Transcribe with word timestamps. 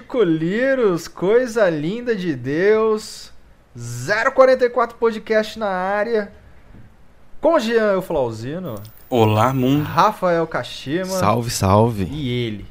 ticoliros, 0.00 1.06
coisa 1.06 1.68
linda 1.68 2.16
de 2.16 2.34
Deus. 2.34 3.30
044 4.34 4.96
podcast 4.96 5.58
na 5.58 5.68
área. 5.68 6.32
Com 7.40 7.58
Jean 7.58 8.00
Flauzino, 8.02 8.74
Olá, 9.08 9.52
mundo. 9.52 9.84
Rafael 9.84 10.46
Kashima 10.46 11.06
Salve, 11.06 11.50
salve. 11.50 12.04
e 12.10 12.28
ele. 12.28 12.66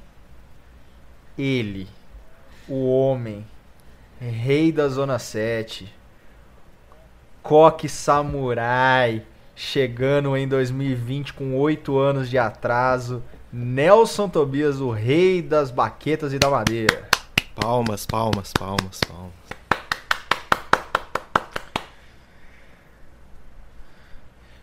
Ele, 1.37 1.87
o 2.67 2.89
homem, 2.91 3.45
rei 4.19 4.73
da 4.73 4.89
Zona 4.89 5.17
7, 5.17 5.91
coque 7.41 7.87
samurai, 7.87 9.23
chegando 9.55 10.35
em 10.35 10.45
2020 10.47 11.33
com 11.33 11.57
8 11.57 11.97
anos 11.97 12.29
de 12.29 12.37
atraso, 12.37 13.23
Nelson 13.51 14.27
Tobias, 14.27 14.81
o 14.81 14.91
rei 14.91 15.41
das 15.41 15.71
baquetas 15.71 16.33
e 16.33 16.37
da 16.37 16.49
madeira. 16.49 17.08
Palmas, 17.59 18.05
palmas, 18.05 18.53
palmas, 18.53 19.01
palmas. 19.01 19.33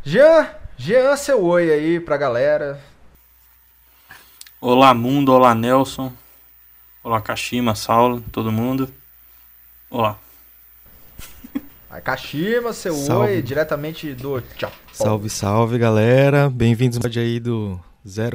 Jean, 0.03 0.49
Jean, 0.79 1.15
seu 1.17 1.45
oi 1.45 1.71
aí 1.71 2.01
pra 2.01 2.17
galera. 2.17 2.81
Olá, 4.59 4.95
mundo. 4.95 5.31
Olá, 5.33 5.55
Nelson. 5.55 6.11
Olá, 7.05 7.21
Kashima, 7.21 7.75
Saulo, 7.75 8.23
todo 8.33 8.51
mundo. 8.51 8.91
Olá. 9.91 10.19
A 11.91 12.01
Kashima, 12.01 12.73
seu 12.73 12.95
Salve. 12.95 13.33
oi, 13.35 13.43
diretamente 13.43 14.15
do 14.15 14.43
Japão. 14.59 14.79
Salve, 14.93 15.29
salve, 15.29 15.79
galera. 15.79 16.49
Bem-vindos 16.49 16.99
ao 17.05 17.23
aí 17.23 17.39
do 17.39 17.79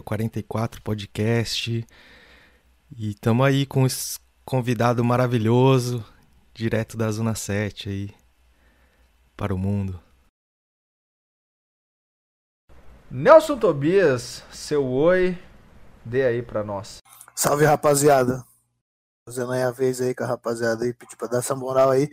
044 0.05 0.81
Podcast. 0.83 1.83
E 2.97 3.13
tamo 3.15 3.43
aí 3.43 3.65
com 3.65 3.85
convidado 4.45 5.03
maravilhoso, 5.03 6.05
direto 6.53 6.97
da 6.97 7.11
Zona 7.11 7.35
7 7.35 7.89
aí, 7.89 8.15
para 9.35 9.53
o 9.53 9.57
mundo. 9.57 10.01
Nelson 13.09 13.57
Tobias, 13.57 14.43
seu 14.51 14.87
oi, 14.87 15.37
dê 16.05 16.25
aí 16.25 16.41
pra 16.41 16.63
nós. 16.63 16.99
Salve 17.35 17.65
rapaziada. 17.65 18.45
Fazendo 19.27 19.51
aí 19.51 19.61
a 19.61 19.71
vez 19.71 20.01
aí 20.01 20.15
com 20.15 20.23
a 20.23 20.27
rapaziada 20.27 20.85
aí, 20.85 20.93
pedi 20.93 21.15
pra 21.15 21.27
dar 21.27 21.39
essa 21.39 21.55
moral 21.55 21.91
aí. 21.91 22.09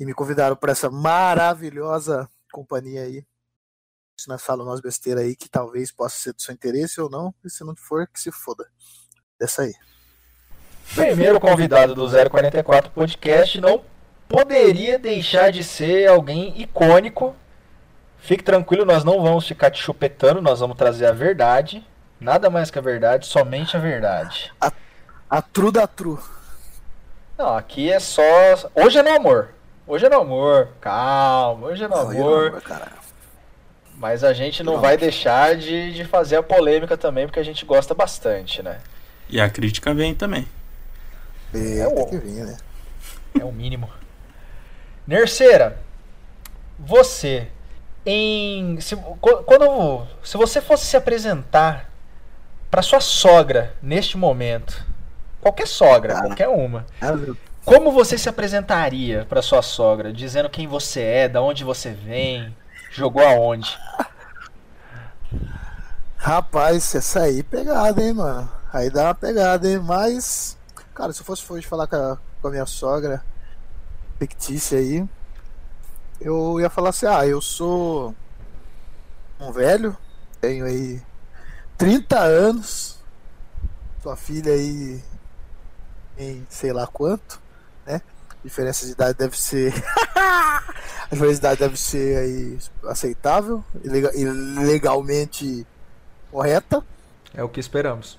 E 0.00 0.04
me 0.04 0.14
convidaram 0.14 0.56
pra 0.56 0.72
essa 0.72 0.90
maravilhosa 0.90 2.28
companhia 2.50 3.02
aí. 3.02 3.24
Se 4.18 4.28
nós 4.28 4.42
falamos 4.42 4.72
umas 4.72 4.80
besteiras 4.80 5.24
aí 5.24 5.36
que 5.36 5.48
talvez 5.48 5.92
possa 5.92 6.16
ser 6.16 6.32
do 6.32 6.42
seu 6.42 6.54
interesse 6.54 7.00
ou 7.00 7.10
não. 7.10 7.34
E 7.44 7.50
se 7.50 7.62
não 7.62 7.76
for, 7.76 8.06
que 8.08 8.18
se 8.18 8.32
foda. 8.32 8.68
Dessa 9.38 9.62
aí. 9.62 9.74
Primeiro 10.94 11.40
convidado 11.40 11.94
do 11.94 12.08
044 12.08 12.90
Podcast 12.90 13.60
não 13.60 13.82
poderia 14.28 14.98
deixar 14.98 15.50
de 15.50 15.64
ser 15.64 16.08
alguém 16.08 16.52
icônico. 16.60 17.34
Fique 18.18 18.42
tranquilo, 18.42 18.84
nós 18.84 19.04
não 19.04 19.22
vamos 19.22 19.46
ficar 19.46 19.70
te 19.70 19.80
chupetando, 19.82 20.40
nós 20.40 20.60
vamos 20.60 20.76
trazer 20.76 21.06
a 21.06 21.12
verdade. 21.12 21.84
Nada 22.20 22.48
mais 22.48 22.70
que 22.70 22.78
a 22.78 22.82
verdade, 22.82 23.26
somente 23.26 23.76
a 23.76 23.80
verdade. 23.80 24.52
A 25.28 25.42
tru 25.42 25.70
da 25.72 25.86
tru. 25.86 26.22
Não, 27.36 27.56
aqui 27.56 27.90
é 27.90 27.98
só. 27.98 28.22
Hoje 28.74 28.98
é 28.98 29.02
no 29.02 29.10
amor. 29.12 29.48
Hoje 29.86 30.06
é 30.06 30.08
no 30.08 30.20
amor. 30.20 30.68
Calma, 30.80 31.66
hoje 31.66 31.84
é 31.84 31.88
no 31.88 31.96
Não, 31.96 32.12
eu 32.12 32.20
amor. 32.26 32.52
não, 32.52 32.60
caralho. 32.60 32.92
Mas 33.96 34.24
a 34.24 34.32
gente 34.32 34.62
não 34.62 34.74
Não. 34.74 34.80
vai 34.80 34.96
deixar 34.96 35.56
de, 35.56 35.92
de 35.92 36.04
fazer 36.04 36.36
a 36.36 36.42
polêmica 36.42 36.96
também, 36.96 37.26
porque 37.26 37.40
a 37.40 37.44
gente 37.44 37.64
gosta 37.64 37.94
bastante, 37.94 38.62
né? 38.62 38.78
E 39.28 39.40
a 39.40 39.48
crítica 39.50 39.92
vem 39.92 40.14
também. 40.14 40.46
É, 41.54 41.78
É 41.80 41.86
o- 41.88 42.06
que 42.06 42.18
vir, 42.18 42.44
né? 42.44 42.56
É 43.38 43.44
o 43.44 43.52
mínimo. 43.52 43.88
Nerceira, 45.06 45.78
você 46.78 47.48
em 48.06 48.80
se, 48.80 48.96
qu- 48.96 49.42
quando 49.44 50.06
se 50.22 50.36
você 50.36 50.60
fosse 50.60 50.86
se 50.86 50.96
apresentar 50.96 51.90
para 52.70 52.82
sua 52.82 53.00
sogra 53.00 53.74
neste 53.82 54.16
momento, 54.16 54.84
qualquer 55.40 55.66
sogra, 55.66 56.14
Cara. 56.14 56.26
qualquer 56.26 56.48
uma, 56.48 56.86
Ah, 57.00 57.12
como 57.64 57.92
você 57.92 58.16
se 58.18 58.28
apresentaria 58.28 59.26
para 59.28 59.40
sua 59.42 59.62
sogra, 59.62 60.12
dizendo 60.12 60.50
quem 60.50 60.66
você 60.66 61.00
é, 61.00 61.28
da 61.28 61.40
onde 61.42 61.64
você 61.64 61.90
vem, 61.90 62.54
jogou 62.90 63.22
aonde? 63.26 63.78
Rapaz, 66.16 66.94
essa 66.94 67.20
aí 67.22 67.42
pegada, 67.42 68.02
hein, 68.02 68.14
mano. 68.14 68.50
Aí 68.72 68.90
dá 68.90 69.04
uma 69.04 69.14
pegada, 69.14 69.68
hein? 69.68 69.78
Mas, 69.78 70.56
cara, 70.94 71.12
se 71.12 71.20
eu 71.20 71.24
fosse 71.24 71.52
hoje 71.52 71.66
falar 71.66 71.86
com 71.86 71.96
a, 71.96 72.18
com 72.40 72.48
a 72.48 72.50
minha 72.50 72.66
sogra 72.66 73.24
fictícia 74.18 74.78
aí, 74.78 75.06
eu 76.20 76.60
ia 76.60 76.70
falar 76.70 76.90
assim: 76.90 77.06
ah, 77.06 77.26
eu 77.26 77.40
sou 77.40 78.14
um 79.40 79.50
velho, 79.50 79.96
tenho 80.40 80.64
aí 80.64 81.02
30 81.76 82.18
anos, 82.18 82.98
sua 84.02 84.16
filha 84.16 84.52
aí 84.52 85.02
em 86.16 86.46
sei 86.48 86.72
lá 86.72 86.86
quanto, 86.86 87.40
né? 87.84 88.00
Diferença 88.44 88.86
de 88.86 88.92
idade 88.92 89.18
deve 89.18 89.40
ser. 89.40 89.72
a 90.14 91.08
diferença 91.10 91.32
de 91.32 91.38
idade 91.38 91.60
deve 91.60 91.76
ser 91.78 92.18
aí 92.18 92.58
aceitável 92.84 93.64
e 93.82 93.88
legalmente 93.88 95.66
correta. 96.30 96.84
É 97.32 97.42
o 97.42 97.48
que 97.48 97.58
esperamos. 97.58 98.18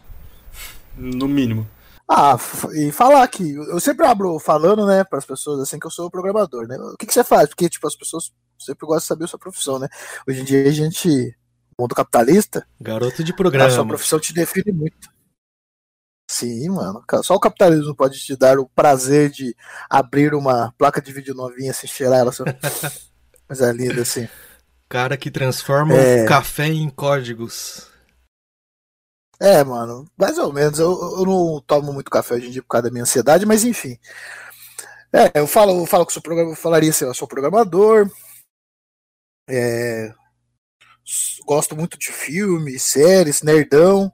No 0.97 1.27
mínimo. 1.27 1.67
Ah, 2.09 2.37
e 2.75 2.91
falar 2.91 3.27
que 3.27 3.55
eu 3.55 3.79
sempre 3.79 4.05
abro 4.05 4.37
falando, 4.39 4.85
né, 4.85 5.03
para 5.03 5.17
as 5.17 5.25
pessoas 5.25 5.59
assim 5.59 5.79
que 5.79 5.87
eu 5.87 5.91
sou 5.91 6.09
programador, 6.11 6.67
né? 6.67 6.77
O 6.77 6.95
que, 6.97 7.07
que 7.07 7.13
você 7.13 7.23
faz? 7.23 7.49
Porque 7.49 7.67
tipo 7.67 7.87
as 7.87 7.95
pessoas 7.95 8.31
sempre 8.59 8.85
gostam 8.85 8.99
de 8.99 9.07
saber 9.07 9.23
a 9.25 9.27
sua 9.27 9.39
profissão, 9.39 9.79
né? 9.79 9.87
Hoje 10.27 10.41
em 10.41 10.43
dia 10.43 10.67
a 10.67 10.71
gente, 10.71 11.35
mundo 11.79 11.95
capitalista, 11.95 12.65
Garoto 12.79 13.23
de 13.23 13.31
a 13.31 13.35
sua 13.35 13.35
programa. 13.35 13.87
profissão 13.87 14.19
te 14.19 14.33
define 14.33 14.71
muito. 14.71 15.09
Sim, 16.29 16.69
mano. 16.69 17.03
Só 17.23 17.35
o 17.35 17.39
capitalismo 17.39 17.95
pode 17.95 18.19
te 18.19 18.35
dar 18.35 18.57
o 18.59 18.67
prazer 18.69 19.29
de 19.29 19.55
abrir 19.89 20.33
uma 20.33 20.73
placa 20.77 21.01
de 21.01 21.11
vídeo 21.11 21.33
novinha, 21.35 21.71
assim, 21.71 21.87
cheirar 21.87 22.19
ela, 22.19 22.31
coisa 23.47 23.71
linda 23.71 24.01
assim. 24.01 24.27
Cara 24.89 25.17
que 25.17 25.29
transforma 25.31 25.93
É. 25.95 26.23
o 26.23 26.27
café 26.27 26.67
em 26.67 26.89
códigos. 26.89 27.87
É, 29.39 29.63
mano, 29.63 30.09
mais 30.17 30.37
ou 30.37 30.51
menos. 30.51 30.79
Eu, 30.79 30.91
eu 31.19 31.25
não 31.25 31.61
tomo 31.61 31.91
muito 31.93 32.09
café 32.09 32.35
hoje 32.35 32.47
em 32.47 32.51
dia 32.51 32.61
por 32.61 32.69
causa 32.69 32.83
da 32.83 32.91
minha 32.91 33.03
ansiedade, 33.03 33.45
mas 33.45 33.63
enfim. 33.63 33.97
É, 35.13 35.39
eu 35.39 35.47
falo, 35.47 35.81
eu 35.81 35.85
falo 35.85 36.05
que 36.05 36.13
sou 36.13 36.21
programa, 36.21 36.51
eu 36.51 36.55
falaria 36.55 36.89
assim, 36.89 37.05
eu 37.05 37.13
sou 37.13 37.27
programador. 37.27 38.09
é, 39.49 40.13
gosto 41.45 41.75
muito 41.75 41.97
de 41.97 42.11
filmes, 42.11 42.83
séries, 42.83 43.41
nerdão, 43.41 44.11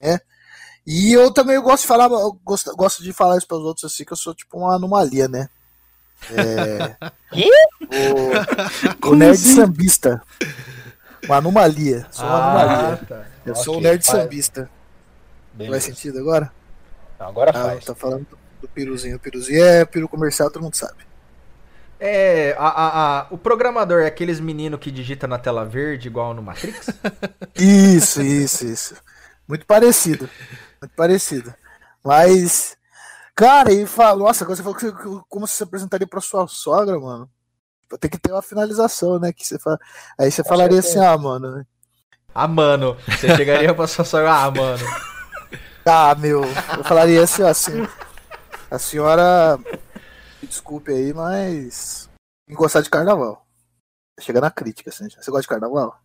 né? 0.00 0.20
E 0.86 1.12
eu 1.12 1.30
também 1.30 1.60
gosto 1.60 1.82
de 1.82 1.88
falar, 1.88 2.08
gosto, 2.42 2.74
gosto 2.74 3.02
de 3.02 3.12
falar 3.12 3.36
isso 3.36 3.46
para 3.46 3.58
os 3.58 3.64
outros 3.64 3.92
assim, 3.92 4.04
que 4.04 4.12
eu 4.12 4.16
sou 4.16 4.34
tipo 4.34 4.58
uma 4.58 4.76
anomalia, 4.76 5.28
né? 5.28 5.50
É, 6.30 6.96
o, 9.04 9.10
o 9.10 9.14
nerd 9.14 9.34
assim? 9.34 9.54
sambista. 9.54 10.22
Uma 11.28 11.36
anomalia. 11.36 12.06
Sou 12.10 12.26
uma 12.26 12.36
anomalia. 12.64 12.96
tá. 13.06 13.24
Eu 13.46 13.54
sou 13.54 13.76
um 13.76 13.80
nerd 13.80 14.04
faz- 14.04 14.22
sambista. 14.22 14.70
beleza. 15.52 15.72
Faz 15.74 15.84
sentido 15.84 16.18
agora? 16.18 16.52
Agora 17.18 17.50
Ah, 17.50 17.62
faz. 17.64 17.84
tá 17.84 17.94
falando 17.94 18.26
do, 18.28 18.38
do 18.62 18.68
piruzinho. 18.68 19.16
O 19.16 19.20
piruzinho 19.20 19.62
é 19.64 19.84
peru 19.84 20.08
comercial, 20.08 20.50
todo 20.50 20.62
mundo 20.62 20.74
sabe. 20.76 21.06
É, 22.00 22.54
a, 22.58 22.66
a- 22.68 23.20
a- 23.22 23.26
o 23.30 23.36
programador 23.38 24.02
é 24.02 24.06
aqueles 24.06 24.38
meninos 24.38 24.78
que 24.78 24.90
digita 24.90 25.26
na 25.26 25.36
tela 25.38 25.64
verde 25.64 26.06
igual 26.06 26.32
no 26.32 26.42
Matrix? 26.42 26.86
Isso, 27.56 28.22
isso, 28.22 28.64
isso. 28.66 28.94
Muito 29.48 29.66
parecido. 29.66 30.28
Muito 30.80 30.94
parecido. 30.94 31.52
Mas, 32.04 32.76
cara, 33.34 33.72
e 33.72 33.84
fala, 33.84 34.16
nossa, 34.20 34.44
agora 34.44 34.56
você 34.56 34.62
falou 34.62 34.76
que 34.78 34.86
você- 34.88 35.24
como 35.28 35.44
você 35.46 35.54
se 35.54 35.62
apresentaria 35.64 36.06
pra 36.06 36.20
sua 36.20 36.46
sogra, 36.46 36.98
mano? 37.00 37.28
Tem 38.00 38.10
que 38.10 38.18
ter 38.18 38.32
uma 38.32 38.42
finalização, 38.42 39.18
né? 39.18 39.32
Que 39.32 39.46
você 39.46 39.58
fala, 39.58 39.78
aí 40.18 40.30
você 40.30 40.44
falaria 40.44 40.80
assim, 40.80 40.98
ah, 40.98 41.16
mano. 41.16 41.66
Ah, 42.34 42.46
mano. 42.46 42.96
Você 43.06 43.34
chegaria 43.36 43.74
pra 43.74 43.86
sua 43.86 44.04
sogra, 44.04 44.32
ah, 44.32 44.50
mano. 44.50 44.84
Ah, 45.90 46.14
meu. 46.14 46.44
Eu 46.44 46.84
falaria 46.84 47.22
assim, 47.22 47.42
ó, 47.42 47.48
assim. 47.48 47.88
A 48.70 48.78
senhora. 48.78 49.58
Me 50.42 50.46
desculpe 50.46 50.92
aí, 50.92 51.14
mas. 51.14 52.10
Tem 52.46 52.54
que 52.54 52.62
gostar 52.62 52.82
de 52.82 52.90
carnaval. 52.90 53.46
Chega 54.20 54.38
na 54.38 54.50
crítica, 54.50 54.90
assim. 54.90 55.08
Você 55.08 55.30
gosta 55.30 55.42
de 55.42 55.48
carnaval? 55.48 55.98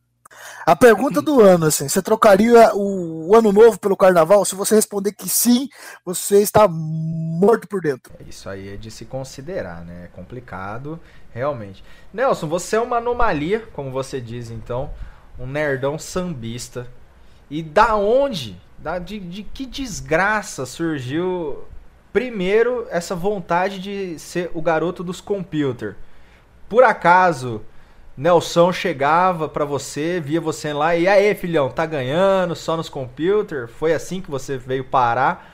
A 0.65 0.75
pergunta 0.75 1.21
do 1.21 1.41
ano, 1.41 1.65
assim, 1.65 1.89
você 1.89 2.01
trocaria 2.01 2.73
o, 2.73 3.35
ano 3.35 3.51
novo 3.51 3.77
pelo 3.77 3.97
carnaval? 3.97 4.45
Se 4.45 4.55
você 4.55 4.75
responder 4.75 5.11
que 5.11 5.27
sim, 5.27 5.67
você 6.05 6.41
está 6.41 6.67
morto 6.69 7.67
por 7.67 7.81
dentro. 7.81 8.13
Isso 8.25 8.47
aí 8.47 8.73
é 8.73 8.77
de 8.77 8.89
se 8.89 9.03
considerar, 9.03 9.83
né? 9.83 10.05
É 10.05 10.07
complicado, 10.15 10.99
realmente. 11.33 11.83
Nelson, 12.13 12.47
você 12.47 12.77
é 12.77 12.81
uma 12.81 12.97
anomalia, 12.97 13.67
como 13.73 13.91
você 13.91 14.21
diz, 14.21 14.49
então. 14.49 14.89
Um 15.37 15.47
nerdão 15.47 15.99
sambista. 15.99 16.87
E 17.49 17.61
da 17.61 17.95
onde? 17.95 18.59
Da, 18.77 18.99
de, 18.99 19.19
de 19.19 19.43
que 19.43 19.65
desgraça 19.65 20.65
surgiu 20.65 21.65
primeiro 22.13 22.87
essa 22.89 23.15
vontade 23.15 23.79
de 23.79 24.17
ser 24.19 24.49
o 24.53 24.61
garoto 24.61 25.03
dos 25.03 25.19
computers. 25.19 25.95
Por 26.69 26.83
acaso, 26.83 27.61
Nelson 28.15 28.71
chegava 28.71 29.49
pra 29.49 29.65
você, 29.65 30.19
via 30.19 30.39
você 30.39 30.71
lá 30.71 30.95
e 30.95 31.07
aí, 31.07 31.33
filhão, 31.33 31.71
tá 31.71 31.85
ganhando 31.85 32.55
só 32.55 32.77
nos 32.77 32.89
computers? 32.89 33.71
Foi 33.71 33.93
assim 33.93 34.21
que 34.21 34.29
você 34.29 34.57
veio 34.57 34.85
parar? 34.85 35.51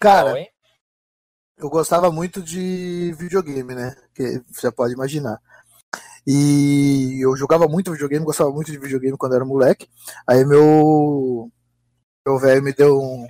Cara, 0.00 0.34
Não, 0.34 0.46
eu 1.58 1.70
gostava 1.70 2.10
muito 2.10 2.42
de 2.42 3.14
videogame, 3.18 3.74
né? 3.74 3.94
Que 4.14 4.42
você 4.50 4.70
pode 4.70 4.94
imaginar. 4.94 5.38
E 6.26 7.18
eu 7.22 7.36
jogava 7.36 7.68
muito 7.68 7.92
videogame, 7.92 8.24
gostava 8.24 8.50
muito 8.50 8.72
de 8.72 8.78
videogame 8.78 9.16
quando 9.16 9.34
era 9.34 9.44
moleque. 9.44 9.88
Aí 10.26 10.44
meu 10.44 11.50
meu 12.26 12.38
velho 12.38 12.62
me 12.62 12.72
deu 12.72 13.00
um 13.00 13.26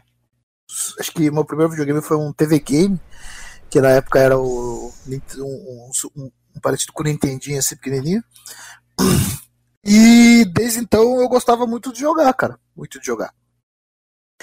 acho 0.99 1.13
que 1.13 1.31
meu 1.31 1.45
primeiro 1.45 1.71
videogame 1.71 2.01
foi 2.01 2.17
um 2.17 2.33
TV 2.33 2.59
game, 2.61 3.01
que 3.71 3.81
na 3.81 3.91
época 3.91 4.19
era 4.19 4.39
o 4.39 4.93
um, 5.07 5.91
um, 6.17 6.31
um 6.57 6.61
parecido 6.61 6.93
com 6.93 7.03
o 7.03 7.07
Nintendinho 7.07 7.59
assim 7.59 7.77
pequenininho. 7.77 8.23
E 9.89 10.45
desde 10.47 10.81
então 10.81 11.21
eu 11.21 11.29
gostava 11.29 11.65
muito 11.65 11.93
de 11.93 12.01
jogar, 12.01 12.33
cara, 12.35 12.59
muito 12.77 12.99
de 12.99 13.07
jogar. 13.07 13.33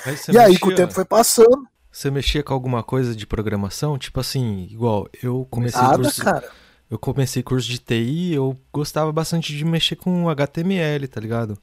Aí 0.05 0.15
e 0.31 0.37
aí 0.37 0.57
com 0.57 0.69
o 0.69 0.75
tempo 0.75 0.93
foi 0.93 1.03
passando, 1.03 1.67
Você 1.91 2.09
mexia 2.09 2.41
com 2.41 2.53
alguma 2.53 2.81
coisa 2.81 3.13
de 3.13 3.27
programação? 3.27 3.97
Tipo 3.97 4.21
assim, 4.21 4.67
igual, 4.71 5.05
eu 5.21 5.45
comecei 5.51 5.81
nada, 5.81 5.97
curso, 6.01 6.23
cara. 6.23 6.49
eu 6.89 6.97
comecei 6.97 7.43
curso 7.43 7.67
de 7.67 7.77
TI, 7.77 8.33
eu 8.33 8.57
gostava 8.71 9.11
bastante 9.11 9.53
de 9.55 9.65
mexer 9.65 9.97
com 9.97 10.29
HTML, 10.29 11.07
tá 11.09 11.19
ligado? 11.19 11.57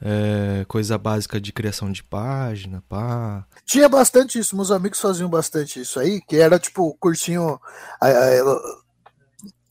É, 0.00 0.64
coisa 0.68 0.96
básica 0.96 1.40
de 1.40 1.52
criação 1.52 1.90
de 1.90 2.04
página, 2.04 2.80
pá. 2.88 3.44
Tinha 3.64 3.88
bastante 3.88 4.38
isso, 4.38 4.54
meus 4.54 4.70
amigos 4.70 5.00
faziam 5.00 5.28
bastante 5.28 5.80
isso 5.80 5.98
aí, 5.98 6.20
que 6.20 6.36
era 6.36 6.60
tipo 6.60 6.94
cursinho. 7.00 7.58
a- 8.00 8.06
a- 8.06 8.85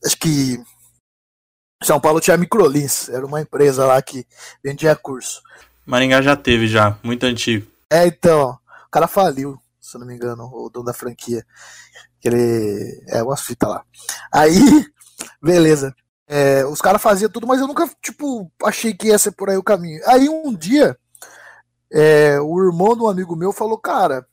acho 0.06 0.16
que 0.16 0.62
São 1.82 2.00
Paulo 2.00 2.20
tinha 2.20 2.36
Microlins, 2.36 3.08
era 3.08 3.26
uma 3.26 3.40
empresa 3.40 3.84
lá 3.84 4.00
que 4.00 4.24
vendia 4.62 4.94
curso. 4.94 5.42
Maringá 5.84 6.22
já 6.22 6.36
teve 6.36 6.66
já, 6.66 6.98
muito 7.02 7.26
antigo. 7.26 7.66
É, 7.90 8.06
então, 8.06 8.58
o 8.86 8.90
cara 8.90 9.06
faliu, 9.06 9.60
se 9.80 9.96
eu 9.96 10.00
não 10.00 10.06
me 10.06 10.14
engano, 10.14 10.44
o 10.52 10.68
dono 10.68 10.86
da 10.86 10.92
franquia. 10.92 11.44
Que 12.20 12.28
ele. 12.28 13.04
É, 13.08 13.22
umas 13.22 13.42
fitas 13.42 13.68
lá. 13.68 13.84
Aí, 14.32 14.58
beleza. 15.40 15.94
É, 16.28 16.64
os 16.66 16.80
caras 16.80 17.00
faziam 17.00 17.30
tudo, 17.30 17.46
mas 17.46 17.60
eu 17.60 17.68
nunca, 17.68 17.88
tipo, 18.02 18.50
achei 18.64 18.92
que 18.92 19.08
ia 19.08 19.18
ser 19.18 19.30
por 19.30 19.48
aí 19.48 19.56
o 19.56 19.62
caminho. 19.62 20.00
Aí 20.06 20.28
um 20.28 20.52
dia, 20.52 20.98
é, 21.92 22.40
o 22.40 22.60
irmão 22.64 22.96
de 22.96 23.02
um 23.02 23.08
amigo 23.08 23.36
meu 23.36 23.52
falou, 23.52 23.78
cara, 23.78 24.26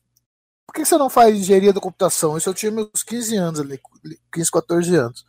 por 0.67 0.73
que 0.73 0.85
você 0.85 0.97
não 0.97 1.09
faz 1.09 1.35
engenharia 1.35 1.73
da 1.73 1.79
computação? 1.81 2.37
Isso 2.37 2.49
eu 2.49 2.53
tinha 2.53 2.71
meus 2.71 3.03
15 3.03 3.35
anos 3.37 3.59
ali, 3.59 3.79
15, 4.31 4.51
14 4.51 4.95
anos. 4.95 5.25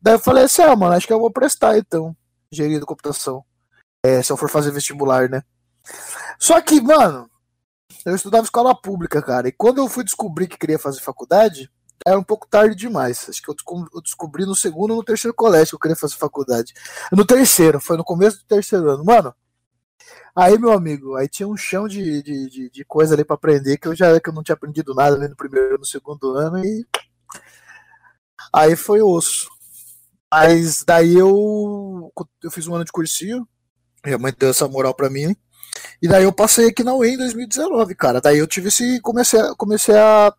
Daí 0.00 0.14
eu 0.14 0.18
falei 0.18 0.44
assim, 0.44 0.62
ah, 0.62 0.74
mano, 0.74 0.94
acho 0.94 1.06
que 1.06 1.12
eu 1.12 1.20
vou 1.20 1.30
prestar 1.30 1.78
então, 1.78 2.16
engenharia 2.52 2.80
da 2.80 2.86
computação. 2.86 3.44
É, 4.04 4.20
se 4.22 4.32
eu 4.32 4.36
for 4.36 4.48
fazer 4.48 4.72
vestibular, 4.72 5.28
né? 5.28 5.42
Só 6.38 6.60
que, 6.60 6.80
mano, 6.80 7.30
eu 8.04 8.16
estudava 8.16 8.44
escola 8.44 8.74
pública, 8.74 9.22
cara, 9.22 9.48
e 9.48 9.52
quando 9.52 9.78
eu 9.78 9.88
fui 9.88 10.02
descobrir 10.02 10.48
que 10.48 10.58
queria 10.58 10.78
fazer 10.78 11.00
faculdade, 11.00 11.70
era 12.04 12.18
um 12.18 12.24
pouco 12.24 12.48
tarde 12.48 12.74
demais. 12.74 13.28
Acho 13.28 13.40
que 13.40 13.48
eu 13.48 13.54
desco- 13.54 13.88
eu 13.94 14.00
descobri 14.02 14.44
no 14.44 14.56
segundo 14.56 14.90
ou 14.90 14.96
no 14.96 15.04
terceiro 15.04 15.34
colégio 15.34 15.68
que 15.70 15.74
eu 15.76 15.80
queria 15.80 15.96
fazer 15.96 16.16
faculdade. 16.16 16.74
No 17.12 17.24
terceiro, 17.24 17.78
foi 17.78 17.96
no 17.96 18.02
começo 18.02 18.38
do 18.38 18.44
terceiro 18.44 18.90
ano. 18.90 19.04
Mano, 19.04 19.32
aí, 20.34 20.58
meu 20.58 20.72
amigo, 20.72 21.16
aí 21.16 21.28
tinha 21.28 21.48
um 21.48 21.56
chão 21.56 21.86
de, 21.86 22.22
de, 22.22 22.50
de, 22.50 22.70
de 22.70 22.84
coisa 22.84 23.14
ali 23.14 23.24
pra 23.24 23.34
aprender 23.34 23.78
que 23.78 23.88
eu 23.88 23.94
já 23.94 24.18
que 24.20 24.28
eu 24.28 24.32
não 24.32 24.42
tinha 24.42 24.54
aprendido 24.54 24.94
nada 24.94 25.16
ali 25.16 25.28
no 25.28 25.36
primeiro 25.36 25.78
no 25.78 25.84
segundo 25.84 26.32
ano 26.36 26.64
e. 26.64 26.86
Aí 28.52 28.76
foi 28.76 29.00
osso. 29.00 29.48
Mas 30.30 30.82
daí 30.84 31.14
eu, 31.14 32.12
eu 32.42 32.50
fiz 32.50 32.66
um 32.66 32.74
ano 32.74 32.84
de 32.84 32.92
cursinho, 32.92 33.46
minha 34.04 34.18
mãe 34.18 34.32
deu 34.36 34.50
essa 34.50 34.66
moral 34.66 34.94
pra 34.94 35.10
mim. 35.10 35.36
E 36.00 36.08
daí 36.08 36.24
eu 36.24 36.32
passei 36.32 36.68
aqui 36.68 36.82
na 36.82 36.94
UE 36.94 37.14
em 37.14 37.16
2019, 37.16 37.94
cara. 37.94 38.20
Daí 38.20 38.38
eu 38.38 38.46
tive 38.46 38.68
esse. 38.68 39.00
Comecei, 39.00 39.40
comecei 39.56 39.96
a, 39.96 40.32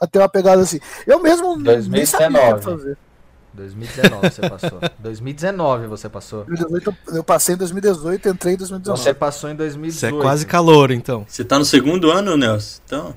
a 0.00 0.06
ter 0.06 0.18
uma 0.18 0.28
pegada 0.28 0.62
assim. 0.62 0.78
Eu 1.06 1.20
mesmo 1.20 1.56
nem 1.56 2.06
sabia 2.06 2.28
2019. 2.28 2.62
fazer. 2.62 2.98
2019 3.54 4.30
você 4.30 4.48
passou. 4.48 4.80
2019 4.98 5.86
você 5.86 6.08
passou. 6.08 6.44
2018, 6.44 6.96
eu 7.16 7.24
passei 7.24 7.54
em 7.54 7.58
2018 7.58 8.28
entrei 8.28 8.54
em 8.54 8.56
2019. 8.56 9.02
Você 9.02 9.14
passou 9.14 9.50
em 9.50 9.54
Você 9.54 9.58
2018. 9.58 10.16
é 10.16 10.20
quase 10.20 10.46
calor, 10.46 10.90
então. 10.90 11.24
Você 11.28 11.44
tá 11.44 11.58
no 11.58 11.64
segundo 11.64 12.10
ano, 12.10 12.36
Nelson? 12.36 12.80
Então, 12.84 13.14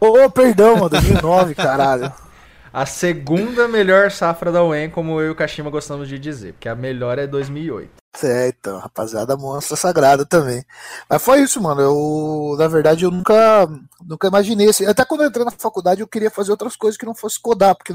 Ô, 0.00 0.28
perdão, 0.28 0.74
mano, 0.74 0.88
2009, 0.88 1.54
caralho. 1.54 2.12
A 2.72 2.86
segunda 2.86 3.68
melhor 3.68 4.10
safra 4.10 4.50
da 4.50 4.64
UEM, 4.64 4.88
como 4.88 5.20
eu 5.20 5.28
e 5.28 5.30
o 5.30 5.34
Kashima 5.34 5.68
gostamos 5.68 6.08
de 6.08 6.18
dizer. 6.18 6.54
Porque 6.54 6.70
a 6.70 6.74
melhor 6.74 7.18
é 7.18 7.26
2008. 7.26 7.90
É, 8.24 8.48
então, 8.48 8.78
rapaziada, 8.78 9.36
monstra 9.36 9.76
sagrada 9.76 10.24
também. 10.24 10.64
Mas 11.08 11.22
foi 11.22 11.42
isso, 11.42 11.60
mano. 11.60 11.82
Eu, 11.82 12.56
na 12.58 12.66
verdade, 12.68 13.04
eu 13.04 13.10
nunca, 13.10 13.68
nunca 14.02 14.26
imaginei 14.26 14.70
assim. 14.70 14.86
Até 14.86 15.04
quando 15.04 15.20
eu 15.20 15.28
entrei 15.28 15.44
na 15.44 15.50
faculdade, 15.50 16.00
eu 16.00 16.08
queria 16.08 16.30
fazer 16.30 16.50
outras 16.50 16.74
coisas 16.74 16.96
que 16.96 17.04
não 17.04 17.14
fosse 17.14 17.38
codar, 17.38 17.76
porque, 17.76 17.92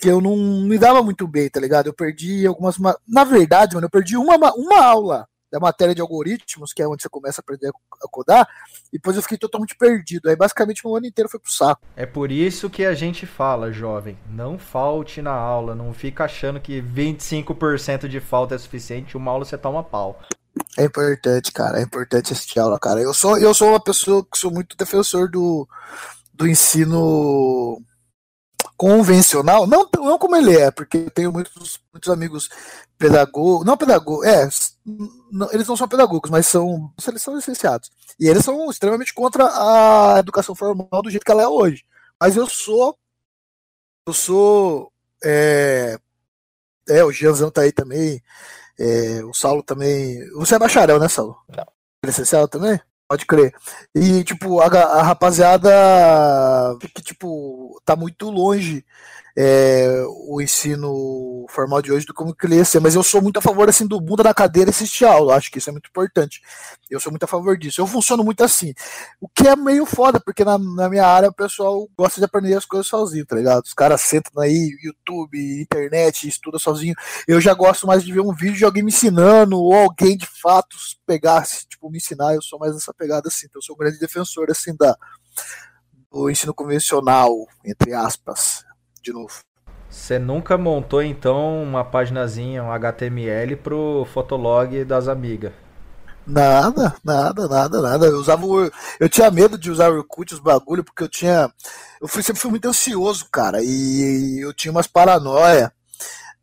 porque 0.00 0.08
eu 0.08 0.18
não 0.20 0.34
me 0.62 0.78
dava 0.78 1.02
muito 1.02 1.28
bem, 1.28 1.50
tá 1.50 1.60
ligado? 1.60 1.88
Eu 1.88 1.92
perdi 1.92 2.46
algumas. 2.46 2.78
ma- 2.78 2.96
Na 3.06 3.22
verdade, 3.22 3.74
mano, 3.74 3.84
eu 3.84 3.90
perdi 3.90 4.16
uma, 4.16 4.38
ma- 4.38 4.54
uma 4.54 4.82
aula 4.82 5.28
da 5.52 5.60
matéria 5.60 5.94
de 5.94 6.00
algoritmos, 6.00 6.72
que 6.72 6.80
é 6.80 6.88
onde 6.88 7.02
você 7.02 7.08
começa 7.08 7.40
a 7.40 7.42
aprender 7.42 7.68
a 7.68 8.08
codar, 8.08 8.48
e 8.90 8.96
depois 8.96 9.16
eu 9.16 9.22
fiquei 9.22 9.36
totalmente 9.36 9.76
perdido. 9.76 10.30
Aí, 10.30 10.36
basicamente, 10.36 10.80
meu 10.84 10.96
ano 10.96 11.06
inteiro 11.06 11.28
foi 11.28 11.38
pro 11.38 11.52
saco. 11.52 11.82
É 11.96 12.06
por 12.06 12.32
isso 12.32 12.70
que 12.70 12.82
a 12.84 12.94
gente 12.94 13.26
fala, 13.26 13.70
jovem, 13.72 14.16
não 14.30 14.58
falte 14.58 15.20
na 15.20 15.32
aula, 15.32 15.74
não 15.74 15.92
fica 15.92 16.24
achando 16.24 16.60
que 16.60 16.80
25% 16.80 18.08
de 18.08 18.20
falta 18.20 18.54
é 18.54 18.58
suficiente, 18.58 19.16
uma 19.18 19.32
aula 19.32 19.44
você 19.44 19.58
toma 19.58 19.82
pau. 19.82 20.18
É 20.78 20.84
importante, 20.84 21.52
cara. 21.52 21.78
É 21.78 21.82
importante 21.82 22.32
assistir 22.32 22.58
aula, 22.58 22.78
cara. 22.78 23.00
Eu 23.00 23.12
sou, 23.12 23.36
eu 23.36 23.52
sou 23.52 23.68
uma 23.70 23.80
pessoa 23.82 24.24
que 24.24 24.38
sou 24.38 24.50
muito 24.50 24.76
defensor 24.76 25.28
do, 25.30 25.68
do 26.32 26.46
ensino 26.46 27.82
convencional, 28.80 29.66
não, 29.66 29.86
não 29.94 30.16
como 30.18 30.34
ele 30.36 30.56
é, 30.56 30.70
porque 30.70 30.96
eu 30.96 31.10
tenho 31.10 31.30
muitos, 31.30 31.78
muitos 31.92 32.10
amigos 32.10 32.48
pedagogos, 32.96 33.66
não 33.66 33.76
pedagogos, 33.76 34.26
é, 34.26 34.48
não- 35.30 35.52
eles 35.52 35.68
não 35.68 35.76
são 35.76 35.86
pedagogos, 35.86 36.30
mas 36.30 36.46
são, 36.46 36.90
eles 37.06 37.20
são 37.20 37.36
licenciados. 37.36 37.90
E 38.18 38.26
eles 38.26 38.42
são 38.42 38.70
extremamente 38.70 39.12
contra 39.12 39.44
a 39.44 40.18
educação 40.20 40.54
formal 40.54 40.88
do 41.02 41.10
jeito 41.10 41.26
que 41.26 41.30
ela 41.30 41.42
é 41.42 41.46
hoje. 41.46 41.84
Mas 42.18 42.36
eu 42.36 42.46
sou, 42.48 42.98
eu 44.06 44.14
sou, 44.14 44.90
é, 45.22 45.98
é 46.88 47.04
o 47.04 47.12
Gianzão 47.12 47.50
tá 47.50 47.60
aí 47.60 47.72
também, 47.72 48.22
é, 48.78 49.22
o 49.26 49.34
Saulo 49.34 49.62
também. 49.62 50.26
Você 50.36 50.54
é 50.54 50.58
bacharel, 50.58 50.98
né, 50.98 51.06
Saulo? 51.06 51.36
Não. 51.54 51.66
Licenciado 52.02 52.48
também? 52.48 52.80
Pode 53.10 53.26
crer. 53.26 53.52
E, 53.92 54.22
tipo, 54.22 54.60
a, 54.60 54.66
a 54.66 55.02
rapaziada 55.02 55.68
que, 56.94 57.02
tipo, 57.02 57.82
tá 57.84 57.96
muito 57.96 58.30
longe 58.30 58.84
é, 59.42 60.04
o 60.26 60.38
ensino 60.42 61.46
formal 61.48 61.80
de 61.80 61.90
hoje 61.90 62.04
do 62.04 62.12
como 62.12 62.36
ser. 62.64 62.78
Mas 62.78 62.94
eu 62.94 63.02
sou 63.02 63.22
muito 63.22 63.38
a 63.38 63.42
favor, 63.42 63.68
assim, 63.70 63.86
do 63.86 63.98
bunda 63.98 64.22
na 64.22 64.34
cadeira 64.34 64.68
assistir 64.68 65.06
aula. 65.06 65.36
Acho 65.36 65.50
que 65.50 65.56
isso 65.56 65.70
é 65.70 65.72
muito 65.72 65.88
importante. 65.88 66.42
Eu 66.90 67.00
sou 67.00 67.10
muito 67.10 67.24
a 67.24 67.26
favor 67.26 67.56
disso. 67.56 67.80
Eu 67.80 67.86
funciono 67.86 68.22
muito 68.22 68.44
assim. 68.44 68.74
O 69.18 69.26
que 69.28 69.48
é 69.48 69.56
meio 69.56 69.86
foda, 69.86 70.20
porque 70.20 70.44
na, 70.44 70.58
na 70.58 70.90
minha 70.90 71.06
área 71.06 71.30
o 71.30 71.34
pessoal 71.34 71.88
gosta 71.96 72.20
de 72.20 72.24
aprender 72.26 72.54
as 72.54 72.66
coisas 72.66 72.86
sozinho, 72.86 73.24
tá 73.24 73.34
ligado? 73.34 73.64
Os 73.64 73.72
caras 73.72 74.02
sentam 74.02 74.42
aí, 74.42 74.76
YouTube, 74.82 75.62
internet, 75.62 76.28
estuda 76.28 76.58
sozinho. 76.58 76.94
Eu 77.26 77.40
já 77.40 77.54
gosto 77.54 77.86
mais 77.86 78.04
de 78.04 78.12
ver 78.12 78.20
um 78.20 78.34
vídeo 78.34 78.58
de 78.58 78.64
alguém 78.64 78.82
me 78.82 78.90
ensinando, 78.90 79.58
ou 79.58 79.72
alguém 79.72 80.18
de 80.18 80.26
fato 80.26 80.76
pegar, 81.06 81.46
tipo, 81.46 81.88
me 81.88 81.96
ensinar. 81.96 82.34
Eu 82.34 82.42
sou 82.42 82.58
mais 82.58 82.74
nessa 82.74 82.92
pegada 82.92 83.28
assim. 83.28 83.46
Então 83.46 83.58
eu 83.58 83.62
sou 83.62 83.74
um 83.74 83.78
grande 83.78 83.98
defensor, 83.98 84.50
assim, 84.50 84.76
da, 84.76 84.94
do 86.10 86.28
ensino 86.28 86.52
convencional, 86.52 87.46
entre 87.64 87.94
aspas, 87.94 88.59
de 89.02 89.12
novo. 89.12 89.40
Você 89.88 90.18
nunca 90.18 90.56
montou 90.56 91.02
então 91.02 91.62
uma 91.62 91.84
paginazinha, 91.84 92.62
um 92.62 92.70
HTML 92.72 93.56
pro 93.56 94.06
Fotolog 94.12 94.84
das 94.84 95.08
amigas? 95.08 95.52
Nada, 96.26 96.94
nada, 97.02 97.48
nada, 97.48 97.80
nada. 97.82 98.06
Eu 98.06 98.18
usava 98.18 98.46
o, 98.46 98.70
eu 99.00 99.08
tinha 99.08 99.30
medo 99.30 99.58
de 99.58 99.70
usar 99.70 99.90
o 99.90 99.96
Orkut, 99.96 100.32
os 100.34 100.38
bagulho, 100.40 100.84
porque 100.84 101.02
eu 101.02 101.08
tinha, 101.08 101.52
eu 102.00 102.06
fui, 102.06 102.22
sempre 102.22 102.40
fui 102.40 102.50
muito 102.50 102.68
ansioso, 102.68 103.26
cara, 103.32 103.58
e 103.62 104.38
eu 104.44 104.52
tinha 104.54 104.70
umas 104.70 104.86
paranoia 104.86 105.72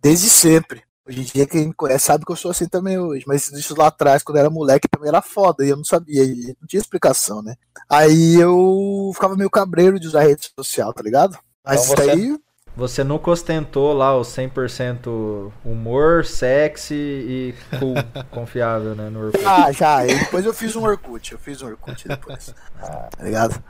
desde 0.01 0.29
sempre. 0.29 0.83
Hoje 1.07 1.21
em 1.21 1.23
dia 1.23 1.47
quem 1.47 1.67
me 1.67 1.73
conhece 1.73 2.05
sabe 2.05 2.25
que 2.25 2.31
eu 2.31 2.35
sou 2.35 2.51
assim 2.51 2.67
também 2.67 2.99
hoje, 2.99 3.23
mas 3.27 3.49
isso 3.53 3.75
lá 3.77 3.87
atrás, 3.87 4.23
quando 4.23 4.37
eu 4.37 4.41
era 4.41 4.49
moleque, 4.49 4.89
também 4.89 5.07
era 5.09 5.21
foda, 5.21 5.65
e 5.65 5.69
eu 5.69 5.77
não 5.77 5.85
sabia, 5.85 6.23
e 6.23 6.55
não 6.59 6.67
tinha 6.67 6.81
explicação, 6.81 7.41
né? 7.41 7.55
Aí 7.89 8.35
eu 8.35 9.11
ficava 9.13 9.35
meio 9.37 9.49
cabreiro 9.49 9.99
de 9.99 10.07
usar 10.07 10.21
rede 10.23 10.51
social, 10.59 10.93
tá 10.93 11.01
ligado? 11.01 11.37
Mas 11.65 11.83
Então 11.85 11.95
isso 11.95 11.95
você- 11.95 12.07
daí, 12.07 12.39
Você 12.77 13.03
nunca 13.03 13.31
ostentou 13.31 13.91
lá 13.91 14.15
o 14.15 14.21
100% 14.21 15.51
humor, 15.65 16.23
sexy 16.23 16.93
e 16.93 17.55
cool, 17.79 17.95
confiável, 18.29 18.93
né, 18.93 19.09
no 19.09 19.25
Orkut. 19.25 19.43
Ah, 19.43 19.71
já. 19.71 20.05
E 20.05 20.13
depois 20.13 20.45
eu 20.45 20.53
fiz 20.53 20.75
um 20.75 20.83
Orkut. 20.83 21.31
Eu 21.31 21.39
fiz 21.39 21.59
um 21.63 21.69
Orkut 21.69 22.07
depois. 22.07 22.53
Tá 22.79 23.09
ligado? 23.19 23.63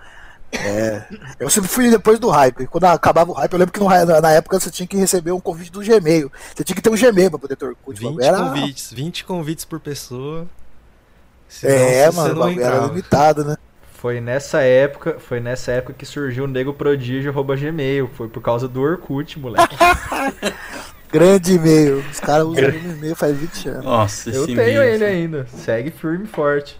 É. 0.51 1.05
Eu 1.39 1.49
sempre 1.49 1.69
fui 1.69 1.89
depois 1.89 2.19
do 2.19 2.29
hype. 2.29 2.67
Quando 2.67 2.83
acabava 2.83 3.31
o 3.31 3.33
hype, 3.33 3.53
eu 3.53 3.59
lembro 3.59 3.71
que 3.71 3.79
no, 3.79 3.87
na 3.87 4.31
época 4.31 4.59
você 4.59 4.69
tinha 4.69 4.85
que 4.85 4.97
receber 4.97 5.31
um 5.31 5.39
convite 5.39 5.71
do 5.71 5.79
Gmail. 5.79 6.29
Você 6.53 6.65
tinha 6.65 6.75
que 6.75 6.81
ter 6.81 6.89
um 6.89 6.97
Gmail 6.97 7.29
pra 7.29 7.39
poder 7.39 7.55
ter 7.55 7.65
Orkut. 7.65 7.97
20 7.97 8.21
Era... 8.21 8.37
convites, 8.39 8.91
20 8.91 9.23
convites 9.23 9.63
por 9.63 9.79
pessoa. 9.79 10.45
Senão 11.47 11.73
É, 11.73 12.11
mano, 12.11 12.31
o 12.31 12.35
não 12.35 12.41
bagulho 12.41 12.61
era 12.61 12.85
limitado, 12.87 13.45
né? 13.45 13.55
Foi 13.97 14.21
nessa 14.21 14.61
época, 14.61 15.17
foi 15.17 15.39
nessa 15.39 15.71
época 15.71 15.91
que 15.91 16.05
surgiu 16.05 16.43
o 16.43 16.47
Nego 16.47 16.71
Prodígio 16.71 17.31
arroba 17.31 17.55
Gmail. 17.55 18.07
Foi 18.13 18.27
por 18.27 18.41
causa 18.43 18.67
do 18.67 18.79
Orkut, 18.79 19.39
moleque. 19.39 19.75
Grande 21.11 21.53
e-mail. 21.53 22.03
Os 22.11 22.19
caras 22.19 22.45
usam 22.45 22.69
o 22.69 22.73
mesmo 22.73 22.91
e-mail 22.91 23.15
faz 23.15 23.35
20 23.35 23.69
anos. 23.69 23.85
Nossa, 23.85 24.29
Eu 24.29 24.43
esse 24.43 24.55
tenho 24.55 24.83
ele 24.83 25.03
ainda. 25.03 25.47
Segue 25.47 25.89
firme 25.89 26.25
e 26.25 26.27
forte. 26.27 26.79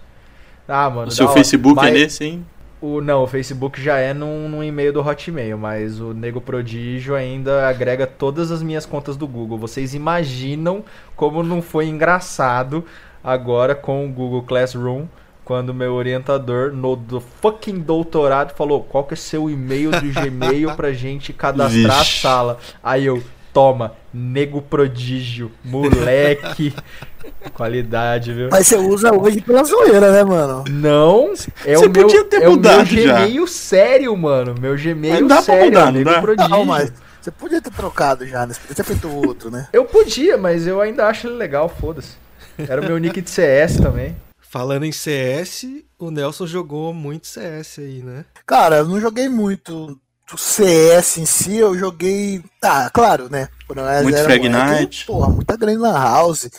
Ah, 0.68 0.88
mano. 0.92 1.08
O 1.08 1.12
seu. 1.12 1.28
Facebook 1.30 1.80
é 1.80 1.82
Mas 1.82 1.94
nesse, 1.94 2.24
hein? 2.24 2.46
O, 2.80 3.02
não, 3.02 3.24
o 3.24 3.28
Facebook 3.28 3.82
já 3.82 3.98
é 3.98 4.14
num, 4.14 4.48
num 4.48 4.64
e-mail 4.64 4.94
do 4.94 5.02
Hotmail, 5.02 5.58
mas 5.58 6.00
o 6.00 6.14
Nego 6.14 6.40
Prodígio 6.40 7.16
ainda 7.16 7.68
agrega 7.68 8.06
todas 8.06 8.52
as 8.52 8.62
minhas 8.62 8.86
contas 8.86 9.18
do 9.18 9.28
Google. 9.28 9.58
Vocês 9.58 9.96
imaginam 9.96 10.86
como 11.16 11.42
não 11.42 11.64
foi 11.64 11.88
engraçado 11.88 12.86
agora 13.24 13.74
com 13.74 14.06
o 14.06 14.12
Google 14.12 14.44
Classroom, 14.44 15.08
quando 15.48 15.74
meu 15.74 15.94
orientador 15.94 16.74
no 16.74 16.94
do 16.94 17.22
fucking 17.22 17.80
doutorado 17.80 18.54
falou 18.54 18.84
qual 18.84 19.06
que 19.06 19.14
é 19.14 19.18
seu 19.18 19.50
e-mail 19.50 19.92
do 19.92 20.12
Gmail 20.22 20.76
pra 20.76 20.92
gente 20.92 21.32
cadastrar 21.32 22.00
Vixe. 22.00 22.28
a 22.28 22.30
sala. 22.30 22.58
Aí 22.84 23.06
eu, 23.06 23.24
toma, 23.54 23.94
Nego 24.14 24.62
Prodígio, 24.62 25.50
moleque. 25.64 26.76
Qualidade, 27.56 28.34
viu? 28.34 28.50
Mas 28.52 28.68
você 28.68 28.76
usa 28.76 29.16
hoje 29.16 29.40
pela 29.40 29.64
zoeira, 29.64 30.12
né, 30.12 30.22
mano? 30.22 30.66
Não, 30.70 31.32
é 31.66 31.76
Você 31.78 31.86
o 31.86 31.90
meu, 31.90 32.04
podia 32.04 32.26
ter 32.26 32.36
é 32.36 32.40
o 32.40 32.42
meu 32.42 32.52
mudado 32.52 32.86
já. 32.86 33.14
Gmail 33.14 33.48
sério, 33.48 34.18
mano. 34.18 34.54
Meu 34.60 34.76
Gmail 34.76 35.14
Mas 35.14 35.28
dá 35.30 35.36
pra 35.36 35.44
sério, 35.44 35.66
mudar, 35.70 35.92
não 35.94 36.04
dá? 36.04 36.22
prodígio. 36.22 36.50
Não, 36.50 36.66
mas 36.66 36.92
você 37.22 37.32
podia 37.32 37.62
ter 37.62 37.72
trocado 37.72 38.28
já, 38.28 38.46
né? 38.46 38.54
Você 38.54 38.60
podia 38.60 38.76
ter 38.76 38.84
feito 38.84 39.10
outro, 39.10 39.50
né? 39.50 39.70
Eu 39.72 39.86
podia, 39.86 40.38
mas 40.38 40.68
eu 40.68 40.82
ainda 40.82 41.08
acho 41.08 41.28
ele 41.28 41.38
legal, 41.38 41.70
foda-se. 41.70 42.18
Era 42.58 42.82
o 42.82 42.84
meu 42.86 42.98
nick 42.98 43.22
de 43.22 43.30
CS 43.30 43.78
também. 43.78 44.14
Falando 44.50 44.86
em 44.86 44.92
CS, 44.92 45.66
o 46.00 46.10
Nelson 46.10 46.48
jogou 46.48 46.94
muito 46.94 47.28
CS 47.28 47.80
aí, 47.80 48.02
né? 48.02 48.24
Cara, 48.46 48.78
eu 48.78 48.86
não 48.86 49.00
joguei 49.00 49.28
muito 49.28 50.00
do 50.30 50.38
CS 50.38 51.18
em 51.18 51.26
si, 51.26 51.58
eu 51.58 51.78
joguei. 51.78 52.42
Ah, 52.62 52.90
claro, 52.94 53.30
né? 53.30 53.50
Quando 53.66 53.80
eu 53.80 53.88
era 53.88 54.04
Muito 54.04 54.18
Frag 54.24 54.48
Night. 54.48 55.06
Porra, 55.06 55.30
muita 55.30 55.58
grande 55.58 55.80
Lan 55.80 55.94
House. 55.98 56.50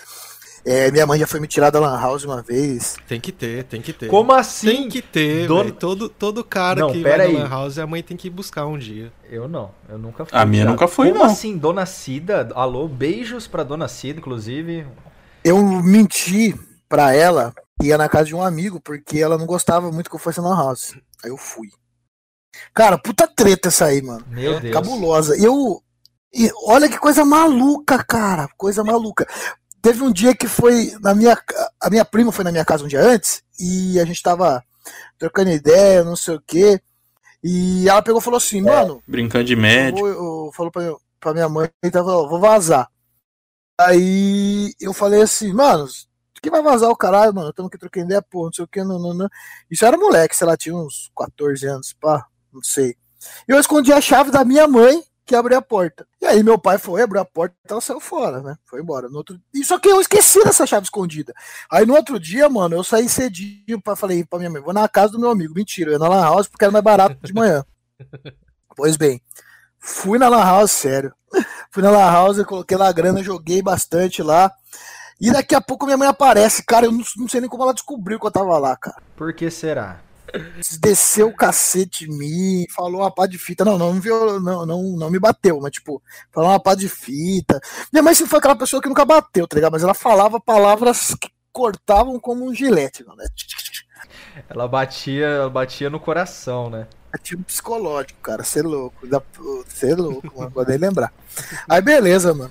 É, 0.64 0.90
minha 0.90 1.06
mãe 1.06 1.18
já 1.18 1.26
foi 1.26 1.40
me 1.40 1.46
tirar 1.46 1.70
da 1.70 1.80
Lan 1.80 1.98
House 1.98 2.24
uma 2.24 2.42
vez. 2.42 2.96
Tem 3.06 3.18
que 3.18 3.32
ter, 3.32 3.64
tem 3.64 3.80
que 3.80 3.92
ter. 3.94 4.08
Como 4.08 4.32
Tem 4.32 4.40
assim? 4.40 4.88
que 4.90 5.00
ter. 5.00 5.48
Todo, 5.78 6.10
todo 6.10 6.44
cara 6.44 6.80
Não, 6.80 6.92
que 6.92 7.02
pera 7.02 7.24
vai 7.24 7.32
na. 7.32 7.44
Lan 7.44 7.48
House, 7.48 7.78
a 7.78 7.86
mãe 7.86 8.02
tem 8.02 8.18
que 8.18 8.28
buscar 8.28 8.66
um 8.66 8.76
dia. 8.76 9.10
Eu 9.30 9.48
não, 9.48 9.70
eu 9.88 9.96
nunca 9.96 10.26
fui. 10.26 10.38
A 10.38 10.44
minha 10.44 10.66
nunca 10.66 10.86
foi, 10.86 11.08
Como 11.08 11.20
não. 11.20 11.26
assim, 11.30 11.56
Dona 11.56 11.86
Cida? 11.86 12.48
Alô, 12.54 12.86
beijos 12.86 13.46
pra 13.46 13.62
Dona 13.62 13.88
Cida, 13.88 14.18
inclusive. 14.18 14.86
Eu 15.42 15.62
menti 15.82 16.54
pra 16.86 17.14
ela 17.14 17.54
ia 17.82 17.96
na 17.98 18.08
casa 18.08 18.26
de 18.26 18.34
um 18.34 18.42
amigo, 18.42 18.80
porque 18.80 19.18
ela 19.18 19.38
não 19.38 19.46
gostava 19.46 19.90
muito 19.92 20.10
que 20.10 20.16
eu 20.16 20.20
fosse 20.20 20.40
na 20.40 20.54
House. 20.54 20.94
Aí 21.24 21.30
eu 21.30 21.36
fui. 21.36 21.68
Cara, 22.74 22.98
puta 22.98 23.26
treta 23.28 23.68
essa 23.68 23.86
aí, 23.86 24.02
mano. 24.02 24.24
Meu 24.28 24.58
Deus. 24.60 24.72
Cabulosa. 24.72 25.36
E 25.36 25.44
eu. 25.44 25.82
E 26.32 26.50
olha 26.66 26.88
que 26.88 26.98
coisa 26.98 27.24
maluca, 27.24 28.02
cara. 28.04 28.48
Coisa 28.56 28.82
maluca. 28.84 29.26
Teve 29.80 30.02
um 30.02 30.12
dia 30.12 30.34
que 30.34 30.48
foi 30.48 30.92
na 31.00 31.14
minha. 31.14 31.36
A 31.80 31.88
minha 31.88 32.04
prima 32.04 32.32
foi 32.32 32.44
na 32.44 32.50
minha 32.52 32.64
casa 32.64 32.84
um 32.84 32.88
dia 32.88 33.00
antes 33.00 33.42
e 33.58 33.98
a 34.00 34.04
gente 34.04 34.22
tava 34.22 34.62
trocando 35.18 35.50
ideia, 35.50 36.02
não 36.04 36.16
sei 36.16 36.34
o 36.36 36.42
quê. 36.44 36.80
E 37.42 37.88
ela 37.88 38.02
pegou 38.02 38.20
e 38.20 38.24
falou 38.24 38.38
assim, 38.38 38.60
mano, 38.60 39.00
Brincando 39.06 39.44
de 39.44 39.52
eu 39.54 39.58
médico. 39.60 40.00
vou- 40.00 40.46
eu, 40.46 40.52
falou 40.52 40.72
pra, 40.72 40.82
pra 41.20 41.32
minha 41.32 41.48
mãe, 41.48 41.70
então 41.82 42.04
falou, 42.04 42.28
vou 42.28 42.40
vazar. 42.40 42.88
Aí 43.80 44.74
eu 44.80 44.92
falei 44.92 45.22
assim, 45.22 45.52
mano, 45.52 45.86
que 46.40 46.50
vai 46.50 46.62
vazar 46.62 46.90
o 46.90 46.96
caralho, 46.96 47.34
mano? 47.34 47.50
Estamos 47.50 47.68
aqui 47.68 47.78
trocando 47.78 48.06
ideia, 48.06 48.22
pô, 48.22 48.44
não 48.46 48.52
sei 48.52 48.64
o 48.64 48.68
que, 48.68 48.82
não, 48.82 48.98
não, 48.98 49.14
não. 49.14 49.28
Isso 49.70 49.84
era 49.84 49.96
moleque, 49.96 50.36
sei 50.36 50.46
lá, 50.46 50.56
tinha 50.56 50.74
uns 50.74 51.10
14 51.16 51.66
anos, 51.66 51.92
pá, 51.92 52.26
não 52.52 52.62
sei. 52.62 52.96
Eu 53.46 53.58
escondi 53.58 53.92
a 53.92 54.00
chave 54.00 54.30
da 54.30 54.44
minha 54.44 54.66
mãe, 54.68 55.02
que 55.28 55.34
abriu 55.34 55.58
a 55.58 55.62
porta. 55.62 56.06
E 56.22 56.26
aí 56.26 56.42
meu 56.42 56.58
pai 56.58 56.78
foi, 56.78 57.02
abriu 57.02 57.20
a 57.20 57.24
porta 57.24 57.54
e 57.62 57.70
ela 57.70 57.82
saiu 57.82 58.00
fora, 58.00 58.40
né? 58.40 58.56
Foi 58.64 58.80
embora. 58.80 59.10
No 59.10 59.18
outro... 59.18 59.38
Só 59.62 59.78
que 59.78 59.88
eu 59.88 60.00
esqueci 60.00 60.42
dessa 60.42 60.66
chave 60.66 60.84
escondida. 60.84 61.34
Aí 61.70 61.84
no 61.84 61.94
outro 61.94 62.18
dia, 62.18 62.48
mano, 62.48 62.76
eu 62.76 62.82
saí 62.82 63.08
cedinho, 63.10 63.80
pra, 63.82 63.94
falei 63.94 64.24
pra 64.24 64.38
minha 64.38 64.50
mãe, 64.50 64.62
vou 64.62 64.72
na 64.72 64.88
casa 64.88 65.12
do 65.12 65.18
meu 65.18 65.30
amigo. 65.30 65.52
Mentira, 65.54 65.90
eu 65.90 65.92
ia 65.92 65.98
na 65.98 66.08
Lan 66.08 66.22
House 66.22 66.48
porque 66.48 66.64
era 66.64 66.72
mais 66.72 66.82
barato 66.84 67.18
de 67.22 67.32
manhã. 67.32 67.64
Pois 68.76 68.96
bem, 68.96 69.20
fui 69.80 70.20
na 70.20 70.28
Lan 70.28 70.44
House, 70.44 70.70
sério. 70.70 71.12
Fui 71.72 71.82
na 71.82 71.90
Lan 71.90 72.12
House, 72.12 72.44
coloquei 72.44 72.76
lá 72.76 72.86
a 72.86 72.92
grana, 72.92 73.24
joguei 73.24 73.60
bastante 73.60 74.22
lá. 74.22 74.54
E 75.20 75.30
daqui 75.30 75.54
a 75.54 75.60
pouco 75.60 75.84
minha 75.84 75.96
mãe 75.96 76.08
aparece. 76.08 76.62
Cara, 76.64 76.86
eu 76.86 76.92
não, 76.92 77.02
não 77.16 77.28
sei 77.28 77.40
nem 77.40 77.50
como 77.50 77.62
ela 77.62 77.74
descobriu 77.74 78.20
que 78.20 78.26
eu 78.26 78.30
tava 78.30 78.56
lá, 78.58 78.76
cara. 78.76 79.02
Por 79.16 79.32
que 79.32 79.50
será? 79.50 80.00
Desceu 80.80 81.28
o 81.28 81.34
cacete 81.34 82.04
em 82.04 82.18
mim, 82.18 82.66
falou 82.74 83.00
uma 83.00 83.10
pá 83.10 83.26
de 83.26 83.38
fita. 83.38 83.64
Não, 83.64 83.78
não, 83.78 83.94
viu, 83.94 84.40
não, 84.40 84.66
não, 84.66 84.82
não 84.96 85.10
me 85.10 85.18
bateu, 85.18 85.58
mas 85.60 85.72
tipo, 85.72 86.02
falou 86.30 86.50
uma 86.50 86.60
pá 86.60 86.74
de 86.74 86.88
fita. 86.88 87.60
Minha 87.92 88.02
mãe 88.02 88.14
sempre 88.14 88.30
foi 88.30 88.38
aquela 88.38 88.56
pessoa 88.56 88.80
que 88.80 88.88
nunca 88.88 89.04
bateu, 89.04 89.46
tá 89.48 89.56
ligado? 89.56 89.72
Mas 89.72 89.82
ela 89.82 89.94
falava 89.94 90.38
palavras 90.38 91.14
que 91.20 91.30
cortavam 91.52 92.20
como 92.20 92.44
um 92.44 92.54
gilete, 92.54 93.04
mano. 93.04 93.20
Ela 94.48 94.66
batia, 94.68 95.26
ela 95.26 95.50
batia 95.50 95.90
no 95.90 95.98
coração, 96.00 96.70
né? 96.70 96.86
É 97.12 97.16
tipo 97.16 97.42
psicológico, 97.42 98.20
cara. 98.20 98.44
Ser 98.44 98.66
louco. 98.66 99.06
Dá- 99.06 99.22
Ser 99.66 99.96
louco, 99.96 100.30
mano. 100.36 100.50
Pode 100.50 100.68
nem 100.70 100.78
lembrar. 100.78 101.10
Aí, 101.68 101.80
beleza, 101.80 102.34
mano. 102.34 102.50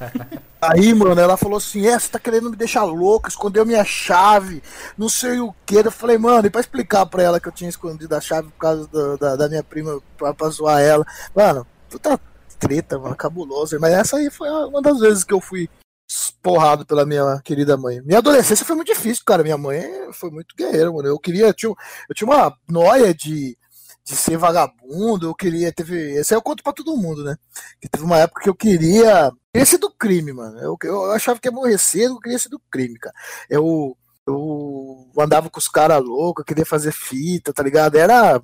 Aí, 0.60 0.92
mano, 0.94 1.18
ela 1.20 1.36
falou 1.38 1.56
assim: 1.56 1.86
É, 1.86 1.98
você 1.98 2.08
tá 2.10 2.18
querendo 2.18 2.50
me 2.50 2.56
deixar 2.56 2.84
louco, 2.84 3.28
escondeu 3.28 3.64
minha 3.64 3.82
chave, 3.84 4.62
não 4.96 5.08
sei 5.08 5.40
o 5.40 5.54
que. 5.64 5.76
Eu 5.76 5.90
falei, 5.90 6.18
mano, 6.18 6.46
e 6.46 6.50
pra 6.50 6.60
explicar 6.60 7.06
pra 7.06 7.22
ela 7.22 7.40
que 7.40 7.48
eu 7.48 7.52
tinha 7.52 7.70
escondido 7.70 8.14
a 8.14 8.20
chave 8.20 8.48
por 8.48 8.58
causa 8.58 8.86
da, 8.88 9.16
da, 9.16 9.36
da 9.36 9.48
minha 9.48 9.62
prima, 9.64 9.98
pra, 10.18 10.34
pra 10.34 10.48
zoar 10.50 10.80
ela. 10.82 11.06
Mano, 11.34 11.66
puta 11.88 12.20
treta, 12.58 12.98
mano, 12.98 13.16
cabulosa. 13.16 13.78
Mas 13.78 13.92
essa 13.94 14.16
aí 14.18 14.30
foi 14.30 14.48
uma 14.50 14.82
das 14.82 14.98
vezes 15.00 15.24
que 15.24 15.32
eu 15.32 15.40
fui 15.40 15.68
esporrado 16.08 16.86
pela 16.86 17.06
minha 17.06 17.40
querida 17.42 17.76
mãe. 17.76 18.00
Minha 18.02 18.18
adolescência 18.18 18.64
foi 18.66 18.76
muito 18.76 18.92
difícil, 18.92 19.24
cara. 19.26 19.42
Minha 19.42 19.58
mãe 19.58 19.82
foi 20.12 20.30
muito 20.30 20.54
guerreira, 20.56 20.92
mano. 20.92 21.08
Eu 21.08 21.18
queria, 21.18 21.46
eu 21.46 21.54
tinha, 21.54 21.72
eu 22.08 22.14
tinha 22.14 22.28
uma 22.28 22.56
noia 22.68 23.14
de 23.14 23.56
de 24.04 24.14
ser 24.14 24.36
vagabundo, 24.36 25.28
eu 25.28 25.34
queria, 25.34 25.72
teve, 25.72 25.96
esse 26.18 26.34
aí 26.34 26.36
eu 26.38 26.42
conto 26.42 26.62
pra 26.62 26.74
todo 26.74 26.96
mundo, 26.96 27.24
né? 27.24 27.36
Que 27.80 27.88
teve 27.88 28.04
uma 28.04 28.18
época 28.18 28.42
que 28.42 28.48
eu 28.50 28.54
queria, 28.54 29.32
queria 29.50 29.64
ser 29.64 29.78
do 29.78 29.90
crime, 29.90 30.30
mano. 30.32 30.58
Eu, 30.60 30.76
eu 30.82 31.10
achava 31.12 31.40
que 31.40 31.48
ia 31.48 31.52
morrer 31.52 31.78
cedo, 31.78 32.14
eu 32.14 32.20
queria 32.20 32.38
ser 32.38 32.50
do 32.50 32.60
crime, 32.70 32.98
cara. 32.98 33.14
Eu, 33.48 33.96
eu 34.26 35.10
andava 35.18 35.48
com 35.48 35.58
os 35.58 35.68
caras 35.68 36.04
loucos, 36.04 36.44
queria 36.44 36.66
fazer 36.66 36.92
fita, 36.92 37.52
tá 37.52 37.62
ligado? 37.62 37.96
Era 37.96 38.42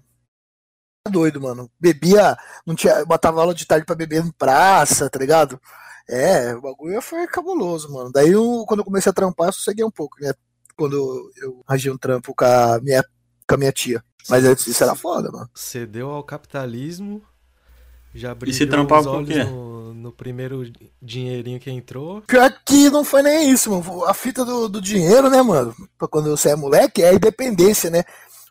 doido, 1.10 1.40
mano. 1.42 1.70
Bebia, 1.78 2.36
não 2.66 2.74
tinha, 2.74 3.04
botava 3.04 3.40
aula 3.40 3.54
de 3.54 3.66
tarde 3.66 3.84
pra 3.84 3.94
beber 3.94 4.24
em 4.24 4.32
praça, 4.32 5.10
tá 5.10 5.18
ligado? 5.18 5.60
É, 6.10 6.56
o 6.56 6.60
bagulho 6.60 7.00
foi 7.00 7.24
cabuloso, 7.28 7.92
mano. 7.92 8.10
Daí 8.10 8.30
eu, 8.30 8.64
quando 8.66 8.80
eu 8.80 8.84
comecei 8.84 9.10
a 9.10 9.12
trampar, 9.12 9.48
eu 9.48 9.52
sosseguei 9.52 9.84
um 9.84 9.90
pouco, 9.90 10.16
né? 10.20 10.34
Quando 10.76 11.30
eu 11.36 11.62
arranjei 11.64 11.92
um 11.92 11.96
trampo 11.96 12.34
com 12.34 12.44
a 12.44 12.80
minha, 12.82 13.04
com 13.46 13.54
a 13.54 13.58
minha 13.58 13.70
tia. 13.70 14.02
Mas 14.28 14.44
antes 14.44 14.64
disso 14.64 14.82
era 14.82 14.96
foda, 14.96 15.30
mano. 15.30 15.48
Cedeu 15.54 16.10
ao 16.10 16.24
capitalismo, 16.24 17.22
já 18.12 18.34
brilhou 18.34 18.58
se 18.58 18.66
trampava 18.66 19.02
os 19.02 19.06
olhos 19.06 19.46
no, 19.46 19.94
no 19.94 20.12
primeiro 20.12 20.70
dinheirinho 21.00 21.60
que 21.60 21.70
entrou. 21.70 22.22
Pior 22.22 22.52
que 22.66 22.90
não 22.90 23.04
foi 23.04 23.22
nem 23.22 23.48
isso, 23.48 23.70
mano. 23.70 24.04
A 24.04 24.12
fita 24.12 24.44
do, 24.44 24.68
do 24.68 24.80
dinheiro, 24.80 25.30
né, 25.30 25.40
mano? 25.42 25.72
Pra 25.96 26.08
quando 26.08 26.28
você 26.28 26.50
é 26.50 26.56
moleque, 26.56 27.02
é 27.02 27.10
a 27.10 27.14
independência, 27.14 27.88
né? 27.88 28.02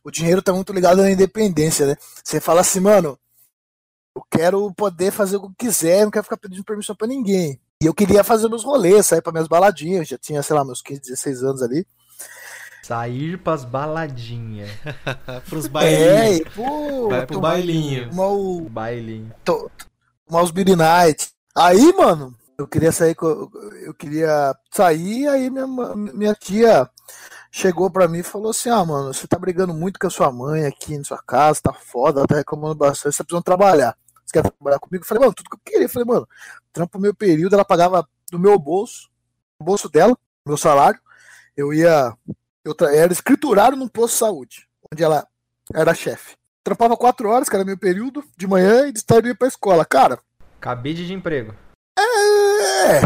O 0.02 0.10
dinheiro 0.10 0.42
tá 0.42 0.54
muito 0.54 0.72
ligado 0.72 1.02
à 1.02 1.12
independência, 1.12 1.86
né? 1.88 1.98
Você 2.24 2.40
fala 2.40 2.62
assim, 2.62 2.80
mano, 2.80 3.20
eu 4.16 4.24
quero 4.30 4.74
poder 4.74 5.12
fazer 5.12 5.38
o 5.38 5.50
que 5.50 5.66
quiser, 5.68 6.04
não 6.04 6.12
quero 6.12 6.24
ficar 6.24 6.38
pedindo 6.38 6.64
permissão 6.64 6.96
pra 6.96 7.08
ninguém. 7.08 7.60
E 7.82 7.86
eu 7.86 7.94
queria 7.94 8.24
fazer 8.24 8.50
meus 8.50 8.64
rolês, 8.64 9.06
sair 9.06 9.22
pra 9.22 9.32
minhas 9.32 9.48
baladinhas. 9.48 10.08
Já 10.08 10.18
tinha, 10.18 10.44
sei 10.44 10.56
lá, 10.56 10.66
meus 10.66 10.82
15, 10.82 11.02
16 11.02 11.44
anos 11.44 11.62
ali. 11.62 11.86
Sair 12.84 13.38
pras 13.38 13.64
baladinhas. 13.64 14.70
Pros 15.48 15.66
É, 15.66 15.70
bailinhos. 15.70 16.40
e, 16.40 16.46
pô, 16.56 17.10
Vai 17.10 17.26
pro 17.28 17.40
bailinho. 17.40 18.10
tomar 18.10 18.28
o- 18.28 18.70
Bailinho. 18.70 19.32
tomar 19.46 20.42
os 20.44 20.52
Beer 20.52 20.76
Night. 20.76 21.30
Aí, 21.56 21.94
mano, 21.94 22.36
eu 22.58 22.68
queria 22.68 22.92
sair. 22.92 23.16
Eu 23.86 23.94
queria 23.94 24.56
sair, 24.72 25.28
aí 25.28 25.50
minha, 25.50 25.68
minha 25.96 26.34
tia 26.34 26.90
chegou 27.52 27.90
pra 27.90 28.08
mim 28.08 28.20
e 28.20 28.24
falou 28.24 28.52
assim: 28.52 28.70
Ah, 28.70 28.84
mano, 28.86 29.14
você 29.14 29.28
tá 29.28 29.38
brigando 29.38 29.74
muito 29.74 30.00
com 30.00 30.08
a 30.08 30.10
sua 30.10 30.32
mãe 30.32 30.66
aqui 30.66 30.98
na 30.98 31.04
sua 31.04 31.22
casa, 31.22 31.62
tá 31.62 31.74
foda, 31.74 32.20
ela 32.22 32.28
tá 32.28 32.36
reclamando 32.36 32.76
bastante, 32.76 33.14
você 33.16 33.18
tá 33.20 33.24
precisando 33.24 33.44
trabalhar. 33.44 33.98
Você 34.26 34.34
quer 34.34 34.44
trabalhar 34.52 34.80
comigo? 34.80 35.04
Eu 35.04 35.08
falei, 35.08 35.22
mano, 35.22 35.34
tudo 35.34 35.50
que 35.50 35.56
eu 35.56 35.62
queria. 35.66 35.86
Eu 35.86 35.90
falei, 35.90 36.06
mano, 36.08 36.28
trampo 36.72 37.00
meu 37.00 37.14
período, 37.16 37.54
ela 37.54 37.66
pagava 37.66 38.08
do 38.32 38.38
meu 38.38 38.58
bolso, 38.60 39.10
do 39.60 39.66
bolso 39.66 39.90
dela, 39.90 40.16
meu 40.46 40.58
salário. 40.58 41.00
Eu 41.58 41.74
ia. 41.74 42.16
Eu 42.64 42.76
era 42.94 43.12
escriturário 43.12 43.78
num 43.78 43.88
posto 43.88 44.14
de 44.14 44.20
saúde, 44.20 44.68
onde 44.94 45.04
ela 45.04 45.26
era 45.74 45.94
chefe. 45.96 46.36
trampava 46.64 46.96
quatro 46.96 47.30
horas, 47.30 47.50
que 47.50 47.56
era 47.56 47.66
meu 47.66 47.78
período, 47.78 48.24
de 48.38 48.46
manhã 48.46 48.88
e 48.88 48.92
de 48.92 49.04
tarde 49.04 49.28
eu 49.30 49.32
ia 49.32 49.38
pra 49.38 49.48
escola. 49.48 49.84
Cara, 49.86 50.20
Cabide 50.60 51.08
de 51.08 51.14
emprego. 51.14 51.56
é. 51.98 53.02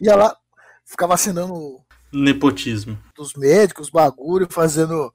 Ia 0.00 0.16
lá, 0.16 0.36
ficava 0.84 1.14
assinando 1.14 1.80
Nepotismo. 2.12 2.98
dos 3.16 3.34
médicos, 3.34 3.88
bagulho, 3.90 4.46
fazendo, 4.50 5.12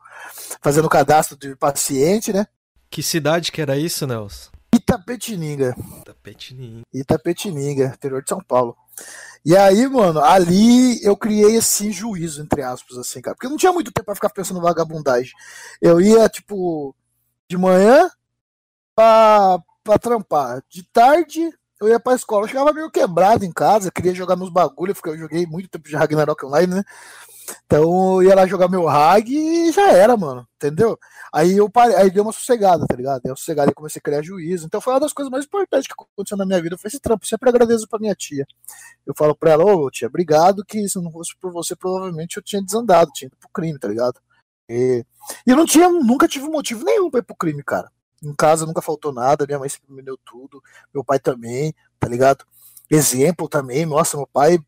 fazendo 0.62 0.90
cadastro 0.90 1.38
de 1.38 1.56
paciente, 1.56 2.34
né? 2.34 2.48
Que 2.90 3.04
cidade 3.04 3.52
que 3.52 3.62
era 3.62 3.78
isso, 3.78 4.08
Nelson? 4.08 4.50
Itapetininga. 4.74 5.76
Tapetininho. 6.06 6.82
Itapetininga, 6.94 7.94
interior 7.96 8.24
de 8.24 8.30
São 8.30 8.42
Paulo. 8.42 8.76
E 9.46 9.56
aí, 9.56 9.88
mano, 9.88 10.20
ali 10.20 11.04
eu 11.04 11.16
criei 11.16 11.58
assim 11.58 11.92
juízo, 11.92 12.42
entre 12.42 12.62
aspas, 12.62 12.98
assim, 12.98 13.22
cara. 13.22 13.36
Porque 13.36 13.46
eu 13.48 13.52
não 13.52 13.58
tinha 13.58 13.72
muito 13.72 13.92
tempo 13.92 14.06
pra 14.06 14.16
ficar 14.16 14.30
pensando 14.30 14.60
em 14.60 14.64
vagabundagem. 14.64 15.32
Eu 15.82 16.02
ia, 16.02 16.28
tipo, 16.28 16.96
de 17.50 17.58
manhã 17.58 18.10
pra, 18.96 19.60
pra 19.84 20.00
trampar. 20.00 20.64
De 20.70 20.84
tarde 20.84 21.50
eu 21.82 21.90
ia 21.90 22.00
pra 22.00 22.16
escola. 22.16 22.44
Eu 22.44 22.48
chegava 22.50 22.74
meio 22.74 22.90
quebrado 22.92 23.46
em 23.46 23.52
casa, 23.52 23.92
queria 23.92 24.14
jogar 24.14 24.36
meus 24.36 24.50
bagulhos, 24.50 24.96
porque 24.96 25.10
eu 25.10 25.18
joguei 25.18 25.46
muito 25.46 25.70
tempo 25.70 25.88
de 25.88 25.96
Ragnarok 25.96 26.46
Online, 26.46 26.76
né? 26.76 26.84
Então 27.66 28.22
eu 28.22 28.24
ia 28.24 28.36
lá 28.36 28.46
jogar 28.46 28.68
meu 28.68 28.86
Rag 28.86 29.30
e 29.30 29.72
já 29.72 29.92
era, 29.92 30.18
mano. 30.18 30.48
Entendeu? 30.56 30.98
Aí 31.34 31.56
eu 31.58 31.70
parei, 31.70 31.96
aí 31.96 32.12
deu 32.12 32.24
uma 32.24 32.32
sossegada, 32.32 32.86
tá 32.88 32.96
ligado? 32.96 33.22
Aí 33.24 33.32
eu 33.32 33.38
sossegada 33.38 33.72
e 33.72 33.74
comecei 33.74 34.00
a 34.00 34.04
criar 34.04 34.22
juízo. 34.22 34.66
Então 34.66 34.82
foi 34.82 34.94
uma 34.94 35.00
das 35.00 35.14
coisas 35.14 35.32
mais 35.32 35.46
importantes 35.46 35.88
que 35.88 35.94
aconteceu 35.94 36.38
na 36.38 36.46
minha 36.46 36.62
vida. 36.62 36.78
Foi 36.78 36.88
esse 36.90 37.00
trampo. 37.00 37.26
Sempre 37.26 37.50
agradeço 37.50 37.88
pra 37.88 38.00
minha 38.00 38.16
tia. 38.16 38.46
Eu 39.06 39.14
falo 39.16 39.36
pra 39.36 39.52
ela, 39.52 39.64
ô 39.64 39.90
tia, 39.90 40.08
obrigado, 40.08 40.66
que 40.66 40.88
se 40.90 41.02
não 41.02 41.12
fosse 41.12 41.36
por 41.40 41.52
você, 41.52 41.76
provavelmente 41.76 42.38
eu 42.38 42.44
tinha 42.44 42.62
desandado, 42.62 43.12
tinha 43.14 43.28
ido 43.28 43.38
pro 43.38 43.50
crime, 43.50 43.80
tá 43.80 43.88
ligado? 43.88 44.20
E, 44.70 45.06
e 45.46 45.52
eu 45.52 45.56
não 45.56 45.66
tinha, 45.66 45.90
nunca 45.90 46.28
tive 46.28 46.48
motivo 46.50 46.84
nenhum 46.84 47.10
pra 47.10 47.20
ir 47.20 47.24
pro 47.24 47.36
crime, 47.36 47.64
cara. 47.64 47.90
Em 48.24 48.34
casa 48.34 48.66
nunca 48.66 48.82
faltou 48.82 49.14
nada, 49.14 49.46
minha 49.46 49.60
mãe 49.60 49.70
sempre 49.70 49.94
me 49.94 50.02
deu 50.02 50.18
tudo, 50.18 50.62
meu 50.94 51.04
pai 51.04 51.20
também, 51.20 51.74
tá 52.00 52.08
ligado? 52.08 52.46
Exemplo 52.90 53.48
também, 53.48 53.86
nossa, 53.86 54.18
meu 54.18 54.28
pai, 54.28 54.60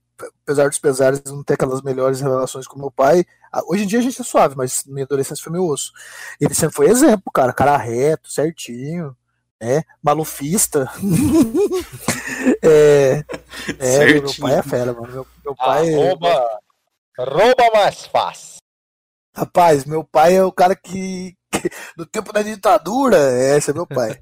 apesar 0.44 0.70
dos 0.70 0.80
pesares, 0.80 1.24
não 1.26 1.44
ter 1.44 1.54
aquelas 1.54 1.82
melhores 1.82 2.22
relações 2.22 2.68
com 2.68 2.80
meu 2.80 2.92
pai. 2.92 3.26
Hoje 3.68 3.84
em 3.84 3.88
dia 3.88 4.00
a 4.00 4.02
gente 4.02 4.22
é 4.22 4.24
suave, 4.24 4.56
mas 4.56 4.84
minha 4.86 5.06
adolescência 5.06 5.44
foi 5.44 5.54
meu 5.54 5.66
osso. 5.66 5.92
Ele 6.40 6.54
sempre 6.54 6.76
foi 6.76 6.88
exemplo, 6.88 7.32
cara, 7.34 7.54
cara 7.54 7.78
reto, 7.78 8.30
certinho, 8.32 9.16
né? 9.60 9.84
Malufista. 10.02 10.90
é, 12.62 13.24
é 13.80 14.14
meu, 14.14 14.34
pai 14.40 14.54
é 14.60 14.64
fera, 14.64 14.94
mano. 14.94 15.12
Meu, 15.12 15.28
meu 15.44 15.56
pai. 15.56 15.94
Arroba, 15.94 16.60
rouba 17.18 17.72
mais 17.74 18.06
fácil. 18.06 18.60
Rapaz, 19.36 19.86
meu 19.86 20.04
pai 20.04 20.36
é 20.36 20.44
o 20.44 20.52
cara 20.52 20.76
que 20.76 21.36
no 21.98 22.06
tempo 22.06 22.32
da 22.34 22.42
ditadura, 22.42 23.18
é, 23.18 23.58
esse 23.58 23.72
é 23.72 23.74
meu 23.74 23.88
pai. 23.88 24.20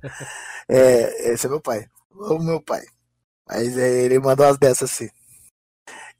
É, 0.69 1.34
esse 1.34 1.48
é 1.48 1.50
meu 1.50 1.62
pai. 1.62 1.86
O 2.12 2.39
meu 2.39 2.62
pai. 2.62 2.84
Mas 3.48 3.77
é, 3.77 4.03
ele 4.05 4.19
mandou 4.19 4.46
umas 4.48 4.57
dessas 4.60 4.91
assim. 4.91 5.10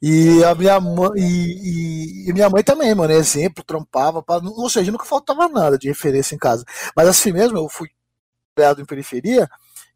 E 0.00 0.44
a 0.44 0.54
minha 0.54 0.80
mãe 0.80 1.10
e, 1.18 2.26
e- 2.26 2.30
e 2.30 2.32
minha 2.32 2.48
mãe 2.48 2.62
também, 2.62 2.94
mano, 2.94 3.12
exemplo, 3.12 3.64
trampava, 3.64 4.22
pra, 4.22 4.36
ou 4.38 4.70
seja, 4.70 4.92
nunca 4.92 5.04
faltava 5.04 5.48
nada 5.48 5.76
de 5.78 5.88
referência 5.88 6.34
em 6.34 6.38
casa. 6.38 6.64
Mas 6.96 7.08
assim 7.08 7.32
mesmo, 7.32 7.58
eu 7.58 7.68
fui 7.68 7.88
criado 8.56 8.82
em 8.82 8.86
periferia, 8.86 9.48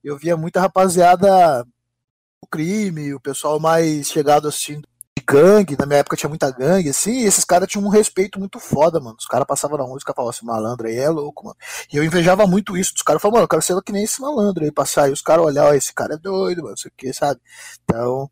eu 0.05 0.19
via 0.19 0.37
muita 0.37 0.61
rapaziada 0.61 1.67
o 2.43 2.47
crime, 2.49 3.15
o 3.15 3.21
pessoal 3.21 3.61
mais 3.61 4.09
chegado 4.09 4.49
assim 4.49 4.83
gangue, 5.27 5.77
na 5.79 5.87
minha 5.87 6.01
época 6.01 6.17
tinha 6.17 6.29
muita 6.29 6.51
gangue, 6.51 6.91
assim, 6.91 7.21
e 7.21 7.25
esses 7.25 7.45
caras 7.45 7.69
tinham 7.69 7.85
um 7.85 7.91
respeito 7.91 8.39
muito 8.39 8.59
foda, 8.59 9.01
mano. 9.01 9.17
Os 9.19 9.27
caras 9.27 9.47
passavam 9.47 9.79
na 9.79 9.85
rua 9.85 9.95
e 9.95 9.99
os 9.99 10.05
caras 10.05 10.17
falavam 10.17 10.31
assim, 10.31 10.47
malandro 10.47 10.87
aí 10.87 10.97
é 10.97 11.09
louco, 11.09 11.45
mano. 11.45 11.57
E 11.93 11.97
eu 11.97 12.05
invejava 12.05 12.47
muito 12.47 12.77
isso 12.77 12.93
dos 12.93 13.03
caras, 13.03 13.21
falavam, 13.23 13.39
mano, 13.39 13.45
eu 13.45 13.49
quero 13.49 13.63
ser 13.63 13.81
que 13.83 13.93
nem 13.93 14.05
esse 14.05 14.21
malandro 14.21 14.65
aí, 14.65 14.73
passar. 14.73 15.09
E 15.09 15.13
os 15.13 15.23
caras 15.23 15.45
olhavam, 15.45 15.75
esse 15.75 15.95
cara 15.95 16.15
é 16.15 16.19
doido, 16.19 16.59
mano, 16.59 16.71
não 16.71 16.77
sei 16.77 16.91
o 16.91 16.95
que, 16.97 17.13
sabe? 17.13 17.41
Então, 17.85 18.31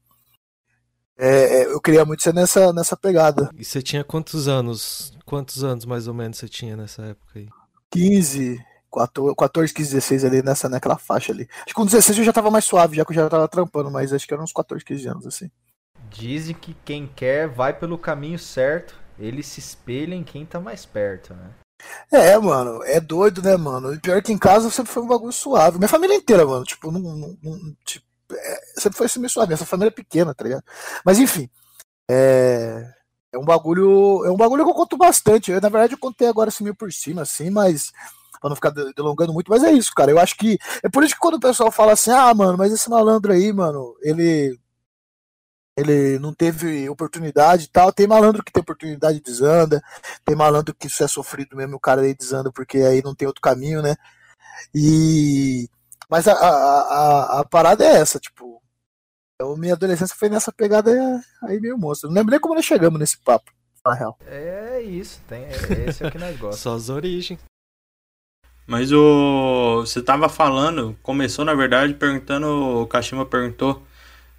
é, 1.22 1.62
é, 1.62 1.66
eu 1.66 1.80
queria 1.80 2.02
muito 2.04 2.22
ser 2.22 2.32
nessa, 2.32 2.72
nessa 2.72 2.96
pegada. 2.96 3.50
E 3.54 3.62
você 3.62 3.82
tinha 3.82 4.02
quantos 4.02 4.48
anos? 4.48 5.12
Quantos 5.26 5.62
anos 5.62 5.84
mais 5.84 6.08
ou 6.08 6.14
menos 6.14 6.38
você 6.38 6.48
tinha 6.48 6.74
nessa 6.74 7.02
época 7.02 7.38
aí? 7.38 7.48
15, 7.90 8.58
14, 8.90 9.34
14 9.36 9.74
15, 9.74 9.92
16 9.92 10.24
ali 10.24 10.42
nessa, 10.42 10.68
naquela 10.68 10.96
faixa 10.96 11.30
ali. 11.30 11.46
Acho 11.56 11.66
que 11.66 11.74
com 11.74 11.84
16 11.84 12.18
eu 12.18 12.24
já 12.24 12.32
tava 12.32 12.50
mais 12.50 12.64
suave, 12.64 12.96
já 12.96 13.04
que 13.04 13.10
eu 13.10 13.16
já 13.16 13.28
tava 13.28 13.46
trampando, 13.48 13.90
mas 13.90 14.14
acho 14.14 14.26
que 14.26 14.32
eram 14.32 14.44
uns 14.44 14.52
14, 14.52 14.82
15 14.82 15.08
anos, 15.08 15.26
assim. 15.26 15.50
Dizem 16.10 16.54
que 16.54 16.74
quem 16.84 17.06
quer 17.06 17.48
vai 17.48 17.72
pelo 17.72 17.96
caminho 17.98 18.38
certo. 18.38 18.94
Ele 19.18 19.42
se 19.42 19.60
espelha 19.60 20.14
em 20.14 20.24
quem 20.24 20.46
tá 20.46 20.58
mais 20.58 20.84
perto, 20.86 21.34
né? 21.34 21.50
É, 22.10 22.36
mano, 22.38 22.82
é 22.84 23.00
doido, 23.00 23.42
né, 23.42 23.56
mano? 23.56 23.94
E 23.94 23.98
pior 23.98 24.20
que 24.22 24.32
em 24.32 24.38
casa 24.38 24.70
sempre 24.70 24.92
foi 24.92 25.02
um 25.02 25.06
bagulho 25.06 25.32
suave. 25.32 25.78
Minha 25.78 25.88
família 25.88 26.14
inteira, 26.16 26.44
mano, 26.46 26.64
tipo, 26.64 26.90
não, 26.90 27.00
não- 27.00 27.38
não- 27.42 27.76
tipo, 27.84 28.04
é, 28.32 28.60
sempre 28.76 28.96
foi 28.98 29.06
assim 29.06 29.18
meio 29.20 29.30
suave. 29.30 29.52
Essa 29.54 29.66
família 29.66 29.88
é 29.88 29.92
pequena, 29.92 30.34
tá 30.34 30.44
ligado? 30.44 30.64
Mas 31.04 31.18
enfim, 31.18 31.48
é, 32.10 32.86
é 33.32 33.38
um 33.38 33.44
bagulho, 33.44 34.24
é 34.24 34.30
um 34.30 34.36
bagulho 34.36 34.64
que 34.64 34.70
eu 34.70 34.74
conto 34.74 34.96
bastante. 34.96 35.50
Eu, 35.50 35.60
na 35.60 35.68
verdade, 35.68 35.94
eu 35.94 35.98
contei 35.98 36.28
agora 36.28 36.48
assim 36.48 36.64
meio 36.64 36.74
por 36.74 36.92
cima, 36.92 37.22
assim, 37.22 37.50
mas 37.50 37.92
pra 38.40 38.48
não 38.48 38.56
ficar 38.56 38.70
de- 38.70 38.92
delongando 38.94 39.32
muito, 39.32 39.50
mas 39.50 39.62
é 39.62 39.70
isso, 39.72 39.92
cara. 39.94 40.10
Eu 40.10 40.18
acho 40.18 40.36
que 40.36 40.58
é 40.82 40.88
por 40.88 41.04
isso 41.04 41.14
que 41.14 41.20
quando 41.20 41.34
o 41.34 41.40
pessoal 41.40 41.70
fala 41.70 41.92
assim, 41.92 42.10
ah, 42.10 42.32
mano, 42.34 42.56
mas 42.58 42.72
esse 42.72 42.88
malandro 42.88 43.32
aí, 43.32 43.52
mano, 43.52 43.94
ele 44.02 44.58
ele 45.80 46.18
não 46.18 46.32
teve 46.34 46.88
oportunidade 46.88 47.64
e 47.64 47.68
tal. 47.68 47.92
Tem 47.92 48.06
malandro 48.06 48.44
que 48.44 48.52
tem 48.52 48.60
oportunidade 48.60 49.18
e 49.18 49.22
desanda, 49.22 49.82
tem 50.24 50.36
malandro 50.36 50.74
que 50.74 50.86
isso 50.86 51.02
é 51.02 51.08
sofrido 51.08 51.56
mesmo, 51.56 51.76
o 51.76 51.80
cara 51.80 52.02
aí 52.02 52.14
desanda 52.14 52.52
porque 52.52 52.78
aí 52.78 53.02
não 53.02 53.14
tem 53.14 53.26
outro 53.26 53.42
caminho, 53.42 53.82
né? 53.82 53.96
E 54.74 55.68
mas 56.08 56.26
a, 56.26 56.32
a, 56.32 56.48
a, 56.48 57.40
a 57.40 57.44
parada 57.44 57.84
é 57.84 58.00
essa, 58.00 58.18
tipo, 58.18 58.60
eu, 59.40 59.56
minha 59.56 59.74
adolescência 59.74 60.16
foi 60.16 60.28
nessa 60.28 60.52
pegada 60.52 60.90
aí 61.44 61.60
meio 61.60 61.78
monstro. 61.78 62.08
Não 62.08 62.16
lembro 62.16 62.32
nem 62.32 62.40
como 62.40 62.54
nós 62.54 62.64
chegamos 62.64 62.98
nesse 62.98 63.18
papo, 63.18 63.50
na 63.86 63.94
real. 63.94 64.18
É 64.26 64.82
isso, 64.82 65.20
tem, 65.28 65.44
é, 65.44 65.88
esse 65.88 66.02
é 66.02 66.08
o 66.08 66.10
que 66.10 66.18
nós 66.18 66.32
gostamos. 66.32 66.58
Só 66.60 66.74
as 66.74 66.88
origens. 66.88 67.38
Mas 68.66 68.92
o. 68.92 69.80
Você 69.80 70.02
tava 70.02 70.28
falando, 70.28 70.96
começou 71.02 71.44
na 71.44 71.54
verdade 71.54 71.94
perguntando, 71.94 72.82
o 72.82 72.86
Kashima 72.86 73.24
perguntou 73.26 73.82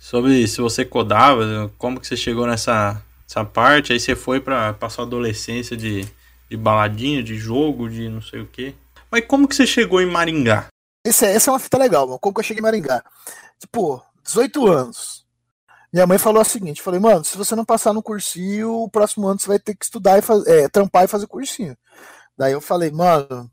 sobre 0.01 0.47
se 0.47 0.59
você 0.59 0.83
codava, 0.83 1.71
como 1.77 1.99
que 1.99 2.07
você 2.07 2.17
chegou 2.17 2.47
nessa, 2.47 2.99
nessa 3.21 3.45
parte, 3.45 3.93
aí 3.93 3.99
você 3.99 4.15
foi 4.15 4.41
pra, 4.41 4.73
pra 4.73 4.89
sua 4.89 5.05
adolescência 5.05 5.77
de, 5.77 6.07
de 6.49 6.57
baladinha, 6.57 7.21
de 7.21 7.37
jogo, 7.37 7.87
de 7.87 8.09
não 8.09 8.19
sei 8.19 8.41
o 8.41 8.47
que. 8.47 8.75
Mas 9.11 9.23
como 9.27 9.47
que 9.47 9.55
você 9.55 9.67
chegou 9.67 10.01
em 10.01 10.07
Maringá? 10.07 10.65
Esse, 11.05 11.23
é- 11.27 11.35
essa 11.35 11.51
é 11.51 11.53
uma 11.53 11.59
fita 11.59 11.77
legal, 11.77 12.07
mano. 12.07 12.17
Como 12.19 12.33
que 12.33 12.39
eu 12.39 12.43
cheguei 12.43 12.61
em 12.61 12.63
Maringá? 12.63 13.03
Tipo, 13.59 14.03
18 14.23 14.67
anos. 14.67 15.23
Minha 15.93 16.07
mãe 16.07 16.17
falou 16.17 16.41
o 16.41 16.45
seguinte: 16.45 16.81
falei, 16.81 16.99
mano, 16.99 17.23
se 17.23 17.37
você 17.37 17.55
não 17.55 17.63
passar 17.63 17.93
no 17.93 18.01
cursinho, 18.01 18.73
o 18.73 18.89
próximo 18.89 19.27
ano 19.27 19.39
você 19.39 19.47
vai 19.47 19.59
ter 19.59 19.75
que 19.75 19.85
estudar 19.85 20.17
e 20.17 20.23
faz, 20.23 20.43
é, 20.47 20.67
trampar 20.67 21.03
e 21.03 21.07
fazer 21.07 21.27
cursinho. 21.27 21.77
Daí 22.35 22.53
eu 22.53 22.61
falei, 22.61 22.89
mano, 22.89 23.51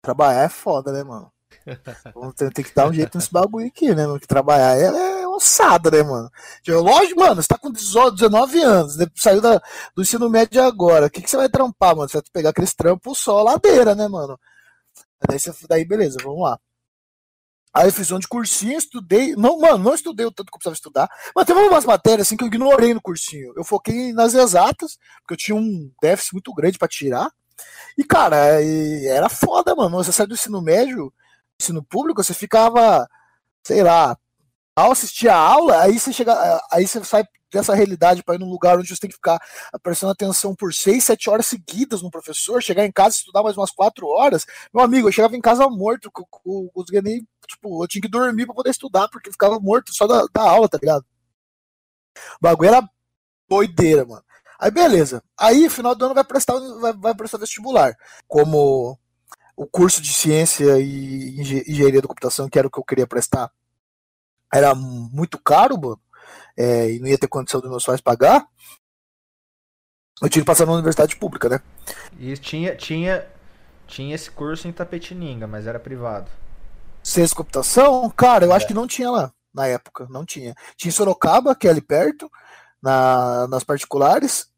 trabalhar 0.00 0.44
é 0.44 0.48
foda, 0.48 0.92
né, 0.92 1.02
mano? 1.02 1.32
Vamos 2.14 2.34
ter, 2.34 2.52
ter 2.52 2.62
que 2.62 2.74
dar 2.74 2.88
um 2.88 2.92
jeito 2.92 3.18
nesse 3.18 3.32
bagulho 3.32 3.66
aqui, 3.66 3.92
né? 3.92 4.06
Porque 4.06 4.26
trabalhar 4.26 4.76
é, 4.78 4.84
é 4.84 5.13
ossada, 5.36 5.90
né, 5.90 6.02
mano? 6.02 6.30
Tipo, 6.62 6.80
Lógico, 6.80 7.20
mano, 7.20 7.42
você 7.42 7.48
tá 7.48 7.58
com 7.58 7.70
18, 7.70 8.16
19 8.16 8.62
anos, 8.62 8.96
né? 8.96 9.06
saiu 9.16 9.40
da, 9.40 9.60
do 9.94 10.02
ensino 10.02 10.28
médio 10.30 10.62
agora. 10.62 11.06
O 11.06 11.10
que, 11.10 11.22
que 11.22 11.30
você 11.30 11.36
vai 11.36 11.48
trampar, 11.48 11.96
mano? 11.96 12.08
Você 12.08 12.18
vai 12.18 12.24
pegar 12.32 12.50
aqueles 12.50 12.74
trampos 12.74 13.18
só 13.18 13.42
ladeira, 13.42 13.94
né, 13.94 14.08
mano? 14.08 14.38
Daí, 15.28 15.38
você, 15.38 15.52
daí 15.68 15.84
beleza, 15.84 16.18
vamos 16.22 16.42
lá. 16.42 16.58
Aí 17.74 17.88
eu 17.88 17.92
fiz 17.92 18.12
um 18.12 18.20
de 18.20 18.28
cursinho, 18.28 18.78
estudei. 18.78 19.34
Não, 19.34 19.58
mano, 19.58 19.78
não 19.78 19.94
estudei 19.94 20.24
o 20.24 20.30
tanto 20.30 20.46
que 20.46 20.54
eu 20.54 20.58
precisava 20.58 20.74
estudar. 20.74 21.08
Mas 21.34 21.44
teve 21.44 21.58
umas 21.58 21.84
matérias 21.84 22.28
assim 22.28 22.36
que 22.36 22.44
eu 22.44 22.48
ignorei 22.48 22.94
no 22.94 23.02
cursinho. 23.02 23.52
Eu 23.56 23.64
foquei 23.64 24.12
nas 24.12 24.32
exatas, 24.32 24.96
porque 25.20 25.34
eu 25.34 25.36
tinha 25.36 25.56
um 25.56 25.90
déficit 26.00 26.34
muito 26.34 26.54
grande 26.54 26.78
pra 26.78 26.86
tirar. 26.86 27.32
E, 27.98 28.04
cara, 28.04 28.62
e 28.62 29.06
era 29.08 29.28
foda, 29.28 29.74
mano. 29.74 29.96
Você 29.96 30.12
sai 30.12 30.26
do 30.26 30.34
ensino 30.34 30.62
médio, 30.62 31.12
ensino 31.60 31.82
público, 31.82 32.22
você 32.22 32.32
ficava, 32.32 33.08
sei 33.66 33.82
lá, 33.82 34.16
ao 34.76 34.92
assistir 34.92 35.28
a 35.28 35.36
aula, 35.36 35.82
aí 35.82 35.98
você 35.98 36.12
chega. 36.12 36.34
Aí 36.70 36.86
você 36.86 37.02
sai 37.04 37.24
dessa 37.52 37.74
realidade 37.74 38.22
para 38.24 38.34
ir 38.34 38.38
num 38.38 38.50
lugar 38.50 38.78
onde 38.78 38.88
você 38.88 38.98
tem 39.00 39.08
que 39.10 39.14
ficar 39.16 39.40
prestando 39.82 40.10
atenção 40.12 40.54
por 40.56 40.74
seis, 40.74 41.04
sete 41.04 41.30
horas 41.30 41.46
seguidas 41.46 42.02
no 42.02 42.10
professor, 42.10 42.60
chegar 42.62 42.84
em 42.84 42.90
casa 42.90 43.14
estudar 43.16 43.42
mais 43.44 43.56
umas 43.56 43.70
quatro 43.70 44.08
horas. 44.08 44.44
Meu 44.74 44.82
amigo, 44.84 45.08
eu 45.08 45.12
chegava 45.12 45.36
em 45.36 45.40
casa 45.40 45.68
morto, 45.68 46.10
co- 46.12 46.26
conseguia 46.74 47.02
nem. 47.02 47.26
Tipo, 47.46 47.84
eu 47.84 47.88
tinha 47.88 48.02
que 48.02 48.08
dormir 48.08 48.46
para 48.46 48.54
poder 48.54 48.70
estudar, 48.70 49.08
porque 49.08 49.28
eu 49.28 49.32
ficava 49.32 49.60
morto 49.60 49.94
só 49.94 50.06
da, 50.06 50.24
da 50.32 50.42
aula, 50.42 50.68
tá 50.68 50.78
ligado? 50.80 51.04
O 52.18 52.38
bagulho 52.40 52.68
era 52.68 52.88
doideira, 53.48 54.04
mano. 54.04 54.24
Aí 54.58 54.70
beleza. 54.70 55.22
Aí, 55.38 55.68
final 55.70 55.94
do 55.94 56.04
ano, 56.06 56.14
vai 56.14 56.24
prestar, 56.24 56.54
vai, 56.80 56.92
vai 56.94 57.14
prestar 57.14 57.38
vestibular. 57.38 57.94
Como 58.28 58.98
o 59.56 59.66
curso 59.66 60.02
de 60.02 60.12
ciência 60.12 60.80
e 60.80 61.40
engen- 61.40 61.64
engenharia 61.68 62.02
da 62.02 62.08
computação, 62.08 62.48
que 62.48 62.58
era 62.58 62.68
o 62.68 62.70
que 62.70 62.78
eu 62.78 62.84
queria 62.84 63.06
prestar, 63.06 63.50
era 64.54 64.74
muito 64.74 65.38
caro, 65.42 65.78
mano. 65.80 66.00
é, 66.56 66.92
e 66.92 67.00
não 67.00 67.08
ia 67.08 67.18
ter 67.18 67.28
condição 67.28 67.60
dos 67.60 67.70
meus 67.70 67.84
pais 67.84 68.00
pagar. 68.00 68.46
Eu 70.22 70.28
tinha 70.28 70.42
que 70.42 70.46
passar 70.46 70.66
na 70.66 70.72
universidade 70.72 71.16
pública, 71.16 71.48
né? 71.48 71.60
E 72.18 72.36
tinha, 72.38 72.76
tinha, 72.76 73.26
Tinha 73.86 74.14
esse 74.14 74.30
curso 74.30 74.68
em 74.68 74.72
Tapetininga, 74.72 75.46
mas 75.46 75.66
era 75.66 75.80
privado. 75.80 76.30
Ciência 77.02 77.30
de 77.30 77.34
computação? 77.36 78.10
Cara, 78.10 78.44
eu 78.46 78.52
acho 78.52 78.66
que 78.66 78.74
não 78.74 78.86
tinha 78.86 79.10
lá 79.10 79.32
na 79.54 79.66
época, 79.66 80.06
não 80.10 80.24
tinha. 80.24 80.54
Tinha 80.76 80.90
em 80.90 80.92
Sorocaba, 80.92 81.54
que 81.54 81.68
é 81.68 81.70
ali 81.70 81.80
perto, 81.82 82.30
na, 82.82 83.46
nas 83.48 83.64
particulares, 83.64 84.48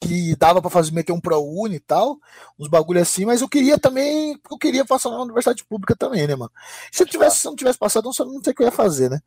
que 0.00 0.36
dava 0.36 0.60
pra 0.60 0.70
fazer 0.70 0.92
meter 0.92 1.12
um 1.12 1.20
ProUni 1.20 1.76
e 1.76 1.80
tal, 1.80 2.18
uns 2.58 2.68
bagulho 2.68 3.00
assim, 3.00 3.24
mas 3.24 3.40
eu 3.40 3.48
queria 3.48 3.78
também, 3.78 4.38
eu 4.50 4.58
queria 4.58 4.84
passar 4.84 5.10
na 5.10 5.22
universidade 5.22 5.64
pública 5.64 5.96
também, 5.96 6.26
né, 6.26 6.36
mano? 6.36 6.52
Se 6.92 7.02
eu 7.02 7.06
tivesse, 7.06 7.38
se 7.38 7.46
eu 7.46 7.50
não 7.50 7.56
tivesse 7.56 7.78
passado, 7.78 8.04
não 8.04 8.12
sei 8.12 8.24
o 8.26 8.42
que 8.54 8.62
eu 8.62 8.66
ia 8.66 8.72
fazer, 8.72 9.10
né? 9.10 9.20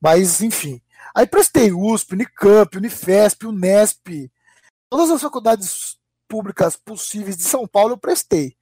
Mas, 0.00 0.42
enfim. 0.42 0.80
Aí 1.14 1.26
prestei 1.26 1.72
USP, 1.72 2.14
Unicamp, 2.14 2.76
Unifesp, 2.76 3.46
Unesp, 3.46 4.30
todas 4.90 5.10
as 5.10 5.22
faculdades 5.22 5.96
públicas 6.28 6.76
possíveis 6.76 7.36
de 7.36 7.44
São 7.44 7.66
Paulo 7.66 7.92
eu 7.92 7.98
prestei. 7.98 8.56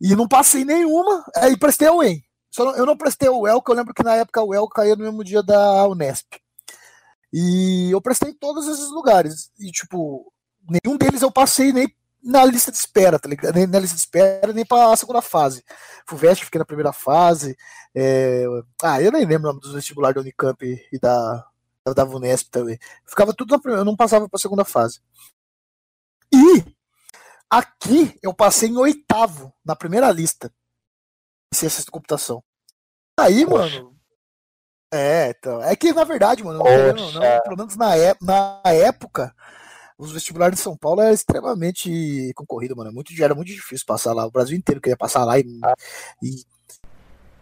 E 0.00 0.14
não 0.14 0.28
passei 0.28 0.64
nenhuma, 0.64 1.24
aí 1.36 1.56
prestei 1.56 1.88
a 1.88 1.92
UEM. 1.92 2.22
Só 2.50 2.64
não- 2.64 2.76
eu 2.76 2.84
não 2.84 2.96
prestei 2.96 3.28
o 3.28 3.40
UEL, 3.40 3.62
que 3.62 3.70
eu 3.70 3.74
lembro 3.74 3.94
que 3.94 4.02
na 4.02 4.14
época 4.16 4.42
o 4.42 4.48
UEL 4.48 4.68
caía 4.68 4.94
no 4.94 5.04
mesmo 5.04 5.24
dia 5.24 5.42
da 5.42 5.86
Unesp. 5.88 6.34
E 7.32 7.90
eu 7.90 8.00
prestei 8.00 8.30
em 8.30 8.34
todos 8.34 8.68
esses 8.68 8.90
lugares. 8.90 9.50
E, 9.58 9.70
tipo, 9.70 10.30
nenhum 10.68 10.96
deles 10.96 11.22
eu 11.22 11.30
passei 11.32 11.72
nem 11.72 11.94
na 12.22 12.44
lista 12.44 12.70
de 12.70 12.76
espera, 12.78 13.18
tá 13.18 13.28
ligado? 13.28 13.54
Nem 13.54 13.66
na 13.66 13.78
lista 13.80 13.96
de 13.96 14.00
espera, 14.02 14.52
nem 14.52 14.64
pra 14.64 14.96
segunda 14.96 15.20
fase. 15.20 15.64
FUVEST 16.06 16.44
fiquei 16.44 16.58
na 16.58 16.64
primeira 16.64 16.92
fase. 16.92 17.56
é, 17.94 18.44
Ah, 18.82 19.00
eu 19.02 19.10
nem 19.12 19.24
lembro 19.24 19.48
o 19.48 19.52
nome 19.52 19.60
dos 19.60 19.72
vestibulares 19.72 20.14
da 20.14 20.20
Unicamp 20.20 20.62
e 20.92 20.98
da, 20.98 21.44
da 21.94 22.04
Vunesp 22.04 22.48
também. 22.50 22.78
Ficava 23.06 23.34
tudo 23.34 23.50
na 23.50 23.58
primeira, 23.58 23.80
eu 23.80 23.84
não 23.84 23.96
passava 23.96 24.28
pra 24.28 24.38
segunda 24.38 24.64
fase. 24.64 25.00
E 26.32 26.64
aqui 27.50 28.18
eu 28.22 28.32
passei 28.32 28.68
em 28.68 28.76
oitavo, 28.76 29.52
na 29.64 29.76
primeira 29.76 30.10
lista. 30.10 30.52
Em 31.52 31.56
ciências 31.56 31.84
de 31.84 31.90
computação. 31.90 32.42
Aí, 33.18 33.44
Poxa. 33.44 33.76
mano. 33.82 33.96
É, 34.94 35.30
então. 35.30 35.62
É 35.62 35.74
que, 35.76 35.92
na 35.92 36.04
verdade, 36.04 36.42
mano, 36.44 36.58
não, 36.58 36.64
Poxa. 36.64 37.40
pelo 37.42 37.56
menos 37.56 37.76
na, 37.76 37.96
ép- 37.96 38.22
na 38.22 38.62
época, 38.66 39.34
os 40.02 40.12
vestibulares 40.12 40.56
de 40.56 40.62
São 40.62 40.76
Paulo 40.76 41.00
era 41.00 41.12
extremamente 41.12 42.32
concorrido, 42.34 42.76
mano. 42.76 42.92
Muito, 42.92 43.12
era 43.22 43.34
muito 43.34 43.48
difícil 43.48 43.86
passar 43.86 44.12
lá. 44.12 44.26
O 44.26 44.30
Brasil 44.30 44.56
inteiro 44.56 44.80
queria 44.80 44.96
passar 44.96 45.24
lá 45.24 45.38
e, 45.38 45.44
e 46.22 46.44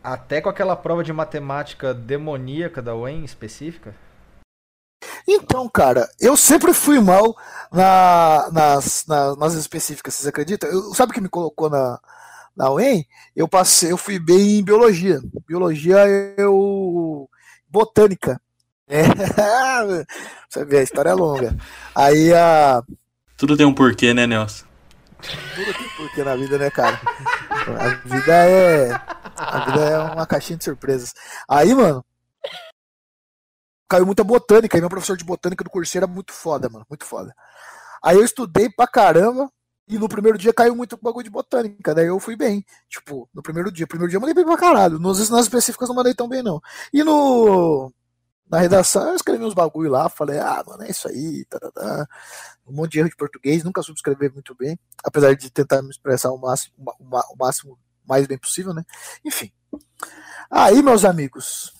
Até 0.03 0.41
com 0.41 0.49
aquela 0.49 0.77
prova 0.77 1.03
de 1.03 1.13
matemática 1.13 1.93
demoníaca 1.95 2.81
da 2.83 2.95
UEM 2.95 3.25
específica. 3.25 3.95
Então, 5.27 5.69
cara, 5.69 6.09
eu 6.21 6.37
sempre 6.37 6.73
fui 6.75 6.99
mal 7.01 7.37
na- 7.73 8.51
nas, 8.53 9.05
na- 9.07 9.37
nas 9.37 9.55
específicas, 9.55 10.15
vocês 10.15 10.27
acreditam? 10.27 10.69
Eu, 10.71 10.95
sabe 10.95 11.13
o 11.13 11.15
que 11.15 11.21
me 11.21 11.29
colocou 11.29 11.71
na, 11.71 11.99
na 12.57 12.71
UEM? 12.73 13.07
Eu 13.35 13.49
passei, 13.49 13.93
eu 13.93 13.97
fui 13.97 14.19
bem 14.19 14.59
em 14.59 14.65
biologia. 14.65 15.21
Biologia 15.47 15.99
eu. 16.37 17.29
botânica. 17.69 18.41
É. 18.91 19.05
Você 20.51 20.65
vê, 20.65 20.79
a 20.79 20.83
história 20.83 21.11
é 21.11 21.15
longa. 21.15 21.57
Aí 21.95 22.35
a. 22.35 22.83
Tudo 23.37 23.57
tem 23.57 23.65
um 23.65 23.73
porquê, 23.73 24.13
né, 24.13 24.27
Nelson? 24.27 24.67
Tudo 25.55 25.73
tem 25.73 25.89
porquê 25.97 26.25
na 26.25 26.35
vida, 26.35 26.59
né, 26.59 26.71
cara? 26.71 27.01
A 27.79 27.89
vida 28.05 28.35
é. 28.35 28.91
A 29.37 29.65
vida 29.67 29.81
é 29.81 29.99
uma 29.99 30.27
caixinha 30.27 30.59
de 30.59 30.65
surpresas. 30.65 31.15
Aí, 31.49 31.73
mano. 31.73 32.05
Caiu 33.89 34.07
muita 34.07 34.23
botânica, 34.23 34.77
e 34.77 34.81
meu 34.81 34.91
professor 34.91 35.17
de 35.17 35.25
botânica 35.25 35.65
do 35.65 35.71
curso 35.71 35.97
era 35.97 36.07
muito 36.07 36.33
foda, 36.33 36.69
mano. 36.69 36.85
Muito 36.89 37.05
foda. 37.05 37.35
Aí 38.03 38.17
eu 38.17 38.25
estudei 38.25 38.69
pra 38.69 38.87
caramba. 38.87 39.51
E 39.89 39.99
no 39.99 40.09
primeiro 40.09 40.39
dia 40.39 40.53
caiu 40.53 40.77
muito 40.77 40.97
bagulho 41.03 41.25
de 41.25 41.31
botânica. 41.31 41.93
Daí 41.93 42.07
eu 42.07 42.21
fui 42.21 42.37
bem. 42.37 42.65
Tipo, 42.89 43.29
no 43.35 43.43
primeiro 43.43 43.73
dia. 43.73 43.89
Primeiro 43.89 44.09
dia 44.09 44.19
eu 44.19 44.21
mandei 44.21 44.35
bem 44.35 44.45
pra 44.45 44.57
caralho. 44.57 45.01
Nos, 45.01 45.29
nas 45.31 45.43
específicas 45.43 45.89
eu 45.89 45.95
não 45.95 45.97
mandei 45.97 46.15
tão 46.15 46.29
bem, 46.29 46.43
não. 46.43 46.61
E 46.93 47.03
no. 47.03 47.93
Na 48.51 48.59
redação 48.59 49.09
eu 49.09 49.15
escrevi 49.15 49.45
uns 49.45 49.55
bagulho 49.55 49.91
lá. 49.91 50.09
Falei, 50.09 50.39
ah, 50.39 50.63
mano, 50.67 50.83
é 50.83 50.91
isso 50.91 51.09
aí. 51.09 51.45
Tá. 51.47 52.07
Um 52.67 52.73
monte 52.73 52.93
de 52.93 52.99
erro 53.01 53.09
de 53.11 53.17
português. 53.17 53.63
Nunca 53.63 53.83
soube 53.83 53.99
escrever 53.99 54.33
muito 54.33 54.55
bem 54.55 54.79
apesar 55.05 55.35
de 55.35 55.51
tentar 55.51 55.83
me 55.83 55.91
expressar 55.91 56.31
o 56.31 56.39
máximo, 56.39 56.75
o 56.79 57.37
máximo 57.39 57.79
mais 58.07 58.27
bem 58.27 58.39
possível, 58.39 58.75
né? 58.75 58.85
Enfim. 59.25 59.51
Aí, 60.51 60.83
meus 60.83 61.05
amigos, 61.05 61.73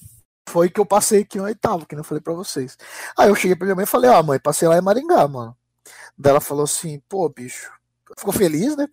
foi 0.49 0.71
que 0.71 0.81
eu 0.81 0.87
passei 0.87 1.23
aqui 1.23 1.39
no 1.39 1.45
oitavo, 1.45 1.87
que 1.87 1.97
não 1.97 2.05
falei 2.05 2.21
pra 2.23 2.33
vocês. 2.33 2.77
Aí 3.19 3.29
eu 3.29 3.35
cheguei 3.35 3.57
pra 3.57 3.67
minha 3.67 3.75
mãe 3.75 3.85
e 3.85 3.87
falei, 3.87 4.11
ó, 4.11 4.23
mãe, 4.23 4.39
passei 4.39 4.69
lá 4.69 4.79
em 4.79 4.81
Maringá, 4.83 5.27
mano. 5.29 5.57
Daí 6.17 6.31
ela 6.31 6.41
falou 6.41 6.65
assim, 6.65 7.01
pô, 7.09 7.29
bicho, 7.29 7.71
ficou 8.17 8.33
feliz, 8.33 8.77
né? 8.77 8.87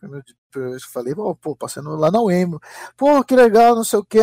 Eu 0.55 0.79
falei, 0.91 1.13
pô, 1.15 1.37
no- 1.83 1.95
lá 1.95 2.09
na 2.11 2.21
UEM, 2.21 2.57
pô, 2.95 3.23
que 3.23 3.35
legal, 3.35 3.75
não 3.75 3.83
sei 3.83 3.99
o 3.99 4.05
que. 4.05 4.19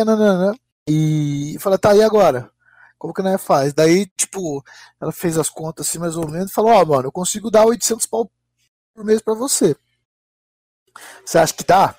E 0.87 1.57
falei, 1.59 1.79
tá, 1.79 1.95
e 1.95 2.03
agora? 2.03 2.51
Como 2.97 3.13
que 3.13 3.21
nós 3.21 3.41
faz? 3.41 3.73
Daí, 3.73 4.05
tipo, 4.17 4.63
ela 4.99 5.11
fez 5.11 5.37
as 5.37 5.49
contas 5.49 5.87
assim, 5.87 5.99
mais 5.99 6.15
ou 6.15 6.29
menos, 6.29 6.51
e 6.51 6.53
falou, 6.53 6.71
ó, 6.71 6.85
mano, 6.85 7.07
eu 7.07 7.11
consigo 7.11 7.51
dar 7.51 7.65
800 7.65 8.05
pau 8.05 8.31
por 8.93 9.03
mês 9.03 9.21
pra 9.21 9.33
você. 9.33 9.75
Você 11.25 11.37
acha 11.37 11.53
que 11.53 11.63
dá? 11.63 11.95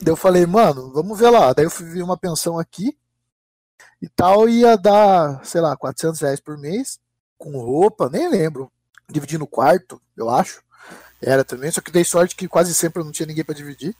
Daí 0.00 0.12
eu 0.12 0.16
falei, 0.16 0.46
mano, 0.46 0.92
vamos 0.92 1.18
ver 1.18 1.30
lá. 1.30 1.52
Daí 1.52 1.64
eu 1.64 1.70
fui 1.70 1.86
ver 1.86 2.02
uma 2.02 2.16
pensão 2.16 2.58
aqui 2.58 2.96
e 4.00 4.08
tal, 4.08 4.48
ia 4.48 4.76
dar, 4.76 5.44
sei 5.44 5.60
lá, 5.60 5.76
400 5.76 6.20
reais 6.20 6.40
por 6.40 6.56
mês, 6.56 7.00
com 7.36 7.58
roupa, 7.58 8.08
nem 8.08 8.28
lembro. 8.28 8.70
Dividir 9.10 9.38
no 9.38 9.46
quarto, 9.46 10.00
eu 10.16 10.30
acho. 10.30 10.62
Era 11.20 11.44
também, 11.44 11.70
só 11.70 11.80
que 11.80 11.90
dei 11.90 12.04
sorte 12.04 12.36
que 12.36 12.46
quase 12.46 12.74
sempre 12.74 13.00
eu 13.00 13.04
não 13.04 13.10
tinha 13.10 13.26
ninguém 13.26 13.44
pra 13.44 13.54
dividir. 13.54 13.96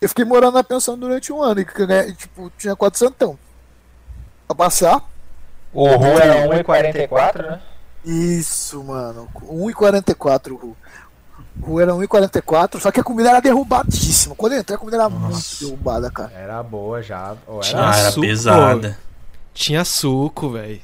Eu 0.00 0.08
fiquei 0.08 0.24
morando 0.24 0.54
na 0.54 0.64
pensão 0.64 0.98
durante 0.98 1.32
um 1.32 1.42
ano 1.42 1.60
e, 1.60 1.64
ganhei, 1.64 2.12
tipo, 2.14 2.50
tinha 2.58 2.76
400 2.76 3.16
pra 4.46 4.56
passar. 4.56 5.02
O 5.72 5.88
Ru 5.88 6.04
era 6.04 6.46
1,44, 6.46 7.42
né? 7.42 7.60
Isso, 8.04 8.82
mano. 8.84 9.28
1,44 9.34 10.52
o 10.52 10.56
Ru. 10.56 10.76
O 11.60 11.66
Ru 11.66 11.80
era 11.80 11.92
1,44, 11.92 12.80
só 12.80 12.90
que 12.90 13.00
a 13.00 13.04
comida 13.04 13.30
era 13.30 13.40
derrubadíssima. 13.40 14.34
Quando 14.34 14.52
eu 14.52 14.60
entrei, 14.60 14.76
a 14.76 14.78
comida 14.78 14.96
era 14.98 15.08
muito 15.08 15.58
derrubada, 15.60 16.10
cara. 16.10 16.32
Era 16.32 16.62
boa 16.62 17.02
já. 17.02 17.36
Ou 17.46 17.56
era... 17.56 17.62
Tinha 17.64 17.82
Ah, 17.82 17.96
era 17.96 18.10
suco, 18.10 18.26
pesada. 18.26 18.98
Tinha 19.52 19.84
suco, 19.84 20.50
velho. 20.50 20.82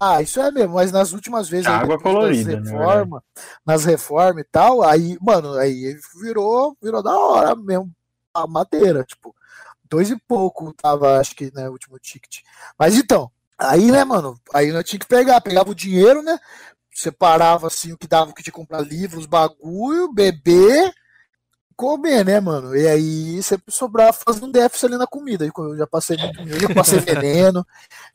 Ah, 0.00 0.22
isso 0.22 0.40
é 0.40 0.50
mesmo, 0.52 0.74
mas 0.74 0.92
nas 0.92 1.12
últimas 1.12 1.48
vezes 1.48 1.66
aí, 1.66 1.74
Água 1.74 1.96
depois 1.96 2.14
colorida, 2.14 2.56
das 2.56 2.70
na 2.70 2.70
reforma, 2.70 3.24
nas 3.66 3.84
reformas 3.84 4.44
e 4.44 4.46
tal, 4.48 4.84
aí, 4.84 5.18
mano, 5.20 5.54
aí 5.54 5.98
virou, 6.22 6.76
virou 6.80 7.02
da 7.02 7.18
hora 7.18 7.56
mesmo 7.56 7.90
a 8.32 8.46
madeira, 8.46 9.02
tipo, 9.02 9.34
dois 9.88 10.10
e 10.10 10.16
pouco 10.16 10.72
tava, 10.74 11.18
acho 11.18 11.34
que, 11.34 11.52
né, 11.54 11.68
o 11.68 11.72
último 11.72 11.98
ticket. 11.98 12.40
Mas 12.78 12.96
então, 12.96 13.30
aí, 13.58 13.90
né, 13.90 14.04
mano, 14.04 14.40
aí 14.54 14.68
eu 14.68 14.84
tinha 14.84 15.00
que 15.00 15.06
pegar, 15.06 15.40
pegava 15.40 15.70
o 15.70 15.74
dinheiro, 15.74 16.22
né, 16.22 16.38
separava 16.92 17.66
assim 17.68 17.92
o 17.92 17.98
que 17.98 18.08
dava, 18.08 18.30
o 18.30 18.34
que 18.34 18.42
tinha 18.42 18.52
que 18.52 18.58
comprar 18.58 18.80
livros, 18.80 19.26
bagulho, 19.26 20.12
beber, 20.12 20.92
comer, 21.78 22.24
né, 22.24 22.40
mano? 22.40 22.76
E 22.76 22.88
aí 22.88 23.40
sempre 23.40 23.72
sobrava 23.72 24.12
fazendo 24.12 24.46
um 24.46 24.50
déficit 24.50 24.86
ali 24.86 24.98
na 24.98 25.06
comida. 25.06 25.46
Eu 25.46 25.76
já 25.76 25.86
passei 25.86 26.16
muito, 26.16 26.60
já 26.60 26.74
passei 26.74 26.98
veneno, 26.98 27.64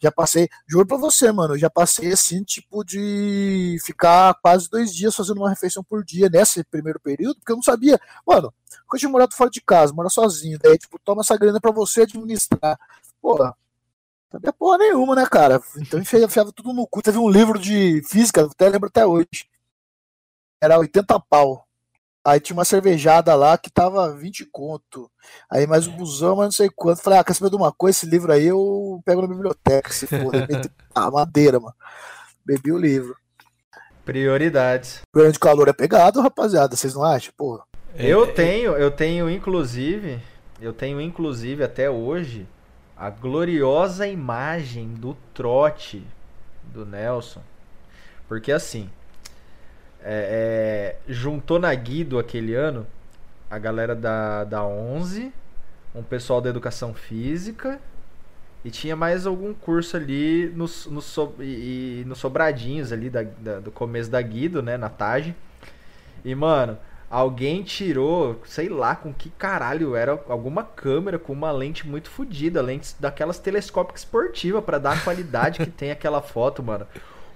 já 0.01 0.11
passei, 0.11 0.49
juro 0.67 0.85
pra 0.85 0.97
você, 0.97 1.31
mano, 1.31 1.57
já 1.57 1.69
passei 1.69 2.11
assim, 2.11 2.43
tipo, 2.43 2.83
de 2.83 3.77
ficar 3.85 4.33
quase 4.41 4.69
dois 4.69 4.93
dias 4.93 5.15
fazendo 5.15 5.37
uma 5.37 5.49
refeição 5.49 5.81
por 5.81 6.03
dia 6.03 6.29
nesse 6.29 6.61
primeiro 6.65 6.99
período, 6.99 7.35
porque 7.35 7.53
eu 7.53 7.55
não 7.55 7.63
sabia, 7.63 7.97
mano, 8.27 8.53
eu 8.93 8.99
tinha 8.99 9.09
morado 9.09 9.33
fora 9.33 9.49
de 9.49 9.61
casa, 9.61 9.93
mora 9.93 10.09
sozinho, 10.09 10.59
daí, 10.61 10.77
tipo, 10.77 10.99
toma 10.99 11.21
essa 11.21 11.37
grana 11.37 11.61
pra 11.61 11.71
você 11.71 12.01
administrar. 12.01 12.77
Porra, 13.21 13.55
sabia 14.29 14.51
porra 14.51 14.77
nenhuma, 14.77 15.15
né, 15.15 15.25
cara? 15.25 15.61
Então 15.77 16.01
enfiava 16.01 16.51
tudo 16.51 16.73
no 16.73 16.85
cu. 16.85 17.01
Teve 17.01 17.17
um 17.17 17.29
livro 17.29 17.57
de 17.57 18.03
física, 18.09 18.43
até 18.43 18.67
lembro 18.67 18.89
até 18.89 19.05
hoje. 19.05 19.47
Era 20.61 20.77
80 20.77 21.17
pau. 21.21 21.65
Aí 22.25 22.39
tinha 22.39 22.55
uma 22.55 22.63
cervejada 22.63 23.35
lá 23.35 23.57
que 23.57 23.69
tava 23.69 24.13
20 24.15 24.45
conto. 24.45 25.11
Aí 25.51 25.67
mais 25.67 25.87
um 25.87 25.91
busão, 25.91 26.37
mas 26.37 26.45
não 26.45 26.51
sei 26.51 26.69
quanto. 26.73 27.01
Falei, 27.01 27.19
ah, 27.19 27.23
quer 27.23 27.33
saber 27.33 27.49
de 27.49 27.57
uma 27.57 27.71
coisa? 27.71 27.97
Esse 27.97 28.05
livro 28.05 28.31
aí 28.31 28.45
eu 28.45 29.01
pego 29.05 29.21
na 29.21 29.27
biblioteca, 29.27 29.91
se 29.91 30.07
for. 30.07 30.31
ah, 30.95 31.11
madeira, 31.11 31.59
mano. 31.59 31.75
Bebi 32.45 32.71
o 32.71 32.77
livro. 32.77 33.17
Prioridades. 34.05 35.01
O 35.13 35.19
ganho 35.19 35.33
de 35.33 35.39
calor 35.39 35.67
é 35.67 35.73
pegado, 35.73 36.21
rapaziada. 36.21 36.75
Vocês 36.75 36.93
não 36.93 37.03
acham? 37.03 37.33
Pô, 37.37 37.61
Eu 37.95 38.33
tenho, 38.33 38.71
eu 38.71 38.89
tenho 38.89 39.29
inclusive, 39.29 40.19
eu 40.61 40.71
tenho 40.73 41.01
inclusive 41.01 41.63
até 41.63 41.89
hoje 41.89 42.47
a 42.95 43.09
gloriosa 43.09 44.07
imagem 44.07 44.93
do 44.93 45.15
trote 45.33 46.05
do 46.63 46.85
Nelson. 46.85 47.41
Porque 48.27 48.51
assim, 48.51 48.89
é, 50.03 50.95
é, 51.07 51.11
juntou 51.11 51.59
na 51.59 51.73
Guido 51.73 52.19
aquele 52.19 52.53
ano 52.55 52.85
a 53.49 53.57
galera 53.59 53.95
da, 53.95 54.43
da 54.43 54.63
11, 54.65 55.31
um 55.95 56.03
pessoal 56.03 56.41
da 56.41 56.49
educação 56.49 56.93
física 56.93 57.79
e 58.65 58.71
tinha 58.71 58.95
mais 58.95 59.25
algum 59.27 59.53
curso 59.53 59.97
ali 59.97 60.51
nos, 60.55 60.85
nos, 60.87 61.05
so- 61.05 61.35
e, 61.39 62.01
e 62.01 62.05
nos 62.07 62.17
sobradinhos 62.19 62.91
ali 62.91 63.09
da, 63.09 63.23
da- 63.23 63.59
do 63.59 63.71
começo 63.71 64.09
da 64.09 64.21
Guido, 64.21 64.61
né, 64.63 64.77
na 64.77 64.89
TAG. 64.89 65.35
E 66.23 66.33
mano, 66.35 66.77
Alguém 67.09 67.61
tirou, 67.61 68.41
sei 68.43 68.67
lá, 68.69 68.95
com 68.95 69.13
que 69.13 69.29
caralho 69.29 69.95
era 69.95 70.19
alguma 70.27 70.63
câmera 70.63 71.19
com 71.19 71.31
uma 71.31 71.51
lente 71.51 71.85
muito 71.87 72.09
fodida, 72.09 72.59
lentes 72.59 72.95
daquelas 72.99 73.37
telescópicas 73.37 74.01
esportivas 74.01 74.63
para 74.63 74.79
dar 74.79 74.93
a 74.93 74.97
qualidade 74.97 75.59
que 75.59 75.69
tem 75.69 75.91
aquela 75.91 76.23
foto, 76.23 76.63
mano. 76.63 76.87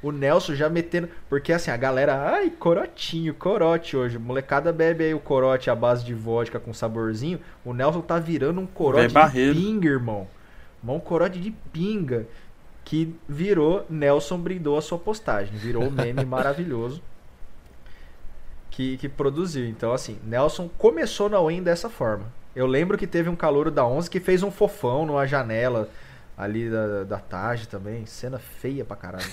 O 0.08 0.12
Nelson 0.12 0.56
já 0.56 0.70
metendo, 0.70 1.10
porque 1.30 1.52
assim, 1.52 1.70
a 1.70 1.76
galera, 1.76 2.32
ai, 2.32 2.50
corotinho, 2.50 3.34
corote 3.34 3.98
hoje. 3.98 4.18
Molecada 4.18 4.72
bebe 4.72 5.04
aí 5.04 5.14
o 5.14 5.20
corote 5.20 5.70
à 5.70 5.76
base 5.76 6.06
de 6.06 6.14
vodka 6.14 6.60
com 6.60 6.74
saborzinho. 6.74 7.42
O 7.66 7.74
Nelson 7.74 8.00
tá 8.00 8.18
virando 8.18 8.62
um 8.62 8.66
corote 8.66 9.14
de 9.14 9.54
pinga, 9.54 9.90
irmão. 9.90 10.28
Um 10.88 11.00
corote 11.00 11.40
de 11.40 11.52
pinga 11.74 12.26
que 12.86 13.14
virou 13.28 13.86
Nelson 13.90 14.38
brindou 14.40 14.78
a 14.78 14.82
sua 14.82 14.98
postagem, 14.98 15.58
virou 15.58 15.84
um 15.84 15.92
meme 15.92 16.24
maravilhoso 16.26 17.02
que, 18.72 18.96
que 18.96 19.10
produziu. 19.10 19.68
Então, 19.68 19.92
assim, 19.92 20.18
Nelson 20.24 20.70
começou 20.78 21.28
na 21.28 21.42
UEM 21.42 21.62
dessa 21.62 21.90
forma. 21.90 22.32
Eu 22.56 22.66
lembro 22.66 22.98
que 22.98 23.06
teve 23.06 23.28
um 23.28 23.36
calouro 23.36 23.70
da 23.70 23.86
11 23.86 24.10
que 24.10 24.22
fez 24.22 24.42
um 24.42 24.52
fofão 24.52 25.06
numa 25.06 25.28
janela 25.28 25.90
ali 26.38 26.70
da, 26.70 27.04
da 27.04 27.18
tarde 27.18 27.68
também. 27.68 28.06
Cena 28.06 28.38
feia 28.38 28.86
pra 28.86 28.96
caralho. 28.96 29.26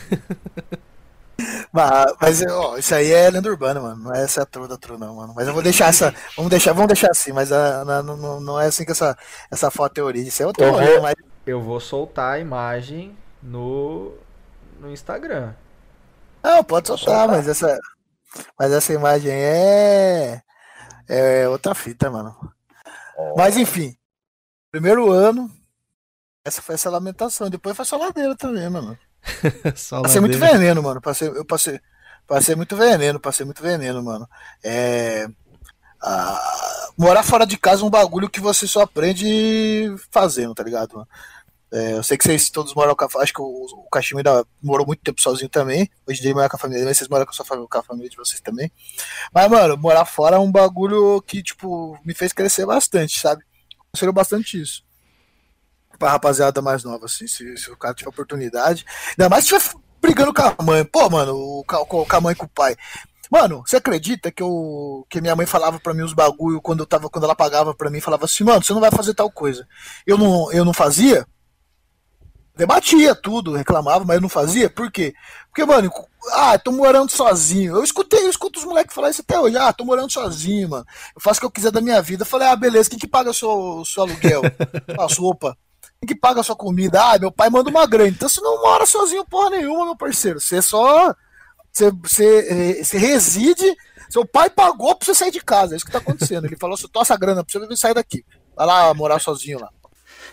mas, 1.71 2.15
mas 2.21 2.43
ó, 2.47 2.79
isso 2.79 2.95
aí 2.95 3.13
é 3.13 3.31
lenda 3.31 3.51
urbana, 3.51 3.81
mano. 3.81 4.05
Não 4.05 4.15
é 4.15 4.25
essa 4.25 4.47
true 4.47 4.67
da 4.67 4.79
true, 4.79 4.99
não, 4.99 5.17
mano. 5.17 5.35
Mas 5.37 5.47
eu 5.47 5.53
vou 5.53 5.63
deixar 5.63 5.89
essa. 5.89 6.15
Vamos 6.35 6.51
deixar, 6.51 6.73
vamos 6.73 6.89
deixar 6.89 7.11
assim, 7.11 7.33
mas 7.33 7.53
a, 7.53 7.83
ah, 7.83 8.03
não, 8.03 8.17
não, 8.17 8.41
não, 8.41 8.61
é 8.61 8.67
assim 8.67 8.85
que 8.85 8.93
essa, 8.93 9.17
essa 9.51 9.71
foto 9.71 9.99
é 9.99 10.03
origem. 10.03 10.29
Isso 10.29 10.43
é 10.43 10.47
outra 10.47 10.65
eu 10.65 11.03
mas... 11.03 11.15
eu 11.47 11.61
vou 11.61 11.79
soltar 11.79 12.35
a 12.35 12.39
imagem 12.39 13.17
no, 13.43 14.15
no 14.81 14.91
Instagram. 14.91 15.53
Não, 16.43 16.65
pode 16.65 16.89
soltar, 16.89 17.05
soltar, 17.05 17.29
mas 17.29 17.49
essa. 17.49 17.79
Mas 18.59 18.73
essa 18.73 18.93
imagem 18.93 19.33
é. 19.33 20.41
É 21.07 21.47
outra 21.49 21.75
fita, 21.75 22.11
mano. 22.11 22.35
Oh. 23.17 23.35
Mas 23.37 23.57
enfim. 23.59 23.95
Primeiro 24.71 25.11
ano. 25.11 25.51
Essa 26.45 26.61
foi 26.61 26.75
essa 26.75 26.91
lamentação. 26.91 27.49
Depois 27.49 27.77
foi 27.77 27.85
só 27.85 27.97
ladeira 27.97 28.37
também, 28.37 28.69
mano. 28.69 28.99
só 29.75 30.03
passei 30.03 30.21
ladeira. 30.21 30.21
muito 30.21 30.39
veneno, 30.39 30.83
mano. 30.83 31.01
Passei, 31.01 31.29
eu 31.29 31.45
passei, 31.45 31.81
passei 32.27 32.55
muito 32.55 32.77
veneno, 32.77 33.19
passei 33.19 33.47
muito 33.47 33.63
veneno, 33.63 34.03
mano. 34.03 34.29
É. 34.63 35.27
morar 36.99 37.23
fora 37.23 37.47
de 37.47 37.57
casa 37.57 37.83
é 37.83 37.85
um 37.87 37.91
bagulho 37.91 38.29
que 38.29 38.41
você 38.41 38.67
só 38.67 38.83
aprende 38.83 39.95
fazendo, 40.11 40.55
tá 40.55 40.63
ligado? 40.63 40.97
Mano? 40.97 41.09
É, 41.73 41.95
eu 41.95 42.05
sei 42.05 42.17
que 42.17 42.23
vocês 42.23 42.51
todos 42.51 42.73
moram 42.73 42.95
com 42.95 43.05
a, 43.05 43.23
Acho 43.23 43.33
que 43.33 43.41
o, 43.41 43.45
o 43.45 43.89
Kashima 43.91 44.21
ainda 44.21 44.47
morou 44.63 44.87
muito 44.87 45.03
tempo 45.03 45.21
sozinho 45.21 45.49
também. 45.49 45.91
Hoje 46.07 46.21
em 46.21 46.23
dia 46.23 46.31
ele 46.31 46.37
mora 46.37 46.49
com 46.49 46.57
a 46.57 46.59
família, 46.59 46.85
mas 46.85 46.99
vocês 46.99 47.09
moram 47.09 47.25
com 47.25 47.33
a, 47.33 47.35
sua 47.35 47.45
família, 47.45 47.69
com 47.69 47.79
a 47.79 47.83
família 47.83 48.09
de 48.09 48.17
vocês 48.17 48.41
também. 48.41 48.71
Mas, 49.33 49.51
mano, 49.51 49.77
morar 49.77 50.05
fora 50.05 50.37
é 50.37 50.39
um 50.39 50.53
bagulho 50.53 51.21
que, 51.23 51.43
tipo, 51.43 51.99
me 52.05 52.15
fez 52.15 52.33
crescer 52.33 52.65
bastante, 52.65 53.19
sabe? 53.19 53.43
Considero 53.91 54.13
bastante 54.13 54.61
isso. 54.61 54.84
Pra 55.99 56.11
rapaziada 56.11 56.61
mais 56.61 56.85
nova, 56.85 57.07
assim, 57.07 57.27
se, 57.27 57.57
se 57.57 57.71
o 57.71 57.77
cara 57.77 57.95
tiver 57.95 58.09
oportunidade. 58.09 58.85
Ainda 59.11 59.29
mais 59.29 59.45
se 59.45 59.55
estiver 59.55 59.81
brigando 60.01 60.33
com 60.33 60.43
a 60.43 60.63
mãe. 60.63 60.85
Pô, 60.85 61.09
mano, 61.09 61.35
o, 61.35 61.65
com, 61.65 62.05
com 62.05 62.17
a 62.17 62.21
mãe 62.21 62.33
e 62.33 62.37
com 62.37 62.47
o 62.47 62.49
pai. 62.49 62.77
Mano, 63.31 63.63
você 63.67 63.77
acredita 63.77 64.31
que 64.31 64.43
eu 64.43 65.07
que 65.09 65.21
minha 65.21 65.35
mãe 65.35 65.47
falava 65.47 65.81
para 65.81 65.95
mim 65.95 66.03
os 66.03 66.13
bagulho 66.13 66.61
quando 66.61 66.81
eu 66.81 66.87
tava 66.87 67.09
quando 67.09 67.25
ela 67.25 67.35
pagava 67.35 67.75
para 67.75 67.91
mim, 67.91 68.01
falava 68.01 68.27
assim: 68.27 68.45
"Mano, 68.45 68.63
você 68.63 68.73
não 68.73 68.81
vai 68.81 68.91
fazer 68.91 69.15
tal 69.15 69.31
coisa". 69.31 69.67
Eu 70.07 70.19
não 70.19 70.53
eu 70.53 70.65
não 70.65 70.75
fazia? 70.75 71.27
debatia 72.57 73.15
tudo, 73.15 73.55
reclamava, 73.55 74.05
mas 74.05 74.17
eu 74.17 74.23
não 74.23 74.29
fazia. 74.29 74.71
Por 74.71 74.91
quê? 74.91 75.15
Porque, 75.49 75.65
mano, 75.65 75.91
ah, 76.33 76.59
tô 76.59 76.71
morando 76.73 77.11
sozinho. 77.11 77.77
Eu 77.77 77.85
escutei, 77.85 78.25
eu 78.25 78.31
escuto 78.31 78.59
os 78.59 78.65
moleques 78.65 78.95
falar 78.95 79.11
isso 79.11 79.23
até 79.23 79.39
hoje. 79.39 79.57
Ah, 79.57 79.73
tô 79.73 79.85
morando 79.85 80.13
sozinho, 80.13 80.71
mano. 80.71 80.87
Eu 81.15 81.21
faço 81.21 81.39
o 81.39 81.41
que 81.41 81.47
eu 81.47 81.51
quiser 81.51 81.73
da 81.73 81.81
minha 81.81 82.01
vida. 82.01 82.23
Eu 82.23 82.27
falei, 82.27 82.49
ah, 82.49 82.57
beleza, 82.57 82.89
quem 82.89 82.99
que 82.99 83.09
paga 83.09 83.31
o 83.31 83.35
seu, 83.35 83.83
seu 83.85 84.05
aluguel? 84.05 84.43
a 84.99 85.09
sopa? 85.09 85.57
Quem 85.74 85.74
que 86.07 86.15
paga 86.15 86.41
a 86.41 86.45
sua 86.45 86.57
comida? 86.57 87.01
Ah, 87.03 87.19
meu 87.19 87.33
pai 87.33 87.51
manda 87.51 87.71
uma 87.71 87.87
grana. 87.87 88.11
Então 88.11 88.29
você 88.29 88.41
não 88.41 88.63
mora 88.63 88.87
sozinho 88.87 89.25
porra 89.25 89.51
nenhuma, 89.51 89.87
meu 89.87 89.97
parceiro. 89.97 90.41
Você 90.41 90.61
só. 90.61 91.15
Você, 91.73 91.91
você, 91.91 92.83
você 92.83 92.99
reside. 92.99 93.77
Seu 94.09 94.25
pai 94.25 94.51
pagou 94.51 94.95
pra 94.95 95.07
você 95.07 95.15
sair 95.15 95.31
de 95.31 95.41
casa. 95.41 95.75
É 95.75 95.77
isso 95.77 95.87
que 95.87 95.93
tá 95.93 95.99
acontecendo. 95.99 96.47
Ele 96.47 96.57
falou: 96.57 96.77
se 96.77 96.89
tossa 96.89 97.15
a 97.15 97.17
grana 97.17 97.45
pra 97.45 97.61
você 97.61 97.77
sair 97.77 97.95
daqui. 97.95 98.25
Vai 98.57 98.67
lá 98.67 98.95
morar 98.95 99.19
sozinho 99.19 99.61
lá. 99.61 99.69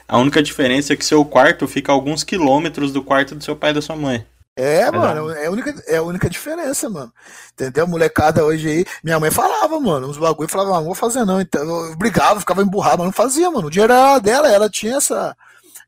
A 0.08 0.17
única 0.17 0.43
diferença 0.43 0.93
é 0.93 0.95
que 0.95 1.06
seu 1.06 1.24
quarto 1.24 1.67
fica 1.67 1.91
a 1.91 1.95
alguns 1.95 2.24
quilômetros 2.24 2.91
do 2.91 3.04
quarto 3.04 3.34
do 3.34 3.43
seu 3.43 3.56
pai 3.56 3.71
e 3.71 3.74
da 3.74 3.82
sua 3.82 3.95
mãe. 3.95 4.26
É, 4.56 4.91
mano, 4.91 5.32
é 5.32 5.45
a, 5.45 5.52
única, 5.52 5.74
é 5.88 5.97
a 5.97 6.04
única 6.04 6.30
diferença, 6.30 6.89
mano. 6.89 7.12
Entendeu? 7.54 7.88
Molecada 7.88 8.43
hoje 8.43 8.67
aí. 8.67 8.86
Minha 9.04 9.19
mãe 9.19 9.32
falava, 9.32 9.80
mano, 9.80 10.10
uns 10.10 10.17
bagulho 10.17 10.50
falava, 10.50 10.71
ah, 10.71 10.80
não 10.80 10.86
vou 10.86 10.95
fazer 10.95 11.24
não. 11.24 11.39
Então, 11.39 11.63
eu 11.63 11.95
brigava, 11.95 12.39
ficava 12.39 12.62
emburrado, 12.62 12.97
mas 12.97 13.06
não 13.06 13.13
fazia, 13.13 13.50
mano. 13.50 13.67
O 13.67 13.71
dinheiro 13.71 13.93
era 13.93 14.19
dela, 14.19 14.52
ela 14.52 14.69
tinha 14.69 14.97
essa, 14.97 15.36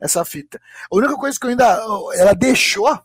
essa 0.04 0.24
fita. 0.26 0.62
A 0.92 0.96
única 0.96 1.16
coisa 1.16 1.38
que 1.40 1.46
eu 1.46 1.50
ainda. 1.50 1.66
Ela 2.16 2.34
deixou. 2.34 3.00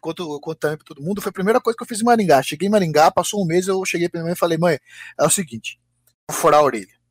Quanto, 0.00 0.40
quanto 0.40 0.58
também 0.60 0.76
pra 0.76 0.86
todo 0.86 1.02
mundo, 1.02 1.20
foi 1.20 1.30
a 1.30 1.32
primeira 1.32 1.60
coisa 1.60 1.76
que 1.76 1.82
eu 1.82 1.88
fiz 1.88 2.00
em 2.00 2.04
Maringá. 2.04 2.40
Cheguei 2.42 2.68
em 2.68 2.70
Maringá, 2.70 3.10
passou 3.10 3.42
um 3.42 3.46
mês, 3.46 3.66
eu 3.66 3.84
cheguei 3.84 4.08
pra 4.08 4.20
minha 4.20 4.26
mãe 4.26 4.34
e 4.34 4.38
falei, 4.38 4.56
mãe, 4.56 4.78
é 5.18 5.24
o 5.24 5.30
seguinte, 5.30 5.80
vou 6.28 6.38
furar 6.38 6.60
a 6.60 6.62
orelha 6.62 7.02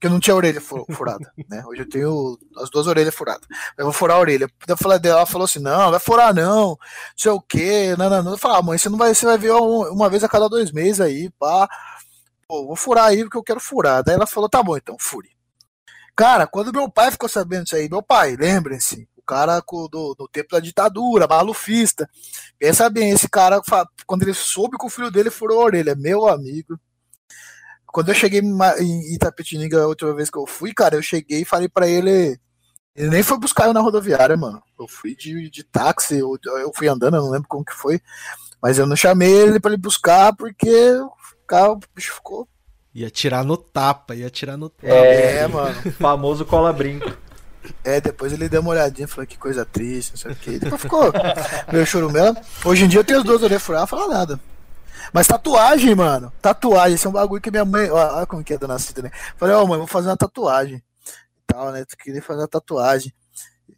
porque 0.00 0.06
eu 0.06 0.10
não 0.12 0.18
tinha 0.18 0.34
orelha 0.34 0.62
furada, 0.62 1.30
né? 1.46 1.62
Hoje 1.66 1.82
eu 1.82 1.88
tenho 1.88 2.38
as 2.56 2.70
duas 2.70 2.86
orelhas 2.86 3.14
furadas. 3.14 3.46
Eu 3.76 3.84
vou 3.84 3.92
furar 3.92 4.16
a 4.16 4.20
orelha. 4.20 4.48
Ela 5.04 5.26
falou 5.26 5.44
assim: 5.44 5.58
não, 5.58 5.90
vai 5.90 6.00
furar 6.00 6.34
não, 6.34 6.68
não 6.68 6.78
sei 7.14 7.30
o 7.30 7.40
quê, 7.40 7.94
não, 7.98 8.08
não, 8.08 8.22
não. 8.22 8.32
Eu 8.32 8.38
falei, 8.38 8.56
ah, 8.56 8.62
mãe, 8.62 8.78
você 8.78 8.88
não 8.88 8.96
vai, 8.96 9.14
você 9.14 9.26
vai 9.26 9.36
ver 9.36 9.52
uma 9.52 10.08
vez 10.08 10.24
a 10.24 10.28
cada 10.28 10.48
dois 10.48 10.72
meses 10.72 11.02
aí, 11.02 11.28
pá. 11.38 11.68
Pô, 12.48 12.66
vou 12.66 12.76
furar 12.76 13.04
aí 13.04 13.22
porque 13.22 13.36
eu 13.36 13.42
quero 13.42 13.60
furar. 13.60 14.02
Daí 14.02 14.14
ela 14.14 14.26
falou: 14.26 14.48
tá 14.48 14.62
bom, 14.62 14.74
então, 14.74 14.96
fure. 14.98 15.28
Cara, 16.20 16.46
quando 16.46 16.70
meu 16.70 16.86
pai 16.86 17.10
ficou 17.10 17.30
sabendo 17.30 17.64
disso 17.64 17.76
aí, 17.76 17.88
meu 17.88 18.02
pai, 18.02 18.36
lembrem-se, 18.36 19.08
o 19.16 19.22
cara 19.22 19.58
do, 19.90 20.14
do 20.14 20.28
tempo 20.30 20.50
da 20.50 20.60
ditadura, 20.60 21.26
malufista. 21.26 22.06
Pensa 22.58 22.90
bem, 22.90 23.08
esse 23.08 23.26
cara, 23.26 23.58
quando 24.04 24.24
ele 24.24 24.34
soube 24.34 24.76
que 24.76 24.84
o 24.84 24.90
filho 24.90 25.10
dele 25.10 25.30
furou 25.30 25.62
a 25.62 25.64
orelha, 25.64 25.94
meu 25.94 26.28
amigo 26.28 26.78
quando 27.86 28.10
eu 28.10 28.14
cheguei 28.14 28.40
em 28.40 29.14
Itapetininga 29.14 29.82
a 29.82 29.86
última 29.86 30.14
vez 30.14 30.28
que 30.28 30.36
eu 30.36 30.46
fui, 30.46 30.74
cara, 30.74 30.94
eu 30.94 31.02
cheguei 31.02 31.40
e 31.40 31.46
falei 31.46 31.70
para 31.70 31.88
ele. 31.88 32.38
Ele 32.94 33.08
nem 33.08 33.22
foi 33.22 33.38
buscar 33.38 33.66
eu 33.66 33.72
na 33.72 33.80
rodoviária, 33.80 34.36
mano. 34.36 34.62
Eu 34.78 34.86
fui 34.86 35.16
de, 35.16 35.48
de 35.48 35.64
táxi, 35.64 36.18
eu, 36.18 36.36
eu 36.44 36.70
fui 36.74 36.86
andando, 36.86 37.16
eu 37.16 37.22
não 37.22 37.30
lembro 37.30 37.48
como 37.48 37.64
que 37.64 37.72
foi. 37.72 37.98
Mas 38.62 38.78
eu 38.78 38.86
não 38.86 38.94
chamei 38.94 39.32
ele 39.32 39.58
para 39.58 39.72
ele 39.72 39.80
buscar 39.80 40.36
porque 40.36 40.70
o 41.00 41.46
carro, 41.46 41.76
o 41.76 41.80
bicho 41.94 42.12
ficou. 42.12 42.46
Ia 42.94 43.10
tirar 43.10 43.44
no 43.44 43.56
tapa, 43.56 44.14
ia 44.14 44.28
tirar 44.28 44.56
no 44.56 44.68
tapa. 44.68 44.92
É, 44.92 45.38
é 45.38 45.46
mano. 45.46 45.74
famoso 45.92 46.44
cola 46.44 46.72
brinco. 46.72 47.10
É, 47.84 48.00
depois 48.00 48.32
ele 48.32 48.48
deu 48.48 48.60
uma 48.60 48.70
olhadinha 48.70 49.04
e 49.04 49.08
falou 49.08 49.26
que 49.26 49.38
coisa 49.38 49.64
triste, 49.64 50.12
não 50.12 50.16
sei 50.18 50.32
o 50.32 50.36
que. 50.36 50.58
Depois 50.58 50.80
ficou 50.80 51.12
meio 51.72 51.86
chorumelo. 51.86 52.36
Hoje 52.64 52.84
em 52.84 52.88
dia 52.88 53.00
eu 53.00 53.04
tenho 53.04 53.20
os 53.20 53.24
dois 53.24 53.42
orelhas 53.42 53.62
furadas, 53.62 53.90
não 53.90 53.98
fala 53.98 54.14
nada. 54.14 54.40
Mas 55.12 55.26
tatuagem, 55.26 55.94
mano. 55.94 56.32
Tatuagem, 56.40 56.94
esse 56.94 57.06
é 57.06 57.10
um 57.10 57.12
bagulho 57.12 57.40
que 57.40 57.50
minha 57.50 57.64
mãe. 57.64 57.90
Olha 57.90 58.26
como 58.26 58.44
que 58.44 58.54
é 58.54 58.58
dona 58.58 58.78
Cida, 58.78 59.02
né? 59.02 59.10
Falei, 59.36 59.54
ó, 59.54 59.62
oh, 59.62 59.66
mãe, 59.66 59.78
vou 59.78 59.86
fazer 59.86 60.08
uma 60.08 60.16
tatuagem. 60.16 60.76
E 60.76 60.82
tal, 61.46 61.72
né? 61.72 61.84
Tu 61.84 61.96
queria 61.96 62.22
fazer 62.22 62.40
uma 62.40 62.48
tatuagem. 62.48 63.12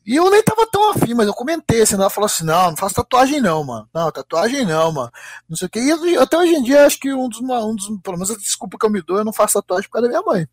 E 0.04 0.16
eu 0.16 0.30
nem 0.30 0.42
tava 0.42 0.66
tão 0.66 0.90
afim, 0.90 1.14
mas 1.14 1.26
eu 1.26 1.34
comentei, 1.34 1.82
assim, 1.82 1.94
ela 1.94 2.10
falou 2.10 2.26
assim, 2.26 2.44
não, 2.44 2.70
não 2.70 2.76
faço 2.76 2.94
tatuagem 2.96 3.40
não, 3.40 3.62
mano. 3.62 3.88
Não, 3.94 4.10
tatuagem 4.10 4.64
não, 4.66 4.92
mano. 4.92 5.12
Não 5.48 5.56
sei 5.56 5.66
o 5.66 5.70
que. 5.70 5.78
E 5.78 6.16
até 6.16 6.36
hoje 6.36 6.54
em 6.54 6.62
dia, 6.62 6.86
acho 6.86 6.98
que 6.98 7.12
um 7.12 7.28
dos, 7.28 7.40
um 7.40 7.74
dos 7.76 7.88
pelo 8.00 8.16
menos 8.16 8.30
a 8.30 8.36
desculpa 8.36 8.76
que 8.78 8.84
eu 8.86 8.90
me 8.90 9.00
dou, 9.02 9.18
eu 9.18 9.24
não 9.24 9.32
faço 9.32 9.54
tatuagem 9.54 9.88
por 9.88 9.94
causa 9.94 10.08
da 10.08 10.20
minha 10.20 10.22
mãe. 10.22 10.48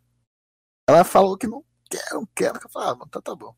Ela 0.88 1.04
falou 1.04 1.36
que 1.36 1.46
não 1.46 1.64
quer, 1.90 2.04
não 2.12 2.26
quer. 2.34 2.54
Eu 2.54 2.70
falei, 2.70 2.88
ah, 2.90 2.94
mano, 2.94 3.10
tá, 3.10 3.20
tá 3.20 3.34
bom. 3.34 3.54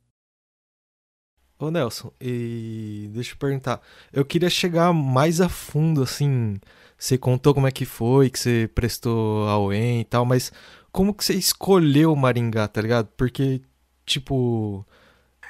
Ô 1.58 1.70
Nelson, 1.70 2.12
e 2.20 3.08
deixa 3.12 3.34
eu 3.34 3.38
perguntar. 3.38 3.80
Eu 4.12 4.24
queria 4.24 4.50
chegar 4.50 4.92
mais 4.92 5.40
a 5.40 5.48
fundo, 5.48 6.02
assim, 6.02 6.58
você 6.98 7.16
contou 7.16 7.54
como 7.54 7.68
é 7.68 7.70
que 7.70 7.84
foi, 7.84 8.30
que 8.30 8.38
você 8.38 8.68
prestou 8.74 9.48
a 9.48 9.58
UEM 9.58 10.00
e 10.00 10.04
tal, 10.04 10.24
mas 10.24 10.52
como 10.90 11.14
que 11.14 11.24
você 11.24 11.34
escolheu 11.34 12.16
Maringá, 12.16 12.66
tá 12.68 12.80
ligado? 12.80 13.08
Porque, 13.16 13.62
tipo. 14.04 14.86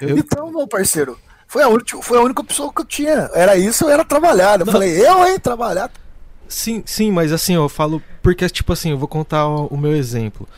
Eu... 0.01 0.17
Então, 0.19 0.51
meu 0.51 0.67
parceiro, 0.67 1.19
foi 1.47 1.63
a, 1.63 1.69
única, 1.69 2.01
foi 2.03 2.19
a 2.19 2.23
única 2.23 2.41
opção 2.41 2.73
que 2.73 2.81
eu 2.81 2.85
tinha. 2.85 3.31
Era 3.35 3.57
isso, 3.57 3.89
era 3.89 4.05
trabalhar. 4.05 4.61
Eu 4.61 4.67
Não. 4.67 4.73
falei, 4.73 5.01
eu, 5.07 5.27
hein, 5.27 5.39
trabalhar. 5.39 5.91
Sim, 6.49 6.83
sim, 6.85 7.11
mas 7.11 7.33
assim, 7.33 7.55
eu 7.55 7.69
falo. 7.69 8.03
Porque, 8.23 8.49
tipo 8.49 8.73
assim, 8.73 8.91
eu 8.91 8.99
vou 8.99 9.09
contar 9.09 9.47
o 9.47 9.77
meu 9.77 9.95
exemplo. 9.95 10.49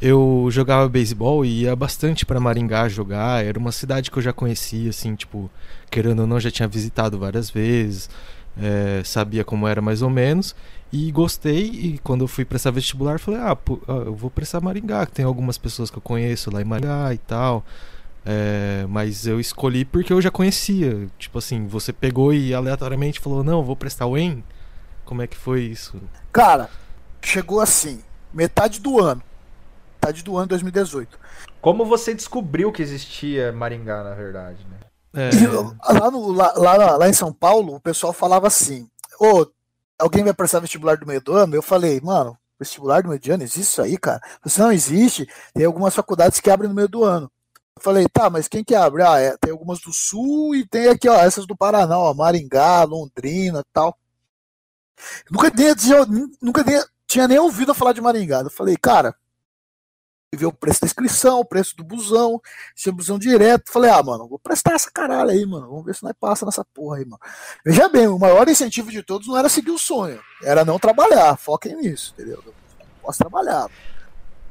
Eu 0.00 0.48
jogava 0.50 0.88
beisebol 0.88 1.44
e 1.44 1.62
ia 1.62 1.76
bastante 1.76 2.26
para 2.26 2.40
Maringá 2.40 2.88
jogar. 2.88 3.44
Era 3.44 3.58
uma 3.58 3.72
cidade 3.72 4.10
que 4.10 4.18
eu 4.18 4.22
já 4.22 4.32
conhecia, 4.32 4.90
assim, 4.90 5.14
tipo, 5.14 5.50
querendo 5.90 6.20
ou 6.20 6.26
não, 6.26 6.40
já 6.40 6.50
tinha 6.50 6.68
visitado 6.68 7.18
várias 7.18 7.48
vezes 7.50 8.08
é, 8.60 9.02
sabia 9.04 9.44
como 9.44 9.66
era 9.66 9.80
mais 9.82 10.02
ou 10.02 10.10
menos 10.10 10.54
e 10.92 11.10
gostei 11.10 11.64
e 11.64 11.98
quando 11.98 12.22
eu 12.22 12.28
fui 12.28 12.44
prestar 12.44 12.70
vestibular 12.70 13.18
falei 13.18 13.40
ah, 13.40 13.56
pô, 13.56 13.80
eu 13.86 14.14
vou 14.14 14.30
prestar 14.30 14.60
Maringá 14.60 15.04
que 15.06 15.12
tem 15.12 15.24
algumas 15.24 15.58
pessoas 15.58 15.90
que 15.90 15.98
eu 15.98 16.02
conheço 16.02 16.50
lá 16.52 16.60
em 16.60 16.64
Maringá 16.64 17.12
e 17.12 17.18
tal 17.18 17.64
é, 18.24 18.86
mas 18.88 19.26
eu 19.26 19.38
escolhi 19.38 19.84
porque 19.84 20.12
eu 20.12 20.20
já 20.20 20.30
conhecia 20.30 21.08
tipo 21.18 21.38
assim 21.38 21.66
você 21.66 21.92
pegou 21.92 22.32
e 22.32 22.54
aleatoriamente 22.54 23.20
falou 23.20 23.44
não 23.44 23.62
vou 23.62 23.76
prestar 23.76 24.06
o 24.06 24.16
EM 24.16 24.42
como 25.04 25.20
é 25.22 25.26
que 25.26 25.36
foi 25.36 25.62
isso 25.62 26.00
cara 26.32 26.68
chegou 27.24 27.60
assim, 27.60 28.02
metade 28.32 28.80
do 28.80 29.00
ano. 29.00 29.22
Metade 29.94 30.22
do 30.22 30.36
ano 30.36 30.46
2018. 30.48 31.18
Como 31.60 31.84
você 31.84 32.14
descobriu 32.14 32.70
que 32.70 32.82
existia 32.82 33.50
Maringá, 33.52 34.04
na 34.04 34.14
verdade, 34.14 34.58
né? 34.70 34.76
É, 35.16 35.30
E 35.30 35.46
lá, 35.98 36.10
no- 36.10 36.30
lá, 36.32 36.52
lá, 36.56 36.96
lá 36.96 37.08
em 37.08 37.12
São 37.12 37.32
Paulo, 37.32 37.74
o 37.76 37.80
pessoal 37.80 38.12
falava 38.12 38.46
assim: 38.46 38.88
Ô, 39.18 39.46
alguém 39.98 40.22
vai 40.22 40.34
prestar 40.34 40.60
vestibular 40.60 40.96
do 40.98 41.06
meio 41.06 41.20
do 41.22 41.32
ano? 41.32 41.54
Eu 41.54 41.62
falei, 41.62 42.00
mano, 42.02 42.36
vestibular 42.58 43.02
do 43.02 43.08
meio 43.08 43.20
do 43.20 43.32
ano, 43.32 43.42
existe 43.42 43.62
isso 43.62 43.80
aí, 43.80 43.96
cara? 43.96 44.20
Você 44.44 44.60
não 44.60 44.72
existe, 44.72 45.26
tem 45.54 45.64
algumas 45.64 45.94
faculdades 45.94 46.40
que 46.40 46.50
abrem 46.50 46.68
no 46.68 46.74
meio 46.74 46.88
do 46.88 47.02
ano. 47.04 47.30
Falei, 47.80 48.06
tá, 48.08 48.30
mas 48.30 48.46
quem 48.48 48.62
que 48.64 48.74
abre? 48.74 49.02
Ah, 49.02 49.18
é, 49.20 49.36
tem 49.36 49.50
algumas 49.50 49.80
do 49.80 49.92
Sul 49.92 50.54
e 50.54 50.66
tem 50.66 50.88
aqui, 50.88 51.08
ó, 51.08 51.16
essas 51.16 51.46
do 51.46 51.56
Paraná, 51.56 51.98
ó, 51.98 52.14
Maringá, 52.14 52.84
Londrina 52.84 53.62
tal. 53.72 53.98
Nunca, 55.30 55.50
tinha- 55.50 56.06
nunca 56.40 56.62
nem, 56.62 56.82
tinha 57.06 57.26
nem 57.28 57.38
ouvido 57.38 57.74
falar 57.74 57.92
de 57.92 58.00
Maringá. 58.00 58.40
Eu 58.40 58.50
falei, 58.50 58.76
cara, 58.76 59.14
ver 60.36 60.46
o 60.46 60.52
preço 60.52 60.80
da 60.80 60.86
inscrição, 60.86 61.40
o 61.40 61.44
preço 61.44 61.76
do 61.76 61.84
busão, 61.84 62.40
se 62.74 62.88
é 62.88 62.92
busão 62.92 63.18
direto. 63.18 63.70
Falei, 63.72 63.90
ah, 63.90 64.02
mano, 64.02 64.28
vou 64.28 64.38
prestar 64.38 64.74
essa 64.74 64.90
caralho 64.90 65.30
aí, 65.30 65.44
mano. 65.44 65.68
Vamos 65.68 65.84
ver 65.84 65.94
se 65.94 66.02
nós 66.04 66.14
passa 66.18 66.44
nessa 66.46 66.64
porra 66.64 66.98
aí, 66.98 67.04
mano. 67.04 67.20
Veja 67.64 67.88
bem, 67.88 68.06
o 68.06 68.18
maior 68.18 68.48
incentivo 68.48 68.90
de 68.90 69.02
todos 69.02 69.26
não 69.28 69.36
era 69.36 69.48
seguir 69.48 69.70
o 69.72 69.78
sonho, 69.78 70.20
era 70.42 70.64
não 70.64 70.78
trabalhar. 70.78 71.36
Foquem 71.36 71.76
nisso, 71.76 72.12
entendeu? 72.14 72.42
Eu 72.46 72.54
posso 73.02 73.18
trabalhar. 73.18 73.68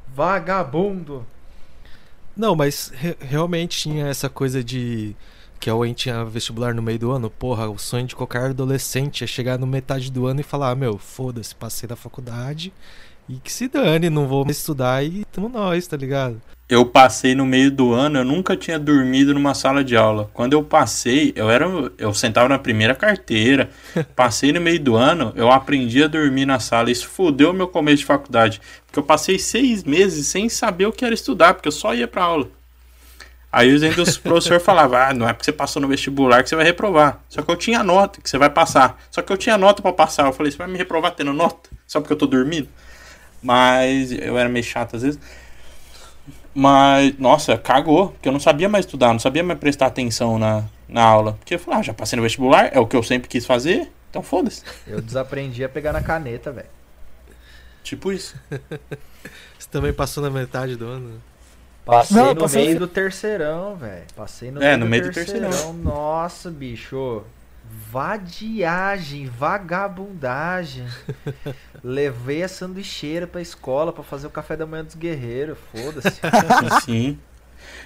Vagabundo. 0.07 1.25
Não, 2.35 2.55
mas 2.55 2.91
re- 2.95 3.17
realmente 3.19 3.77
tinha 3.77 4.07
essa 4.07 4.29
coisa 4.29 4.63
de 4.63 5.15
que 5.59 5.69
a 5.69 5.75
UEM 5.75 5.93
tinha 5.93 6.25
vestibular 6.25 6.73
no 6.73 6.81
meio 6.81 6.99
do 6.99 7.11
ano. 7.11 7.29
Porra, 7.29 7.69
o 7.69 7.77
sonho 7.77 8.07
de 8.07 8.15
qualquer 8.15 8.49
adolescente 8.49 9.23
é 9.23 9.27
chegar 9.27 9.57
no 9.59 9.67
metade 9.67 10.11
do 10.11 10.25
ano 10.25 10.39
e 10.41 10.43
falar: 10.43 10.71
ah, 10.71 10.75
meu, 10.75 10.97
foda-se, 10.97 11.55
passei 11.55 11.87
da 11.87 11.95
faculdade 11.95 12.73
e 13.29 13.35
que 13.35 13.51
se 13.51 13.67
dane, 13.67 14.09
não 14.09 14.27
vou 14.27 14.45
estudar 14.49 15.03
e 15.05 15.23
tamo 15.25 15.47
nós, 15.47 15.87
tá 15.87 15.95
ligado? 15.95 16.41
Eu 16.73 16.87
passei 16.87 17.35
no 17.35 17.45
meio 17.45 17.69
do 17.69 17.93
ano, 17.93 18.17
eu 18.17 18.25
nunca 18.25 18.57
tinha 18.57 18.79
dormido 18.79 19.31
numa 19.31 19.53
sala 19.53 19.83
de 19.83 19.95
aula. 19.95 20.31
Quando 20.33 20.53
eu 20.53 20.63
passei, 20.63 21.31
eu 21.35 21.47
era, 21.47 21.67
eu 21.99 22.11
sentava 22.15 22.49
na 22.49 22.57
primeira 22.57 22.95
carteira. 22.95 23.69
Passei 24.15 24.51
no 24.51 24.59
meio 24.59 24.79
do 24.79 24.95
ano, 24.95 25.31
eu 25.35 25.51
aprendi 25.51 26.03
a 26.03 26.07
dormir 26.07 26.47
na 26.47 26.59
sala. 26.59 26.89
Isso 26.89 27.07
fudeu 27.07 27.53
meu 27.53 27.67
começo 27.67 27.97
de 27.97 28.05
faculdade, 28.05 28.59
porque 28.87 28.97
eu 28.97 29.03
passei 29.03 29.37
seis 29.37 29.83
meses 29.83 30.25
sem 30.25 30.49
saber 30.49 30.87
o 30.87 30.91
que 30.91 31.05
era 31.05 31.13
estudar, 31.13 31.53
porque 31.53 31.67
eu 31.67 31.71
só 31.71 31.93
ia 31.93 32.07
pra 32.07 32.23
aula. 32.23 32.49
Aí 33.51 33.71
os 33.71 34.17
professores 34.17 34.63
falavam, 34.63 34.97
ah, 34.97 35.13
não 35.13 35.29
é 35.29 35.33
porque 35.33 35.45
você 35.45 35.51
passou 35.51 35.79
no 35.79 35.87
vestibular 35.87 36.41
que 36.41 36.49
você 36.49 36.55
vai 36.55 36.65
reprovar. 36.65 37.21
Só 37.29 37.43
que 37.43 37.51
eu 37.51 37.55
tinha 37.55 37.83
nota 37.83 38.19
que 38.19 38.27
você 38.27 38.39
vai 38.39 38.49
passar. 38.49 38.99
Só 39.11 39.21
que 39.21 39.31
eu 39.31 39.37
tinha 39.37 39.59
nota 39.59 39.79
pra 39.79 39.93
passar. 39.93 40.25
Eu 40.25 40.33
falei, 40.33 40.51
você 40.51 40.57
vai 40.57 40.67
me 40.67 40.79
reprovar 40.79 41.11
tendo 41.11 41.33
nota? 41.33 41.69
Só 41.85 42.01
porque 42.01 42.13
eu 42.13 42.17
tô 42.17 42.25
dormindo? 42.25 42.67
Mas 43.43 44.11
eu 44.11 44.39
era 44.39 44.49
meio 44.49 44.65
chato 44.65 44.95
às 44.95 45.03
vezes. 45.03 45.19
Mas, 46.53 47.17
nossa, 47.17 47.57
cagou. 47.57 48.09
Porque 48.09 48.27
eu 48.27 48.31
não 48.33 48.39
sabia 48.39 48.69
mais 48.69 48.85
estudar, 48.85 49.11
não 49.13 49.19
sabia 49.19 49.43
mais 49.43 49.59
prestar 49.59 49.87
atenção 49.87 50.37
na, 50.37 50.63
na 50.87 51.03
aula. 51.03 51.33
Porque 51.33 51.55
eu 51.55 51.59
falei, 51.59 51.79
ah, 51.79 51.83
já 51.83 51.93
passei 51.93 52.15
no 52.17 52.23
vestibular, 52.23 52.69
é 52.71 52.79
o 52.79 52.85
que 52.87 52.95
eu 52.95 53.03
sempre 53.03 53.27
quis 53.27 53.45
fazer, 53.45 53.91
então 54.09 54.21
foda-se. 54.21 54.61
Eu 54.87 55.01
desaprendi 55.01 55.63
a 55.63 55.69
pegar 55.69 55.91
na 55.93 56.01
caneta, 56.01 56.51
velho. 56.51 56.67
Tipo 57.83 58.11
isso. 58.11 58.35
Você 59.57 59.67
também 59.71 59.93
passou 59.93 60.21
na 60.23 60.29
metade 60.29 60.75
do 60.75 60.85
ano? 60.85 61.21
Passei 61.85 62.15
Não, 62.15 62.33
no 62.33 62.41
passei- 62.41 62.65
meio 62.67 62.79
do 62.79 62.87
terceirão, 62.87 63.75
velho. 63.75 64.03
Passei 64.15 64.51
no, 64.51 64.61
É, 64.61 64.67
meio, 64.67 64.77
no 64.77 64.85
do 64.85 64.89
meio 64.89 65.03
do 65.03 65.11
terceirão. 65.11 65.73
Nossa, 65.73 66.49
bicho. 66.49 67.23
Vadiagem, 67.73 69.25
vagabundagem. 69.27 70.85
Levei 71.83 72.43
a 72.43 72.47
sanduicheira 72.47 73.25
pra 73.25 73.41
escola 73.41 73.91
pra 73.91 74.03
fazer 74.03 74.27
o 74.27 74.31
café 74.31 74.55
da 74.55 74.65
manhã 74.65 74.83
dos 74.83 74.95
guerreiros. 74.95 75.57
Foda-se. 75.71 76.21
Sim. 76.85 77.17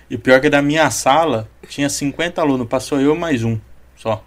E 0.09 0.17
pior 0.17 0.35
é 0.35 0.39
que 0.41 0.49
da 0.49 0.61
minha 0.61 0.89
sala 0.91 1.47
tinha 1.67 1.89
50 1.89 2.41
alunos, 2.41 2.67
passou 2.67 2.99
eu 2.99 3.15
mais 3.15 3.43
um 3.43 3.57
só. 3.95 4.23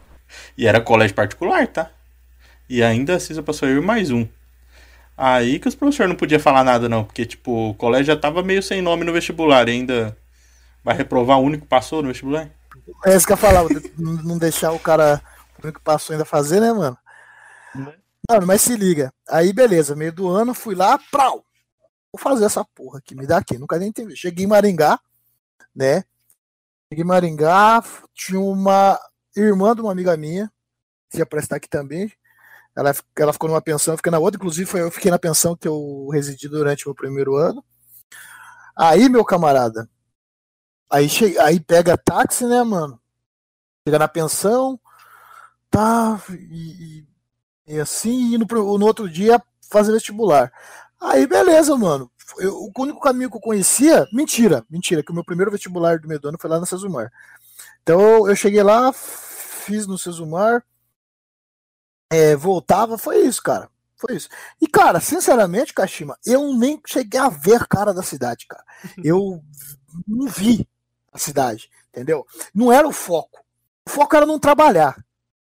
E 0.56 0.66
era 0.66 0.80
colégio 0.80 1.14
particular, 1.14 1.66
tá? 1.66 1.90
E 2.68 2.82
ainda 2.82 3.16
assim 3.16 3.34
só 3.34 3.42
passou 3.42 3.68
eu 3.68 3.82
e 3.82 3.84
mais 3.84 4.10
um. 4.10 4.26
Aí 5.16 5.58
que 5.58 5.68
os 5.68 5.74
professores 5.74 6.08
não 6.08 6.16
podiam 6.16 6.40
falar 6.40 6.64
nada, 6.64 6.88
não, 6.88 7.04
porque, 7.04 7.26
tipo, 7.26 7.70
o 7.70 7.74
colégio 7.74 8.06
já 8.06 8.16
tava 8.16 8.42
meio 8.42 8.62
sem 8.62 8.80
nome 8.80 9.04
no 9.04 9.12
vestibular 9.12 9.68
e 9.68 9.72
ainda 9.72 10.16
vai 10.82 10.96
reprovar 10.96 11.38
o 11.38 11.42
único 11.42 11.64
que 11.64 11.68
passou 11.68 12.00
no 12.00 12.08
vestibular? 12.08 12.48
É 13.04 13.14
isso 13.14 13.26
que 13.26 13.32
eu 13.32 13.36
falava, 13.36 13.68
não 13.98 14.38
deixar 14.38 14.72
o 14.72 14.78
cara 14.78 15.20
o 15.68 15.72
que 15.72 15.80
passou 15.80 16.14
ainda 16.14 16.24
fazer, 16.24 16.60
né, 16.60 16.72
mano? 16.72 16.96
Mano, 18.28 18.46
mas 18.46 18.62
se 18.62 18.76
liga. 18.76 19.12
Aí, 19.28 19.52
beleza, 19.52 19.96
meio 19.96 20.12
do 20.12 20.28
ano, 20.28 20.54
fui 20.54 20.74
lá, 20.74 20.98
prau! 21.10 21.44
Vou 22.12 22.20
fazer 22.20 22.44
essa 22.44 22.64
porra 22.64 22.98
aqui, 22.98 23.14
me 23.14 23.26
dá 23.26 23.38
aqui. 23.38 23.58
Nunca 23.58 23.78
nem 23.78 23.88
entendi. 23.88 24.16
Cheguei 24.16 24.44
em 24.44 24.48
Maringá, 24.48 24.98
né? 25.74 26.04
Cheguei 26.88 27.04
em 27.04 27.06
Maringá, 27.06 27.82
tinha 28.14 28.40
uma 28.40 28.98
irmã 29.36 29.74
de 29.74 29.80
uma 29.80 29.92
amiga 29.92 30.16
minha, 30.16 30.50
que 31.10 31.18
ia 31.18 31.26
prestar 31.26 31.56
aqui 31.56 31.68
também. 31.68 32.12
Ela, 32.76 32.94
ela 33.16 33.32
ficou 33.32 33.48
numa 33.48 33.60
pensão, 33.60 33.96
fiquei 33.96 34.10
na 34.10 34.18
outra. 34.18 34.38
Inclusive, 34.38 34.68
foi, 34.68 34.80
eu 34.80 34.90
fiquei 34.90 35.10
na 35.10 35.18
pensão 35.18 35.56
que 35.56 35.68
eu 35.68 36.08
residi 36.12 36.48
durante 36.48 36.84
o 36.84 36.88
meu 36.88 36.94
primeiro 36.94 37.36
ano. 37.36 37.64
Aí, 38.76 39.08
meu 39.08 39.24
camarada, 39.24 39.88
aí, 40.88 41.08
che... 41.08 41.38
aí 41.38 41.60
pega 41.60 41.98
táxi, 41.98 42.46
né, 42.46 42.62
mano? 42.62 43.00
Chega 43.86 43.98
na 43.98 44.08
pensão, 44.08 44.80
tá, 45.70 46.20
e, 46.30 47.04
e, 47.68 47.74
e 47.76 47.80
assim, 47.80 48.34
e 48.34 48.38
no, 48.38 48.46
no 48.78 48.86
outro 48.86 49.08
dia 49.10 49.42
fazer 49.70 49.92
vestibular. 49.92 50.52
Aí, 51.00 51.26
beleza, 51.26 51.76
mano. 51.76 52.10
Eu- 52.38 52.56
o 52.76 52.82
único 52.82 53.00
caminho 53.00 53.30
que 53.30 53.36
eu 53.36 53.40
conhecia, 53.40 54.06
mentira, 54.12 54.64
mentira, 54.70 55.02
que 55.02 55.10
o 55.12 55.14
meu 55.14 55.24
primeiro 55.24 55.50
vestibular 55.50 55.98
do 56.00 56.08
meio 56.08 56.20
do 56.20 56.28
ano 56.28 56.38
foi 56.40 56.50
lá 56.50 56.60
na 56.60 56.66
Cesumar. 56.66 57.12
Então 57.82 58.28
eu 58.28 58.36
cheguei 58.36 58.62
lá, 58.62 58.92
fiz 58.92 59.86
no 59.86 59.98
Cesumar, 59.98 60.64
é, 62.10 62.34
voltava, 62.36 62.98
foi 62.98 63.20
isso, 63.26 63.42
cara. 63.42 63.68
Foi 63.96 64.16
isso. 64.16 64.28
E, 64.60 64.66
cara, 64.66 64.98
sinceramente, 65.00 65.74
Kashima, 65.74 66.16
eu 66.24 66.54
nem 66.54 66.80
cheguei 66.86 67.20
a 67.20 67.28
ver 67.28 67.66
cara 67.68 67.92
da 67.92 68.02
cidade, 68.02 68.46
cara. 68.48 68.64
Eu 69.04 69.42
não 70.08 70.26
vi 70.26 70.66
a 71.12 71.18
cidade, 71.18 71.68
entendeu? 71.90 72.26
Não 72.54 72.72
era 72.72 72.88
o 72.88 72.92
foco. 72.92 73.40
O 73.86 73.90
foco 73.90 74.16
era 74.16 74.24
não 74.24 74.38
trabalhar, 74.38 74.96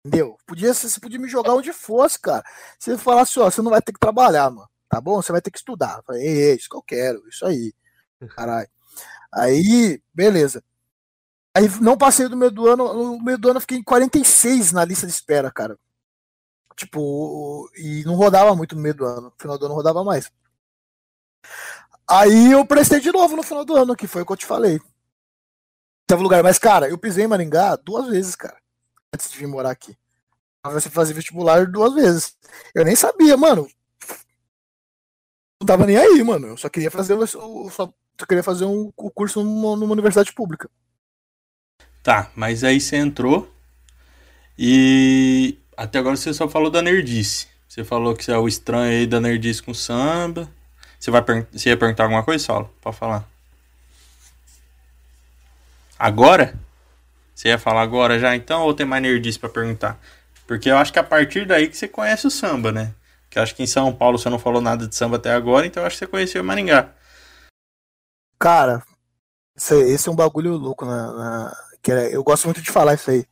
entendeu? 0.08 0.36
Podia, 0.46 0.72
você 0.72 1.00
podia 1.00 1.18
me 1.18 1.28
jogar 1.28 1.54
onde 1.54 1.72
fosse, 1.72 2.18
cara. 2.18 2.42
Se 2.78 2.96
falasse, 2.98 3.38
ó, 3.38 3.50
você 3.50 3.62
não 3.62 3.70
vai 3.70 3.82
ter 3.82 3.92
que 3.92 4.00
trabalhar, 4.00 4.50
mano, 4.50 4.68
tá 4.88 5.00
bom? 5.00 5.20
Você 5.20 5.30
vai 5.32 5.40
ter 5.40 5.50
que 5.50 5.58
estudar. 5.58 5.98
Eu 5.98 6.02
falei, 6.04 6.26
é 6.26 6.54
isso 6.54 6.68
que 6.68 6.76
eu 6.76 6.82
quero, 6.82 7.28
isso 7.28 7.46
aí. 7.46 7.72
Caralho. 8.30 8.68
Aí, 9.32 10.02
beleza. 10.12 10.64
Aí 11.54 11.68
não 11.80 11.96
passei 11.96 12.28
do 12.28 12.36
meio 12.36 12.50
do 12.50 12.66
ano, 12.68 12.92
no 12.92 13.22
meio 13.22 13.38
do 13.38 13.48
ano 13.48 13.58
eu 13.58 13.60
fiquei 13.60 13.78
em 13.78 13.82
46 13.82 14.72
na 14.72 14.84
lista 14.84 15.06
de 15.06 15.12
espera, 15.12 15.50
cara. 15.50 15.78
Tipo, 16.76 17.68
e 17.76 18.04
não 18.04 18.14
rodava 18.14 18.54
muito 18.54 18.76
no 18.76 18.82
meio 18.82 18.94
do 18.94 19.04
ano. 19.04 19.22
No 19.22 19.34
final 19.38 19.58
do 19.58 19.66
ano 19.66 19.74
rodava 19.74 20.04
mais. 20.04 20.30
Aí 22.08 22.52
eu 22.52 22.64
prestei 22.64 23.00
de 23.00 23.12
novo 23.12 23.36
no 23.36 23.42
final 23.42 23.64
do 23.64 23.76
ano, 23.76 23.96
que 23.96 24.06
foi 24.06 24.22
o 24.22 24.26
que 24.26 24.32
eu 24.32 24.36
te 24.36 24.46
falei. 24.46 24.80
Teve 26.06 26.22
lugar, 26.22 26.42
mas, 26.42 26.58
cara, 26.58 26.88
eu 26.88 26.96
pisei 26.96 27.24
em 27.24 27.28
Maringá 27.28 27.76
duas 27.76 28.08
vezes, 28.08 28.34
cara. 28.34 28.58
Antes 29.14 29.30
de 29.30 29.38
vir 29.38 29.46
morar 29.46 29.70
aqui. 29.70 29.96
Você 30.64 30.90
fazer 30.90 31.14
vestibular 31.14 31.66
duas 31.66 31.94
vezes. 31.94 32.36
Eu 32.74 32.84
nem 32.84 32.94
sabia, 32.94 33.36
mano. 33.36 33.68
Não 35.60 35.66
tava 35.66 35.86
nem 35.86 35.96
aí, 35.96 36.22
mano. 36.22 36.48
Eu 36.48 36.56
só 36.56 36.68
queria 36.68 36.90
fazer, 36.90 37.14
o- 37.14 37.70
só, 37.70 37.92
queria 38.28 38.42
fazer 38.42 38.64
um 38.64 38.92
o 38.96 39.10
curso 39.10 39.42
numa, 39.42 39.76
numa 39.76 39.92
universidade 39.92 40.32
pública. 40.32 40.68
Tá, 42.02 42.30
mas 42.34 42.64
aí 42.64 42.80
você 42.80 42.96
entrou 42.96 43.50
e 44.58 45.58
até 45.76 45.98
agora 45.98 46.16
você 46.16 46.32
só 46.34 46.48
falou 46.48 46.70
da 46.70 46.82
nerdice. 46.82 47.46
Você 47.68 47.84
falou 47.84 48.14
que 48.16 48.24
você 48.24 48.32
é 48.32 48.38
o 48.38 48.48
estranho 48.48 48.90
aí 49.00 49.06
da 49.06 49.20
nerdice 49.20 49.62
com 49.62 49.74
samba. 49.74 50.50
Você, 50.98 51.10
vai 51.10 51.22
você 51.52 51.68
ia 51.70 51.76
perguntar 51.76 52.04
alguma 52.04 52.24
coisa, 52.24 52.44
Saulo? 52.44 52.70
Pode 52.80 52.96
falar. 52.96 53.28
Agora? 55.98 56.58
Você 57.38 57.50
ia 57.50 57.58
falar 57.58 57.82
agora 57.82 58.18
já 58.18 58.34
então 58.34 58.62
ou 58.62 58.74
tem 58.74 58.84
mais 58.84 59.00
nerdice 59.00 59.38
pra 59.38 59.48
perguntar? 59.48 59.96
Porque 60.44 60.68
eu 60.68 60.76
acho 60.76 60.92
que 60.92 60.98
a 60.98 61.04
partir 61.04 61.46
daí 61.46 61.68
que 61.68 61.76
você 61.76 61.86
conhece 61.86 62.26
o 62.26 62.30
samba, 62.32 62.72
né? 62.72 62.92
Que 63.30 63.38
eu 63.38 63.42
acho 63.44 63.54
que 63.54 63.62
em 63.62 63.66
São 63.66 63.94
Paulo 63.94 64.18
você 64.18 64.28
não 64.28 64.40
falou 64.40 64.60
nada 64.60 64.88
de 64.88 64.96
samba 64.96 65.18
até 65.18 65.30
agora, 65.32 65.64
então 65.64 65.80
eu 65.80 65.86
acho 65.86 65.94
que 65.94 66.00
você 66.04 66.10
conheceu 66.10 66.42
Maringá. 66.42 66.92
Cara, 68.40 68.82
esse, 69.56 70.08
é 70.08 70.10
um 70.10 70.16
bagulho 70.16 70.56
louco 70.56 70.84
na, 70.84 71.12
na- 71.12 71.56
que 71.80 71.92
é- 71.92 72.12
eu 72.16 72.24
gosto 72.24 72.46
muito 72.46 72.60
de 72.60 72.72
falar 72.72 72.94
isso 72.94 73.08
aí. 73.08 73.24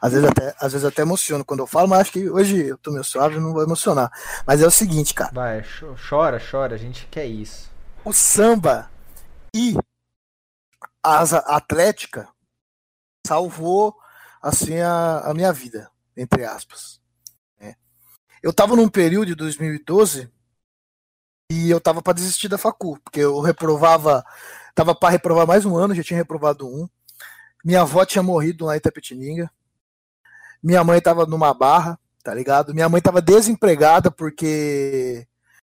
Às 0.00 0.12
vezes 0.14 0.26
até, 0.26 0.54
às 0.58 0.72
vezes 0.72 0.84
até 0.86 1.02
emociono 1.02 1.44
quando 1.44 1.60
eu 1.60 1.66
falo, 1.66 1.86
mas 1.86 2.00
acho 2.00 2.12
que 2.12 2.30
hoje 2.30 2.68
eu 2.68 2.78
tô 2.78 2.90
meio 2.90 3.04
suave, 3.04 3.38
não 3.38 3.52
vou 3.52 3.62
emocionar. 3.62 4.10
Mas 4.46 4.62
é 4.62 4.66
o 4.66 4.70
seguinte, 4.70 5.12
cara, 5.12 5.32
Vai, 5.34 5.62
cho- 5.64 5.94
chora, 6.08 6.40
chora. 6.40 6.76
A 6.76 6.78
gente 6.78 7.06
quer 7.10 7.26
isso. 7.26 7.70
o 8.06 8.12
samba 8.14 8.90
e 9.54 9.76
a 11.04 11.18
asa 11.18 11.40
atlética 11.40 12.26
salvou 13.26 13.96
assim 14.42 14.78
a, 14.80 15.20
a 15.20 15.34
minha 15.34 15.52
vida, 15.52 15.90
entre 16.16 16.44
aspas. 16.44 17.00
né? 17.58 17.74
Eu 18.42 18.52
tava 18.52 18.76
num 18.76 18.88
período 18.88 19.26
de 19.26 19.34
2012 19.34 20.30
E 21.50 21.70
eu 21.70 21.80
tava 21.80 22.00
para 22.02 22.12
desistir 22.14 22.48
da 22.48 22.58
facu, 22.58 22.98
porque 23.04 23.20
eu 23.20 23.40
reprovava, 23.40 24.24
tava 24.74 24.94
para 24.94 25.10
reprovar 25.10 25.46
mais 25.46 25.64
um 25.66 25.76
ano, 25.76 25.94
já 25.94 26.02
tinha 26.02 26.18
reprovado 26.18 26.66
um. 26.66 26.88
Minha 27.64 27.82
avó 27.82 28.04
tinha 28.04 28.22
morrido 28.22 28.64
lá 28.66 28.74
em 28.74 28.78
Itapetininga. 28.78 29.50
Minha 30.62 30.84
mãe 30.84 31.00
tava 31.00 31.26
numa 31.26 31.52
barra, 31.52 31.98
tá 32.22 32.32
ligado? 32.34 32.74
Minha 32.74 32.88
mãe 32.88 33.00
tava 33.02 33.20
desempregada 33.20 34.10
porque 34.10 35.26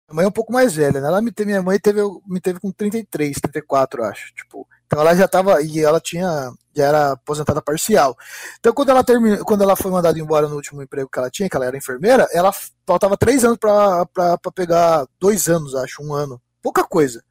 minha 0.08 0.16
mãe 0.16 0.24
é 0.26 0.28
um 0.28 0.32
pouco 0.32 0.52
mais 0.52 0.74
velha, 0.74 1.00
né? 1.00 1.08
Ela 1.08 1.22
me 1.22 1.32
teve, 1.32 1.48
minha 1.50 1.62
mãe 1.62 1.78
teve, 1.78 2.00
me 2.26 2.40
teve 2.40 2.60
com 2.60 2.70
33, 2.70 3.36
34, 3.40 4.04
acho. 4.04 4.34
Tipo, 4.34 4.68
então 4.86 5.00
ela 5.00 5.14
já 5.16 5.26
tava 5.26 5.62
e 5.62 5.80
ela 5.80 6.00
tinha 6.00 6.52
já 6.74 6.86
era 6.86 7.12
aposentada 7.12 7.62
parcial. 7.62 8.16
Então 8.58 8.72
quando 8.72 8.90
ela 8.90 9.04
terminou, 9.04 9.44
quando 9.44 9.62
ela 9.62 9.76
foi 9.76 9.90
mandada 9.90 10.18
embora 10.18 10.48
no 10.48 10.56
último 10.56 10.82
emprego 10.82 11.08
que 11.08 11.18
ela 11.18 11.30
tinha, 11.30 11.48
que 11.48 11.56
ela 11.56 11.66
era 11.66 11.76
enfermeira, 11.76 12.26
ela 12.32 12.52
faltava 12.86 13.16
três 13.16 13.44
anos 13.44 13.58
para 13.58 14.38
pegar 14.54 15.06
dois 15.18 15.48
anos, 15.48 15.74
acho, 15.74 16.02
um 16.02 16.12
ano, 16.12 16.40
pouca 16.62 16.84
coisa, 16.84 17.22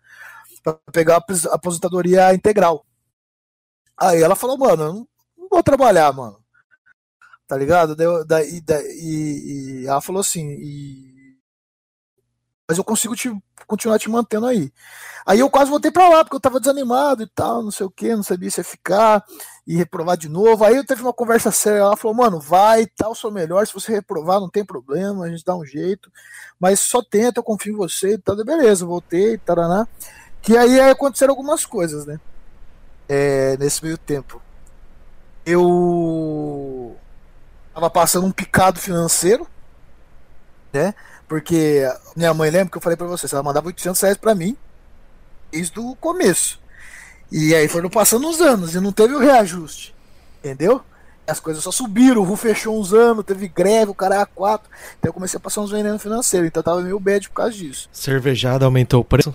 para 0.64 0.74
pegar 0.92 1.18
a 1.18 1.56
aposentadoria 1.56 2.34
integral. 2.34 2.86
Aí 3.98 4.22
ela 4.22 4.36
falou, 4.36 4.58
mano, 4.58 5.08
não 5.38 5.48
vou 5.50 5.64
trabalhar, 5.64 6.12
mano. 6.14 6.42
Tá 7.48 7.58
ligado? 7.58 7.96
Daí, 8.26 8.62
daí, 8.62 8.84
e, 9.00 9.82
e 9.84 9.88
ela 9.88 10.02
falou 10.02 10.22
assim, 10.22 10.50
e 10.50 11.14
mas 12.68 12.78
eu 12.78 12.84
consigo 12.84 13.16
te, 13.16 13.30
continuar 13.66 14.00
te 14.00 14.10
mantendo 14.10 14.46
aí. 14.46 14.72
Aí 15.26 15.40
eu 15.40 15.50
quase 15.50 15.70
voltei 15.70 15.90
para 15.90 16.10
lá, 16.10 16.24
porque 16.24 16.36
eu 16.36 16.40
tava 16.40 16.60
desanimado 16.60 17.24
e 17.24 17.28
tal, 17.28 17.64
não 17.64 17.72
sei 17.72 17.86
o 17.86 17.90
que, 17.90 18.16
não 18.16 18.24
sabia 18.24 18.52
se 18.52 18.60
ia 18.60 18.64
ficar 18.64 19.24
e 19.66 19.76
reprovar 19.76 20.18
de 20.18 20.28
novo. 20.28 20.66
Aí 20.66 20.76
eu 20.76 20.86
teve 20.86 21.02
uma 21.02 21.14
conversa 21.14 21.52
séria, 21.52 21.80
ela 21.80 21.98
falou, 21.98 22.16
mano, 22.18 22.40
vai 22.40 22.86
tal, 22.86 23.16
sou 23.16 23.32
melhor, 23.32 23.66
se 23.66 23.74
você 23.74 23.92
reprovar 23.94 24.40
não 24.40 24.50
tem 24.50 24.66
problema, 24.66 25.26
a 25.26 25.30
gente 25.30 25.46
dá 25.46 25.56
um 25.56 25.66
jeito, 25.66 26.12
mas 26.60 26.80
só 26.80 27.02
tenta, 27.02 27.40
eu 27.40 27.44
confio 27.44 27.74
em 27.74 27.78
você 27.78 28.16
e 28.16 28.18
tal, 28.18 28.36
beleza, 28.44 28.86
voltei, 28.86 29.38
taraná. 29.38 29.88
Que 30.42 30.58
aí 30.58 30.80
aconteceram 30.82 31.32
algumas 31.32 31.66
coisas, 31.66 32.06
né? 32.06 32.20
É, 33.08 33.56
nesse 33.58 33.84
meio 33.84 33.98
tempo. 33.98 34.42
Eu 35.46 36.98
tava 37.74 37.90
passando 37.90 38.28
um 38.28 38.32
picado 38.32 38.80
financeiro, 38.80 39.48
né? 40.74 40.94
Porque 41.28 41.84
minha 42.16 42.34
mãe, 42.34 42.50
lembra 42.50 42.72
que 42.72 42.78
eu 42.78 42.82
falei 42.82 42.98
para 42.98 43.08
vocês, 43.08 43.32
ela 43.32 43.44
mandava 43.44 43.68
800 43.68 44.02
reais 44.02 44.18
pra 44.18 44.36
mim 44.36 44.56
desde 45.52 45.80
o 45.80 45.96
começo. 45.96 46.60
E 47.32 47.54
aí 47.56 47.68
foram 47.68 47.90
passando 47.90 48.28
uns 48.28 48.42
anos 48.42 48.76
e 48.76 48.80
não 48.80 48.92
teve 48.92 49.14
o 49.14 49.20
reajuste. 49.20 49.96
Entendeu? 50.40 50.82
As 51.26 51.40
coisas 51.40 51.64
só 51.64 51.72
subiram, 51.72 52.22
o 52.22 52.26
RU 52.26 52.36
fechou 52.36 52.78
uns 52.78 52.94
anos, 52.94 53.24
teve 53.24 53.48
greve, 53.48 53.92
o 53.92 53.96
cara 53.96 54.26
A4. 54.26 54.62
Então 55.00 55.10
eu 55.10 55.14
comecei 55.14 55.38
a 55.38 55.40
passar 55.40 55.62
uns 55.62 55.72
venenos 55.72 56.02
financeiros, 56.02 56.48
então 56.48 56.60
eu 56.60 56.66
tava 56.66 56.82
meio 56.82 57.00
bad 57.00 57.30
por 57.30 57.36
causa 57.36 57.54
disso. 57.54 57.88
Cervejada 57.94 58.66
aumentou 58.66 59.02
o 59.02 59.06
preço? 59.06 59.34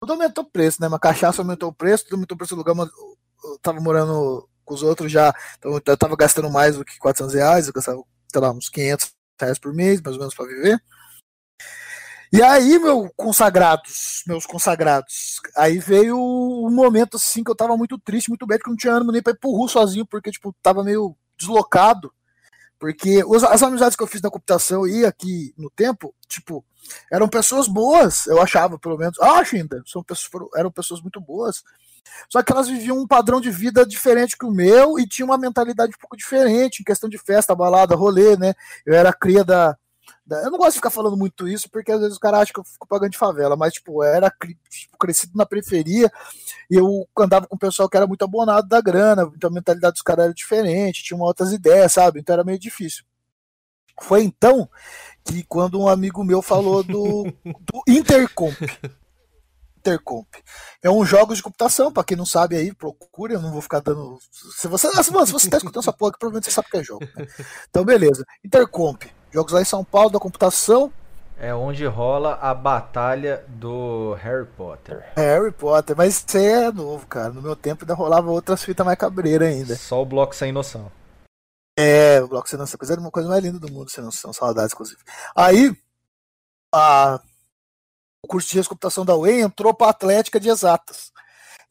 Tudo 0.00 0.14
aumentou 0.14 0.42
o 0.42 0.50
preço, 0.50 0.78
né? 0.80 0.88
Uma 0.88 0.98
cachaça 0.98 1.40
aumentou 1.40 1.68
o 1.68 1.72
preço, 1.72 2.04
tudo 2.04 2.14
aumentou 2.14 2.34
o 2.34 2.38
preço 2.38 2.56
do 2.56 2.58
lugar. 2.58 2.74
Eu 2.76 3.58
tava 3.62 3.80
morando 3.80 4.48
com 4.64 4.74
os 4.74 4.82
outros 4.82 5.12
já, 5.12 5.32
então 5.58 5.80
eu 5.86 5.96
tava 5.96 6.16
gastando 6.16 6.50
mais 6.50 6.76
do 6.76 6.84
que 6.84 6.98
400 6.98 7.34
reais, 7.34 7.66
eu 7.68 7.72
gastava, 7.72 8.02
sei 8.32 8.40
lá, 8.40 8.50
uns 8.50 8.68
500 8.68 9.12
reais 9.40 9.58
por 9.58 9.72
mês, 9.72 10.00
mais 10.00 10.16
ou 10.16 10.20
menos, 10.20 10.34
pra 10.34 10.44
viver. 10.44 10.82
E 12.32 12.42
aí, 12.42 12.78
meu 12.78 13.12
consagrados, 13.14 14.22
meus 14.26 14.46
consagrados, 14.46 15.38
aí 15.54 15.78
veio 15.78 16.16
um 16.16 16.70
momento 16.70 17.18
assim 17.18 17.44
que 17.44 17.50
eu 17.50 17.54
tava 17.54 17.76
muito 17.76 17.98
triste, 17.98 18.30
muito 18.30 18.46
bem, 18.46 18.56
porque 18.56 18.70
eu 18.70 18.72
não 18.72 18.76
tinha 18.78 18.94
ânimo 18.94 19.12
nem 19.12 19.22
pra 19.22 19.34
ir 19.34 19.38
pro 19.38 19.68
sozinho, 19.68 20.06
porque, 20.06 20.30
tipo, 20.30 20.54
tava 20.62 20.82
meio 20.82 21.14
deslocado. 21.38 22.10
Porque 22.78 23.22
as 23.50 23.62
amizades 23.62 23.94
que 23.94 24.02
eu 24.02 24.06
fiz 24.06 24.22
na 24.22 24.30
computação 24.30 24.88
e 24.88 25.04
aqui 25.04 25.52
no 25.58 25.70
tempo, 25.70 26.14
tipo, 26.26 26.64
eram 27.12 27.28
pessoas 27.28 27.68
boas, 27.68 28.26
eu 28.26 28.40
achava, 28.40 28.78
pelo 28.78 28.96
menos. 28.96 29.20
Acho 29.20 29.56
ainda, 29.56 29.82
são 29.86 30.02
pessoas, 30.02 30.48
eram 30.56 30.70
pessoas 30.72 31.02
muito 31.02 31.20
boas. 31.20 31.62
Só 32.30 32.42
que 32.42 32.50
elas 32.50 32.66
viviam 32.66 32.98
um 32.98 33.06
padrão 33.06 33.42
de 33.42 33.50
vida 33.50 33.86
diferente 33.86 34.38
que 34.38 34.46
o 34.46 34.50
meu 34.50 34.98
e 34.98 35.06
tinham 35.06 35.28
uma 35.28 35.38
mentalidade 35.38 35.92
um 35.94 36.00
pouco 36.00 36.16
diferente 36.16 36.80
em 36.80 36.84
questão 36.84 37.08
de 37.10 37.18
festa, 37.18 37.54
balada, 37.54 37.94
rolê, 37.94 38.36
né? 38.38 38.54
Eu 38.86 38.94
era 38.94 39.12
cria 39.12 39.44
da, 39.44 39.76
eu 40.28 40.50
não 40.50 40.58
gosto 40.58 40.72
de 40.72 40.78
ficar 40.78 40.90
falando 40.90 41.16
muito 41.16 41.46
isso, 41.48 41.68
porque 41.70 41.92
às 41.92 42.00
vezes 42.00 42.16
o 42.16 42.20
cara 42.20 42.38
acha 42.38 42.52
que 42.52 42.60
eu 42.60 42.64
fico 42.64 42.86
pagando 42.86 43.10
de 43.10 43.18
favela, 43.18 43.56
mas, 43.56 43.74
tipo, 43.74 44.02
era 44.02 44.30
tipo, 44.70 44.96
crescido 44.98 45.32
na 45.36 45.46
periferia 45.46 46.10
e 46.70 46.76
eu 46.76 47.06
andava 47.18 47.46
com 47.46 47.56
o 47.56 47.58
pessoal 47.58 47.88
que 47.88 47.96
era 47.96 48.06
muito 48.06 48.24
abonado 48.24 48.66
da 48.68 48.80
grana, 48.80 49.30
então 49.34 49.50
a 49.50 49.52
mentalidade 49.52 49.94
dos 49.94 50.02
caras 50.02 50.26
era 50.26 50.34
diferente, 50.34 51.04
tinha 51.04 51.18
outras 51.18 51.52
ideias, 51.52 51.92
sabe? 51.92 52.20
Então 52.20 52.32
era 52.34 52.44
meio 52.44 52.58
difícil. 52.58 53.04
Foi 54.00 54.22
então 54.22 54.68
que 55.24 55.44
quando 55.44 55.80
um 55.80 55.88
amigo 55.88 56.24
meu 56.24 56.42
falou 56.42 56.82
do, 56.82 57.24
do 57.44 57.82
Intercomp. 57.86 58.56
Intercomp. 59.76 60.28
É 60.82 60.90
um 60.90 61.04
jogo 61.04 61.34
de 61.34 61.42
computação, 61.42 61.92
para 61.92 62.04
quem 62.04 62.16
não 62.16 62.24
sabe 62.24 62.56
aí, 62.56 62.72
procure, 62.72 63.34
eu 63.34 63.42
não 63.42 63.52
vou 63.52 63.60
ficar 63.60 63.80
dando. 63.80 64.18
Se 64.30 64.68
você, 64.68 64.88
mano, 65.10 65.26
se 65.26 65.32
você 65.32 65.50
tá 65.50 65.56
escutando 65.58 65.82
essa 65.82 65.92
porra, 65.92 66.12
provavelmente 66.12 66.44
você 66.44 66.52
sabe 66.52 66.70
que 66.70 66.76
é 66.76 66.84
jogo. 66.84 67.04
Né? 67.16 67.26
Então, 67.68 67.84
beleza. 67.84 68.24
Intercomp. 68.44 69.04
Jogos 69.32 69.52
lá 69.52 69.62
em 69.62 69.64
São 69.64 69.82
Paulo 69.82 70.10
da 70.10 70.20
computação. 70.20 70.92
É 71.38 71.54
onde 71.54 71.84
rola 71.86 72.38
a 72.40 72.54
batalha 72.54 73.44
do 73.48 74.14
Harry 74.14 74.46
Potter. 74.46 75.04
Harry 75.16 75.50
Potter, 75.50 75.96
mas 75.96 76.16
isso 76.16 76.38
é 76.38 76.70
novo, 76.70 77.06
cara. 77.06 77.30
No 77.30 77.42
meu 77.42 77.56
tempo 77.56 77.82
ainda 77.82 77.94
rolava 77.94 78.30
outras 78.30 78.62
fitas 78.62 78.84
mais 78.84 78.98
cabreiras 78.98 79.48
ainda. 79.48 79.74
Só 79.74 80.02
o 80.02 80.06
bloco 80.06 80.36
sem 80.36 80.52
noção. 80.52 80.92
É, 81.76 82.20
o 82.22 82.28
bloco 82.28 82.48
sem 82.48 82.58
noção. 82.58 82.78
Coisa 82.78 82.92
era 82.92 83.00
uma 83.00 83.10
coisa 83.10 83.28
mais 83.28 83.42
linda 83.42 83.58
do 83.58 83.72
mundo, 83.72 83.90
sem 83.90 84.04
noção. 84.04 84.32
Saudades, 84.32 84.72
inclusive. 84.72 85.00
Aí, 85.34 85.74
a, 86.72 87.18
o 88.22 88.28
curso 88.28 88.48
de 88.48 88.68
computação 88.68 89.04
da 89.04 89.16
UEM 89.16 89.40
entrou 89.40 89.74
pra 89.74 89.88
Atlética 89.88 90.38
de 90.38 90.48
Exatas. 90.48 91.10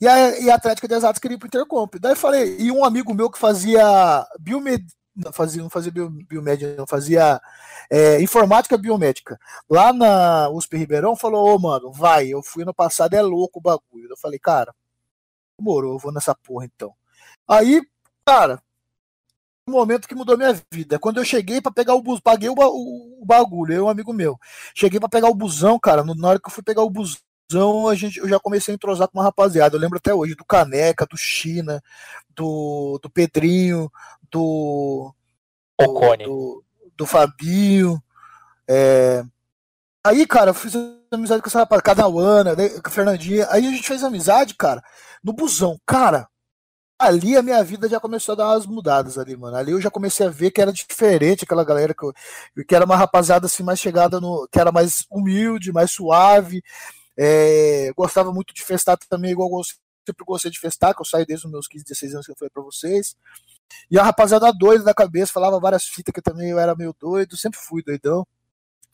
E 0.02 0.08
a, 0.08 0.40
e 0.40 0.50
a 0.50 0.56
Atlética 0.56 0.88
de 0.88 0.96
Exatas 0.96 1.20
queria 1.20 1.36
ir 1.36 1.38
pro 1.38 1.48
Intercomp. 1.48 1.96
Daí 2.00 2.16
falei, 2.16 2.58
e 2.60 2.72
um 2.72 2.84
amigo 2.84 3.14
meu 3.14 3.30
que 3.30 3.38
fazia 3.38 4.28
biomed, 4.40 4.86
não 5.16 5.34
fazia, 5.34 5.62
não 5.62 5.70
fazia 5.70 5.92
bio, 5.92 6.10
biomédia, 6.10 6.76
não 6.76 6.88
fazia 6.88 7.42
é, 7.90 8.22
informática 8.22 8.78
biomédica. 8.78 9.40
Lá 9.70 9.92
na 9.94 10.50
USP 10.50 10.78
Ribeirão 10.78 11.16
falou, 11.16 11.48
ô 11.48 11.56
oh, 11.56 11.60
mano, 11.60 11.92
vai, 11.92 12.28
eu 12.30 12.42
fui 12.42 12.64
no 12.66 12.74
passado, 12.74 13.14
é 13.14 13.22
louco 13.22 13.60
o 13.60 13.62
bagulho. 13.62 14.08
Eu 14.10 14.18
falei, 14.18 14.40
cara, 14.40 14.74
demorou, 15.60 15.94
eu 15.94 16.00
vou 16.00 16.12
nessa 16.12 16.36
porra 16.36 16.66
então. 16.66 16.94
Aí, 17.48 17.82
cara, 18.26 18.62
o 19.68 19.72
momento 19.72 20.08
que 20.08 20.16
mudou 20.16 20.38
minha 20.38 20.60
vida. 20.72 21.00
Quando 21.00 21.18
eu 21.20 21.26
cheguei 21.26 21.62
para 21.62 21.72
pegar 21.72 21.96
o 21.96 22.02
bus, 22.02 22.20
paguei 22.20 22.50
o, 22.50 22.54
o, 22.54 23.22
o, 23.22 23.26
bagulho, 23.26 23.74
eu 23.74 23.86
um 23.86 23.90
amigo 23.90 24.14
meu. 24.14 24.40
Cheguei 24.76 25.00
para 25.00 25.10
pegar 25.10 25.30
o 25.30 25.36
busão, 25.36 25.80
cara, 25.80 26.04
na 26.04 26.28
hora 26.28 26.40
que 26.40 26.48
eu 26.48 26.54
fui 26.54 26.64
pegar 26.64 26.84
o 26.84 26.90
busão, 26.90 27.88
a 27.88 27.96
gente, 27.96 28.20
eu 28.20 28.28
já 28.28 28.40
comecei 28.40 28.74
a 28.74 28.76
entrosar 28.76 29.08
com 29.08 29.20
uma 29.20 29.26
rapaziada. 29.26 29.76
Eu 29.76 29.80
lembro 29.80 29.98
até 29.98 30.14
hoje 30.14 30.36
do 30.36 30.46
Caneca, 30.46 31.06
do 31.06 31.18
China, 31.18 31.82
do, 32.36 33.00
do 33.02 33.10
Pedrinho, 33.10 33.92
do. 34.32 35.14
Do, 35.80 36.18
do, 36.26 36.64
do 36.98 37.06
Fabinho. 37.06 38.02
É... 38.68 39.24
Aí, 40.04 40.26
cara, 40.26 40.52
eu 40.52 40.54
fiz 40.54 40.74
amizade 41.12 41.42
com 41.42 41.50
essa 41.50 41.60
rapaz, 41.60 41.82
com 41.82 41.92
a 41.92 41.96
Nauana, 41.96 42.56
né, 42.56 42.70
com 42.70 42.88
a 42.88 42.92
Fernandinha. 42.92 43.48
Aí 43.52 43.68
a 43.68 43.72
gente 43.72 43.88
fez 43.88 44.04
amizade, 44.04 44.56
cara, 44.56 44.84
no 45.24 45.34
busão. 45.34 45.80
Cara, 45.86 46.28
ali 46.98 47.36
a 47.36 47.42
minha 47.42 47.64
vida 47.64 47.90
já 47.90 48.00
começou 48.00 48.34
a 48.34 48.36
dar 48.36 48.48
umas 48.50 48.66
mudadas 48.66 49.18
ali, 49.18 49.36
mano. 49.36 49.58
Ali 49.58 49.72
eu 49.72 49.82
já 49.82 49.90
comecei 49.92 50.26
a 50.26 50.30
ver 50.30 50.52
que 50.52 50.62
era 50.62 50.72
diferente 50.72 51.44
aquela 51.44 51.64
galera 51.64 51.94
que, 51.94 52.04
eu, 52.04 52.14
que 52.66 52.76
era 52.76 52.86
uma 52.86 52.96
rapaziada 52.96 53.48
assim 53.48 53.64
mais 53.64 53.80
chegada 53.80 54.20
no. 54.22 54.48
que 54.52 54.60
era 54.60 54.72
mais 54.72 55.06
humilde, 55.12 55.72
mais 55.72 55.92
suave. 55.92 56.64
É, 57.18 57.92
gostava 57.96 58.32
muito 58.32 58.54
de 58.54 58.64
festar 58.64 58.98
também, 59.10 59.32
igual 59.32 59.50
eu 59.50 59.64
sempre 59.64 60.26
gostei 60.26 60.52
de 60.52 60.60
festar, 60.60 60.96
que 60.96 61.02
eu 61.02 61.06
saí 61.06 61.26
desde 61.26 61.46
os 61.46 61.52
meus 61.52 61.68
15, 61.68 61.84
16 61.86 62.14
anos 62.14 62.26
que 62.26 62.32
eu 62.32 62.38
falei 62.38 62.50
pra 62.52 62.64
vocês. 62.64 63.16
E 63.90 64.00
a 64.00 64.04
rapaziada 64.04 64.52
doida 64.54 64.84
da 64.84 64.94
cabeça, 64.94 65.32
falava 65.32 65.60
várias 65.60 65.86
fitas 65.86 66.14
que 66.14 66.22
também 66.22 66.50
eu 66.50 66.60
era 66.60 66.76
meio 66.76 66.96
doido, 67.00 67.38
sempre 67.38 67.60
fui 67.60 67.84
doidão. 67.84 68.26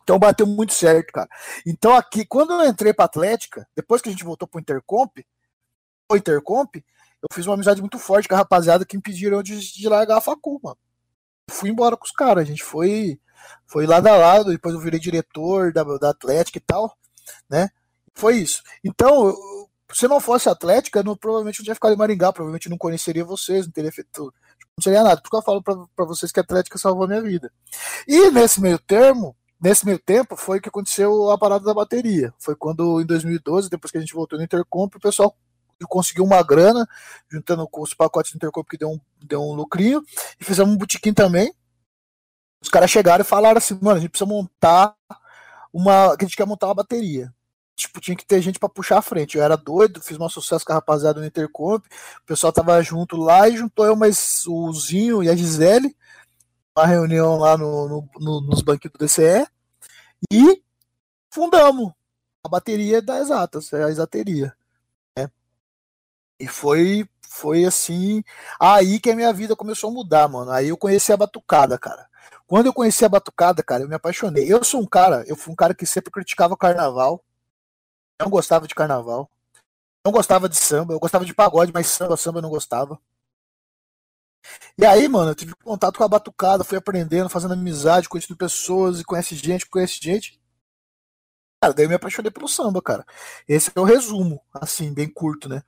Então 0.03 0.17
bateu 0.17 0.47
muito 0.47 0.73
certo, 0.73 1.11
cara. 1.11 1.27
Então 1.65 1.93
aqui, 1.95 2.25
quando 2.25 2.53
eu 2.53 2.65
entrei 2.65 2.93
pra 2.93 3.05
Atlética, 3.05 3.67
depois 3.75 4.01
que 4.01 4.09
a 4.09 4.11
gente 4.11 4.23
voltou 4.23 4.47
pro 4.47 4.59
Intercomp, 4.59 5.25
o 6.09 6.15
Intercomp, 6.15 6.77
eu 6.77 7.27
fiz 7.33 7.45
uma 7.45 7.55
amizade 7.55 7.81
muito 7.81 7.99
forte 7.99 8.27
com 8.27 8.35
a 8.35 8.37
rapaziada 8.37 8.85
que 8.85 8.95
impediram 8.95 9.43
de, 9.43 9.59
de 9.59 9.89
largar 9.89 10.17
a 10.17 10.21
facu, 10.21 10.59
mano. 10.63 10.77
Fui 11.49 11.69
embora 11.69 11.97
com 11.97 12.05
os 12.05 12.11
caras, 12.11 12.43
a 12.43 12.45
gente 12.45 12.63
foi 12.63 13.19
foi 13.65 13.85
lado 13.85 14.07
a 14.07 14.15
lado, 14.15 14.51
depois 14.51 14.73
eu 14.73 14.81
virei 14.81 14.99
diretor 14.99 15.71
da, 15.73 15.83
da 15.83 16.09
Atlética 16.09 16.57
e 16.57 16.61
tal, 16.61 16.97
né? 17.49 17.69
Foi 18.13 18.37
isso. 18.37 18.63
Então, 18.83 19.35
se 19.93 20.07
não 20.07 20.19
fosse 20.19 20.49
Atlética, 20.49 21.03
eu 21.05 21.17
provavelmente 21.17 21.59
eu 21.59 21.63
tinha 21.63 21.75
ficado 21.75 21.93
em 21.93 21.97
Maringá, 21.97 22.31
provavelmente 22.33 22.69
não 22.69 22.77
conheceria 22.77 23.23
vocês, 23.25 23.65
não 23.65 23.71
teria 23.71 23.91
feito 23.91 24.09
não 24.17 24.31
seria 24.81 25.03
nada. 25.03 25.21
Porque 25.21 25.35
eu 25.35 25.41
falo 25.41 25.61
para 25.61 26.05
vocês 26.05 26.31
que 26.31 26.39
a 26.39 26.43
Atlética 26.43 26.77
salvou 26.77 27.05
a 27.05 27.07
minha 27.07 27.21
vida. 27.21 27.51
E 28.07 28.29
nesse 28.31 28.61
meio 28.61 28.79
termo, 28.79 29.35
nesse 29.59 29.85
meio 29.85 29.99
tempo, 29.99 30.35
foi 30.35 30.59
que 30.59 30.69
aconteceu 30.69 31.31
a 31.31 31.37
parada 31.37 31.65
da 31.65 31.73
bateria. 31.73 32.33
Foi 32.39 32.55
quando, 32.55 33.01
em 33.01 33.05
2012, 33.05 33.69
depois 33.69 33.91
que 33.91 33.97
a 33.97 34.01
gente 34.01 34.13
voltou 34.13 34.37
no 34.37 34.45
Intercomp, 34.45 34.95
o 34.95 34.99
pessoal 34.99 35.35
conseguiu 35.87 36.23
uma 36.23 36.41
grana, 36.41 36.87
juntando 37.29 37.67
com 37.67 37.81
os 37.81 37.93
pacotes 37.93 38.31
do 38.31 38.37
Intercomp 38.37 38.67
que 38.67 38.77
deu 38.77 38.89
um, 38.89 38.99
deu 39.23 39.41
um 39.41 39.53
lucrinho, 39.53 40.03
e 40.39 40.43
fizemos 40.43 40.73
um 40.73 40.77
botequim 40.77 41.13
também. 41.13 41.53
Os 42.61 42.69
caras 42.69 42.89
chegaram 42.89 43.21
e 43.21 43.27
falaram 43.27 43.59
assim, 43.59 43.77
mano, 43.81 43.97
a 43.97 43.99
gente 43.99 44.09
precisa 44.09 44.27
montar 44.27 44.95
uma. 45.71 46.17
que 46.17 46.25
a 46.25 46.27
gente 46.27 46.35
quer 46.35 46.47
montar 46.47 46.67
uma 46.67 46.75
bateria. 46.75 47.31
Tipo, 47.77 48.01
tinha 48.01 48.17
que 48.17 48.25
ter 48.25 48.41
gente 48.41 48.59
para 48.59 48.67
puxar 48.67 48.97
a 48.97 49.01
frente. 49.01 49.37
Eu 49.37 49.43
era 49.43 49.55
doido, 49.55 50.01
fiz 50.01 50.19
um 50.19 50.27
sucesso 50.27 50.65
com 50.65 50.73
a 50.73 50.75
rapaziada 50.75 51.21
no 51.21 51.27
Intercomp, 51.27 51.85
o 51.85 52.25
pessoal 52.25 52.51
tava 52.51 52.81
junto 52.81 53.15
lá 53.15 53.47
e 53.47 53.55
juntou 53.55 53.85
eu 53.85 53.95
mais 53.95 54.45
o 54.47 54.73
Zinho 54.73 55.23
e 55.23 55.29
a 55.29 55.35
Gisele, 55.35 55.95
uma 56.75 56.87
reunião 56.87 57.37
lá 57.37 57.55
no, 57.57 57.87
no, 57.87 58.09
no, 58.19 58.41
nos 58.41 58.61
banquinhos 58.63 58.93
do 58.93 59.05
DCE, 59.05 59.47
e 60.31 60.61
fundamos 61.29 61.91
a 62.43 62.49
bateria 62.49 63.01
da 63.01 63.19
Exatas, 63.19 63.71
a 63.73 63.89
Exateria. 63.89 64.55
Né? 65.15 65.29
E 66.39 66.47
foi, 66.47 67.07
foi 67.29 67.63
assim, 67.63 68.23
aí 68.59 68.99
que 68.99 69.11
a 69.11 69.15
minha 69.15 69.31
vida 69.31 69.55
começou 69.55 69.91
a 69.91 69.93
mudar, 69.93 70.27
mano. 70.27 70.49
Aí 70.51 70.69
eu 70.69 70.77
conheci 70.77 71.13
a 71.13 71.17
batucada, 71.17 71.77
cara. 71.77 72.07
Quando 72.47 72.67
eu 72.67 72.73
conheci 72.73 73.05
a 73.05 73.09
batucada, 73.09 73.61
cara, 73.61 73.83
eu 73.83 73.89
me 73.89 73.95
apaixonei. 73.95 74.51
Eu 74.51 74.63
sou 74.63 74.81
um 74.81 74.85
cara, 74.87 75.23
eu 75.27 75.35
fui 75.35 75.53
um 75.53 75.55
cara 75.55 75.75
que 75.75 75.85
sempre 75.85 76.11
criticava 76.11 76.53
o 76.53 76.57
carnaval. 76.57 77.23
Não 78.19 78.29
gostava 78.29 78.67
de 78.67 78.75
carnaval. 78.75 79.29
Não 80.05 80.11
gostava 80.11 80.49
de 80.49 80.57
samba. 80.57 80.93
Eu 80.93 80.99
gostava 80.99 81.25
de 81.25 81.33
pagode, 81.33 81.71
mas 81.73 81.87
samba, 81.87 82.17
samba 82.17 82.39
eu 82.39 82.43
não 82.43 82.49
gostava. 82.49 82.99
E 84.77 84.85
aí, 84.85 85.07
mano, 85.07 85.31
eu 85.31 85.35
tive 85.35 85.53
contato 85.55 85.97
com 85.97 86.03
a 86.03 86.07
batucada, 86.07 86.63
fui 86.63 86.77
aprendendo, 86.77 87.29
fazendo 87.29 87.53
amizade, 87.53 88.07
conhecendo 88.07 88.37
pessoas 88.37 88.99
e 88.99 89.03
conhece 89.03 89.35
gente, 89.35 89.67
conhece 89.67 89.99
gente. 90.01 90.39
Cara, 91.61 91.73
daí 91.73 91.85
eu 91.85 91.89
me 91.89 91.95
apaixonei 91.95 92.31
pelo 92.31 92.47
samba, 92.47 92.81
cara. 92.81 93.05
Esse 93.47 93.71
é 93.75 93.79
o 93.79 93.83
resumo, 93.83 94.41
assim, 94.53 94.93
bem 94.93 95.09
curto, 95.09 95.49
né? 95.49 95.63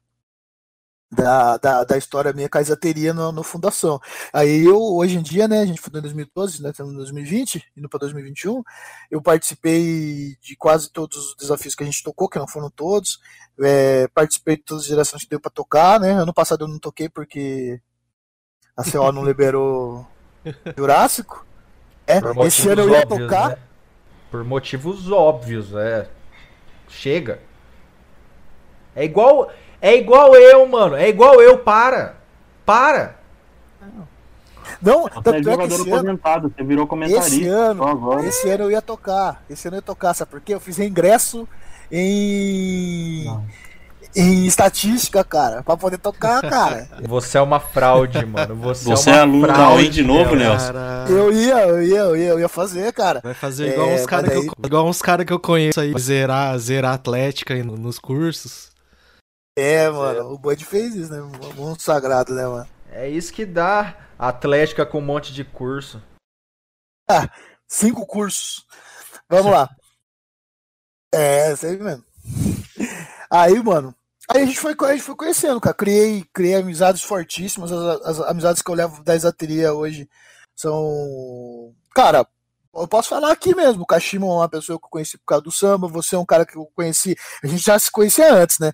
Da, 1.11 1.57
da, 1.57 1.83
da 1.83 1.97
história 1.97 2.33
minha 2.33 2.47
caisateria 2.47 3.13
no, 3.13 3.31
no 3.31 3.43
Fundação. 3.43 3.99
Aí 4.31 4.63
eu, 4.63 4.79
hoje 4.79 5.17
em 5.17 5.21
dia, 5.21 5.47
né, 5.47 5.61
a 5.61 5.65
gente 5.65 5.81
fundou 5.81 5.99
em 5.99 6.03
2012, 6.03 6.61
né, 6.61 6.69
estamos 6.69 6.93
em 6.93 6.97
2020, 6.97 7.71
indo 7.75 7.89
para 7.89 7.99
2021, 7.99 8.63
eu 9.09 9.21
participei 9.21 10.37
de 10.41 10.55
quase 10.55 10.91
todos 10.91 11.17
os 11.17 11.35
desafios 11.35 11.73
que 11.73 11.83
a 11.83 11.85
gente 11.85 12.03
tocou, 12.03 12.29
que 12.29 12.37
não 12.37 12.47
foram 12.47 12.69
todos, 12.69 13.19
é, 13.59 14.07
participei 14.09 14.57
de 14.57 14.63
todas 14.63 14.83
as 14.83 14.89
gerações 14.89 15.23
que 15.23 15.29
deu 15.29 15.39
para 15.39 15.51
tocar, 15.51 15.99
né, 15.99 16.11
ano 16.11 16.33
passado 16.33 16.65
eu 16.65 16.67
não 16.67 16.79
toquei 16.79 17.09
porque 17.09 17.81
a 18.77 18.83
CO 18.83 19.11
não 19.11 19.25
liberou 19.25 20.07
Jurássico, 20.77 21.45
é, 22.05 22.19
esse 22.45 22.69
ano 22.69 22.83
eu 22.83 22.89
ia 22.89 22.99
óbvios, 22.99 23.19
tocar... 23.19 23.49
Né? 23.49 23.57
Por 24.29 24.43
motivos 24.43 25.11
óbvios, 25.11 25.73
é, 25.73 26.07
chega. 26.87 27.41
É 28.95 29.03
igual 29.03 29.51
é 29.81 29.95
igual 29.97 30.35
eu, 30.35 30.67
mano. 30.67 30.95
É 30.95 31.07
igual 31.07 31.41
eu. 31.41 31.57
Para. 31.57 32.15
Para. 32.65 33.19
Não, 34.81 35.09
tanto 35.09 35.49
é 35.49 35.57
que 35.57 35.73
esse 35.73 35.91
ano, 35.91 36.19
você 36.43 36.63
virou 36.63 36.87
comentarista. 36.87 37.27
Esse 37.27 37.47
ano, 37.47 38.19
esse 38.23 38.49
ano 38.49 38.63
eu 38.65 38.71
ia 38.71 38.81
tocar. 38.81 39.43
Esse 39.49 39.67
ano 39.67 39.75
eu 39.75 39.79
ia 39.79 39.83
tocar, 39.83 40.13
sabe 40.13 40.31
por 40.31 40.39
quê? 40.39 40.53
Eu 40.53 40.59
fiz 40.59 40.79
ingresso 40.79 41.47
em. 41.91 43.25
Em 44.15 44.47
estatística, 44.47 45.23
cara, 45.23 45.61
pra 45.61 45.77
poder 45.77 45.99
tocar, 45.99 46.41
cara. 46.41 46.87
Você 47.07 47.37
é 47.37 47.41
uma 47.41 47.59
fraude, 47.59 48.25
mano. 48.25 48.55
Você, 48.55 48.89
Você 48.89 49.11
é, 49.11 49.13
é 49.13 49.19
aluno 49.19 49.45
da 49.45 49.71
UEM 49.75 49.87
de 49.87 50.01
novo, 50.01 50.35
Nelson? 50.35 50.73
Eu 51.07 51.31
ia, 51.31 51.67
eu 51.67 51.83
ia, 51.83 51.99
eu 51.99 52.17
ia, 52.17 52.29
eu 52.29 52.39
ia 52.39 52.49
fazer, 52.49 52.91
cara. 52.91 53.21
Vai 53.23 53.35
fazer 53.35 53.73
igual 53.73 53.87
é, 53.87 53.95
uns 53.95 54.05
caras 54.07 54.29
daí... 54.31 54.41
que, 54.41 54.47
eu, 54.47 54.65
igual 54.65 54.87
uns 54.87 55.01
cara 55.01 55.23
que 55.23 55.31
eu 55.31 55.39
conheço 55.39 55.79
aí, 55.79 55.93
zerar, 55.99 56.57
zerar 56.57 56.95
atlética 56.95 57.53
nos 57.63 57.99
cursos. 57.99 58.68
É, 59.59 59.89
mano, 59.89 60.31
o 60.31 60.37
Bud 60.37 60.63
fez 60.63 60.95
isso, 60.95 61.11
né? 61.11 61.19
Muito 61.55 61.83
sagrado, 61.83 62.33
né, 62.33 62.47
mano? 62.47 62.67
É 62.91 63.09
isso 63.09 63.33
que 63.33 63.45
dá 63.45 63.95
Atlética 64.17 64.85
com 64.85 64.99
um 64.99 65.05
monte 65.05 65.33
de 65.33 65.43
curso. 65.43 66.01
Ah, 67.11 67.27
cinco 67.67 68.05
cursos. 68.05 68.63
Vamos 69.27 69.51
lá. 69.51 69.69
É, 71.11 71.55
sei 71.55 71.75
mesmo. 71.75 72.05
Aí, 73.31 73.63
mano. 73.63 73.95
Aí 74.29 74.43
a 74.43 74.45
gente 74.45 74.59
foi, 74.59 74.75
a 74.79 74.91
gente 74.91 75.01
foi 75.01 75.15
conhecendo, 75.15 75.59
cara. 75.59 75.73
Criei, 75.73 76.23
criei 76.31 76.53
amizades 76.53 77.01
fortíssimas. 77.01 77.71
As, 77.71 78.01
as 78.05 78.19
amizades 78.19 78.61
que 78.61 78.69
eu 78.69 78.75
levo 78.75 79.03
da 79.03 79.15
exateria 79.15 79.73
hoje 79.73 80.07
são. 80.55 81.73
Cara, 81.95 82.27
eu 82.75 82.87
posso 82.87 83.09
falar 83.09 83.31
aqui 83.31 83.55
mesmo. 83.55 83.81
O 83.81 83.87
Kashima 83.87 84.27
é 84.27 84.29
uma 84.29 84.47
pessoa 84.47 84.77
que 84.77 84.85
eu 84.85 84.89
conheci 84.89 85.17
por 85.17 85.25
causa 85.25 85.43
do 85.43 85.51
samba. 85.51 85.87
Você 85.87 86.13
é 86.13 86.19
um 86.19 86.25
cara 86.25 86.45
que 86.45 86.55
eu 86.55 86.69
conheci. 86.75 87.17
A 87.43 87.47
gente 87.47 87.63
já 87.63 87.79
se 87.79 87.91
conhecia 87.91 88.31
antes, 88.31 88.59
né? 88.59 88.71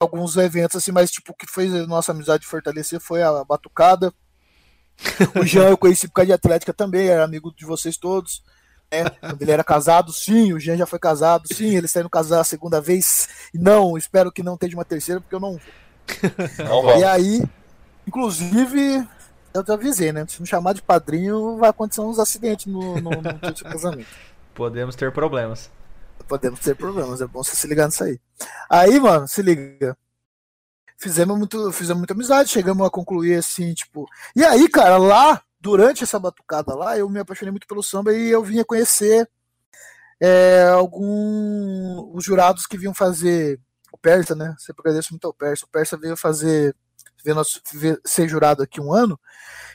Alguns 0.00 0.36
eventos 0.36 0.76
assim, 0.76 0.90
mas 0.90 1.10
tipo, 1.10 1.32
o 1.32 1.34
que 1.34 1.46
fez 1.46 1.74
a 1.74 1.86
nossa 1.86 2.12
amizade 2.12 2.46
fortalecer 2.46 2.98
foi 2.98 3.22
a 3.22 3.44
batucada. 3.44 4.12
O 5.38 5.44
Jean 5.44 5.68
eu 5.68 5.78
conheci 5.78 6.08
por 6.08 6.14
causa 6.14 6.26
de 6.26 6.32
Atlética 6.32 6.72
também, 6.72 7.08
era 7.08 7.24
amigo 7.24 7.54
de 7.54 7.64
vocês 7.64 7.96
todos. 7.96 8.42
Né? 8.90 9.08
Quando 9.20 9.42
ele 9.42 9.50
era 9.50 9.62
casado, 9.62 10.12
sim, 10.12 10.52
o 10.52 10.58
Jean 10.58 10.76
já 10.76 10.86
foi 10.86 10.98
casado, 10.98 11.44
sim, 11.52 11.76
ele 11.76 11.86
está 11.86 12.00
indo 12.00 12.10
casar 12.10 12.40
a 12.40 12.44
segunda 12.44 12.80
vez. 12.80 13.28
Não, 13.54 13.96
espero 13.96 14.32
que 14.32 14.42
não 14.42 14.56
tenha 14.56 14.74
uma 14.74 14.84
terceira, 14.84 15.20
porque 15.20 15.34
eu 15.34 15.40
não 15.40 15.52
vou. 15.52 16.98
e 16.98 17.04
aí, 17.04 17.42
inclusive, 18.06 19.06
eu 19.54 19.64
te 19.64 19.72
avisei, 19.72 20.12
né? 20.12 20.26
Se 20.28 20.40
me 20.40 20.48
chamar 20.48 20.72
de 20.74 20.82
padrinho, 20.82 21.56
vai 21.56 21.70
acontecer 21.70 22.00
uns 22.00 22.18
acidentes 22.18 22.66
no, 22.66 22.96
no, 22.96 23.10
no 23.10 23.54
casamento. 23.70 24.08
Podemos 24.54 24.96
ter 24.96 25.12
problemas 25.12 25.70
podemos 26.24 26.60
ter 26.60 26.76
problemas. 26.76 27.20
É 27.20 27.26
bom 27.26 27.42
você 27.42 27.56
se 27.56 27.66
ligar 27.66 27.86
nisso 27.86 28.04
aí. 28.04 28.20
Aí, 28.68 28.98
mano, 29.00 29.26
se 29.26 29.42
liga. 29.42 29.96
Fizemos 30.98 31.38
muito, 31.38 31.72
fizemos 31.72 32.00
muita 32.00 32.12
amizade, 32.12 32.50
chegamos 32.50 32.86
a 32.86 32.90
concluir 32.90 33.36
assim, 33.36 33.72
tipo. 33.72 34.06
E 34.36 34.44
aí, 34.44 34.68
cara, 34.68 34.98
lá, 34.98 35.42
durante 35.58 36.04
essa 36.04 36.18
batucada 36.18 36.74
lá, 36.74 36.98
eu 36.98 37.08
me 37.08 37.20
apaixonei 37.20 37.50
muito 37.50 37.66
pelo 37.66 37.82
samba 37.82 38.12
e 38.12 38.28
eu 38.30 38.42
vinha 38.42 38.64
conhecer 38.64 39.28
é, 40.20 40.68
alguns 40.68 42.14
os 42.14 42.24
jurados 42.24 42.66
que 42.66 42.76
vinham 42.76 42.94
fazer 42.94 43.58
o 43.90 43.96
Persa, 43.96 44.34
né? 44.34 44.54
Sempre 44.58 44.82
agradeço 44.82 45.12
muito 45.12 45.26
ao 45.26 45.32
Persa. 45.32 45.64
O 45.64 45.68
Persa 45.68 45.96
veio 45.96 46.16
fazer, 46.16 46.76
veio 47.24 47.34
nosso, 47.34 47.60
veio 47.72 47.98
ser 48.04 48.28
jurado 48.28 48.62
aqui 48.62 48.80
um 48.80 48.92
ano, 48.92 49.18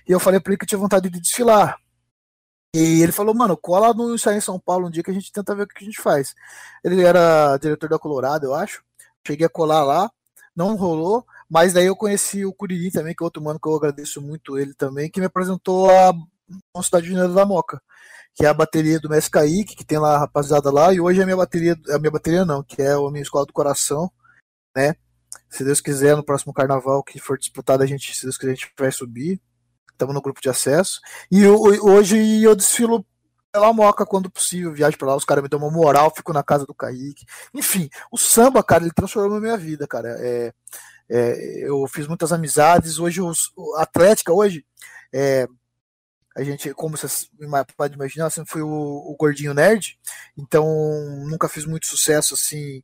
e 0.08 0.12
eu 0.12 0.20
falei 0.20 0.40
para 0.40 0.52
ele 0.52 0.60
que 0.60 0.66
tinha 0.66 0.80
vontade 0.80 1.10
de 1.10 1.20
desfilar. 1.20 1.78
E 2.78 3.02
ele 3.02 3.14
falou, 3.14 3.34
mano, 3.34 3.56
cola 3.56 3.94
no 3.94 4.14
ensaio 4.14 4.38
em 4.38 4.42
São 4.42 4.60
Paulo 4.60 4.88
um 4.88 4.92
dia 4.92 5.02
que 5.02 5.10
a 5.10 5.14
gente 5.14 5.32
tenta 5.32 5.56
ver 5.56 5.64
o 5.64 5.68
que 5.68 5.82
a 5.82 5.86
gente 5.86 6.02
faz. 6.02 6.36
Ele 6.84 7.02
era 7.02 7.56
diretor 7.56 7.88
da 7.88 7.98
Colorado, 7.98 8.48
eu 8.48 8.54
acho. 8.54 8.84
Cheguei 9.26 9.46
a 9.46 9.50
colar 9.50 9.86
lá, 9.86 10.12
não 10.54 10.76
rolou, 10.76 11.26
mas 11.50 11.72
daí 11.72 11.86
eu 11.86 11.96
conheci 11.96 12.46
o 12.46 12.54
Curiri 12.54 12.92
também, 12.92 13.16
que 13.16 13.24
é 13.24 13.26
outro 13.26 13.42
mano 13.42 13.58
que 13.62 13.70
eu 13.70 13.76
agradeço 13.78 14.22
muito 14.22 14.60
ele 14.60 14.74
também, 14.74 15.10
que 15.10 15.22
me 15.22 15.26
apresentou 15.26 15.90
a, 15.90 16.12
Cidade 16.84 17.08
Mineira 17.08 17.30
da 17.30 17.46
Moca, 17.46 17.82
que 18.34 18.46
é 18.46 18.50
a 18.50 18.54
bateria 18.54 19.00
do 19.00 19.10
Mestre 19.10 19.32
Kaique, 19.32 19.74
que 19.74 19.86
tem 19.86 19.98
lá 19.98 20.16
a 20.16 20.20
rapaziada 20.20 20.70
lá, 20.70 20.94
e 20.94 21.00
hoje 21.00 21.22
é 21.22 21.24
a 21.24 21.26
minha 21.26 21.38
bateria, 21.38 21.78
a 21.92 21.98
minha 21.98 22.12
bateria 22.12 22.44
não, 22.44 22.62
que 22.62 22.82
é 22.82 22.92
a 22.92 23.10
minha 23.10 23.24
escola 23.24 23.46
do 23.46 23.54
coração, 23.54 24.12
né? 24.76 24.96
Se 25.50 25.64
Deus 25.64 25.80
quiser, 25.80 26.18
no 26.18 26.26
próximo 26.26 26.54
carnaval 26.54 27.02
que 27.04 27.20
for 27.20 27.38
disputado, 27.38 27.84
a 27.84 27.86
gente, 27.86 28.14
se 28.14 28.24
Deus 28.24 28.38
quiser, 28.38 28.52
a 28.52 28.56
gente 28.56 28.74
vai 28.78 28.92
subir 28.92 29.42
estamos 29.96 30.14
no 30.14 30.22
grupo 30.22 30.42
de 30.42 30.50
acesso. 30.50 31.00
E 31.32 31.42
eu, 31.42 31.56
hoje 31.56 32.44
eu 32.44 32.56
desfilo 32.56 33.06
pela 33.52 33.72
Moca 33.72 34.06
quando 34.06 34.30
possível, 34.30 34.74
viajo 34.74 34.98
para 34.98 35.08
lá, 35.08 35.16
os 35.16 35.24
caras 35.24 35.42
me 35.42 35.50
dão 35.50 35.60
uma 35.60 35.72
moral, 35.72 36.14
fico 36.14 36.34
na 36.34 36.44
casa 36.44 36.66
do 36.66 36.74
Kaique. 36.74 37.26
Enfim, 37.54 37.90
o 38.12 38.18
samba, 38.18 38.62
cara, 38.62 38.84
ele 38.84 38.94
transformou 38.94 39.38
a 39.38 39.42
minha 39.42 39.58
vida, 39.58 39.88
cara. 39.88 40.10
É, 40.20 40.54
é, 41.10 41.64
eu 41.64 41.88
fiz 41.88 42.08
muitas 42.08 42.34
amizades. 42.34 43.00
Hoje, 43.00 43.22
os, 43.22 43.52
a 43.78 43.84
Atlética, 43.84 44.34
hoje, 44.34 44.66
é, 45.14 45.48
a 46.36 46.44
gente, 46.44 46.74
como 46.74 46.98
você 46.98 47.08
pode 47.78 47.96
imaginar, 47.96 48.30
sempre 48.30 48.52
fui 48.52 48.62
o, 48.62 48.68
o, 48.68 49.16
gordinho 49.18 49.54
nerd, 49.54 49.98
então 50.38 50.66
nunca 51.30 51.48
fiz 51.48 51.66
muito 51.66 51.88
sucesso 51.88 52.34
assim 52.34 52.84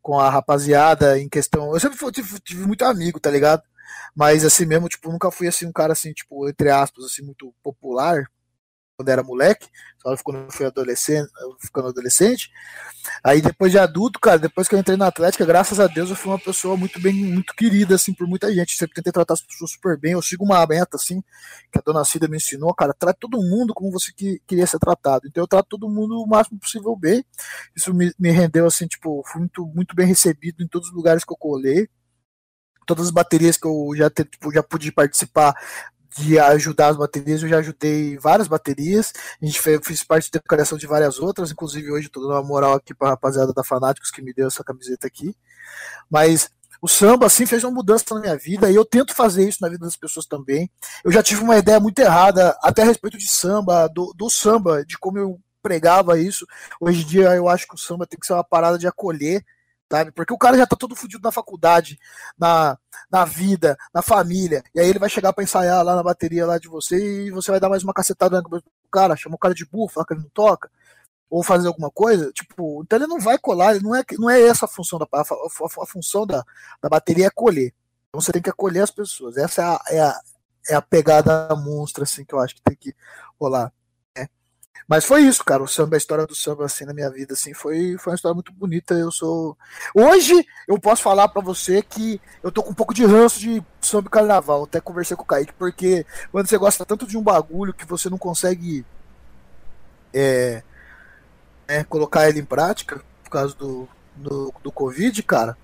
com 0.00 0.20
a 0.20 0.30
rapaziada 0.30 1.18
em 1.18 1.28
questão. 1.28 1.74
Eu 1.74 1.80
sempre 1.80 1.98
fui, 1.98 2.12
tive, 2.12 2.38
tive 2.40 2.64
muito 2.64 2.84
amigo, 2.84 3.18
tá 3.18 3.30
ligado? 3.30 3.62
Mas 4.14 4.44
assim 4.44 4.66
mesmo, 4.66 4.88
tipo, 4.88 5.10
nunca 5.10 5.30
fui 5.30 5.48
assim 5.48 5.66
um 5.66 5.72
cara 5.72 5.92
assim, 5.92 6.12
tipo, 6.12 6.48
entre 6.48 6.70
aspas, 6.70 7.04
assim, 7.04 7.22
muito 7.22 7.54
popular 7.62 8.24
quando 8.96 9.08
era 9.08 9.22
moleque, 9.22 9.68
só 10.00 10.14
quando 10.22 10.50
fui 10.52 10.66
adolescente, 10.66 11.28
ficando 11.60 11.88
adolescente. 11.88 12.50
Aí 13.24 13.40
depois 13.40 13.72
de 13.72 13.78
adulto, 13.78 14.20
cara, 14.20 14.38
depois 14.38 14.68
que 14.68 14.74
eu 14.74 14.78
entrei 14.78 14.96
na 14.96 15.08
Atlética, 15.08 15.44
graças 15.44 15.80
a 15.80 15.86
Deus 15.86 16.10
eu 16.10 16.16
fui 16.16 16.30
uma 16.30 16.38
pessoa 16.38 16.76
muito 16.76 17.00
bem, 17.00 17.12
muito 17.12 17.54
querida 17.54 17.96
assim 17.96 18.14
por 18.14 18.26
muita 18.26 18.52
gente. 18.54 18.76
Sempre 18.76 18.94
tentei 18.94 19.12
tratar 19.12 19.34
as 19.34 19.42
pessoas 19.42 19.72
super 19.72 19.98
bem. 19.98 20.12
Eu 20.12 20.22
sigo 20.22 20.44
uma 20.44 20.64
meta 20.66 20.96
assim, 20.96 21.22
que 21.70 21.78
a 21.78 21.82
dona 21.84 22.04
Cida 22.04 22.28
me 22.28 22.36
ensinou, 22.36 22.74
cara, 22.74 22.94
trate 22.94 23.18
todo 23.20 23.42
mundo 23.42 23.74
como 23.74 23.90
você 23.90 24.12
que, 24.12 24.40
queria 24.46 24.66
ser 24.66 24.78
tratado. 24.78 25.26
Então 25.26 25.42
eu 25.42 25.48
trato 25.48 25.68
todo 25.68 25.88
mundo 25.88 26.22
o 26.22 26.26
máximo 26.26 26.58
possível 26.58 26.96
bem. 26.96 27.24
Isso 27.74 27.92
me, 27.92 28.12
me 28.18 28.30
rendeu 28.30 28.66
assim, 28.66 28.86
tipo, 28.86 29.22
fui 29.26 29.40
muito, 29.40 29.66
muito 29.74 29.94
bem 29.96 30.06
recebido 30.06 30.62
em 30.62 30.68
todos 30.68 30.88
os 30.88 30.94
lugares 30.94 31.24
que 31.24 31.32
eu 31.32 31.36
colei 31.36 31.88
todas 32.86 33.06
as 33.06 33.10
baterias 33.10 33.56
que 33.56 33.66
eu 33.66 33.90
já, 33.96 34.10
tipo, 34.10 34.52
já 34.52 34.62
pude 34.62 34.90
participar 34.92 35.54
de 36.16 36.38
ajudar 36.38 36.88
as 36.88 36.96
baterias, 36.96 37.42
eu 37.42 37.48
já 37.48 37.58
ajudei 37.58 38.18
várias 38.18 38.46
baterias, 38.46 39.12
a 39.40 39.46
gente 39.46 39.60
fez, 39.60 40.02
parte 40.04 40.30
da 40.30 40.40
criação 40.40 40.76
de 40.76 40.86
várias 40.86 41.18
outras, 41.18 41.50
inclusive 41.50 41.90
hoje 41.90 42.06
estou 42.06 42.22
dando 42.22 42.34
uma 42.34 42.42
moral 42.42 42.74
aqui 42.74 42.94
para 42.94 43.08
a 43.08 43.10
rapaziada 43.12 43.52
da 43.52 43.64
Fanáticos 43.64 44.10
que 44.10 44.20
me 44.20 44.32
deu 44.34 44.46
essa 44.46 44.62
camiseta 44.62 45.06
aqui, 45.06 45.34
mas 46.10 46.50
o 46.82 46.88
samba, 46.88 47.26
assim, 47.26 47.46
fez 47.46 47.62
uma 47.62 47.70
mudança 47.70 48.04
na 48.10 48.20
minha 48.20 48.36
vida 48.36 48.68
e 48.68 48.74
eu 48.74 48.84
tento 48.84 49.14
fazer 49.14 49.48
isso 49.48 49.58
na 49.62 49.68
vida 49.68 49.84
das 49.84 49.96
pessoas 49.96 50.26
também. 50.26 50.68
Eu 51.04 51.12
já 51.12 51.22
tive 51.22 51.40
uma 51.40 51.56
ideia 51.56 51.78
muito 51.78 52.00
errada, 52.00 52.58
até 52.60 52.82
a 52.82 52.84
respeito 52.84 53.16
de 53.16 53.28
samba, 53.28 53.86
do, 53.86 54.12
do 54.16 54.28
samba, 54.28 54.84
de 54.84 54.98
como 54.98 55.16
eu 55.16 55.40
pregava 55.62 56.18
isso. 56.18 56.44
Hoje 56.80 57.02
em 57.02 57.06
dia 57.06 57.36
eu 57.36 57.48
acho 57.48 57.68
que 57.68 57.76
o 57.76 57.78
samba 57.78 58.04
tem 58.04 58.18
que 58.18 58.26
ser 58.26 58.32
uma 58.32 58.42
parada 58.42 58.76
de 58.76 58.88
acolher, 58.88 59.44
Porque 60.14 60.32
o 60.32 60.38
cara 60.38 60.56
já 60.56 60.66
tá 60.66 60.76
todo 60.76 60.96
fudido 60.96 61.22
na 61.22 61.32
faculdade, 61.32 61.98
na, 62.38 62.78
na 63.10 63.24
vida, 63.24 63.76
na 63.92 64.02
família, 64.02 64.62
e 64.74 64.80
aí 64.80 64.88
ele 64.88 64.98
vai 64.98 65.08
chegar 65.08 65.32
para 65.32 65.44
ensaiar 65.44 65.84
lá 65.84 65.94
na 65.94 66.02
bateria 66.02 66.46
lá 66.46 66.58
de 66.58 66.68
você 66.68 67.26
e 67.26 67.30
você 67.30 67.50
vai 67.50 67.60
dar 67.60 67.68
mais 67.68 67.82
uma 67.82 67.92
cacetada 67.92 68.40
do 68.40 68.62
cara, 68.90 69.16
chama 69.16 69.36
o 69.36 69.38
cara 69.38 69.54
de 69.54 69.66
burro, 69.66 69.88
fala 69.88 70.06
que 70.06 70.14
ele 70.14 70.22
não 70.22 70.30
toca, 70.30 70.70
ou 71.30 71.42
fazer 71.42 71.68
alguma 71.68 71.90
coisa, 71.90 72.30
tipo, 72.32 72.82
então 72.82 72.98
ele 72.98 73.06
não 73.06 73.18
vai 73.18 73.38
colar, 73.38 73.80
não 73.80 73.94
é, 73.94 74.02
não 74.18 74.28
é 74.28 74.42
essa 74.42 74.66
a 74.66 74.68
função 74.68 74.98
da 74.98 75.06
a, 75.12 75.20
a, 75.20 75.82
a 75.82 75.86
função 75.86 76.26
da, 76.26 76.44
da 76.82 76.88
bateria 76.88 77.26
é 77.26 77.30
colher. 77.30 77.72
Então 78.12 78.20
você 78.20 78.30
tem 78.30 78.42
que 78.42 78.50
acolher 78.50 78.82
as 78.82 78.90
pessoas. 78.90 79.38
Essa 79.38 79.62
é 79.62 79.64
a, 79.64 79.80
é 79.88 80.00
a, 80.00 80.20
é 80.70 80.74
a 80.74 80.82
pegada 80.82 81.48
monstra, 81.56 82.04
assim, 82.04 82.24
que 82.26 82.34
eu 82.34 82.38
acho 82.38 82.54
que 82.54 82.62
tem 82.62 82.76
que 82.76 82.94
rolar. 83.40 83.72
Mas 84.88 85.04
foi 85.04 85.22
isso, 85.22 85.44
cara. 85.44 85.62
O 85.62 85.68
samba, 85.68 85.96
a 85.96 85.98
história 85.98 86.26
do 86.26 86.34
samba, 86.34 86.64
assim, 86.64 86.84
na 86.84 86.92
minha 86.92 87.10
vida, 87.10 87.34
assim, 87.34 87.54
foi, 87.54 87.96
foi 87.98 88.12
uma 88.12 88.16
história 88.16 88.34
muito 88.34 88.52
bonita. 88.52 88.94
Eu 88.94 89.10
sou. 89.10 89.56
Hoje, 89.94 90.46
eu 90.68 90.78
posso 90.78 91.02
falar 91.02 91.28
para 91.28 91.42
você 91.42 91.82
que 91.82 92.20
eu 92.42 92.50
tô 92.50 92.62
com 92.62 92.70
um 92.70 92.74
pouco 92.74 92.94
de 92.94 93.04
ranço 93.04 93.38
de 93.40 93.62
samba 93.80 94.08
e 94.08 94.10
carnaval. 94.10 94.64
Até 94.64 94.80
conversei 94.80 95.16
com 95.16 95.22
o 95.22 95.26
Kaique, 95.26 95.52
porque 95.54 96.04
quando 96.30 96.48
você 96.48 96.58
gosta 96.58 96.84
tanto 96.84 97.06
de 97.06 97.16
um 97.16 97.22
bagulho 97.22 97.74
que 97.74 97.86
você 97.86 98.10
não 98.10 98.18
consegue 98.18 98.84
é, 100.12 100.62
é, 101.66 101.84
colocar 101.84 102.28
ele 102.28 102.40
em 102.40 102.44
prática, 102.44 103.02
por 103.24 103.30
causa 103.30 103.54
do, 103.54 103.88
do, 104.16 104.52
do 104.62 104.72
Covid, 104.72 105.22
cara, 105.22 105.56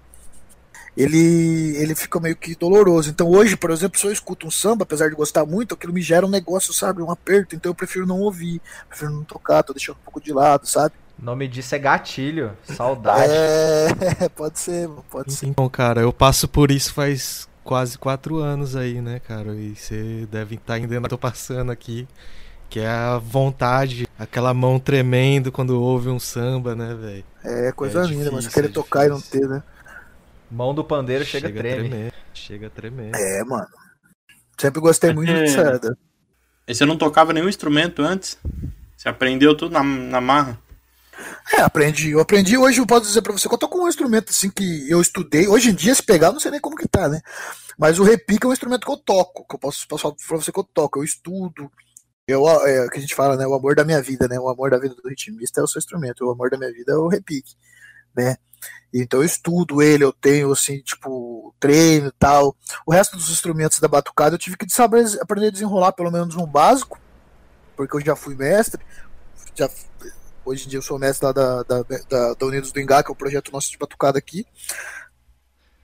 ele, 0.99 1.77
ele 1.77 1.95
fica 1.95 2.19
meio 2.19 2.35
que 2.35 2.57
doloroso. 2.57 3.09
Então 3.09 3.29
hoje, 3.29 3.57
por 3.57 3.71
exemplo, 3.71 4.01
se 4.01 4.05
eu 4.05 4.11
escuto 4.11 4.49
um 4.49 4.51
samba, 4.51 4.83
apesar 4.83 5.09
de 5.09 5.15
gostar 5.15 5.47
muito, 5.47 5.75
aquilo 5.75 5.93
me 5.93 6.03
gera 6.03 6.27
um 6.27 6.29
negócio, 6.29 6.75
sabe? 6.75 7.01
Um 7.01 7.11
aperto. 7.11 7.55
Então 7.55 7.71
eu 7.71 7.75
prefiro 7.75 8.05
não 8.05 8.19
ouvir, 8.21 8.61
prefiro 8.89 9.13
não 9.13 9.23
tocar, 9.23 9.63
tô 9.63 9.73
deixando 9.73 9.97
um 9.97 10.05
pouco 10.05 10.21
de 10.21 10.33
lado, 10.33 10.67
sabe? 10.67 10.95
O 11.17 11.25
nome 11.25 11.47
disso 11.47 11.73
é 11.77 11.79
gatilho, 11.79 12.51
saudade. 12.65 13.33
É, 13.33 14.29
pode 14.35 14.59
ser, 14.59 14.89
pode 15.09 15.33
ser. 15.33 15.47
Então, 15.47 15.69
cara, 15.69 16.01
eu 16.01 16.13
passo 16.13 16.49
por 16.49 16.69
isso 16.69 16.93
faz 16.93 17.49
quase 17.63 17.97
quatro 17.97 18.39
anos 18.39 18.75
aí, 18.75 19.01
né, 19.01 19.21
cara? 19.21 19.55
E 19.55 19.77
você 19.77 20.27
deve 20.31 20.57
estar 20.57 20.75
tá 20.75 20.79
entendendo 20.79 21.05
o 21.05 21.09
que 21.09 21.15
eu 21.15 21.19
tô 21.19 21.19
passando 21.19 21.71
aqui. 21.71 22.09
Que 22.69 22.81
é 22.81 22.89
a 22.89 23.17
vontade, 23.19 24.07
aquela 24.19 24.53
mão 24.53 24.79
tremendo 24.79 25.51
quando 25.51 25.81
ouve 25.81 26.11
um 26.11 26.19
samba, 26.19 26.75
né, 26.75 26.95
velho? 26.95 27.25
É 27.43 27.73
coisa 27.73 28.01
é 28.01 28.03
linda, 28.03 28.25
difícil, 28.25 28.33
mas 28.33 28.49
querer 28.49 28.69
é 28.69 28.73
tocar 28.73 29.07
e 29.07 29.09
não 29.09 29.21
ter, 29.21 29.49
né? 29.49 29.63
Mão 30.51 30.75
do 30.75 30.83
pandeiro 30.85 31.25
chega, 31.25 31.49
chega 31.49 31.61
a 31.61 31.63
tremer. 31.63 31.89
tremer. 31.89 32.15
Chega 32.33 32.67
a 32.67 32.71
tremer. 32.71 33.15
É, 33.15 33.45
mano. 33.45 33.67
Sempre 34.59 34.81
gostei 34.81 35.13
muito 35.13 35.31
é... 35.31 35.45
de 35.45 35.51
Sarda. 35.51 35.97
E 36.67 36.75
você 36.75 36.85
não 36.85 36.99
tocava 36.99 37.33
nenhum 37.33 37.49
instrumento 37.49 38.03
antes? 38.03 38.39
Você 38.97 39.09
aprendeu 39.09 39.57
tudo 39.57 39.73
na, 39.73 39.83
na 39.83 40.21
marra? 40.21 40.61
É, 41.57 41.63
aprendi. 41.63 42.11
Eu 42.11 42.21
aprendi 42.21 42.57
hoje, 42.57 42.81
eu 42.81 42.87
posso 42.87 43.07
dizer 43.07 43.23
pra 43.23 43.33
você 43.33 43.49
que 43.49 43.55
eu 43.55 43.59
tô 43.59 43.69
com 43.69 43.85
um 43.85 43.89
instrumento 43.89 44.31
assim 44.31 44.51
que 44.51 44.89
eu 44.91 45.01
estudei. 45.01 45.49
Hoje 45.49 45.71
em 45.71 45.75
dia, 45.75 45.95
se 45.95 46.03
pegar, 46.03 46.33
não 46.33 46.41
sei 46.41 46.51
nem 46.51 46.61
como 46.61 46.77
que 46.77 46.89
tá, 46.89 47.09
né? 47.09 47.21
Mas 47.79 47.99
o 47.99 48.03
repique 48.03 48.45
é 48.45 48.49
um 48.49 48.53
instrumento 48.53 48.85
que 48.85 48.93
eu 48.93 48.97
toco, 48.97 49.47
que 49.49 49.55
eu 49.55 49.59
posso, 49.59 49.87
posso 49.89 50.03
falar 50.03 50.15
pra 50.15 50.37
você 50.37 50.53
que 50.53 50.59
eu 50.59 50.65
toco. 50.65 50.99
Eu 50.99 51.05
estudo. 51.05 51.71
Eu, 52.27 52.47
é 52.49 52.85
o 52.85 52.91
que 52.91 52.99
a 52.99 53.01
gente 53.01 53.15
fala, 53.15 53.37
né? 53.37 53.47
O 53.47 53.55
amor 53.55 53.75
da 53.75 53.85
minha 53.85 54.03
vida, 54.03 54.29
né? 54.29 54.39
O 54.39 54.49
amor 54.49 54.71
da 54.71 54.79
vida 54.79 54.95
do 54.95 55.09
ritmista 55.09 55.61
é 55.61 55.65
o 55.65 55.69
seu 55.69 55.79
instrumento. 55.79 56.27
O 56.27 56.31
amor 56.31 56.51
da 56.51 56.59
minha 56.59 56.73
vida 56.73 56.93
é 56.93 56.97
o 56.97 57.09
repique, 57.09 57.55
né? 58.17 58.37
Então 58.93 59.21
eu 59.21 59.27
estudo 59.27 59.83
ele, 59.83 60.05
eu 60.05 60.13
tenho 60.13 60.51
assim, 60.51 60.81
tipo, 60.81 61.55
treino 61.61 62.09
e 62.09 62.13
tal. 62.19 62.57
O 62.87 62.93
resto 62.93 63.17
dos 63.17 63.31
instrumentos 63.31 63.79
da 63.81 63.89
batucada 63.89 64.35
eu 64.35 64.39
tive 64.39 64.57
que 64.57 64.71
saber 64.71 65.05
aprender 65.21 65.49
a 65.49 65.53
desenrolar 65.53 65.93
pelo 65.93 66.11
menos 66.11 66.37
um 66.37 66.47
básico, 66.47 66.99
porque 67.77 67.97
eu 67.97 68.01
já 68.01 68.17
fui 68.17 68.35
mestre. 68.35 68.83
Já, 69.55 69.69
hoje 70.45 70.67
em 70.67 70.69
dia 70.71 70.79
eu 70.79 70.83
sou 70.83 70.99
mestre 70.99 71.27
lá 71.27 71.33
da, 71.33 71.63
da, 71.63 71.83
da, 71.83 72.35
da 72.35 72.47
Unidos 72.47 72.73
do 72.73 72.81
Engá, 72.81 73.03
que 73.03 73.11
é 73.11 73.13
o 73.13 73.17
projeto 73.17 73.53
nosso 73.53 73.71
de 73.71 73.79
batucada 73.79 74.19
aqui. 74.19 74.47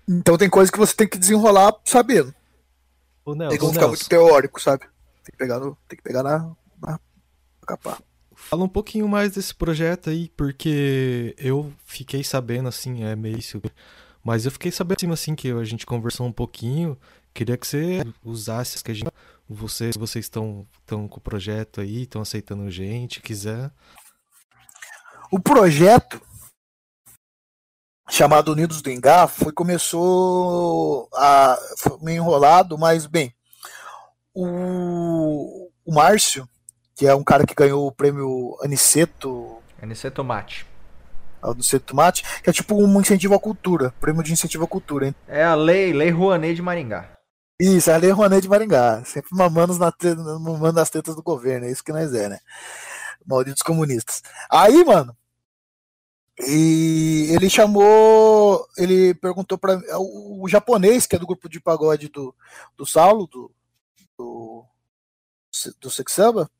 Então 0.08 0.38
tem 0.38 0.48
coisas 0.48 0.70
que 0.70 0.78
você 0.78 0.94
tem 0.94 1.08
que 1.08 1.18
desenrolar 1.18 1.74
sabendo. 1.84 2.34
O 3.24 3.34
Nelson, 3.34 3.56
tem 3.56 3.68
que 3.68 3.74
ficar 3.74 3.88
muito 3.88 4.08
teórico, 4.08 4.60
sabe? 4.60 4.84
Tem 5.24 5.32
que 5.32 5.36
pegar, 5.38 5.58
no, 5.58 5.76
tem 5.88 5.96
que 5.96 6.02
pegar 6.02 6.22
na, 6.22 6.38
na, 6.80 6.92
na 6.92 6.98
capa. 7.66 7.98
Fala 8.54 8.66
um 8.66 8.68
pouquinho 8.68 9.08
mais 9.08 9.32
desse 9.32 9.52
projeto 9.52 10.10
aí, 10.10 10.28
porque 10.28 11.34
eu 11.36 11.72
fiquei 11.84 12.22
sabendo, 12.22 12.68
assim, 12.68 13.02
é 13.02 13.16
meio 13.16 13.36
isso, 13.36 13.60
mas 14.22 14.44
eu 14.44 14.52
fiquei 14.52 14.70
sabendo, 14.70 15.12
assim, 15.12 15.34
que 15.34 15.50
a 15.50 15.64
gente 15.64 15.84
conversou 15.84 16.24
um 16.24 16.32
pouquinho, 16.32 16.96
queria 17.34 17.56
que 17.56 17.66
você 17.66 18.04
usasse 18.22 18.80
que 18.84 18.92
a 18.92 18.94
gente, 18.94 19.10
vocês, 19.48 19.96
vocês 19.96 20.26
estão, 20.26 20.64
com 20.86 21.16
o 21.16 21.20
projeto 21.20 21.80
aí, 21.80 22.02
estão 22.02 22.22
aceitando 22.22 22.70
gente, 22.70 23.20
quiser. 23.20 23.72
O 25.32 25.40
projeto 25.40 26.22
chamado 28.08 28.52
Unidos 28.52 28.80
do 28.80 28.88
Engá 28.88 29.26
foi 29.26 29.52
começou 29.52 31.08
a 31.12 31.58
foi 31.78 31.98
meio 32.02 32.18
enrolado, 32.18 32.78
mas 32.78 33.04
bem, 33.04 33.34
o, 34.32 35.72
o 35.84 35.92
Márcio 35.92 36.48
que 36.94 37.06
é 37.06 37.14
um 37.14 37.24
cara 37.24 37.44
que 37.46 37.54
ganhou 37.54 37.86
o 37.86 37.92
prêmio 37.92 38.56
Aniceto. 38.62 39.58
Aniceto 39.82 40.24
Mate. 40.24 40.66
Aniceto 41.42 41.94
Mate, 41.94 42.24
que 42.42 42.48
é 42.48 42.52
tipo 42.52 42.74
um 42.74 43.00
incentivo 43.00 43.34
à 43.34 43.38
cultura, 43.38 43.92
prêmio 44.00 44.22
de 44.22 44.32
incentivo 44.32 44.64
à 44.64 44.66
cultura. 44.66 45.08
Hein? 45.08 45.14
É 45.28 45.44
a 45.44 45.54
lei, 45.54 45.92
lei 45.92 46.10
Rouanet 46.10 46.54
de 46.54 46.62
Maringá. 46.62 47.10
Isso, 47.60 47.90
é 47.90 47.94
a 47.94 47.98
lei 47.98 48.10
Rouanet 48.10 48.42
de 48.42 48.48
Maringá. 48.48 49.04
Sempre 49.04 49.30
mamando, 49.32 49.78
na 49.78 49.92
te... 49.92 50.14
mamando 50.14 50.72
nas 50.72 50.90
tetas 50.90 51.14
do 51.14 51.22
governo, 51.22 51.66
é 51.66 51.70
isso 51.70 51.84
que 51.84 51.92
nós 51.92 52.14
é, 52.14 52.28
né? 52.28 52.38
Malditos 53.26 53.62
comunistas. 53.62 54.22
Aí, 54.50 54.84
mano, 54.84 55.16
e 56.40 57.28
ele 57.30 57.48
chamou, 57.48 58.66
ele 58.76 59.14
perguntou 59.14 59.56
para 59.56 59.78
o, 59.98 60.42
o, 60.42 60.48
japonês, 60.48 61.06
que 61.06 61.14
é 61.14 61.18
do 61.18 61.26
grupo 61.26 61.48
de 61.48 61.60
pagode 61.60 62.08
do, 62.08 62.34
do 62.76 62.84
Saulo, 62.84 63.28
do, 63.28 63.52
do, 64.18 64.64
do 65.80 65.90
Sexamba, 65.90 66.50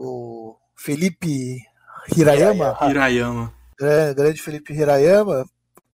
o 0.00 0.56
Felipe 0.74 1.62
Hirayama. 2.16 2.76
Hirayama. 2.88 3.52
É, 3.78 4.14
grande 4.14 4.40
Felipe 4.40 4.72
Hirayama, 4.72 5.44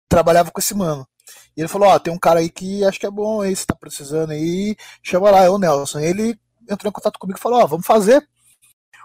trabalhava 0.09 0.51
com 0.51 0.59
esse 0.59 0.75
mano. 0.75 1.07
E 1.55 1.61
ele 1.61 1.69
falou: 1.69 1.89
Ó, 1.89 1.99
tem 1.99 2.13
um 2.13 2.19
cara 2.19 2.41
aí 2.41 2.49
que 2.49 2.83
acho 2.85 2.99
que 2.99 3.07
é 3.07 3.11
bom 3.11 3.43
aí, 3.43 3.55
você 3.55 3.67
tá 3.67 3.75
precisando 3.75 4.31
aí, 4.31 4.75
chama 5.03 5.31
lá, 5.31 5.45
é 5.45 5.51
o 5.51 5.59
Nelson. 5.59 6.01
Ele 6.01 6.39
entrou 6.69 6.89
em 6.89 6.93
contato 6.93 7.19
comigo 7.19 7.39
e 7.39 7.43
falou: 7.43 7.61
Ó, 7.61 7.67
vamos 7.67 7.87
fazer 7.87 8.27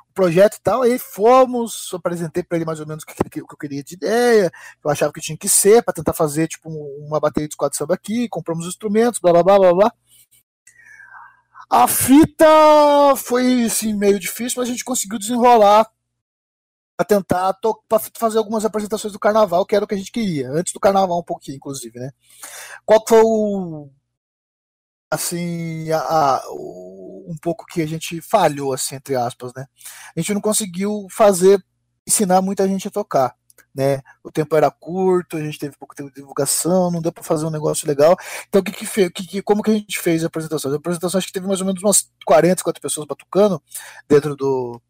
o 0.09 0.13
projeto 0.13 0.55
e 0.55 0.61
tal. 0.61 0.83
Aí 0.83 0.97
fomos, 0.97 1.89
apresentei 1.93 2.41
para 2.41 2.57
ele 2.57 2.65
mais 2.65 2.79
ou 2.79 2.87
menos 2.87 3.03
o 3.03 3.07
que, 3.07 3.41
o 3.41 3.47
que 3.47 3.53
eu 3.53 3.57
queria 3.57 3.83
de 3.83 3.95
ideia, 3.95 4.49
eu 4.83 4.89
achava 4.89 5.11
que 5.11 5.19
tinha 5.19 5.37
que 5.37 5.49
ser, 5.49 5.83
para 5.83 5.93
tentar 5.93 6.13
fazer 6.13 6.47
tipo 6.47 6.69
uma 7.05 7.19
bateria 7.19 7.49
de 7.49 7.57
quatro 7.57 7.77
samba 7.77 7.95
aqui, 7.95 8.29
compramos 8.29 8.65
os 8.65 8.71
instrumentos, 8.71 9.19
blá 9.19 9.33
blá 9.33 9.43
blá 9.43 9.59
blá 9.59 9.73
blá. 9.73 9.93
A 11.69 11.87
fita 11.87 12.45
foi 13.17 13.63
assim, 13.63 13.93
meio 13.93 14.19
difícil, 14.19 14.59
mas 14.59 14.69
a 14.69 14.71
gente 14.71 14.83
conseguiu 14.83 15.17
desenrolar 15.19 15.89
para 16.97 17.05
tentar 17.05 17.53
pra 17.89 17.99
fazer 18.17 18.37
algumas 18.37 18.63
apresentações 18.63 19.11
do 19.11 19.19
carnaval, 19.19 19.65
que 19.65 19.75
era 19.75 19.83
o 19.83 19.87
que 19.87 19.95
a 19.95 19.97
gente 19.97 20.11
queria, 20.11 20.49
antes 20.51 20.71
do 20.73 20.79
carnaval 20.79 21.19
um 21.19 21.23
pouquinho, 21.23 21.57
inclusive, 21.57 21.99
né? 21.99 22.11
Qual 22.85 23.03
foi 23.07 23.21
o 23.23 23.89
assim, 25.11 25.91
a, 25.91 25.99
a, 25.99 26.43
o, 26.49 27.25
um 27.29 27.35
pouco 27.41 27.65
que 27.65 27.81
a 27.81 27.87
gente 27.87 28.21
falhou 28.21 28.73
assim, 28.73 28.95
entre 28.95 29.15
aspas, 29.15 29.53
né? 29.55 29.65
A 30.15 30.19
gente 30.19 30.33
não 30.33 30.41
conseguiu 30.41 31.07
fazer 31.11 31.63
ensinar 32.07 32.41
muita 32.41 32.67
gente 32.67 32.87
a 32.87 32.91
tocar 32.91 33.35
né? 33.73 34.01
O 34.23 34.31
tempo 34.31 34.55
era 34.55 34.71
curto, 34.71 35.37
a 35.37 35.41
gente 35.41 35.59
teve 35.59 35.77
pouco 35.77 35.95
tempo 35.95 36.09
de 36.09 36.15
divulgação, 36.15 36.89
não 36.89 37.01
deu 37.01 37.11
para 37.11 37.23
fazer 37.23 37.45
um 37.45 37.51
negócio 37.51 37.87
legal. 37.87 38.15
Então, 38.47 38.61
o 38.61 38.63
que 38.63 38.71
que, 38.71 38.85
fez, 38.85 39.09
que, 39.09 39.27
que 39.27 39.41
como 39.41 39.61
que 39.61 39.71
a 39.71 39.73
gente 39.73 39.99
fez 39.99 40.23
a 40.23 40.27
apresentação? 40.27 40.71
A 40.71 40.75
apresentação 40.75 41.17
acho 41.17 41.27
que 41.27 41.33
teve 41.33 41.47
mais 41.47 41.59
ou 41.59 41.67
menos 41.67 41.83
umas 41.83 42.09
40, 42.25 42.59
50 42.59 42.79
pessoas 42.79 43.07
batucando 43.07 43.61
dentro 44.07 44.35
do, 44.35 44.81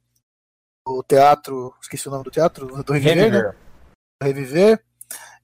do 0.86 1.04
teatro, 1.04 1.74
esqueci 1.82 2.08
o 2.08 2.12
nome 2.12 2.24
do 2.24 2.32
teatro, 2.32 2.68
do 2.84 2.94
Reviver, 2.94 3.16
Reviver. 3.16 3.44
Né? 3.44 3.56
Reviver. 4.24 4.84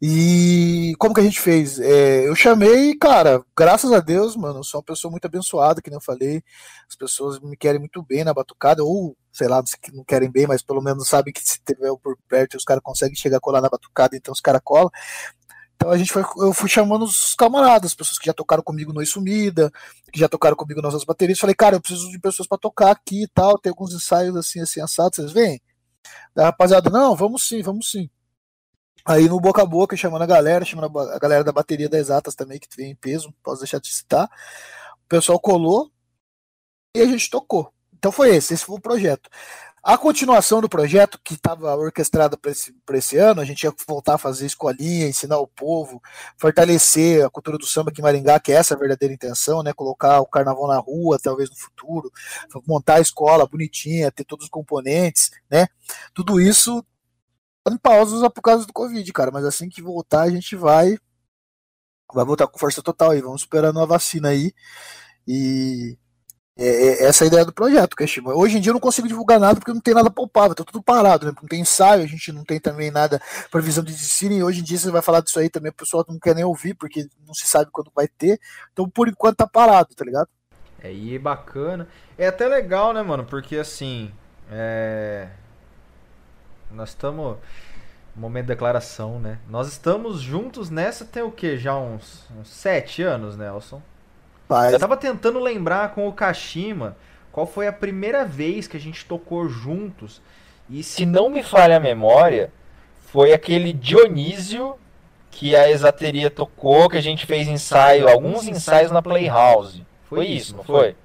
E 0.03 0.95
como 0.97 1.13
que 1.13 1.19
a 1.19 1.23
gente 1.23 1.39
fez? 1.39 1.79
É, 1.79 2.27
eu 2.27 2.33
chamei, 2.35 2.95
cara, 2.95 3.43
graças 3.55 3.91
a 3.91 3.99
Deus, 3.99 4.35
mano, 4.35 4.59
eu 4.59 4.63
sou 4.63 4.79
uma 4.79 4.85
pessoa 4.85 5.11
muito 5.11 5.25
abençoada, 5.25 5.79
que 5.79 5.91
nem 5.91 5.97
eu 5.97 6.01
falei. 6.01 6.43
As 6.89 6.95
pessoas 6.95 7.39
me 7.39 7.55
querem 7.55 7.79
muito 7.79 8.01
bem 8.01 8.23
na 8.23 8.33
batucada, 8.33 8.83
ou 8.83 9.15
sei 9.31 9.47
lá, 9.47 9.63
não 9.93 10.03
querem 10.03 10.29
bem, 10.29 10.47
mas 10.47 10.61
pelo 10.61 10.81
menos 10.81 11.07
sabem 11.07 11.33
que 11.33 11.41
se 11.41 11.59
tiver 11.63 11.91
por 12.01 12.17
perto, 12.27 12.57
os 12.57 12.63
caras 12.63 12.83
conseguem 12.83 13.15
chegar 13.15 13.37
a 13.37 13.41
colar 13.41 13.61
na 13.61 13.69
batucada, 13.69 14.15
então 14.15 14.31
os 14.31 14.41
caras 14.41 14.61
colam. 14.63 14.89
Então 15.75 15.89
a 15.89 15.97
gente 15.97 16.13
foi, 16.13 16.23
eu 16.37 16.53
fui 16.53 16.69
chamando 16.69 17.05
os 17.05 17.33
camaradas, 17.33 17.95
pessoas 17.95 18.19
que 18.19 18.27
já 18.27 18.33
tocaram 18.33 18.61
comigo 18.61 18.93
no 18.93 19.03
Sumida, 19.05 19.71
que 20.11 20.19
já 20.19 20.29
tocaram 20.29 20.55
comigo 20.55 20.79
nas 20.79 20.93
outras 20.93 21.05
baterias. 21.05 21.39
Falei, 21.39 21.55
cara, 21.55 21.77
eu 21.77 21.81
preciso 21.81 22.11
de 22.11 22.19
pessoas 22.19 22.47
para 22.47 22.57
tocar 22.57 22.91
aqui 22.91 23.23
e 23.23 23.27
tal, 23.27 23.57
tem 23.57 23.71
alguns 23.71 23.93
ensaios 23.93 24.35
assim, 24.35 24.59
assim, 24.59 24.79
assados, 24.79 25.15
vocês 25.15 25.31
vêm? 25.31 25.59
Da 26.35 26.45
rapaziada, 26.45 26.89
não, 26.89 27.15
vamos 27.15 27.47
sim, 27.47 27.63
vamos 27.63 27.89
sim. 27.89 28.09
Aí 29.03 29.27
no 29.27 29.39
boca 29.39 29.63
a 29.63 29.65
boca, 29.65 29.97
chamando 29.97 30.21
a 30.21 30.27
galera, 30.27 30.63
chamando 30.63 30.99
a 30.99 31.17
galera 31.17 31.43
da 31.43 31.51
bateria 31.51 31.89
das 31.89 32.01
Exatas 32.01 32.35
também, 32.35 32.59
que 32.59 32.67
vem 32.77 32.91
em 32.91 32.95
peso, 32.95 33.33
posso 33.41 33.61
deixar 33.61 33.79
de 33.79 33.91
citar. 33.91 34.29
O 35.05 35.07
pessoal 35.07 35.39
colou 35.39 35.91
e 36.95 37.01
a 37.01 37.05
gente 37.05 37.29
tocou. 37.29 37.73
Então 38.01 38.11
foi 38.11 38.35
esse, 38.35 38.55
esse 38.55 38.65
foi 38.65 38.77
o 38.77 38.81
projeto. 38.81 39.29
A 39.83 39.95
continuação 39.95 40.59
do 40.59 40.67
projeto, 40.67 41.19
que 41.23 41.35
estava 41.35 41.75
orquestrada 41.75 42.35
para 42.35 42.49
esse, 42.49 42.75
esse 42.93 43.17
ano, 43.17 43.41
a 43.41 43.45
gente 43.45 43.61
ia 43.61 43.73
voltar 43.87 44.15
a 44.15 44.17
fazer 44.17 44.47
escolinha, 44.47 45.07
ensinar 45.07 45.37
o 45.37 45.45
povo, 45.45 46.01
fortalecer 46.35 47.23
a 47.23 47.29
cultura 47.29 47.59
do 47.59 47.65
samba 47.67 47.91
aqui 47.91 48.01
em 48.01 48.03
Maringá, 48.03 48.39
que 48.39 48.51
é 48.51 48.55
essa 48.55 48.73
a 48.73 48.77
verdadeira 48.77 49.13
intenção, 49.13 49.61
né? 49.61 49.71
Colocar 49.71 50.19
o 50.19 50.25
carnaval 50.25 50.67
na 50.67 50.79
rua, 50.79 51.19
talvez 51.21 51.47
no 51.51 51.55
futuro, 51.55 52.11
montar 52.65 52.95
a 52.95 53.01
escola 53.01 53.45
bonitinha, 53.45 54.11
ter 54.11 54.23
todos 54.23 54.45
os 54.45 54.49
componentes, 54.49 55.29
né? 55.49 55.67
Tudo 56.11 56.41
isso 56.41 56.83
em 57.69 57.77
pausa 57.77 58.31
por 58.31 58.41
causa 58.41 58.65
do 58.65 58.73
Covid, 58.73 59.13
cara. 59.13 59.29
Mas 59.31 59.45
assim 59.45 59.69
que 59.69 59.81
voltar, 59.81 60.23
a 60.23 60.29
gente 60.31 60.55
vai. 60.55 60.97
Vai 62.11 62.25
voltar 62.25 62.47
com 62.47 62.57
força 62.57 62.81
total 62.81 63.11
aí. 63.11 63.21
Vamos 63.21 63.41
esperando 63.41 63.79
a 63.79 63.85
vacina 63.85 64.29
aí. 64.29 64.53
E 65.27 65.97
é, 66.57 66.65
é, 66.65 67.03
essa 67.05 67.23
é 67.23 67.25
a 67.25 67.27
ideia 67.27 67.45
do 67.45 67.53
projeto, 67.53 67.95
Kashima. 67.95 68.33
Hoje 68.33 68.57
em 68.57 68.61
dia 68.61 68.71
eu 68.71 68.73
não 68.73 68.79
consigo 68.79 69.07
divulgar 69.07 69.39
nada 69.39 69.55
porque 69.55 69.73
não 69.73 69.79
tem 69.79 69.93
nada 69.93 70.11
palpável, 70.11 70.55
tá 70.55 70.63
tudo 70.63 70.83
parado, 70.83 71.25
né? 71.25 71.33
Não 71.41 71.47
tem 71.47 71.61
ensaio, 71.61 72.03
a 72.03 72.07
gente 72.07 72.31
não 72.31 72.43
tem 72.43 72.59
também 72.59 72.91
nada 72.91 73.21
previsão 73.49 73.83
de 73.83 73.93
ensino, 73.93 74.33
e 74.33 74.43
hoje 74.43 74.59
em 74.59 74.63
dia 74.63 74.77
você 74.77 74.91
vai 74.91 75.01
falar 75.01 75.21
disso 75.21 75.39
aí 75.39 75.49
também, 75.49 75.71
o 75.71 75.75
pessoal 75.75 76.05
não 76.07 76.19
quer 76.19 76.35
nem 76.35 76.43
ouvir, 76.43 76.73
porque 76.73 77.07
não 77.25 77.33
se 77.33 77.47
sabe 77.47 77.71
quando 77.71 77.91
vai 77.95 78.07
ter. 78.07 78.39
Então, 78.73 78.89
por 78.89 79.07
enquanto, 79.07 79.37
tá 79.37 79.47
parado, 79.47 79.95
tá 79.95 80.03
ligado? 80.03 80.27
É, 80.83 80.91
e 80.91 81.17
bacana. 81.17 81.87
É 82.17 82.27
até 82.27 82.47
legal, 82.47 82.93
né, 82.93 83.01
mano? 83.01 83.23
Porque 83.23 83.55
assim. 83.57 84.11
É... 84.51 85.29
Nós 86.71 86.89
estamos. 86.89 87.37
Momento 88.13 88.43
de 88.43 88.49
declaração, 88.49 89.19
né? 89.19 89.39
Nós 89.47 89.69
estamos 89.69 90.19
juntos 90.19 90.69
nessa 90.69 91.05
tem 91.05 91.23
o 91.23 91.31
que? 91.31 91.57
Já 91.57 91.77
uns, 91.77 92.29
uns 92.31 92.49
sete 92.49 93.01
anos, 93.01 93.37
Nelson? 93.37 93.81
Eu 94.73 94.79
tava 94.79 94.97
tentando 94.97 95.39
lembrar 95.39 95.93
com 95.93 96.07
o 96.07 96.13
Kashima 96.13 96.97
qual 97.31 97.47
foi 97.47 97.67
a 97.67 97.73
primeira 97.73 98.25
vez 98.25 98.67
que 98.67 98.77
a 98.77 98.79
gente 98.79 99.05
tocou 99.05 99.47
juntos. 99.47 100.21
E 100.69 100.83
se 100.83 101.05
não 101.05 101.29
me 101.29 101.43
falha 101.43 101.77
a 101.77 101.79
memória, 101.79 102.51
foi 103.11 103.33
aquele 103.33 103.73
Dionísio 103.73 104.75
que 105.29 105.55
a 105.55 105.69
Exateria 105.69 106.29
tocou, 106.29 106.89
que 106.89 106.97
a 106.97 107.01
gente 107.01 107.25
fez 107.25 107.47
ensaio, 107.47 108.07
alguns 108.07 108.47
ensaios 108.47 108.91
na 108.91 109.01
Playhouse. 109.01 109.85
Foi 110.09 110.25
isso, 110.25 110.57
não 110.57 110.63
foi? 110.63 110.95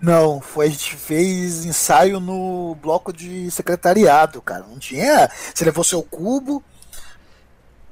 Não, 0.00 0.40
foi 0.40 0.66
a 0.66 0.70
gente 0.70 0.96
fez 0.96 1.64
ensaio 1.64 2.18
no 2.18 2.76
bloco 2.82 3.12
de 3.12 3.50
secretariado, 3.50 4.42
cara. 4.42 4.64
Não 4.68 4.78
tinha. 4.78 5.30
Você 5.54 5.64
levou 5.64 5.84
seu 5.84 6.02
cubo. 6.02 6.62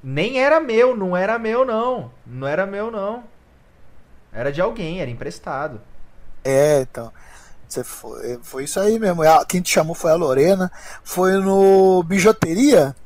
Nem 0.03 0.41
era 0.41 0.61
meu, 0.61 0.97
não 0.97 1.17
era 1.17 1.39
meu 1.39 1.65
não. 1.65 2.11
Não 2.27 2.47
era 2.47 2.67
meu 2.67 2.91
não. 2.91 3.23
Era 4.33 4.53
de 4.53 4.61
alguém, 4.61 5.01
era 5.01 5.11
emprestado. 5.11 5.81
É, 6.45 6.81
então. 6.81 7.13
Você 7.69 7.85
foi, 7.85 8.39
foi 8.43 8.65
isso 8.65 8.81
aí 8.81 8.99
mesmo. 8.99 9.23
Quem 9.49 9.61
te 9.61 9.71
chamou 9.71 9.95
foi 9.95 10.11
a 10.11 10.17
Lorena. 10.17 10.73
Foi 11.05 11.35
no 11.35 12.03
Bijuteria. 12.03 12.97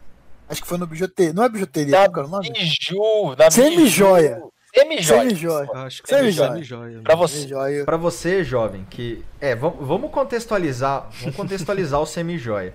Acho 0.48 0.62
que 0.62 0.68
foi 0.68 0.78
no 0.78 0.86
Bijuteria. 0.86 1.34
Não 1.34 1.44
é 1.44 1.48
Bijuteria, 1.48 1.92
da 1.92 2.08
qual 2.08 2.24
é 2.24 2.28
o 2.28 2.30
nome? 2.30 2.50
Biju, 2.50 3.34
da 3.36 3.50
Semi-joia. 3.50 4.42
Semi-joia. 4.74 5.20
Semi-joia. 5.20 5.70
Acho 5.74 6.02
que 6.02 6.08
semi-joia. 6.08 7.02
Pra, 7.02 7.14
você, 7.14 7.46
pra 7.84 7.96
você, 7.96 8.42
jovem, 8.42 8.84
que. 8.90 9.24
É, 9.40 9.54
vamos 9.54 10.10
contextualizar. 10.10 11.08
Vamos 11.20 11.36
contextualizar 11.36 12.00
o 12.00 12.06
semi-joia. 12.06 12.74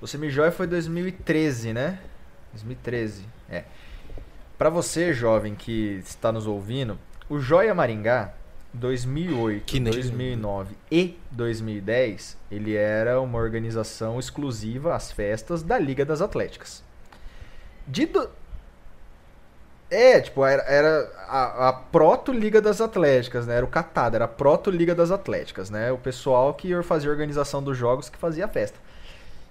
O 0.00 0.06
semi-joia 0.06 0.52
foi 0.52 0.66
2013, 0.66 1.72
né? 1.72 1.98
2013. 2.52 3.24
É. 3.48 3.64
Pra 4.58 4.68
você, 4.68 5.14
jovem, 5.14 5.54
que 5.54 6.02
está 6.04 6.30
nos 6.30 6.46
ouvindo, 6.46 6.98
o 7.28 7.38
Joia 7.38 7.74
Maringá, 7.74 8.32
2008, 8.74 9.80
2009 9.80 10.74
e 10.90 11.18
2010, 11.30 12.38
ele 12.50 12.74
era 12.74 13.20
uma 13.20 13.38
organização 13.38 14.18
exclusiva 14.18 14.94
às 14.94 15.12
festas 15.12 15.62
da 15.62 15.78
Liga 15.78 16.04
das 16.04 16.22
Atléticas. 16.22 16.82
De 17.86 18.06
do... 18.06 18.30
É, 19.90 20.20
tipo, 20.22 20.42
era, 20.46 20.62
era 20.62 21.12
a, 21.28 21.68
a 21.68 21.72
Proto-Liga 21.74 22.62
das 22.62 22.80
Atléticas, 22.80 23.46
né? 23.46 23.56
Era 23.56 23.66
o 23.66 23.68
Catado, 23.68 24.16
era 24.16 24.24
a 24.24 24.28
Proto-Liga 24.28 24.94
das 24.94 25.10
Atléticas, 25.10 25.68
né? 25.68 25.92
O 25.92 25.98
pessoal 25.98 26.54
que 26.54 26.82
fazia 26.82 27.10
a 27.10 27.12
organização 27.12 27.62
dos 27.62 27.76
jogos 27.76 28.08
que 28.08 28.16
fazia 28.16 28.46
a 28.46 28.48
festa. 28.48 28.78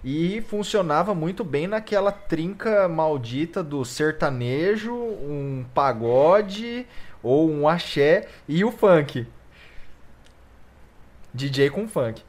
E 0.04 0.42
funcionava 0.50 1.14
muito 1.14 1.44
bem 1.44 1.68
naquela 1.68 2.12
trinca 2.12 2.88
maldita 2.88 3.62
do 3.62 3.86
sertanejo, 3.86 4.96
um 4.96 5.64
pagode, 5.76 6.88
ou 7.24 7.50
um 7.50 7.68
axé 7.68 8.28
e 8.48 8.64
o 8.64 8.72
funk. 8.72 9.26
DJ 11.34 11.70
com 11.70 11.88
funk. 11.88 12.22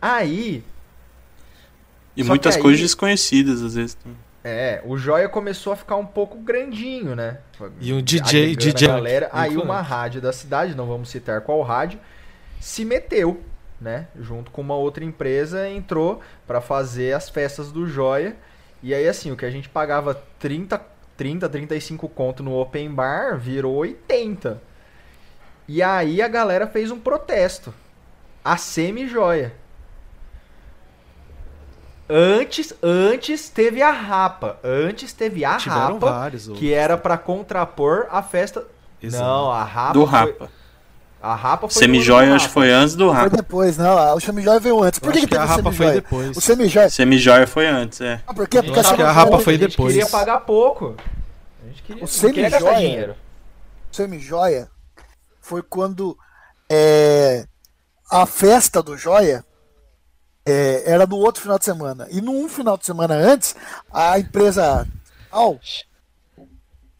Aí. 0.00 0.62
E 2.16 2.22
muitas 2.22 2.56
aí, 2.56 2.62
coisas 2.62 2.80
desconhecidas 2.80 3.62
às 3.62 3.74
vezes. 3.74 3.96
É, 4.42 4.80
o 4.84 4.96
Joia 4.96 5.28
começou 5.28 5.72
a 5.72 5.76
ficar 5.76 5.96
um 5.96 6.06
pouco 6.06 6.38
grandinho, 6.38 7.14
né? 7.14 7.38
E 7.80 7.92
um 7.92 8.00
DJ, 8.00 8.56
DJ. 8.56 8.88
Galera. 8.88 9.28
Aí 9.32 9.56
uma 9.56 9.80
rádio 9.80 10.20
da 10.20 10.32
cidade, 10.32 10.74
não 10.74 10.86
vamos 10.86 11.10
citar 11.10 11.40
qual 11.40 11.60
rádio, 11.62 11.98
se 12.60 12.84
meteu, 12.84 13.42
né? 13.80 14.06
Junto 14.18 14.50
com 14.50 14.60
uma 14.60 14.76
outra 14.76 15.04
empresa, 15.04 15.68
entrou 15.68 16.20
para 16.46 16.60
fazer 16.60 17.14
as 17.14 17.28
festas 17.28 17.72
do 17.72 17.86
Joia. 17.86 18.36
E 18.82 18.94
aí, 18.94 19.08
assim, 19.08 19.32
o 19.32 19.36
que 19.36 19.44
a 19.44 19.50
gente 19.50 19.68
pagava 19.68 20.14
30 20.38 20.78
30, 21.18 21.48
35 21.48 22.08
conto 22.08 22.44
no 22.44 22.54
open 22.54 22.94
bar, 22.94 23.36
virou 23.36 23.74
80. 23.78 24.62
E 25.66 25.82
aí 25.82 26.22
a 26.22 26.28
galera 26.28 26.66
fez 26.68 26.92
um 26.92 26.98
protesto. 26.98 27.74
A 28.44 28.56
semi-joia. 28.56 29.52
Antes, 32.08 32.72
antes 32.82 33.50
teve 33.50 33.82
a 33.82 33.90
rapa. 33.90 34.58
Antes 34.62 35.12
teve 35.12 35.44
a 35.44 35.56
Tiveram 35.56 35.94
rapa, 35.94 36.10
vários 36.10 36.48
que 36.48 36.72
era 36.72 36.96
para 36.96 37.18
contrapor 37.18 38.06
a 38.10 38.22
festa. 38.22 38.66
Exato. 39.02 39.24
Não, 39.24 39.50
a 39.50 39.64
rapa. 39.64 39.92
Do 39.92 40.04
rapa. 40.04 40.50
A 41.20 41.34
Rapa 41.34 41.68
foi 41.68 41.82
Semijoia 41.82 42.34
acho 42.34 42.46
que 42.46 42.54
foi 42.54 42.70
antes 42.70 42.94
do 42.94 43.10
Rapa. 43.10 43.30
Foi 43.30 43.38
depois, 43.38 43.76
não. 43.76 44.16
O 44.16 44.20
Semijoia 44.20 44.60
veio 44.60 44.82
antes. 44.82 45.00
Por 45.00 45.12
que, 45.12 45.20
que, 45.20 45.26
que 45.26 45.36
a 45.36 45.44
Rapa 45.44 45.72
foi 45.72 45.92
depois? 45.92 46.36
O 46.36 46.40
Semijoia. 46.40 46.88
Semijoia 46.90 47.46
foi 47.46 47.66
antes, 47.66 48.00
é. 48.00 48.20
Ah, 48.26 48.32
por 48.32 48.46
quê? 48.48 48.62
Porque 48.62 48.78
acho 48.78 48.94
que 48.94 49.02
a 49.02 49.10
Rapa 49.10 49.38
foi 49.40 49.58
depois. 49.58 49.94
queria 49.94 50.08
pagar 50.08 50.40
pouco. 50.40 50.94
A 51.62 51.68
gente 51.68 51.82
queria, 51.82 52.04
o 52.04 52.06
Semijoia. 52.06 53.16
O 53.90 53.96
Semijoia 53.96 54.70
foi 55.40 55.62
quando 55.62 56.16
é, 56.70 57.46
a 58.10 58.24
festa 58.26 58.82
do 58.82 58.96
Joia 58.96 59.44
é, 60.46 60.82
era 60.86 61.06
no 61.06 61.16
outro 61.16 61.42
final 61.42 61.58
de 61.58 61.64
semana. 61.64 62.06
E 62.10 62.20
num 62.20 62.48
final 62.48 62.78
de 62.78 62.86
semana 62.86 63.14
antes, 63.14 63.56
a 63.92 64.18
empresa. 64.18 64.86
Oh, 65.32 65.58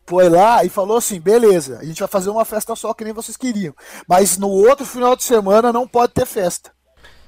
foi 0.08 0.30
lá 0.30 0.64
e 0.64 0.70
falou 0.70 0.96
assim: 0.96 1.20
beleza, 1.20 1.78
a 1.78 1.84
gente 1.84 1.98
vai 1.98 2.08
fazer 2.08 2.30
uma 2.30 2.44
festa 2.44 2.74
só 2.74 2.94
que 2.94 3.04
nem 3.04 3.12
vocês 3.12 3.36
queriam. 3.36 3.74
Mas 4.08 4.38
no 4.38 4.48
outro 4.48 4.86
final 4.86 5.14
de 5.14 5.22
semana 5.22 5.70
não 5.70 5.86
pode 5.86 6.14
ter 6.14 6.24
festa. 6.24 6.72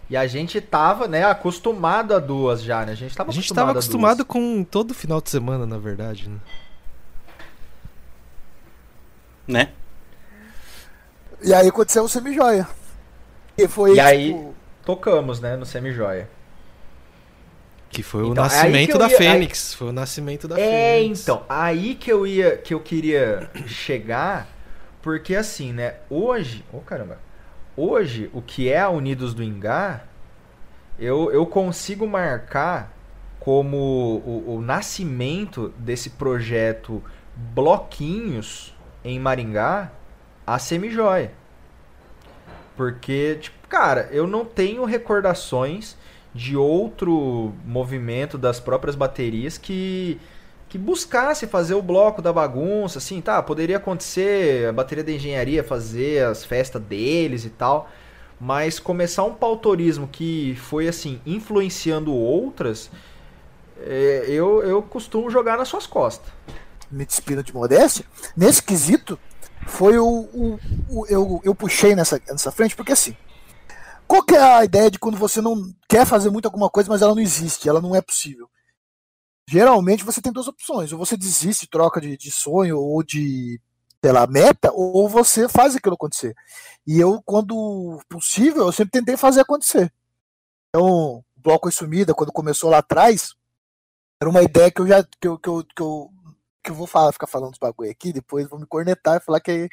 E 0.08 0.16
a 0.16 0.26
gente 0.26 0.60
tava, 0.60 1.06
né, 1.06 1.22
acostumado 1.24 2.14
a 2.14 2.18
duas 2.18 2.62
já, 2.62 2.84
né? 2.84 2.92
A 2.92 2.96
gente 2.96 3.14
tava 3.14 3.30
a 3.30 3.32
gente 3.32 3.44
acostumado, 3.44 3.66
tava 3.66 3.78
acostumado 3.78 4.24
com 4.24 4.64
todo 4.64 4.94
final 4.94 5.20
de 5.20 5.28
semana, 5.30 5.66
na 5.66 5.78
verdade, 5.78 6.28
né? 6.28 6.38
Né? 9.46 9.72
E 11.42 11.52
aí 11.52 11.68
aconteceu 11.68 12.02
o 12.02 12.08
semi-joia. 12.08 12.66
E 13.58 13.68
foi 13.68 13.90
E 13.90 13.94
tipo... 13.94 14.06
aí 14.06 14.48
tocamos, 14.84 15.38
né, 15.38 15.54
no 15.56 15.66
semi-joia. 15.66 16.28
Que 17.90 18.02
foi 18.04 18.20
então, 18.20 18.30
o 18.30 18.34
nascimento 18.34 18.96
da 18.96 19.08
ia, 19.08 19.16
Fênix. 19.16 19.72
Aí... 19.72 19.78
Foi 19.78 19.88
o 19.88 19.92
nascimento 19.92 20.48
da 20.48 20.58
é, 20.58 21.00
Fênix. 21.00 21.20
É, 21.20 21.22
então, 21.22 21.44
aí 21.48 21.94
que 21.96 22.10
eu 22.10 22.26
ia, 22.26 22.56
que 22.56 22.72
eu 22.72 22.80
queria 22.80 23.50
chegar, 23.66 24.48
porque 25.02 25.34
assim, 25.34 25.72
né, 25.72 25.96
hoje, 26.08 26.64
oh 26.72 26.78
caramba, 26.78 27.18
hoje 27.76 28.30
o 28.32 28.40
que 28.40 28.68
é 28.68 28.80
a 28.80 28.88
Unidos 28.88 29.34
do 29.34 29.42
Ingá, 29.42 30.04
eu, 30.98 31.32
eu 31.32 31.44
consigo 31.46 32.06
marcar 32.06 32.94
como 33.40 33.76
o, 34.24 34.54
o 34.56 34.60
nascimento 34.60 35.72
desse 35.78 36.10
projeto 36.10 37.02
Bloquinhos 37.34 38.74
em 39.02 39.18
Maringá 39.18 39.90
a 40.46 40.58
semijoia. 40.58 41.32
Porque, 42.76 43.38
tipo, 43.40 43.66
cara, 43.66 44.08
eu 44.12 44.26
não 44.26 44.44
tenho 44.44 44.84
recordações 44.84 45.96
de 46.34 46.56
outro 46.56 47.52
movimento 47.64 48.38
das 48.38 48.60
próprias 48.60 48.94
baterias 48.94 49.58
que 49.58 50.20
que 50.70 50.78
buscasse 50.78 51.48
fazer 51.48 51.74
o 51.74 51.82
bloco 51.82 52.22
da 52.22 52.32
bagunça, 52.32 52.98
assim, 52.98 53.20
tá, 53.20 53.42
poderia 53.42 53.76
acontecer 53.76 54.68
a 54.68 54.72
bateria 54.72 55.02
da 55.02 55.10
engenharia 55.10 55.64
fazer 55.64 56.24
as 56.24 56.44
festas 56.44 56.80
deles 56.80 57.44
e 57.44 57.50
tal, 57.50 57.90
mas 58.40 58.78
começar 58.78 59.24
um 59.24 59.34
pautorismo 59.34 60.06
que 60.06 60.54
foi 60.60 60.86
assim 60.86 61.20
influenciando 61.26 62.14
outras, 62.14 62.88
é, 63.80 64.26
eu, 64.28 64.62
eu 64.62 64.80
costumo 64.80 65.28
jogar 65.28 65.58
nas 65.58 65.66
suas 65.66 65.88
costas. 65.88 66.32
Me 66.88 67.04
despido 67.04 67.42
de 67.42 67.52
modéstia. 67.52 68.04
Nesse 68.36 68.62
quesito, 68.62 69.18
foi 69.66 69.98
o, 69.98 70.06
o, 70.06 70.60
o, 70.88 71.06
eu, 71.08 71.40
eu 71.42 71.52
puxei 71.52 71.96
nessa, 71.96 72.22
nessa 72.28 72.52
frente, 72.52 72.76
porque 72.76 72.92
assim, 72.92 73.16
qual 74.10 74.24
que 74.24 74.34
é 74.34 74.42
a 74.42 74.64
ideia 74.64 74.90
de 74.90 74.98
quando 74.98 75.16
você 75.16 75.40
não 75.40 75.72
quer 75.88 76.04
fazer 76.04 76.30
muito 76.30 76.46
alguma 76.46 76.68
coisa, 76.68 76.90
mas 76.90 77.00
ela 77.00 77.14
não 77.14 77.22
existe, 77.22 77.68
ela 77.68 77.80
não 77.80 77.94
é 77.94 78.02
possível? 78.02 78.50
Geralmente 79.48 80.02
você 80.02 80.20
tem 80.20 80.32
duas 80.32 80.48
opções, 80.48 80.92
ou 80.92 80.98
você 80.98 81.16
desiste, 81.16 81.68
troca 81.68 82.00
de, 82.00 82.16
de 82.16 82.28
sonho 82.28 82.76
ou 82.76 83.04
de, 83.04 83.60
lá, 84.02 84.26
meta, 84.26 84.72
ou 84.72 85.08
você 85.08 85.48
faz 85.48 85.76
aquilo 85.76 85.94
acontecer. 85.94 86.34
E 86.84 86.98
eu, 86.98 87.22
quando 87.22 88.00
possível, 88.08 88.66
eu 88.66 88.72
sempre 88.72 88.90
tentei 88.90 89.16
fazer 89.16 89.42
acontecer. 89.42 89.92
Então, 90.70 91.24
bloco 91.36 91.68
e 91.68 91.72
sumida, 91.72 92.12
quando 92.12 92.32
começou 92.32 92.68
lá 92.68 92.78
atrás, 92.78 93.36
era 94.20 94.28
uma 94.28 94.42
ideia 94.42 94.72
que 94.72 94.80
eu 94.80 94.88
já 94.88 95.04
que 95.04 95.28
eu, 95.28 95.38
que 95.38 95.48
eu, 95.48 95.64
que 95.64 95.82
eu, 95.82 96.10
que 96.64 96.70
eu 96.72 96.74
vou 96.74 96.88
falar, 96.88 97.12
ficar 97.12 97.28
falando 97.28 97.52
os 97.52 97.60
bagulho 97.60 97.88
aqui, 97.88 98.12
depois 98.12 98.48
vou 98.48 98.58
me 98.58 98.66
cornetar 98.66 99.18
e 99.18 99.24
falar 99.24 99.38
que 99.38 99.70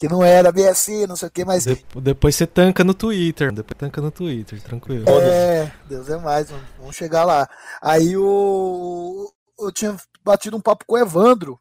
que 0.00 0.08
não 0.08 0.24
era 0.24 0.50
bem 0.50 0.66
assim, 0.66 1.06
não 1.06 1.14
sei 1.14 1.28
o 1.28 1.30
que, 1.30 1.44
mas. 1.44 1.64
De 1.64 1.84
depois 1.96 2.34
você 2.34 2.46
tanca 2.46 2.82
no 2.82 2.94
Twitter, 2.94 3.52
depois 3.52 3.76
tanca 3.76 4.00
no 4.00 4.10
Twitter, 4.10 4.58
tranquilo. 4.62 5.04
É, 5.06 5.70
Deus 5.86 6.08
é 6.08 6.16
mais, 6.16 6.48
vamos 6.78 6.96
chegar 6.96 7.22
lá. 7.24 7.46
Aí 7.82 8.16
o. 8.16 9.30
Eu 9.58 9.70
tinha 9.70 9.94
batido 10.24 10.56
um 10.56 10.60
papo 10.60 10.86
com 10.86 10.94
o 10.94 10.98
Evandro, 10.98 11.60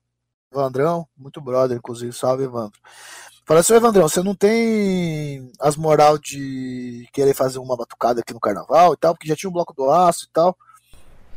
Evandrão, 0.54 1.06
muito 1.18 1.42
brother, 1.42 1.78
inclusive, 1.78 2.14
salve 2.14 2.46
Evandro. 2.46 2.80
Falei 3.46 3.60
assim, 3.60 3.74
Evandrão, 3.74 4.08
você 4.08 4.24
não 4.24 4.34
tem 4.34 5.52
as 5.60 5.76
moral 5.76 6.18
de 6.18 7.10
querer 7.12 7.34
fazer 7.34 7.60
uma 7.60 7.76
batucada 7.76 8.22
aqui 8.22 8.34
no 8.34 8.40
carnaval 8.40 8.94
e 8.94 8.98
tal, 8.98 9.14
porque 9.16 9.28
já 9.28 9.36
tinha 9.36 9.50
um 9.50 9.54
bloco 9.54 9.74
do 9.74 9.92
aço 9.92 10.24
e 10.24 10.30
tal. 10.32 10.58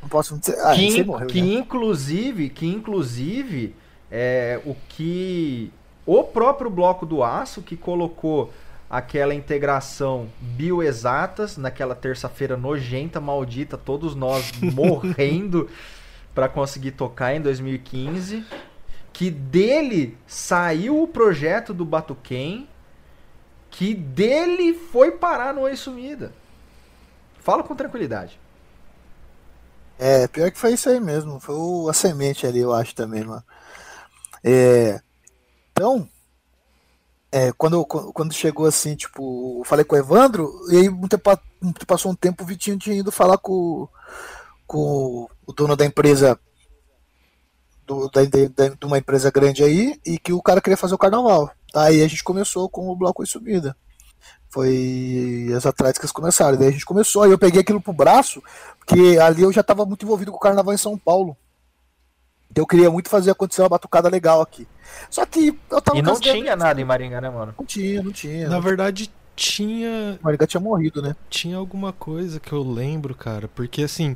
Não 0.01 0.09
posso 0.09 0.39
dizer. 0.39 0.57
Ah, 0.61 0.73
que, 0.73 1.03
morreu, 1.03 1.27
que 1.27 1.41
inclusive, 1.41 2.49
que 2.49 2.67
inclusive 2.67 3.75
é 4.09 4.61
o 4.65 4.77
que 4.89 5.73
o 6.05 6.25
próprio 6.25 6.71
bloco 6.71 7.07
do 7.07 7.23
aço 7.23 7.63
que 7.63 7.77
colocou 7.77 8.53
aquela 8.91 9.35
integração 9.35 10.29
bioexatas 10.39 11.57
naquela 11.57 11.95
terça-feira 11.95 12.57
nojenta, 12.57 13.21
maldita, 13.21 13.79
todos 13.79 14.15
nós 14.15 14.53
morrendo 14.61 15.69
para 16.35 16.49
conseguir 16.49 16.93
tocar 16.93 17.35
em 17.35 17.41
2015, 17.41 18.45
que 19.13 19.31
dele 19.31 20.19
saiu 20.27 21.03
o 21.03 21.07
projeto 21.07 21.73
do 21.73 21.85
Batuquem, 21.85 22.69
que 23.71 23.95
dele 23.95 24.75
foi 24.75 25.13
parar 25.13 25.55
no 25.55 25.63
Oi 25.63 25.77
Sumida. 25.77 26.33
Fala 27.39 27.63
com 27.63 27.75
tranquilidade. 27.75 28.39
É, 29.99 30.27
pior 30.29 30.51
que 30.51 30.59
foi 30.59 30.73
isso 30.73 30.89
aí 30.89 31.01
mesmo. 31.01 31.41
Foi 31.41 31.55
a 31.89 31.93
semente 31.93 32.47
ali, 32.47 32.59
eu 32.59 32.73
acho 32.73 32.95
também, 32.95 33.25
mano. 33.25 33.43
É, 34.45 35.01
então, 35.83 36.09
é, 37.33 37.51
quando, 37.51 37.85
quando 37.85 38.33
chegou 38.33 38.67
assim, 38.67 38.95
tipo, 38.95 39.59
eu 39.59 39.65
falei 39.65 39.85
com 39.85 39.97
o 39.97 39.99
Evandro, 39.99 40.49
e 40.71 40.77
aí 40.77 40.89
um 40.89 41.09
tempo, 41.09 41.37
passou 41.89 42.13
um 42.13 42.15
tempo, 42.15 42.45
o 42.45 42.47
Vitinho 42.47 42.79
tinha 42.79 42.95
ido 42.95 43.11
falar 43.11 43.37
com, 43.37 43.89
com 44.65 45.29
o 45.45 45.53
dono 45.53 45.75
da 45.75 45.85
empresa, 45.85 46.39
do, 47.85 48.09
da, 48.09 48.23
de 48.23 48.87
uma 48.87 48.99
empresa 48.99 49.29
grande 49.29 49.65
aí, 49.65 50.01
e 50.07 50.21
que 50.21 50.33
o 50.33 50.41
cara 50.41 50.61
queria 50.61 50.77
fazer 50.77 50.95
o 50.95 50.99
carnaval. 50.99 51.51
Aí 51.75 52.01
a 52.01 52.07
gente 52.07 52.23
começou 52.23 52.69
com 52.69 52.89
o 52.89 52.95
bloco 52.95 53.25
e 53.25 53.27
subida. 53.27 53.77
Foi 54.49 55.49
as 55.57 55.67
atléticas 55.67 56.13
começaram. 56.13 56.57
Daí 56.57 56.69
a 56.69 56.73
gente 56.73 56.87
começou, 56.87 57.25
aí 57.25 57.33
eu 57.33 57.39
peguei 57.39 57.63
aquilo 57.63 57.81
pro 57.81 57.93
braço, 57.93 58.41
porque 58.79 59.19
ali 59.19 59.43
eu 59.43 59.53
já 59.53 59.63
estava 59.63 59.85
muito 59.85 60.05
envolvido 60.05 60.31
com 60.31 60.37
o 60.37 60.41
carnaval 60.41 60.75
em 60.75 60.79
São 60.79 60.97
Paulo. 60.97 61.37
Então 62.49 62.63
eu 62.63 62.69
queria 62.69 62.91
muito 62.91 63.09
fazer 63.09 63.33
acontecer 63.33 63.63
uma 63.63 63.69
batucada 63.69 64.09
legal 64.09 64.41
aqui. 64.41 64.69
Só 65.11 65.25
que 65.27 65.59
eu 65.71 65.81
tava 65.81 65.99
E 65.99 66.03
não 66.03 66.19
tinha 66.19 66.57
nada 66.57 66.81
em 66.81 66.85
Maringá, 66.85 67.21
né, 67.21 67.31
mano? 67.31 67.55
Não 67.59 67.65
tinha, 67.65 68.03
não 68.03 68.13
tinha. 68.13 68.49
Na 68.49 68.61
verdade, 68.61 69.11
tinha. 69.37 70.19
Maringá 70.23 70.47
tinha 70.47 70.61
morrido, 70.61 71.03
né? 71.03 71.17
Tinha 71.29 71.57
alguma 71.57 71.93
coisa 71.93 72.41
que 72.41 72.53
eu 72.53 72.63
lembro, 72.63 73.15
cara. 73.15 73.49
Porque 73.49 73.83
assim, 73.83 74.15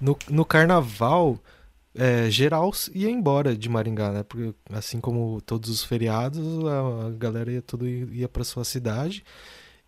no, 0.00 0.16
no 0.30 0.44
carnaval, 0.44 1.38
é, 1.94 2.30
geral 2.30 2.72
ia 2.94 3.10
embora 3.10 3.56
de 3.56 3.68
Maringá, 3.68 4.10
né? 4.12 4.22
Porque 4.22 4.54
assim 4.72 5.00
como 5.00 5.40
todos 5.42 5.70
os 5.70 5.84
feriados, 5.84 6.40
a, 6.66 7.06
a 7.08 7.10
galera 7.10 7.52
ia 7.52 7.62
tudo 7.62 7.86
ia 7.86 8.28
para 8.28 8.44
sua 8.44 8.64
cidade. 8.64 9.24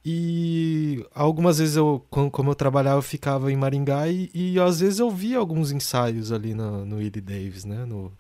E 0.05 1.05
algumas 1.15 1.59
vezes 1.59 1.77
eu, 1.77 2.05
como 2.11 2.51
eu 2.51 2.55
trabalhava, 2.55 2.99
eu 2.99 3.03
ficava 3.03 3.51
em 3.51 3.57
Maringá 3.57 4.07
e, 4.09 4.31
e 4.35 4.61
às 4.61 4.81
vezes 4.81 4.99
eu 4.99 5.11
via 5.11 5.39
alguns 5.39 5.73
ensaios 5.73 6.31
ali 6.31 6.53
no, 6.55 6.85
no 6.85 6.97
Willie 6.97 7.23
Davis, 7.23 7.65
né? 7.65 7.87
No, 7.87 8.13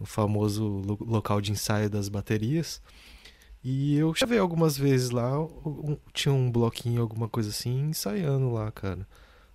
no 0.00 0.06
famoso 0.06 0.66
lo, 0.66 0.98
local 1.00 1.40
de 1.40 1.52
ensaio 1.52 1.90
das 1.90 2.08
baterias. 2.08 2.82
E 3.62 3.98
eu 3.98 4.14
já 4.14 4.24
vi 4.24 4.38
algumas 4.38 4.76
vezes 4.78 5.10
lá, 5.10 5.38
um, 5.38 5.96
tinha 6.14 6.32
um 6.32 6.50
bloquinho, 6.50 7.02
alguma 7.02 7.28
coisa 7.28 7.50
assim, 7.50 7.90
ensaiando 7.90 8.50
lá, 8.50 8.72
cara. 8.72 9.06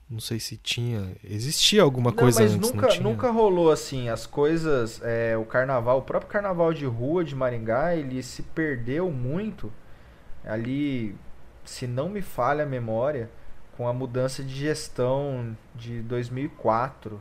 Não 0.07 0.19
sei 0.19 0.39
se 0.39 0.55
tinha. 0.55 1.17
Existia 1.23 1.81
alguma 1.81 2.11
não, 2.11 2.17
coisa 2.17 2.41
mas 2.43 2.53
antes, 2.53 2.71
nunca, 2.71 2.87
não 2.95 3.01
nunca 3.01 3.31
rolou 3.31 3.71
assim. 3.71 4.07
As 4.07 4.27
coisas. 4.27 5.01
É, 5.03 5.35
o 5.35 5.43
carnaval, 5.43 5.97
o 5.97 6.01
próprio 6.03 6.31
carnaval 6.31 6.71
de 6.71 6.85
rua 6.85 7.25
de 7.25 7.35
Maringá, 7.35 7.95
ele 7.95 8.21
se 8.21 8.43
perdeu 8.43 9.11
muito 9.11 9.73
ali 10.43 11.15
se 11.65 11.87
não 11.87 12.07
me 12.07 12.21
falha 12.21 12.63
a 12.63 12.67
memória, 12.67 13.31
com 13.75 13.87
a 13.87 13.93
mudança 13.93 14.43
de 14.43 14.53
gestão 14.53 15.57
de 15.73 16.01
2004. 16.03 17.19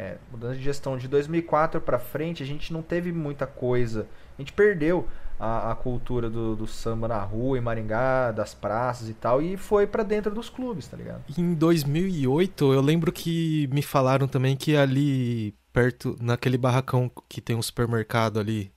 É, 0.00 0.16
mudança 0.32 0.56
de 0.56 0.62
gestão 0.62 0.96
de 0.96 1.06
2004 1.06 1.78
para 1.78 1.98
frente, 1.98 2.42
a 2.42 2.46
gente 2.46 2.72
não 2.72 2.80
teve 2.80 3.12
muita 3.12 3.46
coisa. 3.46 4.06
A 4.38 4.40
gente 4.40 4.50
perdeu 4.50 5.06
a, 5.38 5.72
a 5.72 5.74
cultura 5.74 6.30
do, 6.30 6.56
do, 6.56 6.66
samba 6.66 7.06
na 7.06 7.22
rua, 7.22 7.58
em 7.58 7.60
Maringá, 7.60 8.32
das 8.32 8.54
praças 8.54 9.10
e 9.10 9.12
tal, 9.12 9.42
e 9.42 9.58
foi 9.58 9.86
para 9.86 10.02
dentro 10.02 10.34
dos 10.34 10.48
clubes, 10.48 10.86
tá 10.88 10.96
ligado? 10.96 11.24
Em 11.36 11.52
2008, 11.52 12.72
eu 12.72 12.80
lembro 12.80 13.12
que 13.12 13.68
me 13.70 13.82
falaram 13.82 14.26
também 14.26 14.56
que 14.56 14.74
ali 14.74 15.54
perto, 15.70 16.16
naquele 16.18 16.56
barracão 16.56 17.10
que 17.28 17.42
tem 17.42 17.54
um 17.54 17.60
supermercado 17.60 18.40
ali, 18.40 18.72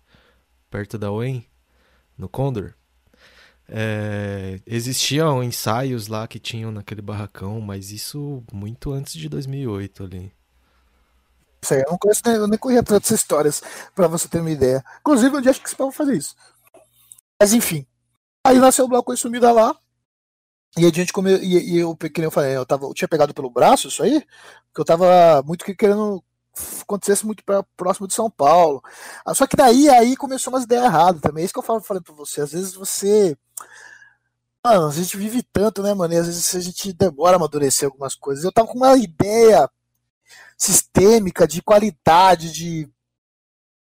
perto 0.69 0.97
da 0.97 1.09
UEM, 1.09 1.45
no 2.17 2.27
Condor, 2.27 2.73
é, 3.65 4.59
existiam 4.67 5.41
ensaios 5.41 6.09
lá 6.09 6.27
que 6.27 6.37
tinham 6.37 6.69
naquele 6.69 7.01
barracão, 7.01 7.61
mas 7.61 7.93
isso 7.93 8.43
muito 8.51 8.91
antes 8.91 9.13
de 9.13 9.29
2008 9.29 10.03
ali. 10.03 10.33
Isso 11.63 11.73
eu 11.73 11.85
não 11.89 11.97
conheço, 11.97 12.21
eu 12.25 12.47
nem 12.47 12.59
corria 12.59 12.83
tantas 12.83 13.11
histórias 13.11 13.63
para 13.95 14.07
você 14.07 14.27
ter 14.27 14.39
uma 14.39 14.51
ideia. 14.51 14.83
Inclusive, 14.99 15.35
onde 15.35 15.49
acho 15.49 15.61
que 15.61 15.69
você 15.69 15.91
fazer 15.91 16.15
isso. 16.15 16.35
Mas 17.39 17.53
enfim. 17.53 17.85
Aí 18.45 18.59
nasceu 18.59 18.85
o 18.85 18.87
bloco 18.87 19.15
sumida 19.15 19.51
lá. 19.51 19.75
E 20.77 20.85
a 20.85 20.89
gente 20.89 21.13
come... 21.13 21.31
e, 21.37 21.75
e 21.75 21.79
eu, 21.79 21.95
que 21.95 22.21
eu 22.21 22.31
falei, 22.31 22.57
eu, 22.57 22.65
tava, 22.65 22.85
eu 22.85 22.93
tinha 22.93 23.07
pegado 23.07 23.33
pelo 23.33 23.49
braço 23.49 23.87
isso 23.87 24.01
aí, 24.01 24.25
porque 24.67 24.81
eu 24.81 24.85
tava 24.85 25.41
muito 25.43 25.63
querendo 25.75 26.23
acontecesse 26.81 27.25
muito 27.25 27.43
pra, 27.43 27.63
próximo 27.75 28.07
de 28.07 28.13
São 28.13 28.29
Paulo. 28.29 28.81
Ah, 29.25 29.33
só 29.33 29.47
que 29.47 29.55
daí 29.55 29.89
aí 29.89 30.15
começou 30.15 30.53
umas 30.53 30.63
ideias 30.63 30.85
erradas 30.85 31.21
também. 31.21 31.43
É 31.43 31.45
isso 31.45 31.53
que 31.53 31.59
eu 31.59 31.63
falo, 31.63 31.81
falei 31.81 32.01
pra 32.01 32.13
você. 32.13 32.41
Às 32.41 32.51
vezes 32.51 32.73
você. 32.73 33.37
Mano, 34.65 34.87
a 34.87 34.91
gente 34.91 35.17
vive 35.17 35.43
tanto, 35.43 35.83
né, 35.83 35.93
mano? 35.93 36.13
E 36.13 36.17
às 36.17 36.27
vezes 36.27 36.55
a 36.55 36.59
gente 36.59 36.93
demora 36.93 37.35
a 37.35 37.37
amadurecer 37.37 37.85
algumas 37.87 38.15
coisas. 38.15 38.43
Eu 38.43 38.51
tava 38.51 38.67
com 38.67 38.77
uma 38.77 38.95
ideia 38.97 39.69
sistêmica, 40.63 41.47
de 41.47 41.61
qualidade, 41.61 42.51
de 42.51 42.89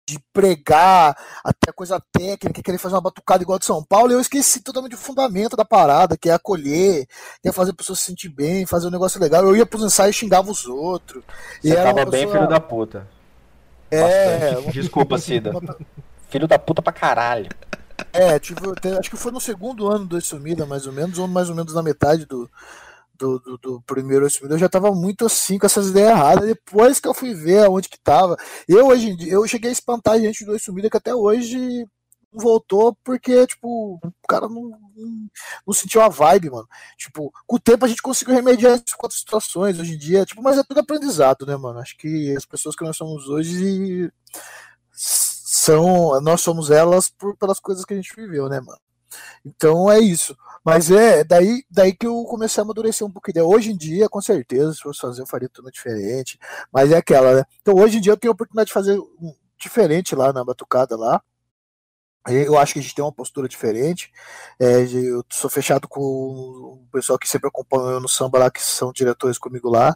de 0.09 0.19
pregar, 0.33 1.15
até 1.43 1.71
coisa 1.71 2.01
técnica, 2.11 2.63
querer 2.63 2.79
fazer 2.79 2.95
uma 2.95 3.01
batucada 3.01 3.43
igual 3.43 3.59
de 3.59 3.65
São 3.65 3.83
Paulo, 3.83 4.11
e 4.11 4.15
eu 4.15 4.19
esqueci 4.19 4.59
totalmente 4.59 4.95
o 4.95 4.97
fundamento 4.97 5.55
da 5.55 5.63
parada, 5.63 6.17
que 6.17 6.29
é 6.29 6.33
acolher, 6.33 7.05
que 7.43 7.49
é 7.49 7.51
fazer 7.51 7.71
a 7.71 7.75
pessoa 7.75 7.95
se 7.95 8.05
sentir 8.05 8.29
bem, 8.29 8.65
fazer 8.65 8.87
um 8.87 8.91
negócio 8.91 9.21
legal. 9.21 9.43
Eu 9.43 9.55
ia 9.55 9.67
pros 9.67 9.83
ensaios 9.83 10.15
e 10.15 10.19
xingava 10.19 10.49
os 10.49 10.65
outros. 10.65 11.23
Você 11.61 11.75
tava 11.75 11.93
pessoa... 11.93 12.11
bem 12.11 12.27
filho 12.27 12.47
da 12.47 12.59
puta. 12.59 13.07
É. 13.91 14.55
Bastante. 14.55 14.73
Desculpa, 14.73 15.17
Cida. 15.19 15.51
filho 16.27 16.47
da 16.47 16.57
puta 16.57 16.81
pra 16.81 16.91
caralho. 16.91 17.49
É, 18.11 18.39
tipo, 18.39 18.73
acho 18.97 19.11
que 19.11 19.17
foi 19.17 19.31
no 19.31 19.39
segundo 19.39 19.87
ano 19.87 20.05
do 20.05 20.19
Sumida, 20.19 20.65
mais 20.65 20.87
ou 20.87 20.93
menos, 20.93 21.19
ou 21.19 21.27
mais 21.27 21.49
ou 21.49 21.55
menos 21.55 21.73
na 21.73 21.83
metade 21.83 22.25
do, 22.25 22.49
do, 23.19 23.39
do, 23.39 23.57
do 23.57 23.81
primeiro 23.81 24.25
eu 24.41 24.57
já 24.57 24.69
tava 24.69 24.91
muito 24.91 25.25
assim 25.25 25.59
com 25.59 25.65
essas 25.65 25.89
ideias 25.89 26.11
erradas. 26.11 26.47
Depois 26.47 26.99
que 26.99 27.07
eu 27.07 27.13
fui 27.13 27.33
ver 27.33 27.65
aonde 27.65 27.89
que 27.89 27.99
tava, 27.99 28.37
eu 28.67 28.87
hoje 28.87 29.09
em 29.09 29.15
dia, 29.15 29.33
eu 29.33 29.45
cheguei 29.47 29.69
a 29.69 29.73
espantar 29.73 30.15
a 30.15 30.19
gente 30.19 30.45
do 30.45 30.57
Sumida 30.57 30.89
que 30.89 30.97
até 30.97 31.13
hoje 31.13 31.85
voltou 32.31 32.95
porque, 33.03 33.45
tipo, 33.47 33.99
o 34.03 34.27
cara 34.27 34.47
não, 34.47 34.69
não, 34.69 35.29
não, 35.65 35.73
sentiu 35.73 36.01
a 36.01 36.09
vibe, 36.09 36.51
mano. 36.51 36.67
Tipo, 36.97 37.33
com 37.45 37.55
o 37.55 37.59
tempo 37.59 37.85
a 37.85 37.87
gente 37.87 38.01
conseguiu 38.01 38.35
remediar 38.35 38.73
essas 38.73 38.93
quatro 38.93 39.17
situações 39.17 39.79
hoje 39.79 39.95
em 39.95 39.97
dia, 39.97 40.25
tipo, 40.25 40.41
mas 40.41 40.57
é 40.57 40.63
tudo 40.63 40.79
aprendizado, 40.79 41.45
né, 41.45 41.55
mano? 41.57 41.79
Acho 41.79 41.97
que 41.97 42.35
as 42.35 42.45
pessoas 42.45 42.75
que 42.75 42.83
nós 42.83 42.95
somos 42.95 43.27
hoje 43.27 44.11
são, 44.91 46.21
nós 46.21 46.41
somos 46.41 46.69
elas 46.71 47.09
por, 47.09 47.35
pelas 47.35 47.59
coisas 47.59 47.83
que 47.83 47.93
a 47.93 47.97
gente 47.97 48.15
viveu, 48.15 48.47
né, 48.47 48.59
mano? 48.59 48.79
Então 49.45 49.91
é 49.91 49.99
isso. 49.99 50.35
Mas 50.63 50.91
é 50.91 51.23
daí, 51.23 51.63
daí 51.69 51.93
que 51.95 52.05
eu 52.05 52.23
comecei 52.25 52.61
a 52.61 52.63
amadurecer 52.63 53.05
um 53.05 53.11
pouquinho. 53.11 53.45
Hoje 53.45 53.71
em 53.71 53.77
dia, 53.77 54.09
com 54.09 54.21
certeza, 54.21 54.73
se 54.73 54.81
fosse 54.81 54.99
fazer, 54.99 55.21
eu 55.21 55.27
faria 55.27 55.49
tudo 55.49 55.71
diferente. 55.71 56.37
Mas 56.71 56.91
é 56.91 56.97
aquela, 56.97 57.35
né? 57.35 57.43
Então 57.61 57.75
hoje 57.75 57.97
em 57.97 58.01
dia 58.01 58.13
eu 58.13 58.17
tenho 58.17 58.31
a 58.31 58.33
oportunidade 58.33 58.67
de 58.67 58.73
fazer 58.73 58.99
um 58.99 59.33
diferente 59.57 60.15
lá 60.15 60.31
na 60.33 60.43
batucada 60.43 60.97
lá. 60.97 61.21
Eu 62.27 62.57
acho 62.59 62.73
que 62.73 62.79
a 62.79 62.81
gente 62.81 62.93
tem 62.93 63.03
uma 63.03 63.11
postura 63.11 63.47
diferente. 63.47 64.11
É, 64.59 64.83
eu 64.83 65.23
sou 65.29 65.49
fechado 65.49 65.87
com 65.87 66.01
o 66.01 66.87
pessoal 66.91 67.17
que 67.17 67.27
sempre 67.27 67.47
acompanhou 67.47 67.99
no 67.99 68.09
samba 68.09 68.39
lá, 68.39 68.51
que 68.51 68.61
são 68.61 68.91
diretores 68.91 69.37
comigo 69.37 69.69
lá. 69.69 69.95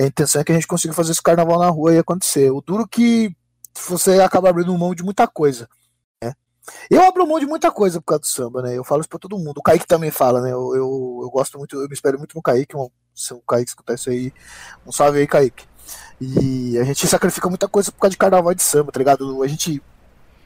A 0.00 0.04
intenção 0.04 0.40
é 0.40 0.44
que 0.44 0.52
a 0.52 0.54
gente 0.54 0.66
consiga 0.66 0.94
fazer 0.94 1.12
esse 1.12 1.22
carnaval 1.22 1.58
na 1.58 1.68
rua 1.68 1.94
e 1.94 1.98
acontecer. 1.98 2.50
O 2.50 2.60
duro 2.60 2.86
que 2.88 3.34
você 3.86 4.20
acaba 4.20 4.48
abrindo 4.48 4.76
mão 4.78 4.94
de 4.94 5.02
muita 5.02 5.26
coisa. 5.26 5.68
Eu 6.90 7.02
abro 7.02 7.26
mão 7.26 7.38
de 7.38 7.46
muita 7.46 7.70
coisa 7.70 8.00
por 8.00 8.06
causa 8.06 8.20
do 8.20 8.26
samba, 8.26 8.62
né? 8.62 8.76
Eu 8.76 8.84
falo 8.84 9.00
isso 9.00 9.08
pra 9.08 9.18
todo 9.18 9.38
mundo. 9.38 9.58
O 9.58 9.62
Kaique 9.62 9.86
também 9.86 10.10
fala, 10.10 10.40
né? 10.40 10.52
Eu, 10.52 10.74
eu, 10.74 11.20
eu 11.22 11.30
gosto 11.30 11.58
muito, 11.58 11.76
eu 11.76 11.88
me 11.88 11.94
espero 11.94 12.18
muito 12.18 12.34
no 12.34 12.42
Kaique. 12.42 12.76
Um, 12.76 12.88
se 13.14 13.34
o 13.34 13.40
Kaique 13.40 13.70
escutar 13.70 13.94
isso 13.94 14.10
aí, 14.10 14.32
um 14.86 14.92
salve 14.92 15.18
aí, 15.18 15.26
Kaique. 15.26 15.64
E 16.20 16.78
a 16.78 16.84
gente 16.84 17.06
sacrifica 17.06 17.48
muita 17.48 17.68
coisa 17.68 17.92
por 17.92 18.00
causa 18.00 18.12
de 18.12 18.18
carnaval 18.18 18.54
de 18.54 18.62
samba, 18.62 18.92
tá 18.92 18.98
ligado? 18.98 19.42
A 19.42 19.46
gente 19.46 19.82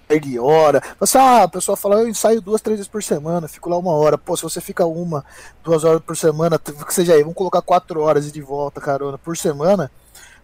perde 0.06 0.38
hora. 0.38 0.82
Você, 1.00 1.18
ah, 1.18 1.44
a 1.44 1.48
pessoa 1.48 1.76
fala, 1.76 2.00
eu 2.00 2.08
ensaio 2.08 2.40
duas, 2.40 2.60
três 2.60 2.78
vezes 2.78 2.90
por 2.90 3.02
semana, 3.02 3.48
fico 3.48 3.68
lá 3.70 3.78
uma 3.78 3.92
hora. 3.92 4.18
Pô, 4.18 4.36
se 4.36 4.42
você 4.42 4.60
fica 4.60 4.84
uma, 4.84 5.24
duas 5.62 5.84
horas 5.84 6.02
por 6.02 6.16
semana, 6.16 6.58
que 6.58 6.94
seja 6.94 7.14
aí, 7.14 7.22
vamos 7.22 7.36
colocar 7.36 7.62
quatro 7.62 8.00
horas 8.00 8.26
e 8.26 8.32
de 8.32 8.40
volta, 8.40 8.80
carona, 8.80 9.18
por 9.18 9.36
semana, 9.36 9.90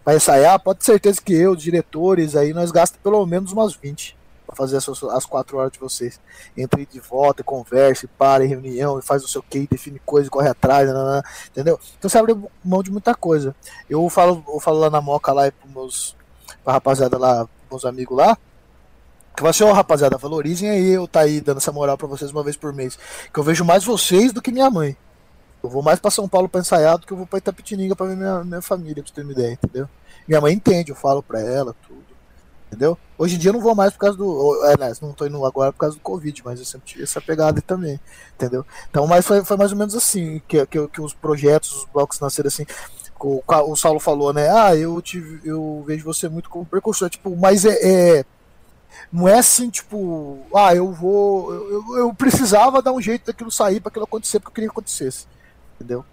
vai 0.04 0.16
ensaiar, 0.16 0.58
pode 0.60 0.80
ter 0.80 0.86
certeza 0.86 1.20
que 1.22 1.34
eu, 1.34 1.54
diretores, 1.54 2.34
aí 2.34 2.52
nós 2.54 2.70
gastamos 2.70 3.02
pelo 3.02 3.24
menos 3.26 3.52
umas 3.52 3.74
20 3.74 4.17
para 4.48 4.56
fazer 4.56 4.78
as, 4.78 4.88
as 4.88 5.26
quatro 5.26 5.58
horas 5.58 5.70
de 5.70 5.78
vocês. 5.78 6.18
Entre 6.56 6.86
de 6.86 6.98
volta, 6.98 7.44
conversa, 7.44 8.08
para 8.16 8.42
em 8.42 8.48
reunião, 8.48 9.00
faz 9.02 9.22
o 9.22 9.28
seu 9.28 9.42
que, 9.42 9.68
define 9.70 10.00
coisa, 10.06 10.30
corre 10.30 10.48
atrás, 10.48 10.88
nanana, 10.88 11.22
entendeu? 11.50 11.78
Então 11.98 12.08
você 12.08 12.16
abre 12.16 12.34
mão 12.64 12.82
de 12.82 12.90
muita 12.90 13.14
coisa. 13.14 13.54
Eu 13.90 14.08
falo, 14.08 14.42
eu 14.48 14.58
falo 14.58 14.78
lá 14.78 14.88
na 14.88 15.02
Moca 15.02 15.34
lá 15.34 15.46
e 15.46 15.50
pros 15.50 15.70
meus 15.70 16.16
pra 16.64 16.72
rapaziada 16.72 17.18
lá, 17.18 17.46
meus 17.70 17.84
amigos 17.84 18.16
lá, 18.16 18.38
que 19.36 19.42
vai 19.42 19.52
ser, 19.52 19.64
ó, 19.64 19.72
rapaziada, 19.72 20.16
valorizem 20.16 20.70
aí 20.70 20.88
eu 20.88 21.06
tá 21.06 21.20
aí 21.20 21.42
dando 21.42 21.58
essa 21.58 21.70
moral 21.70 21.98
para 21.98 22.08
vocês 22.08 22.30
uma 22.30 22.42
vez 22.42 22.56
por 22.56 22.72
mês. 22.72 22.98
Que 23.32 23.38
eu 23.38 23.44
vejo 23.44 23.66
mais 23.66 23.84
vocês 23.84 24.32
do 24.32 24.40
que 24.40 24.50
minha 24.50 24.70
mãe. 24.70 24.96
Eu 25.62 25.68
vou 25.68 25.82
mais 25.82 26.00
para 26.00 26.10
São 26.10 26.26
Paulo 26.26 26.48
pra 26.48 26.60
ensaiar 26.60 26.96
do 26.96 27.06
que 27.06 27.12
eu 27.12 27.16
vou 27.16 27.26
pra 27.26 27.38
Itapetininga 27.38 27.94
pra 27.94 28.06
ver 28.06 28.16
minha, 28.16 28.42
minha 28.44 28.62
família, 28.62 29.02
pra 29.02 29.08
você 29.08 29.14
ter 29.14 29.22
uma 29.22 29.32
ideia, 29.32 29.52
entendeu? 29.52 29.88
Minha 30.26 30.40
mãe 30.40 30.54
entende, 30.54 30.90
eu 30.90 30.96
falo 30.96 31.22
pra 31.22 31.40
ela. 31.40 31.74
Entendeu? 32.68 32.98
Hoje 33.16 33.36
em 33.36 33.38
dia 33.38 33.48
eu 33.48 33.54
não 33.54 33.60
vou 33.60 33.74
mais 33.74 33.94
por 33.94 34.00
causa 34.00 34.16
do. 34.16 34.62
Aliás, 34.64 35.00
não 35.00 35.12
tô 35.12 35.26
indo 35.26 35.44
agora 35.44 35.72
por 35.72 35.78
causa 35.78 35.96
do 35.96 36.02
Covid, 36.02 36.42
mas 36.44 36.60
eu 36.60 36.66
sempre 36.66 36.86
tive 36.86 37.02
essa 37.02 37.20
pegada 37.20 37.62
também. 37.62 37.98
Entendeu? 38.34 38.64
Então, 38.90 39.06
mas 39.06 39.26
foi, 39.26 39.42
foi 39.42 39.56
mais 39.56 39.72
ou 39.72 39.78
menos 39.78 39.94
assim 39.94 40.40
que, 40.46 40.64
que, 40.66 40.88
que 40.88 41.00
os 41.00 41.14
projetos, 41.14 41.72
os 41.72 41.84
blocos 41.86 42.20
nasceram 42.20 42.48
assim. 42.48 42.66
O, 43.18 43.42
o 43.46 43.76
Saulo 43.76 43.98
falou, 43.98 44.32
né? 44.32 44.48
Ah, 44.50 44.76
eu, 44.76 45.00
tive, 45.00 45.40
eu 45.48 45.82
vejo 45.86 46.04
você 46.04 46.28
muito 46.28 46.50
como 46.50 46.66
precursor. 46.66 47.08
Tipo, 47.08 47.34
mas 47.34 47.64
é, 47.64 48.18
é 48.18 48.24
não 49.10 49.26
é 49.26 49.38
assim, 49.38 49.70
tipo, 49.70 50.38
ah, 50.54 50.74
eu 50.74 50.92
vou. 50.92 51.52
Eu, 51.52 51.96
eu 51.96 52.14
precisava 52.14 52.82
dar 52.82 52.92
um 52.92 53.00
jeito 53.00 53.26
daquilo 53.26 53.50
sair 53.50 53.80
para 53.80 53.88
aquilo 53.88 54.04
acontecer, 54.04 54.38
porque 54.40 54.50
eu 54.50 54.54
queria 54.54 54.68
que 54.68 54.72
acontecesse. 54.72 55.26
Entendeu? 55.76 56.04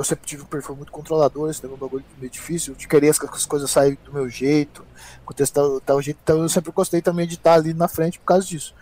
Eu 0.00 0.04
sempre 0.04 0.26
tive 0.26 0.42
um 0.42 0.46
perfil 0.46 0.74
muito 0.74 0.90
controlador, 0.90 1.50
esse 1.50 1.62
é 1.62 1.68
um 1.68 1.76
bagulho 1.76 2.02
meio 2.18 2.30
difícil, 2.30 2.74
de 2.74 2.88
querer 2.88 3.14
que 3.18 3.26
as 3.26 3.44
coisas 3.44 3.70
saírem 3.70 3.98
do 4.02 4.10
meu 4.10 4.30
jeito, 4.30 4.82
acontecer 5.22 5.52
tal, 5.52 5.78
tal 5.78 6.00
jeito. 6.00 6.18
Então 6.22 6.40
eu 6.40 6.48
sempre 6.48 6.72
gostei 6.72 7.02
também 7.02 7.26
de 7.26 7.34
estar 7.34 7.52
ali 7.52 7.74
na 7.74 7.86
frente 7.86 8.18
por 8.18 8.24
causa 8.24 8.46
disso. 8.46 8.74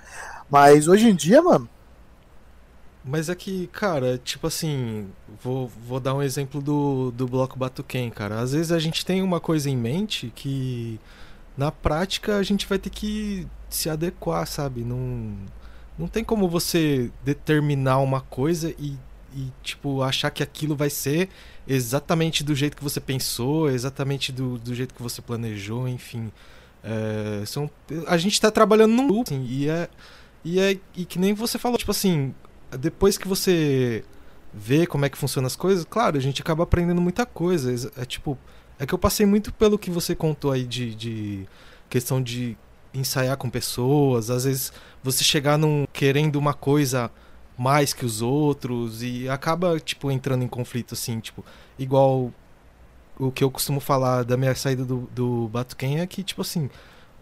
Mas 0.49 0.87
hoje 0.87 1.09
em 1.09 1.15
dia, 1.17 1.43
mano. 1.43 1.69
Mas 3.05 3.29
é 3.29 3.35
que, 3.35 3.67
cara, 3.69 4.17
tipo 4.19 4.47
assim, 4.47 5.09
vou, 5.43 5.67
vou 5.67 5.99
dar 5.99 6.15
um 6.15 6.23
exemplo 6.23 6.63
do, 6.63 7.11
do 7.11 7.27
bloco 7.27 7.59
Batuquem, 7.59 8.11
cara. 8.11 8.39
Às 8.39 8.53
vezes 8.53 8.71
a 8.71 8.79
gente 8.79 9.05
tem 9.05 9.21
uma 9.21 9.41
coisa 9.41 9.69
em 9.69 9.77
mente 9.77 10.33
que 10.37 11.01
na 11.57 11.73
prática 11.73 12.37
a 12.37 12.43
gente 12.45 12.65
vai 12.65 12.79
ter 12.79 12.91
que 12.91 13.45
se 13.69 13.91
adequar, 13.91 14.47
sabe? 14.47 14.83
Não, 14.83 15.35
não 15.99 16.07
tem 16.07 16.23
como 16.23 16.49
você 16.49 17.11
determinar 17.25 17.99
uma 17.99 18.21
coisa 18.21 18.73
e, 18.79 18.97
e 19.35 19.53
tipo 19.63 20.03
achar 20.03 20.31
que 20.31 20.43
aquilo 20.43 20.75
vai 20.75 20.91
ser 20.91 21.29
exatamente 21.67 22.43
do 22.43 22.55
jeito 22.55 22.77
que 22.77 22.83
você 22.83 23.01
pensou, 23.01 23.71
exatamente 23.71 24.33
do, 24.33 24.59
do 24.59 24.75
jeito 24.75 24.95
que 24.95 25.03
você 25.03 25.21
planejou, 25.21 25.89
enfim. 25.89 26.33
É, 26.83 27.45
são, 27.45 27.71
a 28.07 28.17
gente 28.17 28.35
está 28.35 28.51
trabalhando 28.51 28.93
num 28.93 29.07
loop, 29.07 29.29
assim, 29.29 29.45
e 29.45 29.69
é 29.69 29.89
e 30.45 30.61
é 30.61 30.79
e 30.97 31.05
que 31.05 31.19
nem 31.19 31.35
você 31.35 31.59
falou, 31.59 31.77
tipo 31.77 31.91
assim, 31.91 32.35
depois 32.79 33.19
que 33.19 33.29
você 33.29 34.05
vê 34.53 34.87
como 34.87 35.05
é 35.05 35.09
que 35.09 35.19
funcionam 35.19 35.47
as 35.47 35.57
coisas, 35.57 35.85
claro, 35.85 36.17
a 36.17 36.21
gente 36.21 36.41
acaba 36.41 36.63
aprendendo 36.63 37.01
muita 37.01 37.27
coisa. 37.27 37.91
É 37.97 38.05
tipo, 38.05 38.39
é 38.79 38.87
que 38.87 38.95
eu 38.95 38.99
passei 38.99 39.27
muito 39.27 39.53
pelo 39.53 39.79
que 39.79 39.91
você 39.91 40.15
contou 40.15 40.53
aí 40.53 40.65
de, 40.65 40.95
de 40.95 41.49
questão 41.91 42.23
de 42.23 42.57
ensaiar 42.95 43.37
com 43.37 43.51
pessoas, 43.51 44.31
às 44.31 44.45
vezes 44.45 44.73
você 45.03 45.23
chegar 45.23 45.59
num 45.59 45.87
querendo 45.93 46.37
uma 46.37 46.55
coisa 46.55 47.11
mais 47.59 47.93
que 47.93 48.07
os 48.07 48.23
outros 48.23 49.03
e 49.03 49.29
acaba 49.29 49.79
tipo 49.81 50.11
entrando 50.11 50.45
em 50.45 50.49
conflito 50.49 50.95
assim, 50.95 51.21
tipo, 51.21 51.45
igual 51.79 52.33
o 53.19 53.33
que 53.33 53.43
eu 53.43 53.51
costumo 53.51 53.81
falar 53.81 54.23
da 54.25 54.37
minha 54.37 54.55
saída 54.55 54.85
do, 54.85 55.09
do 55.13 55.49
Batuken 55.49 56.01
é 56.01 56.07
que 56.07 56.23
tipo 56.23 56.41
assim, 56.43 56.71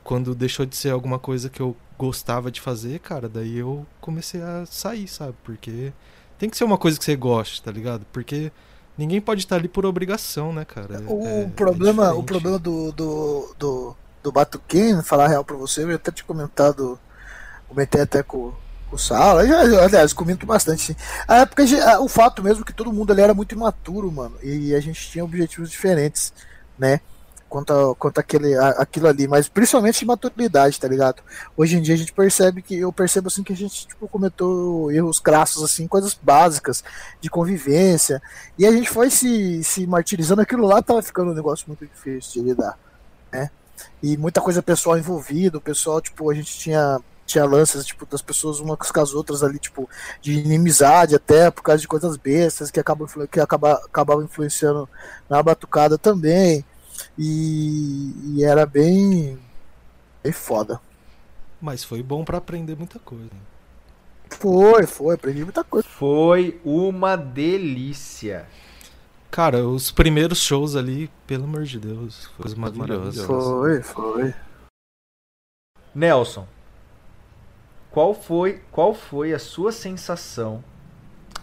quando 0.05 0.35
deixou 0.35 0.67
de 0.67 0.77
ser 0.77 0.91
alguma 0.91 1.19
coisa 1.19 1.49
que 1.49 1.61
eu 1.61 1.75
gostava 1.99 2.51
de 2.51 2.61
fazer, 2.61 3.01
cara, 3.01 3.29
daí 3.29 3.57
eu 3.57 3.87
comecei 4.01 4.43
a 4.43 4.67
sair, 4.67 5.09
sabe? 5.09 5.35
Porque 5.43 5.93
tem 6.39 6.51
que 6.51 6.57
ser 6.57 6.65
uma 6.65 6.77
coisa 6.77 6.99
que 6.99 7.05
você 7.05 7.17
goste, 7.17 7.63
tá 7.63 7.73
ligado? 7.73 8.05
Porque 8.13 8.53
Ninguém 8.97 9.21
pode 9.21 9.43
estar 9.43 9.57
ali 9.57 9.69
por 9.69 9.85
obrigação, 9.85 10.53
né, 10.53 10.65
cara? 10.65 11.03
O 11.07 11.27
é, 11.27 11.45
problema, 11.49 12.07
é 12.07 12.13
o 12.13 12.23
problema 12.23 12.59
do, 12.59 12.91
do, 12.93 13.55
do, 13.59 13.97
do 14.23 14.33
falar 15.05 15.29
real 15.29 15.45
pra 15.45 15.57
você, 15.57 15.85
eu 15.85 15.95
até 15.95 16.11
tinha 16.11 16.27
comentado, 16.27 16.99
comentei 17.69 18.01
até 18.01 18.23
com 18.23 18.55
o 18.91 18.99
Sala, 18.99 19.43
aliás, 19.83 20.13
comento 20.13 20.47
bastante, 20.47 20.83
sim. 20.83 20.97
A 21.27 21.39
época, 21.39 21.65
o 22.01 22.09
fato 22.09 22.43
mesmo 22.43 22.65
que 22.65 22.73
todo 22.73 22.93
mundo 22.93 23.13
ali 23.13 23.23
era 23.23 23.35
muito 23.35 23.55
imaturo, 23.55 24.11
mano, 24.13 24.37
e 24.43 24.75
a 24.75 24.81
gente 24.81 25.11
tinha 25.11 25.25
objetivos 25.25 25.71
diferentes, 25.71 26.33
né? 26.79 27.01
quanto, 27.49 27.73
a, 27.73 27.95
quanto 27.95 28.19
aquele, 28.19 28.55
a, 28.55 28.71
aquilo 28.71 29.09
ali, 29.09 29.27
mas 29.27 29.49
principalmente 29.49 30.01
de 30.01 30.07
maturidade, 30.07 30.79
tá 30.79 30.89
ligado? 30.89 31.23
Hoje 31.57 31.77
em 31.77 31.83
dia 31.83 31.95
a 31.95 31.99
gente 31.99 32.13
percebe 32.13 32.63
que 32.63 32.77
eu 32.77 32.93
percebo 32.93 33.29
assim 33.29 33.43
que 33.43 33.53
a 33.53 33.57
gente 33.57 33.87
tipo, 33.87 34.09
cometeu 34.09 34.91
erros 34.91 35.19
crassos, 35.19 35.63
assim, 35.63 35.87
coisas 35.87 36.15
básicas 36.15 36.85
de 37.21 37.31
convivência, 37.31 38.21
e 38.59 38.67
a 38.67 38.73
gente 38.73 38.91
foi 38.91 39.11
se, 39.11 39.63
se 39.65 39.87
martirizando, 39.87 40.43
aquilo 40.43 40.67
lá 40.67 40.83
tava 40.83 41.03
ficando 41.03 41.31
um 41.31 41.35
negócio 41.35 41.67
muito 41.69 41.87
difícil 41.87 42.43
de 42.43 42.49
lidar, 42.49 42.79
né? 43.33 43.51
E 44.03 44.17
muita 44.17 44.41
coisa 44.41 44.63
pessoal 44.63 44.99
envolvida, 44.99 45.59
o 45.59 45.61
pessoal, 45.61 46.01
tipo, 46.01 46.31
a 46.31 46.35
gente 46.35 46.59
tinha 46.59 47.01
tinha 47.27 47.45
lances, 47.45 47.85
tipo, 47.85 48.07
das 48.07 48.23
pessoas 48.23 48.61
umas 48.61 48.91
com 48.91 49.01
as 49.01 49.13
outras 49.13 49.43
ali, 49.43 49.59
tipo, 49.59 49.89
de 50.23 50.33
inimizade 50.33 51.15
até, 51.15 51.51
por 51.51 51.63
causa 51.63 51.81
de 51.81 51.89
coisas 51.89 52.17
bestas 52.17 52.71
que 52.71 52.81
acabam, 52.81 53.09
que 53.31 53.41
acaba, 53.41 53.75
acabavam 53.75 54.25
influenciando 54.25 54.89
na 55.29 55.43
batucada 55.43 55.99
também. 55.99 56.65
E, 57.19 58.15
e 58.37 58.45
era 58.45 58.65
bem, 58.65 59.39
bem 60.23 60.33
foda. 60.33 60.81
Mas 61.61 61.85
foi 61.85 62.03
bom 62.03 62.25
para 62.25 62.39
aprender 62.39 62.77
muita 62.77 62.99
coisa. 62.99 63.31
Foi, 64.31 64.87
foi, 64.87 65.15
aprendi 65.15 65.45
muita 65.45 65.65
coisa. 65.65 65.87
Foi 65.89 66.61
uma 66.65 67.17
delícia. 67.17 68.47
Cara, 69.31 69.67
os 69.67 69.91
primeiros 69.91 70.39
shows 70.39 70.77
ali, 70.77 71.11
pelo 71.27 71.45
amor 71.45 71.65
de 71.65 71.79
Deus, 71.79 72.31
foi 72.37 72.55
maravilhoso. 72.55 73.27
Foi, 73.27 73.83
foi. 73.83 74.35
Nelson, 75.95 76.47
qual 77.97 78.13
foi, 78.13 78.61
qual 78.71 78.93
foi 78.93 79.33
a 79.33 79.39
sua 79.39 79.73
sensação 79.73 80.63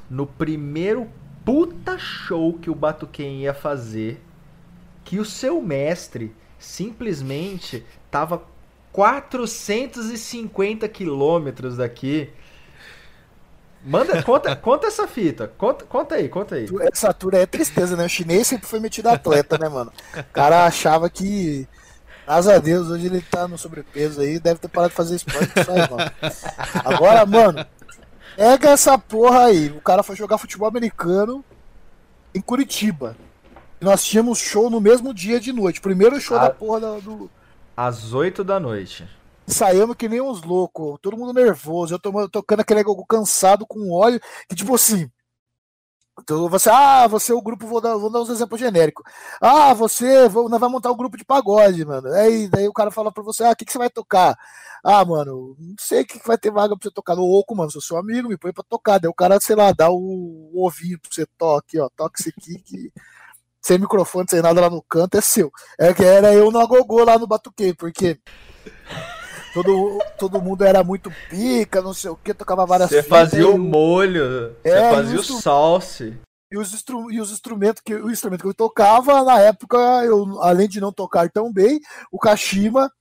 no 0.07 0.27
primeiro 0.27 1.09
puta 1.43 1.97
show 1.97 2.53
que 2.53 2.69
o 2.69 2.75
Batuquem 2.75 3.41
ia 3.41 3.55
fazer 3.55 4.21
que 5.03 5.17
o 5.17 5.25
seu 5.25 5.59
mestre 5.59 6.31
simplesmente 6.59 7.83
estava 8.05 8.43
450 8.91 10.87
quilômetros 10.89 11.77
daqui. 11.77 12.29
Manda, 13.83 14.21
conta, 14.21 14.53
conta 14.55 14.85
essa 14.85 15.07
fita. 15.07 15.47
Conta, 15.57 15.85
conta 15.85 16.13
aí, 16.13 16.29
conta 16.29 16.53
aí. 16.53 16.67
Essa 16.81 17.07
altura 17.07 17.39
é 17.39 17.47
tristeza, 17.47 17.97
né? 17.97 18.05
O 18.05 18.09
chinês 18.09 18.45
sempre 18.45 18.67
foi 18.67 18.79
metido 18.79 19.09
atleta, 19.09 19.57
né, 19.57 19.67
mano? 19.67 19.91
O 20.15 20.23
cara 20.25 20.67
achava 20.67 21.09
que. 21.09 21.67
Graças 22.25 22.47
a 22.47 22.57
Deus, 22.57 22.87
hoje 22.87 23.07
ele 23.07 23.21
tá 23.21 23.47
no 23.47 23.57
sobrepeso 23.57 24.21
aí, 24.21 24.39
deve 24.39 24.59
ter 24.59 24.67
parado 24.67 24.91
de 24.91 24.95
fazer 24.95 25.15
esporte 25.15 25.51
mano. 25.67 26.11
Agora, 26.85 27.25
mano, 27.25 27.65
pega 28.35 28.69
essa 28.69 28.97
porra 28.97 29.45
aí. 29.45 29.69
O 29.69 29.81
cara 29.81 30.03
foi 30.03 30.15
jogar 30.15 30.37
futebol 30.37 30.67
americano 30.67 31.43
em 32.33 32.41
Curitiba 32.41 33.15
nós 33.83 34.03
tínhamos 34.03 34.39
show 34.39 34.69
no 34.69 34.81
mesmo 34.81 35.13
dia 35.13 35.39
de 35.39 35.51
noite. 35.51 35.81
Primeiro 35.81 36.19
show 36.19 36.37
a... 36.37 36.47
da 36.47 36.49
porra 36.49 36.79
da, 36.79 36.99
do. 36.99 37.29
Às 37.75 38.13
8 38.13 38.43
da 38.43 38.59
noite. 38.59 39.07
Saímos 39.45 39.95
que 39.97 40.07
nem 40.07 40.21
uns 40.21 40.41
loucos, 40.41 40.97
todo 41.01 41.17
mundo 41.17 41.33
nervoso. 41.33 41.93
Eu 41.93 41.99
tô 41.99 42.29
tocando 42.29 42.61
aquele 42.61 42.79
algo 42.79 43.05
cansado 43.05 43.65
com 43.67 43.91
óleo, 43.91 44.19
que 44.47 44.55
tipo 44.55 44.73
assim. 44.73 45.09
Então 46.21 46.47
você, 46.47 46.69
ah, 46.69 47.07
você 47.07 47.31
é 47.31 47.35
o 47.35 47.41
grupo, 47.41 47.65
vou 47.65 47.81
dar, 47.81 47.97
vou 47.97 48.09
dar 48.09 48.21
uns 48.21 48.29
exemplos 48.29 48.59
genéricos. 48.59 49.03
Ah, 49.41 49.73
você, 49.73 50.27
vou, 50.29 50.47
vamos 50.47 50.71
montar 50.71 50.91
um 50.91 50.97
grupo 50.97 51.17
de 51.17 51.25
pagode, 51.25 51.83
mano. 51.85 52.07
Aí 52.13 52.47
daí 52.47 52.67
o 52.67 52.73
cara 52.73 52.91
fala 52.91 53.11
pra 53.11 53.23
você, 53.23 53.43
ah, 53.43 53.51
o 53.51 53.55
que, 53.55 53.65
que 53.65 53.71
você 53.71 53.79
vai 53.79 53.89
tocar? 53.89 54.37
Ah, 54.83 55.03
mano, 55.03 55.55
não 55.59 55.75
sei 55.79 56.01
o 56.01 56.05
que 56.05 56.19
vai 56.25 56.37
ter 56.37 56.51
vaga 56.51 56.77
pra 56.77 56.83
você 56.83 56.93
tocar 56.93 57.15
no 57.15 57.23
oco, 57.23 57.55
mano. 57.55 57.71
Sou 57.71 57.81
seu 57.81 57.97
amigo, 57.97 58.29
me 58.29 58.37
põe 58.37 58.53
pra 58.53 58.63
tocar. 58.63 58.99
Daí 58.99 59.09
o 59.09 59.13
cara, 59.13 59.39
sei 59.41 59.55
lá, 59.55 59.71
dá 59.71 59.89
o, 59.89 60.51
o 60.53 60.65
ovinho 60.65 60.99
pra 60.99 61.09
você 61.11 61.25
toque, 61.37 61.79
ó. 61.79 61.89
Toque 61.95 62.21
esse 62.21 62.29
aqui 62.29 62.59
que 62.63 62.91
sem 63.61 63.79
microfone, 63.79 64.27
sem 64.29 64.41
nada 64.41 64.59
lá 64.61 64.69
no 64.69 64.81
canto, 64.83 65.17
é 65.17 65.21
seu. 65.21 65.51
É 65.79 65.93
que 65.93 66.03
era 66.03 66.33
eu 66.33 66.51
no 66.51 66.59
agogô 66.59 67.03
lá 67.03 67.17
no 67.17 67.27
Batuquei, 67.27 67.73
porque 67.73 68.19
todo, 69.53 69.99
todo 70.17 70.41
mundo 70.41 70.63
era 70.63 70.83
muito 70.83 71.11
pica, 71.29 71.81
não 71.81 71.93
sei 71.93 72.09
o 72.11 72.15
que, 72.15 72.33
tocava 72.33 72.65
várias 72.65 72.89
Você 72.89 73.03
fitas, 73.03 73.29
fazia 73.29 73.47
o 73.47 73.57
molho, 73.57 74.55
você 74.61 74.69
É, 74.69 74.89
fazia 74.89 75.19
o 75.19 75.23
salse. 75.23 76.17
E 76.51 76.57
os, 76.57 76.73
instru- 76.73 77.11
e 77.11 77.19
os 77.19 77.31
instrumentos 77.31 77.81
que 77.83 77.95
o 77.95 78.11
instrumento 78.11 78.41
que 78.41 78.47
eu 78.47 78.53
tocava, 78.53 79.23
na 79.23 79.39
época, 79.39 79.77
eu, 80.05 80.39
além 80.41 80.67
de 80.67 80.79
não 80.79 80.91
tocar 80.91 81.29
tão 81.29 81.51
bem, 81.51 81.79
o 82.11 82.19
Kashima 82.19 82.91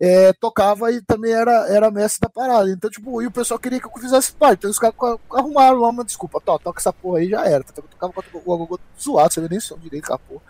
é, 0.00 0.32
tocava 0.40 0.90
e 0.90 1.02
também 1.02 1.32
era, 1.32 1.68
era 1.68 1.90
mestre 1.90 2.20
da 2.20 2.30
parada. 2.30 2.70
Então, 2.70 2.88
tipo, 2.90 3.20
e 3.20 3.26
o 3.26 3.30
pessoal 3.30 3.60
queria 3.60 3.78
que 3.78 3.86
eu 3.86 3.92
fizesse 4.00 4.32
parte. 4.32 4.60
Então 4.60 4.70
os 4.70 4.78
caras 4.78 4.96
arrumaram 5.32 5.80
lá 5.80 5.88
uma 5.88 6.04
desculpa. 6.04 6.40
Tó, 6.40 6.58
toca 6.58 6.80
essa 6.80 6.92
porra 6.94 7.18
aí 7.18 7.28
já 7.28 7.44
era. 7.44 7.62
Eu 7.76 7.82
tocava 7.82 8.12
com 8.12 8.22
o 8.50 8.54
agogô 8.54 8.78
zoado, 8.98 9.34
você 9.34 9.40
vê 9.42 9.48
nem 9.50 9.60
som 9.60 9.76
direito 9.78 10.06
com 10.08 10.14
a 10.14 10.18
porra. 10.18 10.42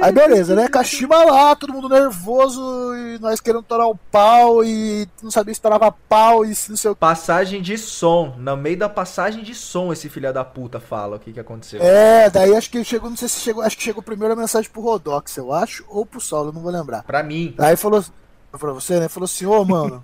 Aí 0.00 0.12
beleza, 0.12 0.54
né? 0.54 0.68
Kashima 0.68 1.24
lá, 1.24 1.56
todo 1.56 1.72
mundo 1.72 1.88
nervoso, 1.88 2.60
e 2.94 3.18
nós 3.18 3.40
querendo 3.40 3.62
torar 3.62 3.88
o 3.88 3.96
pau, 3.96 4.64
e 4.64 5.08
não 5.22 5.30
sabia 5.30 5.54
se 5.54 5.60
torava 5.60 5.90
pau, 5.90 6.44
e 6.44 6.54
se 6.54 6.70
não 6.70 6.76
sei 6.76 6.90
o 6.90 6.96
Passagem 6.96 7.60
de 7.60 7.76
som. 7.76 8.34
No 8.38 8.56
meio 8.56 8.78
da 8.78 8.88
passagem 8.88 9.42
de 9.42 9.54
som, 9.54 9.92
esse 9.92 10.08
filho 10.08 10.32
da 10.32 10.44
puta 10.44 10.78
fala 10.78 11.16
o 11.16 11.18
que, 11.18 11.32
que 11.32 11.40
aconteceu. 11.40 11.80
É, 11.82 12.30
daí 12.30 12.54
acho 12.54 12.70
que 12.70 12.84
chegou, 12.84 13.10
não 13.10 13.16
sei 13.16 13.28
se 13.28 13.40
chegou, 13.40 13.62
acho 13.62 13.76
que 13.76 13.82
chegou 13.82 14.02
primeiro 14.02 14.34
a 14.34 14.36
mensagem 14.36 14.70
pro 14.70 14.82
Rodox, 14.82 15.36
eu 15.36 15.52
acho, 15.52 15.84
ou 15.88 16.06
pro 16.06 16.20
Solo, 16.20 16.50
eu 16.50 16.52
não 16.52 16.60
vou 16.60 16.72
lembrar. 16.72 17.02
Pra 17.02 17.22
mim. 17.22 17.54
Aí 17.58 17.76
falou 17.76 18.04
pra 18.52 18.72
você, 18.72 18.98
né? 19.00 19.08
Falou 19.08 19.24
assim, 19.24 19.46
ô 19.46 19.64
mano, 19.64 20.02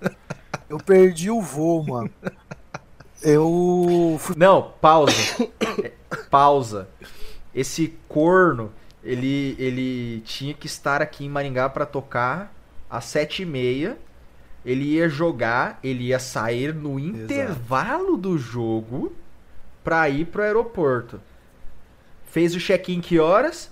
eu 0.69 0.77
perdi 0.77 1.29
o 1.29 1.41
voo, 1.41 1.85
mano. 1.85 2.09
Eu 3.21 4.17
fui. 4.19 4.35
Não, 4.37 4.73
pausa. 4.79 5.13
É, 5.83 5.91
pausa. 6.29 6.87
Esse 7.53 7.97
corno, 8.07 8.71
ele, 9.05 9.55
ele 9.59 10.21
tinha 10.21 10.53
que 10.53 10.65
estar 10.65 11.01
aqui 11.01 11.25
em 11.25 11.29
Maringá 11.29 11.69
pra 11.69 11.85
tocar 11.85 12.51
às 12.89 13.05
sete 13.05 13.43
e 13.43 13.45
meia. 13.45 13.97
Ele 14.65 14.83
ia 14.83 15.07
jogar, 15.07 15.79
ele 15.83 16.05
ia 16.05 16.17
sair 16.17 16.73
no 16.73 16.99
intervalo 16.99 18.17
do 18.17 18.35
jogo 18.35 19.13
pra 19.83 20.09
ir 20.09 20.25
pro 20.25 20.41
aeroporto. 20.41 21.21
Fez 22.25 22.55
o 22.55 22.59
check-in 22.59 22.99
que 22.99 23.19
horas? 23.19 23.69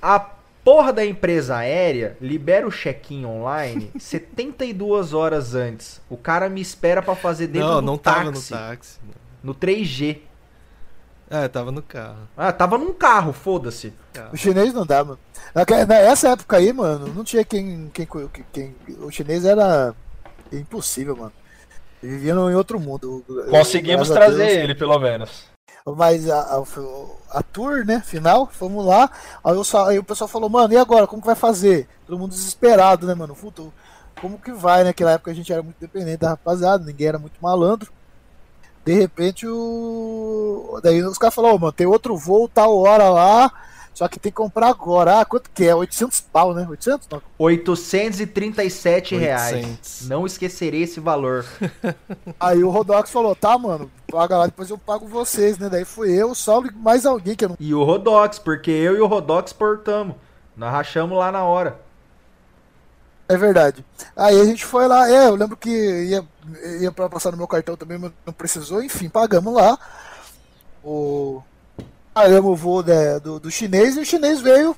A 0.00 0.18
porra 0.64 0.90
da 0.90 1.04
empresa 1.04 1.56
aérea 1.56 2.16
libera 2.18 2.66
o 2.66 2.70
check-in 2.70 3.26
online 3.26 3.90
72 4.00 5.12
horas 5.12 5.54
antes. 5.54 6.00
O 6.08 6.16
cara 6.16 6.48
me 6.48 6.62
espera 6.62 7.02
pra 7.02 7.14
fazer 7.14 7.48
dentro 7.48 7.68
não, 7.68 7.80
do 7.80 7.86
não 7.86 7.98
táxi, 7.98 8.18
tava 8.18 8.30
no 8.30 8.42
táxi. 8.42 9.00
no 9.42 9.54
3G. 9.54 10.18
É, 11.34 11.48
tava 11.48 11.72
no 11.72 11.80
carro. 11.80 12.28
Ah, 12.36 12.52
tava 12.52 12.76
num 12.76 12.92
carro, 12.92 13.32
foda-se. 13.32 13.90
O 14.30 14.36
chinês 14.36 14.74
não 14.74 14.84
dá, 14.84 15.02
mano. 15.02 15.18
Nessa 15.88 16.28
época 16.28 16.58
aí, 16.58 16.72
mano, 16.74 17.08
não 17.08 17.24
tinha 17.24 17.42
quem. 17.42 17.90
quem, 17.94 18.06
quem 18.52 18.76
o 19.00 19.10
chinês 19.10 19.46
era 19.46 19.94
impossível, 20.52 21.16
mano. 21.16 21.32
Ele 22.02 22.12
vivia 22.12 22.32
em 22.32 22.54
outro 22.54 22.78
mundo. 22.78 23.24
Conseguimos 23.48 24.08
Graças 24.10 24.14
trazer 24.26 24.46
Deus. 24.46 24.58
ele, 24.58 24.74
pelo 24.74 24.98
menos. 24.98 25.44
Mas 25.96 26.28
a, 26.28 26.38
a, 26.38 26.62
a 27.38 27.42
tour, 27.42 27.84
né, 27.86 28.00
final, 28.04 28.46
fomos 28.52 28.84
lá. 28.84 29.10
Aí, 29.42 29.54
eu 29.54 29.64
só- 29.64 29.88
aí 29.88 29.98
o 29.98 30.04
pessoal 30.04 30.28
falou, 30.28 30.50
mano, 30.50 30.74
e 30.74 30.76
agora? 30.76 31.06
Como 31.06 31.22
que 31.22 31.26
vai 31.26 31.34
fazer? 31.34 31.88
Todo 32.06 32.18
mundo 32.18 32.30
desesperado, 32.32 33.06
né, 33.06 33.14
mano? 33.14 33.34
Puta, 33.34 33.62
como 34.20 34.38
que 34.38 34.52
vai, 34.52 34.80
né? 34.82 34.90
Naquela 34.90 35.12
época 35.12 35.30
a 35.30 35.34
gente 35.34 35.50
era 35.52 35.62
muito 35.62 35.78
dependente 35.80 36.18
da 36.18 36.30
rapaziada, 36.30 36.84
ninguém 36.84 37.08
era 37.08 37.18
muito 37.18 37.34
malandro. 37.40 37.90
De 38.84 38.92
repente 38.94 39.46
o. 39.46 40.80
Daí 40.82 41.02
os 41.02 41.18
caras 41.18 41.34
falaram, 41.34 41.56
ô, 41.56 41.58
mano, 41.58 41.72
tem 41.72 41.86
outro 41.86 42.16
voo, 42.16 42.48
tal 42.48 42.76
hora 42.78 43.08
lá. 43.08 43.52
Só 43.94 44.08
que 44.08 44.18
tem 44.18 44.32
que 44.32 44.36
comprar 44.36 44.68
agora. 44.68 45.20
Ah, 45.20 45.24
quanto 45.24 45.50
que 45.50 45.64
é? 45.64 45.74
800 45.74 46.20
pau, 46.20 46.54
né? 46.54 46.66
800? 46.68 47.08
Não. 47.10 47.22
837 47.38 49.16
reais. 49.16 49.54
800. 49.54 50.08
Não 50.08 50.26
esquecerei 50.26 50.82
esse 50.82 50.98
valor. 50.98 51.44
Aí 52.40 52.64
o 52.64 52.70
Rodox 52.70 53.10
falou, 53.10 53.36
tá, 53.36 53.58
mano, 53.58 53.90
paga 54.10 54.38
lá, 54.38 54.46
depois 54.46 54.70
eu 54.70 54.78
pago 54.78 55.06
vocês, 55.06 55.58
né? 55.58 55.68
Daí 55.68 55.84
fui 55.84 56.10
eu, 56.10 56.30
o 56.30 56.34
Saulo 56.34 56.68
e 56.68 56.74
mais 56.74 57.04
alguém 57.04 57.36
que 57.36 57.44
eu 57.44 57.50
não 57.50 57.56
E 57.60 57.74
o 57.74 57.84
Rodox, 57.84 58.38
porque 58.38 58.70
eu 58.70 58.96
e 58.96 59.00
o 59.00 59.06
Rodox 59.06 59.52
portamos. 59.52 60.16
Nós 60.56 60.72
rachamos 60.72 61.18
lá 61.18 61.30
na 61.30 61.44
hora. 61.44 61.80
É 63.28 63.36
verdade. 63.36 63.84
Aí 64.16 64.40
a 64.40 64.44
gente 64.44 64.64
foi 64.64 64.86
lá, 64.86 65.08
é, 65.10 65.28
eu 65.28 65.34
lembro 65.34 65.56
que 65.56 65.70
ia, 65.70 66.24
ia 66.80 66.92
pra 66.92 67.08
passar 67.08 67.30
no 67.30 67.36
meu 67.36 67.46
cartão 67.46 67.76
também, 67.76 67.98
mas 67.98 68.12
não 68.26 68.32
precisou, 68.32 68.82
enfim, 68.82 69.08
pagamos 69.08 69.54
lá. 69.54 69.78
O. 70.84 71.42
Pagamos 72.12 72.50
o 72.50 72.56
voo 72.56 72.82
né, 72.82 73.18
do, 73.20 73.40
do 73.40 73.50
chinês 73.50 73.96
e 73.96 74.00
o 74.00 74.04
chinês 74.04 74.40
veio. 74.40 74.76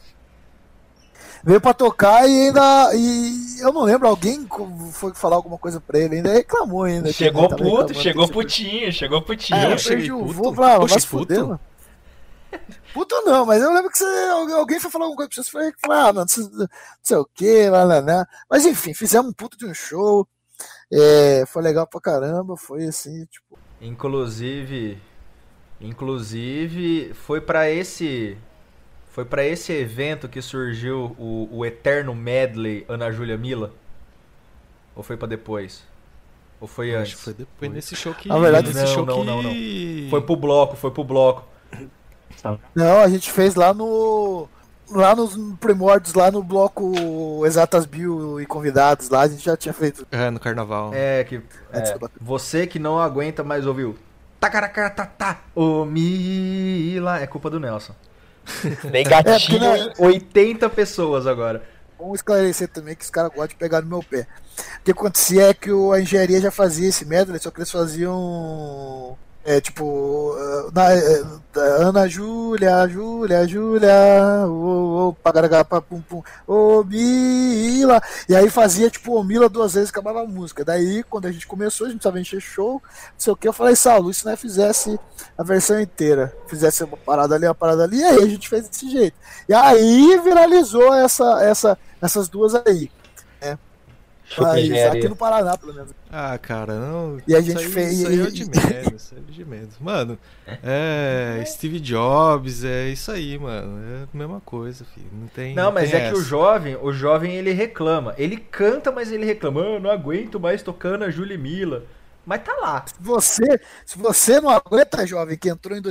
Veio 1.42 1.60
pra 1.60 1.74
tocar 1.74 2.28
e 2.28 2.46
ainda. 2.46 2.94
E 2.94 3.60
eu 3.60 3.72
não 3.72 3.82
lembro, 3.82 4.08
alguém 4.08 4.48
foi 4.92 5.12
falar 5.12 5.36
alguma 5.36 5.58
coisa 5.58 5.80
pra 5.80 5.98
ele, 5.98 6.16
ainda 6.16 6.32
reclamou 6.32 6.84
ainda. 6.84 7.12
Chegou 7.12 7.48
puto, 7.48 7.92
chegou 7.92 8.28
putinho, 8.28 8.92
chegou 8.92 9.20
putinho. 9.20 9.58
É, 9.58 9.72
eu 9.72 9.76
perdi 9.76 10.12
o 10.12 10.26
voo, 10.26 10.54
Oxe, 10.80 11.00
se 11.00 11.06
fuder, 11.06 11.44
puto? 12.92 13.14
não, 13.24 13.44
mas 13.46 13.62
eu 13.62 13.72
lembro 13.72 13.90
que 13.90 13.98
você, 13.98 14.04
alguém 14.52 14.80
foi 14.80 14.90
falar 14.90 15.04
alguma 15.06 15.28
coisa 15.28 15.30
pra 15.30 15.42
você, 15.42 15.50
você 15.70 15.72
falou, 15.80 15.96
ah, 15.96 16.12
mano, 16.12 16.28
você- 16.28 16.40
não 16.40 16.68
sei 17.02 17.16
o 17.16 17.24
que, 17.34 17.68
lá, 17.70 17.84
lá, 17.84 18.00
lá. 18.00 18.26
Mas 18.50 18.64
enfim, 18.66 18.94
fizemos 18.94 19.30
um 19.30 19.32
puto 19.32 19.56
de 19.56 19.66
um 19.66 19.74
show, 19.74 20.26
é, 20.92 21.44
foi 21.46 21.62
legal 21.62 21.86
pra 21.86 22.00
caramba, 22.00 22.56
foi 22.56 22.84
assim, 22.86 23.24
tipo, 23.26 23.58
Inclusive, 23.80 24.98
inclusive 25.80 27.12
foi 27.14 27.40
pra 27.40 27.70
esse 27.70 28.36
foi 29.10 29.24
para 29.24 29.44
esse 29.44 29.72
evento 29.72 30.28
que 30.28 30.42
surgiu 30.42 31.14
o, 31.18 31.48
o 31.52 31.64
eterno 31.64 32.14
medley 32.14 32.84
Ana 32.88 33.12
Júlia 33.12 33.36
Mila? 33.38 33.72
Ou 34.96 35.02
foi 35.04 35.16
pra 35.16 35.28
depois? 35.28 35.84
Ou 36.60 36.66
foi 36.66 36.90
Acho 36.94 37.00
antes? 37.00 37.14
que 37.14 37.20
foi 37.20 37.34
depois 37.34 37.72
nesse 37.72 37.94
show 37.94 38.12
que. 38.14 38.28
Na 38.28 38.38
verdade, 38.38 38.68
nesse 38.68 38.80
não, 38.80 38.86
show 38.86 39.06
não, 39.06 39.20
que... 39.20 39.24
não, 39.26 39.42
não. 39.42 40.10
Foi 40.10 40.20
pro 40.22 40.34
bloco, 40.36 40.74
foi 40.76 40.90
pro 40.90 41.04
bloco. 41.04 41.44
Não, 42.74 43.00
a 43.00 43.08
gente 43.08 43.30
fez 43.30 43.54
lá 43.54 43.72
no, 43.74 44.48
lá 44.90 45.14
nos 45.14 45.36
primórdios, 45.58 46.14
lá 46.14 46.30
no 46.30 46.42
bloco 46.42 47.44
Exatas 47.46 47.86
Bio 47.86 48.40
e 48.40 48.46
convidados, 48.46 49.08
lá 49.08 49.22
a 49.22 49.28
gente 49.28 49.44
já 49.44 49.56
tinha 49.56 49.72
feito 49.74 50.06
É, 50.10 50.30
no 50.30 50.38
carnaval. 50.40 50.90
É 50.94 51.24
que 51.24 51.40
é, 51.72 51.94
você 52.20 52.66
que 52.66 52.78
não 52.78 52.98
aguenta 52.98 53.42
mais 53.44 53.66
ouvir 53.66 53.84
o 53.84 53.96
Tacaracatatá, 54.40 55.40
ô 55.54 55.84
Mila, 55.84 57.18
é 57.20 57.26
culpa 57.26 57.48
do 57.50 57.58
Nelson. 57.60 57.94
É, 58.84 58.90
Negatinho. 58.90 59.58
não- 59.60 59.92
80 60.06 60.68
pessoas 60.68 61.26
agora. 61.26 61.62
Vamos 61.98 62.16
esclarecer 62.16 62.68
também 62.68 62.94
que 62.94 63.02
os 63.04 63.08
caras 63.10 63.30
gostam 63.30 63.46
de 63.48 63.54
pegar 63.54 63.80
no 63.80 63.88
meu 63.88 64.02
pé. 64.02 64.26
O 64.80 64.84
que 64.84 64.90
acontecia 64.90 65.48
é 65.48 65.54
que 65.54 65.72
o- 65.72 65.92
a 65.92 66.00
engenharia 66.02 66.40
já 66.42 66.50
fazia 66.50 66.88
esse 66.90 67.06
medley, 67.06 67.40
só 67.40 67.50
que 67.50 67.58
eles 67.60 67.70
faziam. 67.70 69.16
É 69.44 69.60
tipo. 69.60 70.34
eh, 70.38 70.70
Na, 70.72 70.92
eh, 70.94 71.22
Ana 71.56 72.08
Júlia, 72.08 72.88
Júlia, 72.88 73.46
Júlia, 73.46 73.92
ô, 74.48 75.08
ô, 75.08 75.12
pagaragapá, 75.12 75.80
pum, 75.80 76.00
pum, 76.00 76.22
ô, 76.46 76.82
Mila. 76.82 78.02
E 78.28 78.34
aí 78.34 78.50
fazia 78.50 78.90
tipo 78.90 79.14
o 79.14 79.22
Mila 79.22 79.48
duas 79.48 79.74
vezes 79.74 79.90
acabava 79.90 80.22
a 80.22 80.26
música. 80.26 80.64
Daí, 80.64 81.02
quando 81.04 81.26
a 81.26 81.32
gente 81.32 81.46
começou, 81.46 81.86
a 81.86 81.90
gente 81.90 81.98
precisava 81.98 82.20
encher 82.20 82.40
show, 82.40 82.82
não 82.82 83.12
sei 83.18 83.32
o 83.32 83.36
que. 83.36 83.46
Eu 83.46 83.52
falei, 83.52 83.76
Saulo, 83.76 84.10
e 84.10 84.14
se 84.14 84.24
nós 84.24 84.40
fizesse 84.40 84.98
a 85.36 85.42
versão 85.42 85.80
inteira? 85.80 86.34
Fizesse 86.48 86.82
uma 86.82 86.96
parada 86.96 87.34
ali, 87.34 87.46
uma 87.46 87.54
parada 87.54 87.84
ali, 87.84 87.98
e 87.98 88.04
aí 88.04 88.18
a 88.22 88.26
gente 88.26 88.48
fez 88.48 88.68
desse 88.68 88.90
jeito. 88.90 89.16
E 89.48 89.54
aí 89.54 90.18
viralizou 90.24 90.92
essa, 90.94 91.42
essa, 91.44 91.78
essas 92.00 92.28
duas 92.28 92.54
aí. 92.54 92.90
Mas 94.38 94.70
aqui 94.86 95.08
no 95.08 95.14
Paraná, 95.16 95.56
pelo 95.56 95.74
menos. 95.74 95.90
Ah, 96.10 96.36
cara, 96.38 96.78
não. 96.78 97.18
E 97.28 97.34
a 97.34 97.38
isso 97.40 97.50
gente 97.50 97.64
aí- 97.66 97.70
fez- 97.72 97.92
Isso 97.92 98.08
aí 98.08 98.20
é 98.20 98.26
de 98.30 98.44
menos, 98.46 99.02
isso 99.02 99.14
aí 99.14 99.20
é 99.28 99.30
de 99.32 99.44
menos. 99.44 99.78
Mano, 99.78 100.18
é. 100.62 101.44
Steve 101.46 101.78
Jobs, 101.78 102.64
é 102.64 102.88
isso 102.88 103.12
aí, 103.12 103.38
mano. 103.38 103.78
É 103.84 104.04
a 104.04 104.08
mesma 104.16 104.40
coisa, 104.40 104.84
filho. 104.84 105.06
Não 105.12 105.26
tem. 105.28 105.54
Não, 105.54 105.70
mas 105.70 105.90
tem 105.90 106.00
é 106.00 106.08
que 106.08 106.14
o 106.14 106.18
essa. 106.20 106.26
jovem, 106.28 106.76
o 106.76 106.92
jovem 106.92 107.36
ele 107.36 107.52
reclama. 107.52 108.14
Ele 108.16 108.36
canta, 108.38 108.90
mas 108.90 109.12
ele 109.12 109.26
reclama. 109.26 109.60
"Ah, 109.60 109.64
Eu 109.74 109.80
não 109.80 109.90
aguento 109.90 110.40
mais 110.40 110.62
tocando 110.62 111.04
a 111.04 111.10
Julie 111.10 111.36
Mila. 111.38 111.84
Mas 112.26 112.42
tá 112.42 112.54
lá. 112.56 112.82
Se 112.86 112.94
você, 112.98 113.60
se 113.84 113.98
você 113.98 114.40
não 114.40 114.48
aguenta, 114.48 115.06
jovem, 115.06 115.36
que 115.36 115.50
entrou 115.50 115.76
em 115.76 115.82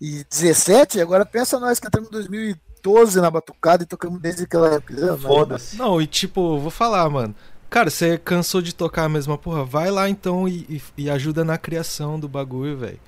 2017, 0.00 1.00
agora 1.00 1.24
pensa 1.24 1.58
nós 1.58 1.80
que 1.80 1.86
entramos 1.86 2.10
em 2.26 2.54
2012 2.86 3.20
na 3.20 3.30
batucada 3.30 3.82
e 3.82 3.86
tocamos 3.86 4.20
desde 4.20 4.44
aquela 4.44 4.74
época. 4.74 5.16
Foda-se. 5.18 5.76
Não, 5.76 6.00
e 6.00 6.06
tipo, 6.06 6.58
vou 6.58 6.70
falar, 6.70 7.08
mano. 7.10 7.34
Cara, 7.68 7.90
você 7.90 8.16
cansou 8.16 8.62
de 8.62 8.74
tocar 8.74 9.04
a 9.04 9.08
mesma 9.08 9.36
porra? 9.36 9.64
Vai 9.64 9.90
lá 9.90 10.08
então 10.08 10.48
e, 10.48 10.60
e- 10.68 10.82
e 11.04 11.10
ajuda 11.10 11.44
na 11.44 11.58
criação 11.58 12.18
do 12.18 12.28
bagulho, 12.28 12.76
velho. 12.78 13.00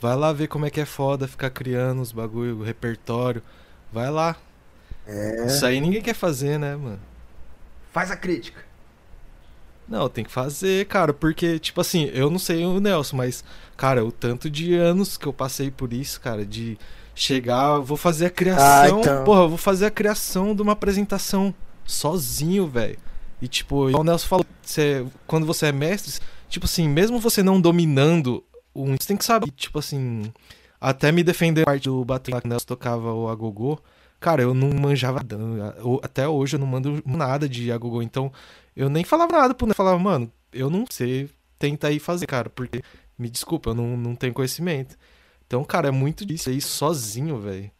Vai 0.00 0.14
lá 0.14 0.32
ver 0.32 0.46
como 0.46 0.64
é 0.66 0.70
que 0.70 0.80
é 0.80 0.84
foda 0.84 1.26
ficar 1.26 1.50
criando 1.50 2.00
os 2.02 2.12
bagulho, 2.12 2.58
o 2.58 2.62
repertório. 2.62 3.42
Vai 3.92 4.10
lá. 4.10 4.36
É. 5.06 5.46
Isso 5.46 5.64
aí 5.66 5.80
ninguém 5.80 6.02
quer 6.02 6.14
fazer, 6.14 6.58
né, 6.58 6.76
mano? 6.76 7.00
Faz 7.92 8.10
a 8.10 8.16
crítica. 8.16 8.64
Não, 9.88 10.08
tem 10.08 10.24
que 10.24 10.30
fazer, 10.32 10.86
cara, 10.86 11.12
porque, 11.14 11.58
tipo 11.60 11.80
assim, 11.80 12.10
eu 12.12 12.28
não 12.28 12.40
sei 12.40 12.64
o 12.64 12.80
Nelson, 12.80 13.16
mas, 13.16 13.44
cara, 13.76 14.04
o 14.04 14.10
tanto 14.10 14.50
de 14.50 14.74
anos 14.74 15.16
que 15.16 15.26
eu 15.26 15.32
passei 15.32 15.70
por 15.70 15.92
isso, 15.92 16.20
cara, 16.20 16.44
de 16.44 16.76
chegar, 17.16 17.78
vou 17.78 17.96
fazer 17.96 18.26
a 18.26 18.30
criação, 18.30 18.64
Ah, 18.64 19.00
então. 19.00 19.24
porra, 19.24 19.48
vou 19.48 19.56
fazer 19.58 19.86
a 19.86 19.90
criação 19.90 20.54
de 20.54 20.60
uma 20.62 20.72
apresentação 20.72 21.52
sozinho, 21.84 22.66
velho. 22.68 22.98
E, 23.40 23.48
tipo, 23.48 23.88
igual 23.88 24.02
o 24.02 24.04
Nelson 24.04 24.28
falou, 24.28 24.46
você, 24.62 25.04
quando 25.26 25.46
você 25.46 25.66
é 25.66 25.72
mestre, 25.72 26.20
tipo 26.48 26.66
assim, 26.66 26.88
mesmo 26.88 27.18
você 27.18 27.42
não 27.42 27.60
dominando 27.60 28.44
um, 28.74 28.94
você 28.96 29.08
tem 29.08 29.16
que 29.16 29.24
saber, 29.24 29.50
tipo 29.52 29.78
assim, 29.78 30.30
até 30.80 31.10
me 31.10 31.24
defender 31.24 31.62
a 31.62 31.64
parte 31.64 31.84
do 31.84 32.04
bater 32.04 32.32
lá 32.34 32.40
que 32.40 32.46
o 32.46 32.50
Nelson 32.50 32.66
tocava 32.66 33.12
o 33.12 33.28
agogô, 33.28 33.78
cara, 34.20 34.42
eu 34.42 34.52
não 34.54 34.70
manjava, 34.70 35.20
até 36.02 36.28
hoje 36.28 36.56
eu 36.56 36.60
não 36.60 36.66
mando 36.66 37.02
nada 37.06 37.48
de 37.48 37.72
agogô, 37.72 38.02
então 38.02 38.30
eu 38.74 38.88
nem 38.90 39.04
falava 39.04 39.32
nada 39.32 39.54
pro 39.54 39.66
Nelson, 39.66 39.76
falava, 39.76 39.98
mano, 39.98 40.30
eu 40.52 40.68
não 40.68 40.84
sei, 40.90 41.30
tenta 41.58 41.88
aí 41.88 41.98
fazer, 41.98 42.26
cara, 42.26 42.50
porque, 42.50 42.82
me 43.18 43.28
desculpa, 43.30 43.70
eu 43.70 43.74
não, 43.74 43.96
não 43.96 44.14
tenho 44.14 44.34
conhecimento. 44.34 44.96
Então, 45.46 45.64
cara, 45.64 45.88
é 45.88 45.92
muito 45.92 46.26
disso 46.26 46.48
aí 46.48 46.60
sozinho, 46.60 47.40
velho. 47.40 47.70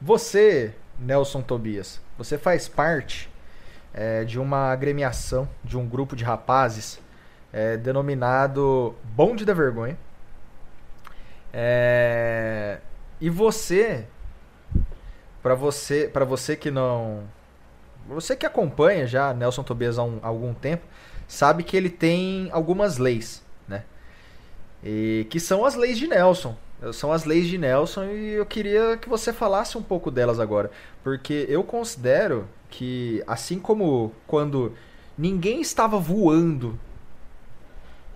Você, 0.00 0.74
Nelson 0.98 1.42
Tobias, 1.42 2.00
você 2.18 2.36
faz 2.38 2.68
parte 2.68 3.30
é, 3.92 4.24
de 4.24 4.38
uma 4.38 4.70
agremiação, 4.70 5.48
de 5.64 5.76
um 5.78 5.88
grupo 5.88 6.14
de 6.14 6.24
rapazes 6.24 7.00
é, 7.52 7.76
denominado 7.76 8.94
Bonde 9.04 9.44
da 9.44 9.54
Vergonha. 9.54 9.96
É, 11.52 12.80
e 13.20 13.30
você, 13.30 14.06
para 15.42 15.54
você, 15.54 16.08
para 16.08 16.24
você 16.24 16.56
que 16.56 16.70
não, 16.70 17.24
você 18.08 18.36
que 18.36 18.46
acompanha 18.46 19.06
já 19.06 19.34
Nelson 19.34 19.64
Tobias 19.64 19.98
há, 19.98 20.04
um- 20.04 20.20
há 20.22 20.28
algum 20.28 20.54
tempo, 20.54 20.86
sabe 21.28 21.64
que 21.64 21.76
ele 21.76 21.90
tem 21.90 22.48
algumas 22.52 22.98
leis? 22.98 23.43
E 24.84 25.26
que 25.30 25.40
são 25.40 25.64
as 25.64 25.74
leis 25.74 25.96
de 25.96 26.06
Nelson. 26.06 26.54
São 26.92 27.10
as 27.10 27.24
leis 27.24 27.46
de 27.46 27.56
Nelson 27.56 28.04
e 28.04 28.34
eu 28.34 28.44
queria 28.44 28.98
que 28.98 29.08
você 29.08 29.32
falasse 29.32 29.78
um 29.78 29.82
pouco 29.82 30.10
delas 30.10 30.38
agora. 30.38 30.70
Porque 31.02 31.46
eu 31.48 31.64
considero 31.64 32.46
que, 32.68 33.22
assim 33.26 33.58
como 33.58 34.12
quando 34.26 34.74
ninguém 35.16 35.62
estava 35.62 35.98
voando 35.98 36.78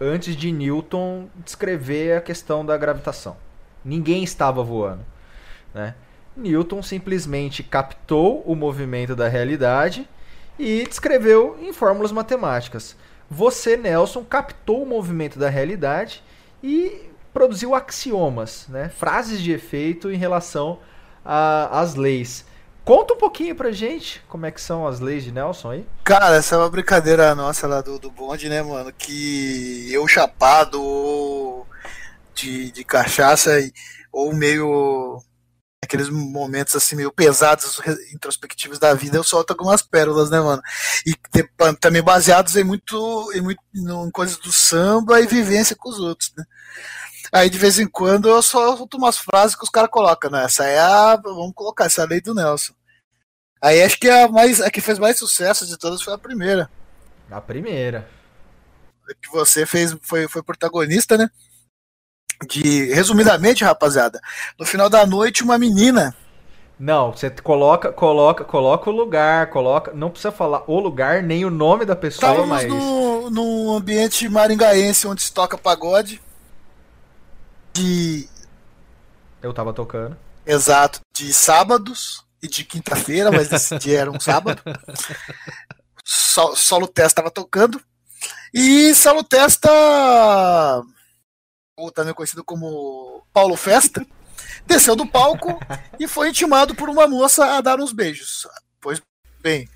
antes 0.00 0.36
de 0.36 0.52
Newton 0.52 1.28
descrever 1.44 2.18
a 2.18 2.20
questão 2.20 2.64
da 2.64 2.76
gravitação. 2.76 3.36
Ninguém 3.84 4.22
estava 4.22 4.62
voando. 4.62 5.04
Né? 5.74 5.94
Newton 6.36 6.82
simplesmente 6.82 7.62
captou 7.62 8.42
o 8.42 8.54
movimento 8.54 9.16
da 9.16 9.28
realidade 9.28 10.08
e 10.58 10.84
descreveu 10.86 11.58
em 11.60 11.72
fórmulas 11.72 12.12
matemáticas. 12.12 12.96
Você, 13.30 13.76
Nelson, 13.76 14.24
captou 14.24 14.82
o 14.82 14.86
movimento 14.86 15.38
da 15.38 15.48
realidade 15.48 16.22
e 16.62 17.10
produziu 17.32 17.74
axiomas, 17.74 18.66
né? 18.68 18.88
frases 18.88 19.40
de 19.40 19.52
efeito 19.52 20.10
em 20.10 20.16
relação 20.16 20.78
às 21.24 21.94
leis. 21.94 22.44
Conta 22.84 23.12
um 23.12 23.18
pouquinho 23.18 23.54
pra 23.54 23.70
gente 23.70 24.24
como 24.28 24.46
é 24.46 24.50
que 24.50 24.60
são 24.60 24.86
as 24.86 24.98
leis 24.98 25.22
de 25.22 25.30
Nelson 25.30 25.72
aí. 25.72 25.86
Cara, 26.02 26.34
essa 26.34 26.54
é 26.54 26.58
uma 26.58 26.70
brincadeira 26.70 27.34
nossa 27.34 27.66
lá 27.66 27.82
do, 27.82 27.98
do 27.98 28.10
bonde, 28.10 28.48
né, 28.48 28.62
mano? 28.62 28.90
Que 28.96 29.92
eu 29.92 30.08
chapado 30.08 31.66
de, 32.34 32.72
de 32.72 32.84
cachaça 32.84 33.50
ou 34.10 34.34
meio. 34.34 35.22
Aqueles 35.84 36.08
momentos 36.10 36.74
assim 36.74 36.96
meio 36.96 37.12
pesados, 37.12 37.80
introspectivos 38.12 38.78
da 38.78 38.94
vida, 38.94 39.16
eu 39.16 39.22
solto 39.24 39.52
algumas 39.52 39.80
pérolas, 39.80 40.28
né, 40.28 40.40
mano? 40.40 40.60
E 41.06 41.14
te- 41.14 41.48
também 41.80 42.02
baseados 42.02 42.56
em 42.56 42.64
muito, 42.64 43.32
em 43.32 43.40
muito 43.40 43.60
em 43.74 44.10
coisas 44.10 44.36
do 44.38 44.52
samba 44.52 45.20
e 45.20 45.26
vivência 45.26 45.76
com 45.76 45.88
os 45.88 45.98
outros, 46.00 46.32
né? 46.36 46.44
Aí 47.32 47.48
de 47.48 47.58
vez 47.58 47.78
em 47.78 47.86
quando 47.86 48.28
eu 48.28 48.42
solto 48.42 48.96
umas 48.96 49.18
frases 49.18 49.54
que 49.54 49.62
os 49.62 49.70
caras 49.70 49.90
colocam, 49.90 50.30
né? 50.30 50.44
Essa 50.44 50.64
é 50.64 50.78
a. 50.80 51.16
Vamos 51.16 51.52
colocar, 51.54 51.84
essa 51.84 52.02
é 52.02 52.04
a 52.04 52.08
lei 52.08 52.20
do 52.20 52.34
Nelson. 52.34 52.72
Aí 53.62 53.82
acho 53.82 53.98
que 54.00 54.08
a, 54.10 54.28
mais, 54.28 54.60
a 54.60 54.70
que 54.70 54.80
fez 54.80 54.98
mais 54.98 55.18
sucesso 55.18 55.66
de 55.66 55.76
todas 55.76 56.02
foi 56.02 56.12
a 56.14 56.18
primeira. 56.18 56.70
A 57.30 57.40
primeira. 57.40 58.08
que 59.22 59.30
você 59.30 59.64
fez 59.64 59.94
foi, 60.02 60.26
foi 60.28 60.42
protagonista, 60.42 61.16
né? 61.16 61.28
De 62.46 62.92
resumidamente, 62.94 63.64
rapaziada, 63.64 64.20
no 64.58 64.64
final 64.64 64.88
da 64.88 65.04
noite 65.04 65.42
uma 65.42 65.58
menina, 65.58 66.14
Não, 66.78 67.10
você 67.12 67.28
coloca, 67.30 67.92
coloca, 67.92 68.44
coloca 68.44 68.88
o 68.88 68.92
lugar, 68.92 69.50
coloca. 69.50 69.92
Não 69.92 70.08
precisa 70.10 70.30
falar 70.30 70.62
o 70.68 70.78
lugar 70.78 71.22
nem 71.22 71.44
o 71.44 71.50
nome 71.50 71.84
da 71.84 71.96
pessoa, 71.96 72.30
estávamos 72.30 72.48
mas. 72.48 72.68
no, 72.68 73.28
num 73.30 73.74
ambiente 73.74 74.28
maringaense 74.28 75.06
onde 75.08 75.22
se 75.22 75.32
toca 75.32 75.58
pagode, 75.58 76.22
de 77.74 78.28
Eu 79.42 79.52
tava 79.52 79.72
tocando. 79.72 80.16
exato 80.46 81.00
de 81.12 81.32
sábados 81.32 82.24
e 82.42 82.46
de 82.46 82.64
quinta-feira, 82.64 83.32
mas 83.32 83.50
esse 83.52 83.76
dia 83.78 84.00
era 84.00 84.10
um 84.10 84.20
sábado. 84.20 84.62
Sol, 86.04 86.54
Solo 86.56 86.86
Testa 86.86 87.20
estava 87.20 87.30
tocando 87.30 87.80
e 88.54 88.94
Solo 88.94 89.22
Testa, 89.24 89.68
ou 91.78 91.92
também 91.92 92.12
conhecido 92.12 92.44
como 92.44 93.24
Paulo 93.32 93.56
Festa, 93.56 94.04
desceu 94.66 94.96
do 94.96 95.06
palco 95.06 95.58
e 95.98 96.08
foi 96.08 96.30
intimado 96.30 96.74
por 96.74 96.88
uma 96.88 97.06
moça 97.06 97.56
a 97.56 97.60
dar 97.60 97.80
uns 97.80 97.92
beijos. 97.92 98.46
Pois 98.80 99.00
bem, 99.40 99.68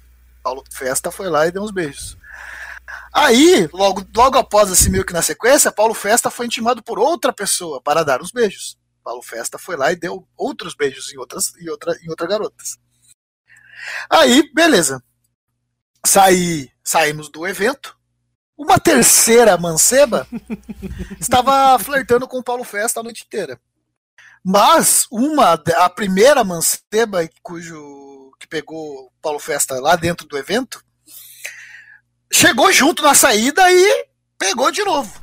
Paulo 0.42 0.64
Festa 0.70 1.10
foi 1.10 1.28
lá 1.28 1.46
e 1.46 1.52
deu 1.52 1.62
uns 1.62 1.70
beijos. 1.70 2.18
Aí, 3.12 3.68
logo, 3.72 4.04
logo 4.14 4.36
após, 4.36 4.70
assim, 4.70 4.90
meio 4.90 5.04
que 5.04 5.12
na 5.12 5.22
sequência, 5.22 5.70
Paulo 5.70 5.94
Festa 5.94 6.30
foi 6.30 6.46
intimado 6.46 6.82
por 6.82 6.98
outra 6.98 7.32
pessoa 7.32 7.80
para 7.80 8.02
dar 8.02 8.20
uns 8.20 8.32
beijos. 8.32 8.76
Paulo 9.04 9.22
Festa 9.22 9.58
foi 9.58 9.76
lá 9.76 9.92
e 9.92 9.96
deu 9.96 10.26
outros 10.36 10.74
beijos 10.74 11.12
em 11.12 11.18
outras, 11.18 11.54
em 11.56 11.68
outra, 11.68 11.96
em 12.02 12.10
outras 12.10 12.28
garotas. 12.28 12.78
Aí, 14.10 14.52
beleza. 14.52 15.02
Saí, 16.04 16.70
saímos 16.82 17.30
do 17.30 17.46
evento. 17.46 17.96
Uma 18.56 18.78
terceira 18.78 19.56
manceba 19.56 20.26
estava 21.18 21.78
flertando 21.78 22.28
com 22.28 22.38
o 22.38 22.42
Paulo 22.42 22.64
Festa 22.64 23.00
a 23.00 23.02
noite 23.02 23.24
inteira. 23.24 23.58
Mas 24.44 25.06
uma, 25.10 25.52
a 25.52 25.88
primeira 25.88 26.42
manceba 26.44 27.28
cujo 27.42 28.32
que 28.38 28.46
pegou 28.46 29.06
o 29.06 29.10
Paulo 29.22 29.38
Festa 29.38 29.80
lá 29.80 29.94
dentro 29.94 30.26
do 30.26 30.36
evento, 30.36 30.82
chegou 32.32 32.72
junto 32.72 33.02
na 33.02 33.14
saída 33.14 33.70
e 33.70 34.06
pegou 34.36 34.70
de 34.72 34.84
novo. 34.84 35.22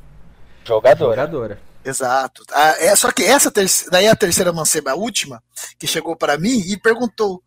Jogadora. 0.66 1.22
Jogadora. 1.22 1.62
Exato. 1.84 2.44
Ah, 2.52 2.76
é, 2.78 2.96
só 2.96 3.12
que 3.12 3.24
essa 3.24 3.52
terceira, 3.52 3.92
daí 3.92 4.08
a 4.08 4.16
terceira 4.16 4.54
manceba, 4.54 4.92
a 4.92 4.96
última, 4.96 5.44
que 5.78 5.88
chegou 5.88 6.16
para 6.16 6.38
mim 6.38 6.60
e 6.68 6.78
perguntou: 6.78 7.42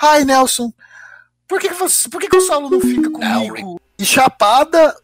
Ai, 0.00 0.24
Nelson, 0.24 0.72
por 1.48 1.60
que, 1.60 1.68
que, 1.68 1.74
você, 1.74 2.08
por 2.08 2.20
que, 2.20 2.28
que 2.28 2.36
o 2.36 2.40
Saulo 2.40 2.70
não 2.70 2.80
fica 2.80 3.10
comigo? 3.10 3.80
E 3.98 4.04
chapada 4.04 4.94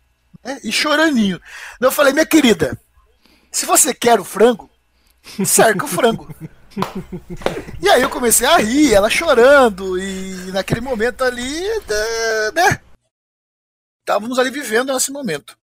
né, 0.44 0.60
e 0.62 0.72
choraninho. 0.72 1.40
Eu 1.80 1.92
falei, 1.92 2.12
minha 2.12 2.26
querida, 2.26 2.78
se 3.50 3.66
você 3.66 3.92
quer 3.94 4.18
o 4.18 4.24
frango, 4.24 4.70
cerca 5.44 5.84
o 5.84 5.88
frango. 5.88 6.34
E 7.80 7.88
aí 7.88 8.00
eu 8.00 8.08
comecei 8.08 8.46
a 8.46 8.56
rir, 8.56 8.94
ela 8.94 9.10
chorando, 9.10 9.98
e 9.98 10.50
naquele 10.52 10.80
momento 10.80 11.22
ali, 11.22 11.62
né? 12.54 12.80
Estávamos 14.00 14.38
ali 14.38 14.50
vivendo 14.50 14.92
nesse 14.92 15.12
momento. 15.12 15.56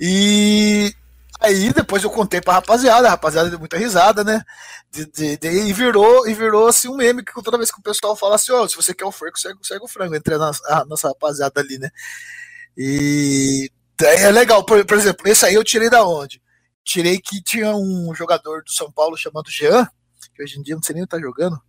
E 0.00 0.92
aí 1.40 1.72
depois 1.72 2.02
eu 2.02 2.10
contei 2.10 2.40
pra 2.40 2.54
rapaziada, 2.54 3.06
a 3.06 3.10
rapaziada 3.10 3.48
deu 3.50 3.58
muita 3.58 3.78
risada, 3.78 4.24
né? 4.24 4.44
De, 4.90 5.06
de, 5.06 5.36
de, 5.36 5.48
e 5.48 5.72
virou, 5.72 6.26
e 6.28 6.34
virou 6.34 6.66
assim 6.66 6.88
um 6.88 6.96
meme 6.96 7.24
que 7.24 7.32
toda 7.42 7.56
vez 7.56 7.70
que 7.70 7.78
o 7.78 7.82
pessoal 7.82 8.16
fala 8.16 8.34
assim, 8.34 8.52
ó, 8.52 8.62
oh, 8.62 8.68
se 8.68 8.76
você 8.76 8.92
quer 8.92 9.04
o 9.04 9.12
frango, 9.12 9.38
segue, 9.38 9.84
o 9.84 9.88
frango, 9.88 10.14
entre 10.14 10.34
a 10.34 10.84
nossa 10.86 11.08
rapaziada 11.08 11.60
ali, 11.60 11.78
né? 11.78 11.90
E 12.76 13.70
é 14.02 14.30
legal, 14.30 14.64
por, 14.64 14.84
por 14.84 14.96
exemplo, 14.96 15.26
esse 15.28 15.46
aí 15.46 15.54
eu 15.54 15.64
tirei 15.64 15.88
da 15.88 16.04
onde? 16.04 16.42
Tirei 16.84 17.18
que 17.20 17.42
tinha 17.42 17.74
um 17.74 18.12
jogador 18.14 18.62
do 18.62 18.72
São 18.72 18.90
Paulo 18.90 19.16
chamado 19.16 19.50
Jean, 19.50 19.88
que 20.34 20.42
hoje 20.42 20.58
em 20.58 20.62
dia 20.62 20.74
não 20.74 20.82
sei 20.82 20.94
nem 20.94 21.02
onde 21.02 21.10
tá 21.10 21.18
jogando, 21.20 21.60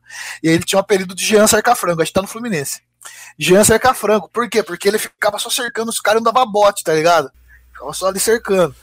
e 0.42 0.50
ele 0.50 0.64
tinha 0.64 0.78
um 0.78 0.82
apelido 0.82 1.14
de 1.14 1.26
Jean 1.26 1.48
Cerca-Frango, 1.48 2.02
acho 2.02 2.10
que 2.10 2.16
tá 2.16 2.22
no 2.22 2.28
Fluminense. 2.28 2.82
Jean 3.38 3.64
Cerca-Frango, 3.64 4.30
por 4.30 4.50
quê? 4.50 4.64
Porque 4.64 4.88
ele 4.88 4.98
ficava 4.98 5.38
só 5.38 5.50
cercando 5.50 5.90
os 5.90 6.00
caras 6.00 6.22
e 6.22 6.24
não 6.24 6.32
dava 6.32 6.46
bote, 6.46 6.84
tá 6.84 6.94
ligado? 6.94 7.32
Ficava 7.72 7.94
só 7.94 8.08
ali 8.08 8.20
cercando. 8.20 8.76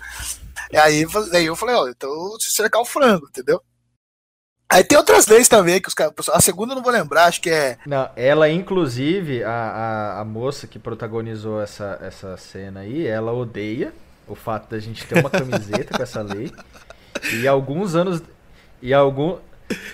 E 0.70 0.76
aí, 0.76 1.04
aí 1.32 1.46
eu 1.46 1.56
falei, 1.56 1.74
ó, 1.74 1.88
então 1.88 2.38
se 2.38 2.52
cercar 2.52 2.80
o 2.80 2.86
frango, 2.86 3.26
entendeu? 3.28 3.60
Aí 4.72 4.82
tem 4.82 4.96
outras 4.96 5.26
leis 5.26 5.48
também 5.48 5.80
que 5.80 5.88
os 5.88 5.94
caras. 5.94 6.14
A 6.30 6.40
segunda 6.40 6.72
eu 6.72 6.76
não 6.76 6.82
vou 6.82 6.90
lembrar, 6.90 7.26
acho 7.26 7.42
que 7.42 7.50
é. 7.50 7.76
Não, 7.84 8.08
ela, 8.16 8.48
inclusive, 8.48 9.44
a, 9.44 9.50
a, 9.50 10.20
a 10.20 10.24
moça 10.24 10.66
que 10.66 10.78
protagonizou 10.78 11.60
essa, 11.60 11.98
essa 12.00 12.36
cena 12.38 12.80
aí, 12.80 13.06
ela 13.06 13.32
odeia 13.32 13.92
o 14.26 14.34
fato 14.34 14.70
da 14.70 14.78
gente 14.78 15.04
ter 15.06 15.18
uma 15.18 15.28
camiseta 15.28 15.94
com 15.94 16.02
essa 16.02 16.22
lei. 16.22 16.50
E 17.34 17.46
alguns 17.46 17.94
anos. 17.94 18.22
E 18.80 18.94
algum. 18.94 19.36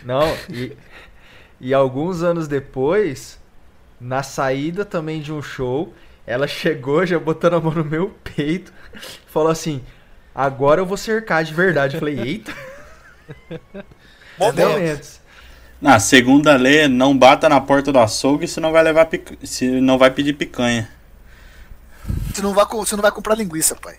Não, 0.04 0.22
e, 0.48 0.76
e 1.60 1.74
alguns 1.74 2.22
anos 2.22 2.46
depois, 2.46 3.36
na 4.00 4.22
saída 4.22 4.84
também 4.84 5.20
de 5.20 5.32
um 5.32 5.42
show, 5.42 5.92
Ela 6.28 6.46
chegou 6.46 7.06
já 7.06 7.18
botando 7.18 7.54
a 7.54 7.60
mão 7.60 7.72
no 7.72 7.82
meu 7.82 8.14
peito, 8.22 8.70
falou 9.26 9.50
assim: 9.50 9.82
agora 10.34 10.78
eu 10.78 10.84
vou 10.84 10.98
cercar 10.98 11.42
de 11.42 11.54
verdade. 11.54 11.94
Eu 11.94 12.00
falei, 12.00 12.20
eita. 12.20 12.54
Entendeu? 14.40 14.70
Momentos. 14.70 15.20
Na 15.80 16.00
segunda 16.00 16.56
lei, 16.56 16.88
não 16.88 17.16
bata 17.16 17.48
na 17.48 17.60
porta 17.60 17.92
do 17.92 17.98
açougue 17.98 18.48
se 18.48 18.58
não 18.60 18.72
vai 18.72 18.82
levar 18.82 19.06
pic... 19.06 19.38
se 19.44 19.80
não 19.80 19.96
vai 19.96 20.10
pedir 20.10 20.32
picanha. 20.32 20.88
Você 22.34 22.42
não 22.42 22.52
vai, 22.52 22.64
você 22.66 22.96
não 22.96 23.02
vai 23.02 23.12
comprar 23.12 23.34
linguiça, 23.36 23.76
pai. 23.76 23.96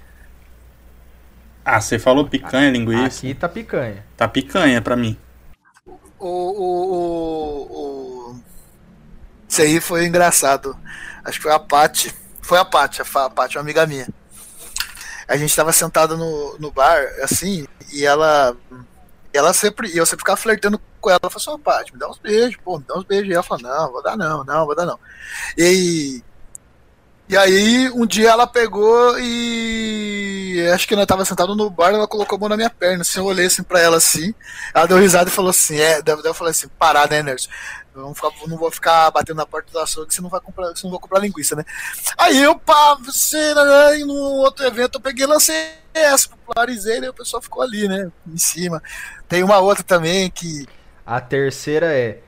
Ah, 1.64 1.80
você 1.80 2.00
falou 2.00 2.28
picanha, 2.28 2.72
linguiça. 2.72 3.20
Aqui 3.20 3.34
tá 3.34 3.48
picanha. 3.48 4.04
Tá 4.18 4.28
picanha 4.28 4.82
pra 4.82 4.96
mim. 4.96 5.18
O, 5.86 6.26
o, 6.28 6.94
o, 6.94 8.32
o- 8.32 8.40
Isso 9.48 9.62
aí 9.62 9.80
foi 9.80 10.06
engraçado. 10.06 10.76
Acho 11.24 11.38
que 11.38 11.44
foi 11.44 11.54
a 11.54 11.60
Paty. 11.60 12.14
Foi 12.42 12.58
a 12.58 12.66
Paty, 12.66 13.02
a 13.02 13.30
Paty, 13.30 13.58
uma 13.58 13.62
amiga 13.62 13.86
minha. 13.86 14.08
A 15.28 15.38
gente 15.38 15.56
tava 15.56 15.72
sentado 15.72 16.18
no, 16.18 16.58
no 16.58 16.72
bar, 16.72 17.06
assim, 17.22 17.68
e 17.94 18.04
ela. 18.04 18.58
Ela 19.34 19.54
sempre. 19.54 19.96
Eu 19.96 20.06
sempre 20.06 20.22
ficava 20.22 20.38
flertando 20.38 20.80
com 21.00 21.10
ela. 21.10 21.20
Ela 21.22 21.30
falou 21.30 21.56
assim, 21.56 21.62
ô 21.62 21.64
Paty, 21.64 21.94
me 21.94 22.00
dá 22.00 22.10
uns 22.10 22.18
beijos, 22.18 22.58
pô, 22.64 22.78
me 22.78 22.86
dá 22.88 22.96
uns 22.96 23.04
beijos. 23.04 23.30
E 23.30 23.34
ela 23.34 23.44
falou, 23.44 23.64
não, 23.64 23.92
vou 23.92 24.04
dar 24.04 24.18
não, 24.18 24.44
não, 24.44 24.66
vou 24.66 24.76
dar 24.76 24.86
não. 24.86 25.00
E. 25.58 26.24
E 27.28 27.38
aí, 27.38 27.92
um 27.92 28.08
dia 28.08 28.32
ela 28.32 28.48
pegou 28.48 29.20
e. 29.20 30.68
Acho 30.74 30.88
que 30.88 30.96
nós 30.96 31.06
tava 31.06 31.24
sentado 31.24 31.56
no 31.56 31.70
bar, 31.70 31.94
ela 31.94 32.08
colocou 32.08 32.36
a 32.36 32.40
mão 32.40 32.50
na 32.50 32.58
minha 32.58 32.72
perna. 32.72 33.04
Assim, 33.04 33.20
eu 33.20 33.26
olhei 33.26 33.46
assim 33.46 33.62
pra 33.62 33.80
ela 33.80 33.98
assim. 33.98 34.34
Ela 34.74 34.88
deu 34.88 34.98
risada 34.98 35.30
e 35.30 35.34
falou 35.34 35.52
assim: 35.52 35.78
É, 35.78 36.02
daí 36.02 36.18
eu 36.24 36.34
falei 36.34 36.52
assim: 36.52 36.68
Parar, 36.80 37.08
né, 37.08 37.22
Nerson? 37.22 37.50
Não, 38.02 38.14
ficar- 38.14 38.32
não 38.48 38.58
vou 38.58 38.72
ficar 38.72 39.12
batendo 39.12 39.38
na 39.38 39.46
porta 39.46 39.72
do 39.72 39.80
açougue, 39.80 40.14
você 40.14 40.22
não 40.22 40.30
vai 40.30 40.40
comprar, 40.42 40.68
você 40.70 40.84
não 40.86 40.92
vai 40.92 41.00
comprar 41.00 41.20
linguiça, 41.20 41.56
né? 41.56 41.64
Aí 42.18 42.42
eu, 42.42 42.58
pá, 42.58 42.96
você, 42.96 43.54
né, 43.54 44.00
e 44.00 44.06
no 44.06 44.14
outro 44.14 44.66
evento 44.66 44.96
eu 44.96 45.02
peguei 45.02 45.26
e 45.26 45.28
lancei 45.28 45.56
essa, 45.94 46.30
popularizei, 46.30 47.00
né? 47.00 47.10
O 47.10 47.14
pessoal 47.14 47.42
ficou 47.42 47.62
ali, 47.64 47.88
né? 47.88 48.12
Em 48.28 48.38
cima. 48.38 48.82
Tem 49.28 49.44
uma 49.44 49.60
outra 49.60 49.84
também 49.84 50.30
que. 50.30 50.66
A 51.06 51.20
terceira 51.22 51.94
é. 51.94 52.22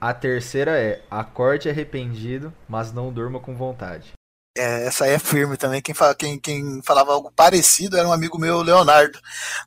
A 0.00 0.12
terceira 0.12 0.72
é 0.80 1.02
acorde 1.10 1.68
arrependido, 1.68 2.52
mas 2.68 2.92
não 2.92 3.12
durma 3.12 3.38
com 3.38 3.54
vontade. 3.54 4.12
É, 4.56 4.86
essa 4.86 5.04
aí 5.04 5.12
é 5.12 5.18
firme 5.18 5.56
também. 5.56 5.80
Quem, 5.80 5.94
fala, 5.94 6.14
quem, 6.14 6.38
quem 6.38 6.82
falava 6.82 7.12
algo 7.12 7.32
parecido 7.32 7.96
era 7.96 8.06
um 8.06 8.12
amigo 8.12 8.38
meu, 8.38 8.60
Leonardo, 8.60 9.18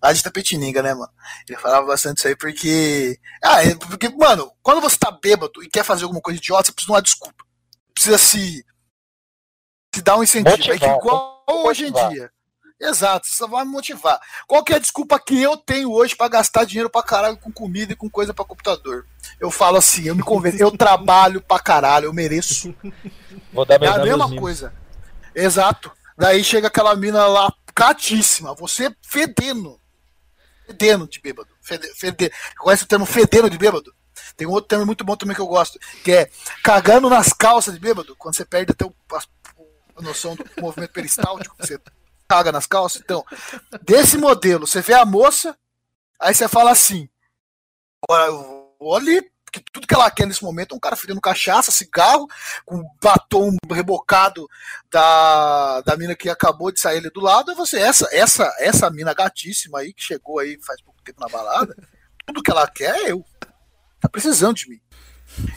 lá 0.01 0.13
de 0.13 0.21
Tapetininga, 0.21 0.83
né, 0.83 0.93
mano? 0.93 1.11
Ele 1.49 1.57
falava 1.57 1.87
bastante 1.87 2.19
isso 2.19 2.27
aí 2.27 2.35
porque. 2.35 3.19
Ah, 3.43 3.63
é 3.63 3.75
porque, 3.75 4.09
mano, 4.09 4.51
quando 4.61 4.81
você 4.81 4.97
tá 4.97 5.09
bêbado 5.11 5.63
e 5.63 5.69
quer 5.69 5.83
fazer 5.83 6.03
alguma 6.03 6.21
coisa 6.21 6.37
idiota, 6.37 6.65
você 6.65 6.71
precisa 6.71 6.87
de 6.87 6.91
uma 6.93 7.01
desculpa. 7.01 7.43
Precisa 7.93 8.17
se. 8.17 8.63
se 9.93 10.01
dar 10.03 10.17
um 10.17 10.23
incentivo. 10.23 10.71
é 10.71 10.77
que 10.77 10.87
Motivar, 10.87 10.97
igual 10.97 11.43
hoje 11.47 11.85
em 11.85 11.89
motivar. 11.89 12.09
dia. 12.11 12.31
Exato, 12.79 13.27
você 13.27 13.33
só 13.33 13.47
vai 13.47 13.63
me 13.63 13.71
motivar. 13.71 14.19
Qual 14.45 14.63
que 14.63 14.73
é 14.73 14.75
a 14.75 14.79
desculpa 14.79 15.17
que 15.19 15.41
eu 15.41 15.55
tenho 15.55 15.91
hoje 15.91 16.15
pra 16.15 16.27
gastar 16.27 16.65
dinheiro 16.65 16.89
pra 16.89 17.01
caralho 17.01 17.37
com 17.37 17.51
comida 17.51 17.93
e 17.93 17.95
com 17.95 18.09
coisa 18.09 18.33
pra 18.33 18.43
computador? 18.43 19.05
Eu 19.39 19.49
falo 19.49 19.77
assim, 19.77 20.03
eu 20.03 20.15
me 20.15 20.21
convenço, 20.23 20.57
eu 20.61 20.71
trabalho 20.75 21.41
pra 21.41 21.57
caralho, 21.59 22.05
eu 22.05 22.13
mereço 22.13 22.75
Vou 23.53 23.65
dar 23.65 23.81
é 23.81 23.87
a 23.87 23.97
mesma 24.03 24.25
coisa. 24.41 24.73
Exato. 25.33 25.91
Daí 26.17 26.43
chega 26.43 26.67
aquela 26.67 26.95
mina 26.95 27.25
lá, 27.27 27.51
catíssima, 27.73 28.53
você 28.53 28.93
fedendo. 29.01 29.79
Fedendo 30.67 31.07
de 31.07 31.21
bêbado. 31.21 31.49
Fede, 31.61 31.87
fede. 31.93 32.31
Conhece 32.57 32.83
o 32.83 32.87
termo 32.87 33.05
fedendo 33.05 33.49
de 33.49 33.57
bêbado? 33.57 33.93
Tem 34.35 34.45
um 34.47 34.51
outro 34.51 34.67
termo 34.67 34.85
muito 34.85 35.03
bom 35.05 35.15
também 35.15 35.35
que 35.35 35.41
eu 35.41 35.47
gosto, 35.47 35.79
que 36.03 36.11
é 36.11 36.29
cagando 36.63 37.09
nas 37.09 37.31
calças 37.31 37.73
de 37.73 37.79
bêbado, 37.79 38.15
quando 38.17 38.35
você 38.35 38.43
perde 38.43 38.71
até 38.71 38.85
o- 38.85 38.93
a, 39.13 39.21
a 39.97 40.01
noção 40.01 40.35
do 40.35 40.45
movimento 40.61 40.91
peristáltico, 40.91 41.55
que 41.57 41.67
você 41.67 41.79
caga 42.27 42.51
nas 42.51 42.67
calças. 42.67 43.01
Então, 43.03 43.23
desse 43.81 44.17
modelo, 44.17 44.67
você 44.67 44.81
vê 44.81 44.93
a 44.93 45.05
moça, 45.05 45.57
aí 46.19 46.33
você 46.33 46.47
fala 46.47 46.71
assim: 46.71 47.09
"Olha, 48.79 49.23
porque 49.55 49.63
tudo 49.71 49.87
que 49.87 49.93
ela 49.93 50.11
quer 50.11 50.27
nesse 50.27 50.43
momento 50.43 50.73
é 50.73 50.75
um 50.75 50.79
cara 50.79 50.95
fedendo 50.95 51.21
cachaça, 51.21 51.71
cigarro, 51.71 52.27
com 52.65 52.83
batom 53.01 53.55
rebocado 53.71 54.47
da, 54.91 55.81
da 55.81 55.95
mina 55.95 56.15
que 56.15 56.29
acabou 56.29 56.71
de 56.71 56.79
sair 56.79 56.97
ali 56.97 57.09
do 57.09 57.21
lado, 57.21 57.51
é 57.51 57.55
você. 57.55 57.79
Essa, 57.79 58.07
essa, 58.11 58.53
essa 58.59 58.89
mina 58.89 59.13
gatíssima 59.13 59.79
aí, 59.79 59.93
que 59.93 60.03
chegou 60.03 60.39
aí 60.39 60.57
faz 60.61 60.81
pouco 60.81 61.01
tempo 61.03 61.21
na 61.21 61.29
balada, 61.29 61.75
tudo 62.25 62.43
que 62.43 62.51
ela 62.51 62.67
quer 62.67 62.95
é 62.97 63.11
eu. 63.11 63.23
Tá 63.99 64.09
precisando 64.09 64.55
de 64.55 64.69
mim. 64.69 64.81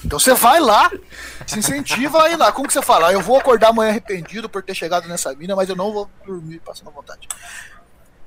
Então 0.04 0.18
você 0.18 0.34
vai 0.34 0.58
lá, 0.60 0.90
se 1.46 1.58
incentiva 1.58 2.22
a 2.24 2.30
ir 2.30 2.36
lá. 2.36 2.50
Como 2.52 2.66
que 2.66 2.72
você 2.74 2.82
fala? 2.82 3.08
"Ah, 3.08 3.12
Eu 3.12 3.20
vou 3.20 3.38
acordar 3.38 3.68
amanhã 3.68 3.90
arrependido 3.90 4.48
por 4.48 4.62
ter 4.62 4.74
chegado 4.74 5.06
nessa 5.08 5.32
mina, 5.34 5.54
mas 5.54 5.68
eu 5.68 5.76
não 5.76 5.92
vou 5.92 6.10
dormir 6.26 6.60
passando 6.64 6.90
vontade. 6.90 7.28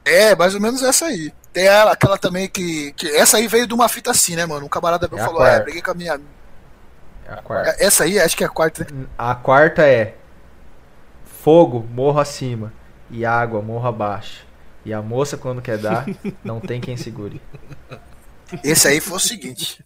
É, 0.05 0.35
mais 0.35 0.55
ou 0.55 0.61
menos 0.61 0.81
essa 0.81 1.05
aí. 1.05 1.31
Tem 1.53 1.65
ela, 1.65 1.91
aquela 1.91 2.17
também 2.17 2.47
que, 2.49 2.91
que. 2.93 3.07
Essa 3.09 3.37
aí 3.37 3.47
veio 3.47 3.67
de 3.67 3.73
uma 3.73 3.87
fita 3.89 4.11
assim, 4.11 4.35
né, 4.35 4.45
mano? 4.45 4.65
Um 4.65 4.69
camarada 4.69 5.07
meu 5.07 5.19
É 5.19 5.23
falou: 5.23 5.41
É, 5.43 5.49
quarta. 5.49 5.63
briguei 5.63 5.81
com 5.81 5.91
a 5.91 5.93
minha. 5.93 6.19
É 7.27 7.33
a 7.33 7.37
quarta. 7.37 7.75
Essa 7.79 8.03
aí, 8.05 8.19
acho 8.19 8.35
que 8.35 8.43
é 8.43 8.47
a 8.47 8.49
quarta, 8.49 8.87
né? 8.91 9.05
A 9.17 9.35
quarta 9.35 9.85
é 9.85 10.15
fogo, 11.43 11.85
morro 11.93 12.19
acima. 12.19 12.73
E 13.09 13.25
água, 13.25 13.61
morro 13.61 13.87
abaixo. 13.87 14.45
E 14.85 14.93
a 14.93 15.01
moça, 15.01 15.37
quando 15.37 15.61
quer 15.61 15.77
dar, 15.77 16.05
não 16.43 16.59
tem 16.59 16.79
quem 16.81 16.95
segure. 16.97 17.41
Esse 18.63 18.87
aí 18.87 18.99
foi 18.99 19.17
o 19.17 19.19
seguinte. 19.19 19.83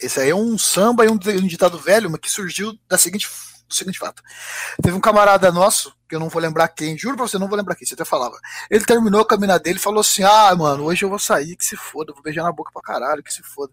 Esse 0.00 0.20
aí 0.20 0.30
é 0.30 0.34
um 0.34 0.58
samba 0.58 1.04
e 1.04 1.08
um, 1.08 1.16
ditado 1.16 1.78
velho, 1.78 2.10
mas 2.10 2.20
que 2.20 2.30
surgiu 2.30 2.78
da 2.88 2.98
seguinte, 2.98 3.28
do 3.66 3.74
seguinte 3.74 3.98
fato. 3.98 4.22
Teve 4.82 4.96
um 4.96 5.00
camarada 5.00 5.50
nosso, 5.50 5.94
que 6.08 6.14
eu 6.14 6.20
não 6.20 6.28
vou 6.28 6.40
lembrar 6.40 6.68
quem, 6.68 6.98
juro 6.98 7.16
pra 7.16 7.26
você, 7.26 7.38
não 7.38 7.48
vou 7.48 7.56
lembrar 7.56 7.74
quem, 7.74 7.86
você 7.86 7.94
até 7.94 8.04
falava. 8.04 8.38
Ele 8.70 8.84
terminou 8.84 9.22
a 9.22 9.26
caminhada 9.26 9.60
dele 9.60 9.78
e 9.78 9.82
falou 9.82 10.00
assim: 10.00 10.22
Ah, 10.22 10.54
mano, 10.54 10.84
hoje 10.84 11.04
eu 11.04 11.08
vou 11.08 11.18
sair, 11.18 11.56
que 11.56 11.64
se 11.64 11.76
foda, 11.76 12.12
vou 12.12 12.22
beijar 12.22 12.42
na 12.42 12.52
boca 12.52 12.70
pra 12.72 12.82
caralho, 12.82 13.22
que 13.22 13.32
se 13.32 13.42
foda. 13.42 13.72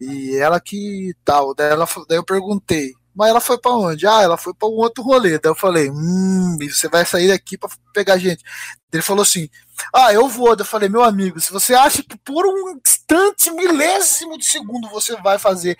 E 0.00 0.36
ela 0.36 0.60
que 0.60 1.14
tal. 1.24 1.54
Daí, 1.54 1.70
ela, 1.70 1.86
daí 2.08 2.18
eu 2.18 2.24
perguntei, 2.24 2.94
mas 3.18 3.30
ela 3.30 3.40
foi 3.40 3.58
pra 3.58 3.72
onde? 3.72 4.06
Ah, 4.06 4.22
ela 4.22 4.36
foi 4.36 4.54
pra 4.54 4.68
um 4.68 4.74
outro 4.74 5.02
rolê. 5.02 5.40
Daí 5.40 5.50
eu 5.50 5.56
falei, 5.56 5.90
hum, 5.90 6.56
você 6.60 6.88
vai 6.88 7.04
sair 7.04 7.26
daqui 7.26 7.58
pra 7.58 7.68
pegar 7.92 8.16
gente. 8.16 8.44
Ele 8.92 9.02
falou 9.02 9.22
assim: 9.22 9.50
Ah, 9.92 10.12
eu 10.12 10.28
vou. 10.28 10.54
Daí 10.54 10.64
eu 10.64 10.68
falei, 10.68 10.88
meu 10.88 11.02
amigo, 11.02 11.40
se 11.40 11.50
você 11.50 11.74
acha 11.74 12.00
que 12.00 12.16
por 12.16 12.46
um 12.46 12.78
instante, 12.86 13.50
milésimo 13.50 14.38
de 14.38 14.44
segundo, 14.44 14.88
você 14.88 15.16
vai 15.16 15.36
fazer 15.36 15.76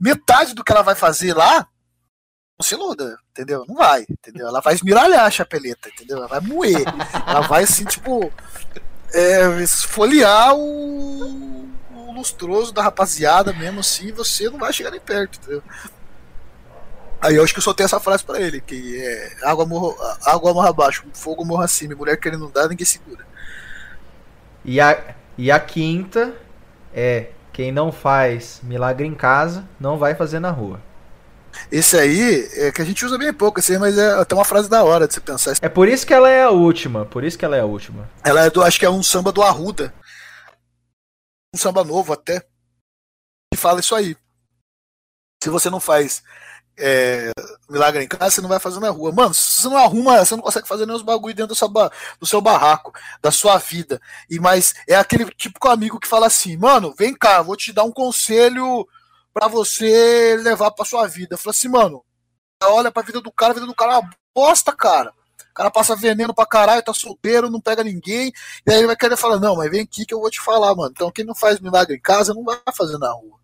metade 0.00 0.54
do 0.54 0.64
que 0.64 0.72
ela 0.72 0.80
vai 0.80 0.94
fazer 0.94 1.34
lá, 1.34 1.68
não 2.58 2.64
se 2.64 2.74
iluda, 2.74 3.18
entendeu? 3.32 3.66
Não 3.68 3.76
vai, 3.76 4.06
entendeu? 4.08 4.48
Ela 4.48 4.62
vai 4.62 4.72
esmiralhar 4.72 5.26
a 5.26 5.30
chapeleta, 5.30 5.90
entendeu? 5.90 6.16
Ela 6.16 6.26
vai 6.26 6.40
moer. 6.40 6.84
Ela 7.26 7.42
vai 7.42 7.64
assim, 7.64 7.84
tipo, 7.84 8.32
é, 9.12 9.62
esfoliar 9.62 10.54
o, 10.56 11.68
lustroso 12.18 12.72
da 12.72 12.82
rapaziada 12.82 13.52
mesmo 13.52 13.80
assim, 13.80 14.12
você 14.12 14.50
não 14.50 14.58
vai 14.58 14.72
chegar 14.72 14.90
nem 14.90 15.00
perto, 15.00 15.38
entendeu? 15.38 15.62
Aí 17.20 17.34
eu 17.34 17.42
acho 17.42 17.52
que 17.52 17.58
eu 17.58 17.62
soltei 17.62 17.84
essa 17.84 17.98
frase 17.98 18.24
pra 18.24 18.40
ele, 18.40 18.60
que 18.60 18.96
é 19.00 19.36
água 19.44 19.66
morra, 19.66 20.18
água 20.24 20.54
morra 20.54 20.70
abaixo, 20.70 21.04
fogo 21.12 21.44
morra 21.44 21.64
acima, 21.64 21.94
mulher 21.94 22.16
querendo 22.16 22.48
dar, 22.48 22.68
ninguém 22.68 22.86
segura. 22.86 23.26
E 24.64 24.80
a, 24.80 25.14
e 25.36 25.50
a 25.50 25.58
quinta 25.58 26.34
é 26.94 27.30
quem 27.52 27.72
não 27.72 27.90
faz 27.90 28.60
milagre 28.62 29.06
em 29.06 29.14
casa, 29.14 29.68
não 29.80 29.98
vai 29.98 30.14
fazer 30.14 30.38
na 30.38 30.50
rua. 30.50 30.80
Esse 31.72 31.98
aí 31.98 32.48
é 32.54 32.70
que 32.70 32.80
a 32.80 32.84
gente 32.84 33.04
usa 33.04 33.18
bem 33.18 33.32
pouco, 33.32 33.58
esse 33.58 33.72
aí, 33.72 33.78
mas 33.78 33.98
é 33.98 34.12
até 34.12 34.34
uma 34.34 34.44
frase 34.44 34.68
da 34.68 34.84
hora 34.84 35.08
de 35.08 35.14
você 35.14 35.20
pensar. 35.20 35.56
É 35.60 35.68
por 35.68 35.88
isso 35.88 36.06
que 36.06 36.14
ela 36.14 36.30
é 36.30 36.44
a 36.44 36.50
última. 36.50 37.04
Por 37.04 37.24
isso 37.24 37.36
que 37.36 37.44
ela 37.44 37.56
é 37.56 37.60
a 37.60 37.64
última. 37.64 38.08
Ela 38.24 38.44
é 38.44 38.50
do, 38.50 38.62
acho 38.62 38.78
que 38.78 38.86
é 38.86 38.90
um 38.90 39.02
samba 39.02 39.32
do 39.32 39.42
Arruda. 39.42 39.92
Um 41.54 41.58
samba 41.58 41.82
novo 41.82 42.12
até. 42.12 42.40
Que 43.52 43.58
fala 43.58 43.80
isso 43.80 43.94
aí. 43.94 44.16
Se 45.42 45.50
você 45.50 45.68
não 45.68 45.80
faz 45.80 46.22
é, 46.78 47.32
milagre 47.68 48.02
em 48.02 48.08
casa, 48.08 48.30
você 48.30 48.40
não 48.40 48.48
vai 48.48 48.60
fazer 48.60 48.80
na 48.80 48.90
rua. 48.90 49.12
Mano, 49.12 49.34
você 49.34 49.68
não 49.68 49.76
arruma, 49.76 50.24
você 50.24 50.36
não 50.36 50.42
consegue 50.42 50.68
fazer 50.68 50.86
nem 50.86 50.94
os 50.94 51.02
bagulho 51.02 51.34
dentro 51.34 51.48
do 51.48 51.54
seu, 51.54 51.68
do 51.68 52.26
seu 52.26 52.40
barraco, 52.40 52.92
da 53.20 53.30
sua 53.30 53.58
vida. 53.58 54.00
E 54.30 54.38
mas 54.38 54.74
é 54.86 54.94
aquele 54.94 55.24
típico 55.32 55.68
amigo 55.68 55.98
que 55.98 56.08
fala 56.08 56.26
assim, 56.26 56.56
mano, 56.56 56.94
vem 56.96 57.14
cá, 57.14 57.42
vou 57.42 57.56
te 57.56 57.72
dar 57.72 57.84
um 57.84 57.92
conselho 57.92 58.86
pra 59.34 59.48
você 59.48 60.36
levar 60.40 60.70
pra 60.70 60.84
sua 60.84 61.06
vida. 61.06 61.36
Fala 61.36 61.50
assim, 61.50 61.68
mano, 61.68 62.04
olha 62.62 62.92
pra 62.92 63.02
vida 63.02 63.20
do 63.20 63.32
cara, 63.32 63.50
a 63.50 63.54
vida 63.54 63.66
do 63.66 63.74
cara 63.74 63.94
é 63.94 63.98
uma 63.98 64.10
bosta, 64.34 64.72
cara. 64.72 65.12
O 65.50 65.54
cara 65.58 65.70
passa 65.72 65.96
veneno 65.96 66.32
pra 66.32 66.46
caralho, 66.46 66.82
tá 66.82 66.94
solteiro, 66.94 67.50
não 67.50 67.60
pega 67.60 67.82
ninguém. 67.82 68.32
E 68.64 68.70
aí 68.70 68.78
ele 68.78 68.86
vai 68.86 68.96
querer 68.96 69.16
falar, 69.16 69.40
não, 69.40 69.56
mas 69.56 69.70
vem 69.70 69.80
aqui 69.80 70.06
que 70.06 70.14
eu 70.14 70.20
vou 70.20 70.30
te 70.30 70.40
falar, 70.40 70.74
mano. 70.74 70.90
Então 70.92 71.10
quem 71.10 71.24
não 71.24 71.34
faz 71.34 71.58
milagre 71.58 71.96
em 71.96 72.00
casa 72.00 72.32
não 72.32 72.44
vai 72.44 72.58
fazer 72.72 72.96
na 72.98 73.10
rua. 73.12 73.38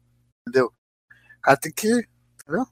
Entendeu? 0.46 0.66
O 0.66 1.40
cara 1.42 1.56
tem 1.56 1.72
que. 1.72 2.06
Entendeu? 2.42 2.66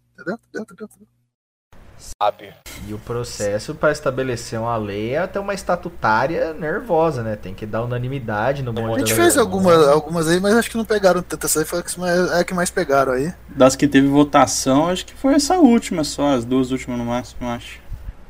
Sábio. 2.20 2.52
E 2.88 2.92
o 2.92 2.98
processo 2.98 3.74
para 3.76 3.92
estabelecer 3.92 4.58
uma 4.58 4.76
lei 4.76 5.14
é 5.14 5.18
até 5.18 5.38
uma 5.38 5.54
estatutária 5.54 6.52
nervosa, 6.52 7.22
né? 7.22 7.36
Tem 7.36 7.54
que 7.54 7.64
dar 7.64 7.82
unanimidade 7.82 8.62
no 8.62 8.72
monte 8.72 8.96
A 8.96 8.98
gente 8.98 9.14
fez 9.14 9.38
algumas, 9.38 9.86
algumas 9.86 10.26
aí, 10.26 10.40
mas 10.40 10.54
acho 10.56 10.70
que 10.70 10.76
não 10.76 10.84
pegaram 10.84 11.22
tanto. 11.22 11.46
Essa 11.46 11.60
aí 11.60 11.64
foi 11.64 11.78
a 11.78 11.82
que 11.82 12.00
mais, 12.00 12.30
é 12.32 12.40
a 12.40 12.44
que 12.44 12.54
mais 12.54 12.70
pegaram 12.70 13.12
aí. 13.12 13.32
Das 13.48 13.76
que 13.76 13.86
teve 13.86 14.08
votação, 14.08 14.88
acho 14.88 15.06
que 15.06 15.14
foi 15.14 15.34
essa 15.34 15.58
última 15.58 16.02
só, 16.02 16.34
as 16.34 16.44
duas 16.44 16.72
últimas 16.72 16.98
no 16.98 17.04
máximo, 17.04 17.46
eu 17.46 17.48
acho. 17.48 17.80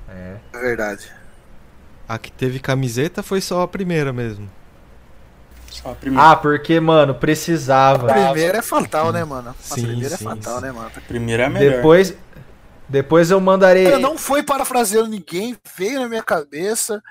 É. 0.09 0.36
É 0.52 0.59
verdade. 0.59 1.10
A 2.06 2.19
que 2.19 2.31
teve 2.31 2.60
camiseta 2.60 3.23
foi 3.23 3.40
só 3.40 3.62
a 3.62 3.69
primeira 3.69 4.12
mesmo. 4.12 4.51
Só 5.73 5.93
a 5.93 5.94
primeira. 5.94 6.31
Ah, 6.31 6.36
porque, 6.36 6.78
mano, 6.81 7.15
precisava. 7.15 8.11
A 8.11 8.32
primeira 8.32 8.59
é 8.59 8.62
fatal, 8.62 9.11
né, 9.12 9.24
mano? 9.24 9.51
A 9.51 9.55
Sim, 9.74 9.82
primeira 9.82 10.16
sim, 10.16 10.24
é 10.24 10.28
fatal, 10.28 10.57
sim. 10.59 10.62
né, 10.66 10.73
mano? 10.73 10.90
A 10.94 11.01
primeira 11.01 11.43
é 11.44 11.47
a 11.47 11.51
melhor. 11.51 11.77
Depois, 11.77 12.15
depois 12.89 13.31
eu 13.31 13.40
mandarei. 13.40 13.86
Eu 13.86 13.99
não 13.99 14.19
foi 14.19 14.43
parafraseando 14.43 15.09
ninguém, 15.09 15.57
veio 15.77 16.01
na 16.01 16.09
minha 16.09 16.23
cabeça. 16.23 17.03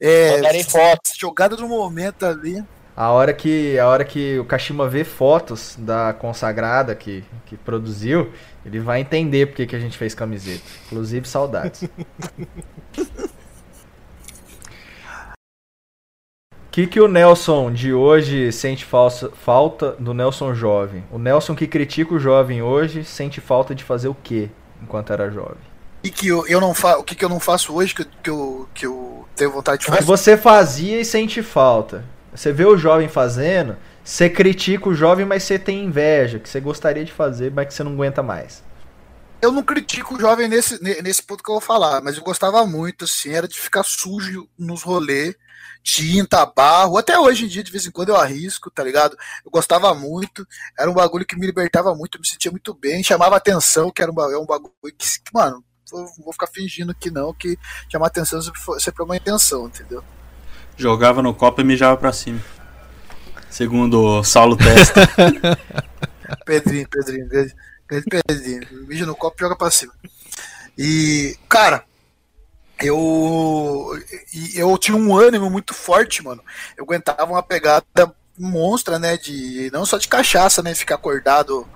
É, 0.00 0.36
Mandarei 0.36 0.64
fotos. 0.64 1.14
jogada 1.16 1.56
no 1.56 1.68
momento 1.68 2.24
ali. 2.24 2.64
A 2.96 3.10
hora 3.10 3.34
que 3.34 3.78
a 3.78 3.86
hora 3.86 4.04
que 4.06 4.38
o 4.38 4.44
Kashima 4.46 4.88
vê 4.88 5.04
fotos 5.04 5.76
da 5.78 6.14
consagrada 6.14 6.94
que, 6.94 7.22
que 7.44 7.54
produziu, 7.54 8.32
ele 8.64 8.80
vai 8.80 9.00
entender 9.02 9.46
porque 9.46 9.66
que 9.66 9.76
a 9.76 9.78
gente 9.80 9.98
fez 9.98 10.14
camiseta. 10.14 10.64
Inclusive 10.86 11.28
saudades. 11.28 11.84
O 16.65 16.65
que, 16.76 16.86
que 16.86 17.00
o 17.00 17.08
Nelson 17.08 17.72
de 17.72 17.94
hoje 17.94 18.52
sente 18.52 18.84
falsa, 18.84 19.30
falta 19.30 19.92
do 19.92 20.12
Nelson 20.12 20.54
jovem? 20.54 21.02
O 21.10 21.18
Nelson 21.18 21.54
que 21.56 21.66
critica 21.66 22.12
o 22.12 22.18
jovem 22.18 22.60
hoje 22.60 23.02
sente 23.02 23.40
falta 23.40 23.74
de 23.74 23.82
fazer 23.82 24.08
o 24.08 24.14
quê 24.14 24.50
enquanto 24.82 25.10
era 25.10 25.30
jovem? 25.30 25.56
E 26.04 26.10
que 26.10 26.28
eu, 26.28 26.46
eu 26.46 26.60
não 26.60 26.74
fa... 26.74 26.98
o 26.98 27.02
que, 27.02 27.14
que 27.14 27.24
eu 27.24 27.30
não 27.30 27.40
faço 27.40 27.72
hoje 27.74 27.94
que, 27.94 28.02
eu- 28.02 28.06
que, 28.22 28.28
eu, 28.30 28.68
que 28.74 28.86
eu 28.86 29.26
tenho 29.34 29.52
vontade 29.52 29.80
de 29.80 29.86
fazer. 29.86 30.02
você 30.02 30.36
fazia 30.36 31.00
e 31.00 31.04
sente 31.04 31.42
falta. 31.42 32.04
Você 32.30 32.52
vê 32.52 32.66
o 32.66 32.76
jovem 32.76 33.08
fazendo, 33.08 33.78
você 34.04 34.28
critica 34.28 34.90
o 34.90 34.94
jovem, 34.94 35.24
mas 35.24 35.44
você 35.44 35.58
tem 35.58 35.82
inveja, 35.82 36.38
que 36.38 36.46
você 36.46 36.60
gostaria 36.60 37.06
de 37.06 37.12
fazer, 37.12 37.50
mas 37.50 37.68
que 37.68 37.72
você 37.72 37.82
não 37.82 37.92
aguenta 37.92 38.22
mais. 38.22 38.62
Eu 39.40 39.50
não 39.50 39.62
critico 39.62 40.14
o 40.16 40.20
jovem 40.20 40.46
nesse, 40.46 40.82
ne- 40.82 41.00
nesse 41.00 41.22
ponto 41.22 41.42
que 41.42 41.50
eu 41.50 41.54
vou 41.54 41.60
falar, 41.62 42.02
mas 42.02 42.18
eu 42.18 42.22
gostava 42.22 42.66
muito, 42.66 43.06
assim, 43.06 43.30
era 43.30 43.48
de 43.48 43.58
ficar 43.58 43.82
sujo 43.82 44.46
nos 44.58 44.82
rolês, 44.82 45.34
tinta, 45.86 46.44
barro. 46.44 46.98
Até 46.98 47.16
hoje 47.16 47.44
em 47.44 47.48
dia, 47.48 47.62
de 47.62 47.70
vez 47.70 47.86
em 47.86 47.92
quando, 47.92 48.08
eu 48.08 48.16
arrisco, 48.16 48.68
tá 48.72 48.82
ligado? 48.82 49.16
Eu 49.44 49.50
gostava 49.52 49.94
muito, 49.94 50.44
era 50.76 50.90
um 50.90 50.94
bagulho 50.94 51.24
que 51.24 51.36
me 51.38 51.46
libertava 51.46 51.94
muito, 51.94 52.18
me 52.18 52.26
sentia 52.26 52.50
muito 52.50 52.74
bem, 52.74 53.04
chamava 53.04 53.36
atenção, 53.36 53.92
que 53.92 54.02
era 54.02 54.10
um, 54.10 54.14
ba- 54.14 54.32
é 54.32 54.36
um 54.36 54.44
bagulho 54.44 54.72
que, 54.98 55.06
mano, 55.32 55.62
eu 55.92 56.04
vou 56.24 56.32
ficar 56.32 56.48
fingindo 56.48 56.92
que 56.92 57.08
não, 57.08 57.32
que 57.32 57.56
chamar 57.90 58.08
atenção 58.08 58.42
sempre 58.42 58.60
foi, 58.60 58.80
sempre 58.80 59.00
é 59.02 59.04
uma 59.04 59.16
intenção, 59.16 59.66
entendeu? 59.68 60.02
Jogava 60.76 61.22
no 61.22 61.32
copo 61.32 61.60
e 61.60 61.64
mijava 61.64 61.96
pra 61.96 62.12
cima. 62.12 62.40
Segundo 63.48 64.02
o 64.02 64.24
Saulo 64.24 64.56
Testa. 64.56 65.08
Pedrinho, 66.44 66.88
Pedrinho, 66.88 67.28
grande, 67.28 67.54
grande 67.86 68.06
Pedrinho. 68.26 68.86
Mija 68.88 69.06
no 69.06 69.14
copo 69.14 69.36
e 69.38 69.42
joga 69.44 69.56
pra 69.56 69.70
cima. 69.70 69.92
E, 70.76 71.36
cara, 71.48 71.84
eu 72.80 73.98
eu 74.54 74.76
tinha 74.78 74.96
um 74.96 75.16
ânimo 75.16 75.50
muito 75.50 75.74
forte, 75.74 76.22
mano. 76.22 76.42
Eu 76.76 76.84
aguentava 76.84 77.24
uma 77.24 77.42
pegada 77.42 77.84
monstra, 78.38 78.98
né? 78.98 79.16
De 79.16 79.70
não 79.72 79.86
só 79.86 79.98
de 79.98 80.08
cachaça, 80.08 80.62
né? 80.62 80.74
Ficar 80.74 80.96
acordado 80.96 81.66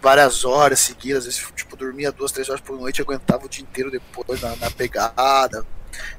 várias 0.00 0.44
horas 0.44 0.80
seguidas, 0.80 1.18
às 1.18 1.36
vezes, 1.36 1.52
tipo, 1.54 1.76
dormia 1.76 2.10
duas, 2.10 2.32
três 2.32 2.48
horas 2.48 2.60
por 2.60 2.76
noite, 2.76 2.98
eu 2.98 3.04
aguentava 3.04 3.46
o 3.46 3.48
dia 3.48 3.62
inteiro 3.62 3.90
depois 3.90 4.40
na, 4.40 4.56
na 4.56 4.70
pegada. 4.70 5.64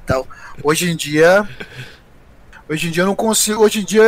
Tal. 0.05 0.25
Hoje 0.63 0.89
em 0.89 0.95
dia, 0.95 1.47
hoje 2.69 2.87
em 2.87 2.91
dia 2.91 3.03
eu 3.03 3.07
não 3.07 3.15
consigo. 3.15 3.61
Hoje 3.63 3.81
em 3.81 3.83
dia, 3.83 4.03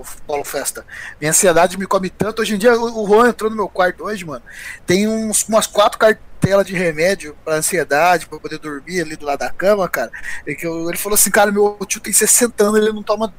o 0.00 0.04
Paulo 0.26 0.44
Festa, 0.44 0.84
minha 1.20 1.30
ansiedade 1.30 1.78
me 1.78 1.86
come 1.86 2.08
tanto. 2.10 2.42
Hoje 2.42 2.54
em 2.54 2.58
dia, 2.58 2.74
o 2.80 3.06
Juan 3.06 3.28
entrou 3.28 3.50
no 3.50 3.56
meu 3.56 3.68
quarto 3.68 4.04
hoje, 4.04 4.24
mano. 4.24 4.42
Tem 4.86 5.06
uns, 5.08 5.44
umas 5.48 5.66
quatro 5.66 5.98
cartelas 5.98 6.66
de 6.66 6.74
remédio 6.74 7.36
pra 7.44 7.56
ansiedade, 7.56 8.26
pra 8.26 8.38
poder 8.38 8.58
dormir 8.58 9.00
ali 9.00 9.16
do 9.16 9.26
lado 9.26 9.40
da 9.40 9.50
cama, 9.50 9.88
cara. 9.88 10.10
E 10.46 10.54
que 10.54 10.66
eu- 10.66 10.88
ele 10.88 10.98
falou 10.98 11.14
assim, 11.14 11.30
cara, 11.30 11.50
meu 11.50 11.76
tio 11.86 12.00
tem 12.00 12.12
60 12.12 12.64
anos, 12.64 12.80
ele 12.80 12.92
não 12.92 13.02
toma 13.02 13.32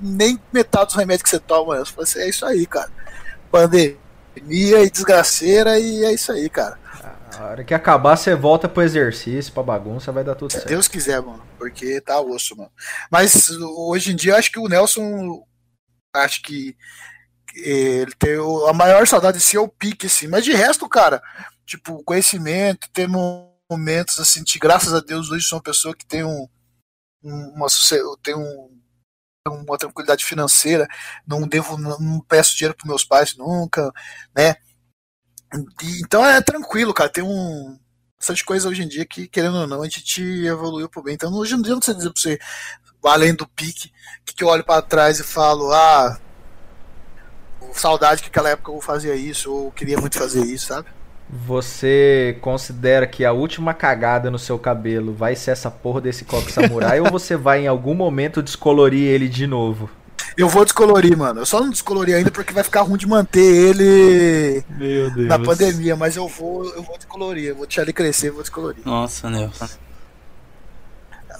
nem 0.00 0.38
metade 0.52 0.86
dos 0.86 0.94
remédios 0.96 1.22
que 1.22 1.30
você 1.30 1.40
toma. 1.40 1.76
Eu 1.76 1.86
falei 1.86 2.04
assim, 2.04 2.20
é 2.20 2.28
isso 2.28 2.44
aí, 2.46 2.66
cara. 2.66 2.90
Pandemia 4.38 4.82
e 4.82 4.90
desgraceira, 4.90 5.78
e 5.78 6.04
é 6.04 6.12
isso 6.12 6.32
aí, 6.32 6.48
cara. 6.48 6.78
A 7.38 7.46
hora 7.46 7.64
que 7.64 7.74
acabar, 7.74 8.16
você 8.16 8.34
volta 8.34 8.68
pro 8.68 8.82
exercício, 8.82 9.52
pra 9.52 9.62
bagunça, 9.62 10.12
vai 10.12 10.22
dar 10.22 10.36
tudo 10.36 10.52
Se 10.52 10.58
certo. 10.58 10.68
Deus 10.68 10.86
quiser, 10.86 11.20
mano. 11.20 11.42
Porque 11.58 12.00
tá 12.00 12.20
osso, 12.20 12.56
mano. 12.56 12.70
Mas 13.10 13.50
hoje 13.50 14.12
em 14.12 14.16
dia 14.16 14.32
eu 14.32 14.36
acho 14.36 14.52
que 14.52 14.58
o 14.58 14.68
Nelson. 14.68 15.42
Acho 16.14 16.42
que 16.42 16.76
ele 17.56 18.12
tem 18.18 18.34
a 18.68 18.72
maior 18.72 19.06
saudade 19.06 19.38
de 19.38 19.44
ser 19.44 19.58
o 19.58 19.68
pique, 19.68 20.06
assim. 20.06 20.28
Mas 20.28 20.44
de 20.44 20.52
resto, 20.52 20.88
cara, 20.88 21.22
tipo, 21.66 22.02
conhecimento, 22.04 22.88
ter 22.92 23.08
mo- 23.08 23.52
momentos 23.70 24.18
assim, 24.20 24.42
de 24.44 24.58
graças 24.58 24.92
a 24.94 25.00
Deus, 25.00 25.30
hoje 25.30 25.46
sou 25.46 25.58
uma 25.58 25.62
pessoa 25.64 25.94
que 25.96 26.06
tem 26.06 26.24
um. 26.24 26.48
um- 27.24 27.50
Uma, 27.56 27.66
tem 28.22 28.34
um, 28.36 28.80
uma 29.48 29.78
tranquilidade 29.78 30.24
financeira, 30.24 30.88
não 31.26 31.46
devo, 31.48 31.76
não, 31.78 32.20
peço 32.22 32.56
dinheiro 32.56 32.74
pros 32.76 32.88
meus 32.88 33.04
pais 33.04 33.36
nunca, 33.36 33.92
né? 34.36 34.56
E- 35.82 36.00
então 36.02 36.24
é 36.26 36.40
tranquilo, 36.42 36.92
cara. 36.94 37.08
Tem 37.10 37.22
um, 37.24 37.78
bastante 38.18 38.44
coisa 38.44 38.68
hoje 38.68 38.82
em 38.82 38.88
dia 38.88 39.04
que, 39.06 39.28
querendo 39.28 39.56
ou 39.58 39.66
não, 39.66 39.82
a 39.82 39.88
gente 39.88 40.22
evoluiu 40.22 40.88
pro 40.88 41.02
bem. 41.02 41.14
Então, 41.14 41.32
hoje 41.34 41.56
não 41.56 41.80
sei 41.82 41.94
dizer 41.94 42.10
pra 42.12 42.20
você, 42.20 42.38
além 43.08 43.34
do 43.34 43.46
pique, 43.46 43.92
que, 44.24 44.34
que 44.34 44.44
eu 44.44 44.48
olho 44.48 44.64
pra 44.64 44.82
trás 44.82 45.18
e 45.20 45.24
falo, 45.24 45.72
ah, 45.72 46.18
saudade 47.72 48.22
que 48.22 48.28
aquela 48.28 48.50
época 48.50 48.72
eu 48.72 48.80
fazia 48.80 49.14
isso, 49.14 49.52
ou 49.52 49.70
queria 49.70 49.98
muito 49.98 50.18
fazer 50.18 50.44
isso, 50.44 50.66
sabe? 50.66 50.88
Você 51.28 52.38
considera 52.40 53.06
que 53.06 53.24
a 53.24 53.32
última 53.32 53.72
cagada 53.72 54.30
no 54.30 54.38
seu 54.38 54.58
cabelo 54.58 55.12
vai 55.12 55.34
ser 55.34 55.52
essa 55.52 55.70
porra 55.70 56.00
desse 56.00 56.24
coque 56.24 56.52
samurai 56.52 57.00
ou 57.00 57.10
você 57.10 57.36
vai 57.36 57.62
em 57.62 57.66
algum 57.66 57.94
momento 57.94 58.42
descolorir 58.42 59.08
ele 59.08 59.28
de 59.28 59.46
novo? 59.46 59.90
Eu 60.36 60.48
vou 60.48 60.64
descolorir, 60.64 61.16
mano. 61.16 61.40
Eu 61.40 61.46
só 61.46 61.60
não 61.60 61.70
descolori 61.70 62.12
ainda 62.12 62.30
porque 62.30 62.52
vai 62.52 62.64
ficar 62.64 62.82
ruim 62.82 62.98
de 62.98 63.06
manter 63.06 63.40
ele 63.40 64.64
Meu 64.68 65.10
Deus. 65.10 65.28
na 65.28 65.38
pandemia, 65.38 65.94
mas 65.96 66.16
eu 66.16 66.28
vou, 66.28 66.64
eu 66.74 66.82
vou 66.82 66.96
descolorir, 66.96 67.50
eu 67.50 67.56
vou 67.56 67.66
deixar 67.66 67.82
ele 67.82 67.92
crescer, 67.92 68.28
eu 68.28 68.34
vou 68.34 68.42
descolorir. 68.42 68.82
Nossa, 68.84 69.30
Nelson. 69.30 69.68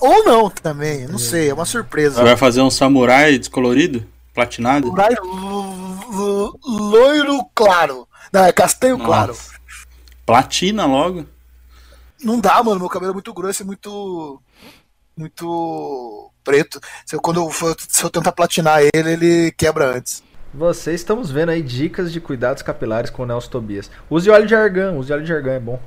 Ou 0.00 0.24
não 0.24 0.50
também, 0.50 1.06
não 1.06 1.18
sei, 1.18 1.50
é 1.50 1.54
uma 1.54 1.64
surpresa. 1.64 2.16
Você 2.16 2.22
vai 2.24 2.36
fazer 2.36 2.60
um 2.60 2.70
samurai 2.70 3.38
descolorido? 3.38 4.06
Platinado? 4.34 4.86
Samurai 4.88 5.14
lo- 5.20 6.10
lo- 6.10 6.58
loiro 6.64 7.44
claro. 7.54 8.06
Não, 8.32 8.44
é 8.44 8.52
castanho 8.52 8.98
claro. 8.98 9.28
Nossa. 9.32 9.54
Platina 10.26 10.86
logo. 10.86 11.26
Não 12.22 12.40
dá, 12.40 12.62
mano. 12.62 12.80
Meu 12.80 12.88
cabelo 12.88 13.12
é 13.12 13.14
muito 13.14 13.32
grosso 13.32 13.62
e 13.62 13.66
muito. 13.66 14.40
Muito 15.16 16.30
preto. 16.42 16.80
Se 17.06 17.14
eu, 17.14 17.20
quando 17.20 17.40
eu, 17.40 17.48
for- 17.50 17.76
se 17.78 18.02
eu 18.02 18.10
tentar 18.10 18.32
platinar 18.32 18.80
ele, 18.92 19.12
ele 19.12 19.52
quebra 19.52 19.96
antes. 19.96 20.22
Vocês 20.52 21.00
estamos 21.00 21.30
vendo 21.30 21.50
aí 21.50 21.62
dicas 21.62 22.12
de 22.12 22.20
cuidados 22.20 22.62
capilares 22.62 23.10
com 23.10 23.22
o 23.22 23.26
Nelson 23.26 23.50
Tobias. 23.50 23.90
Use 24.10 24.28
óleo 24.30 24.46
de 24.46 24.54
argan, 24.54 24.92
use 24.92 25.12
óleo 25.12 25.24
de 25.24 25.32
argan, 25.32 25.52
é 25.52 25.60
bom. 25.60 25.80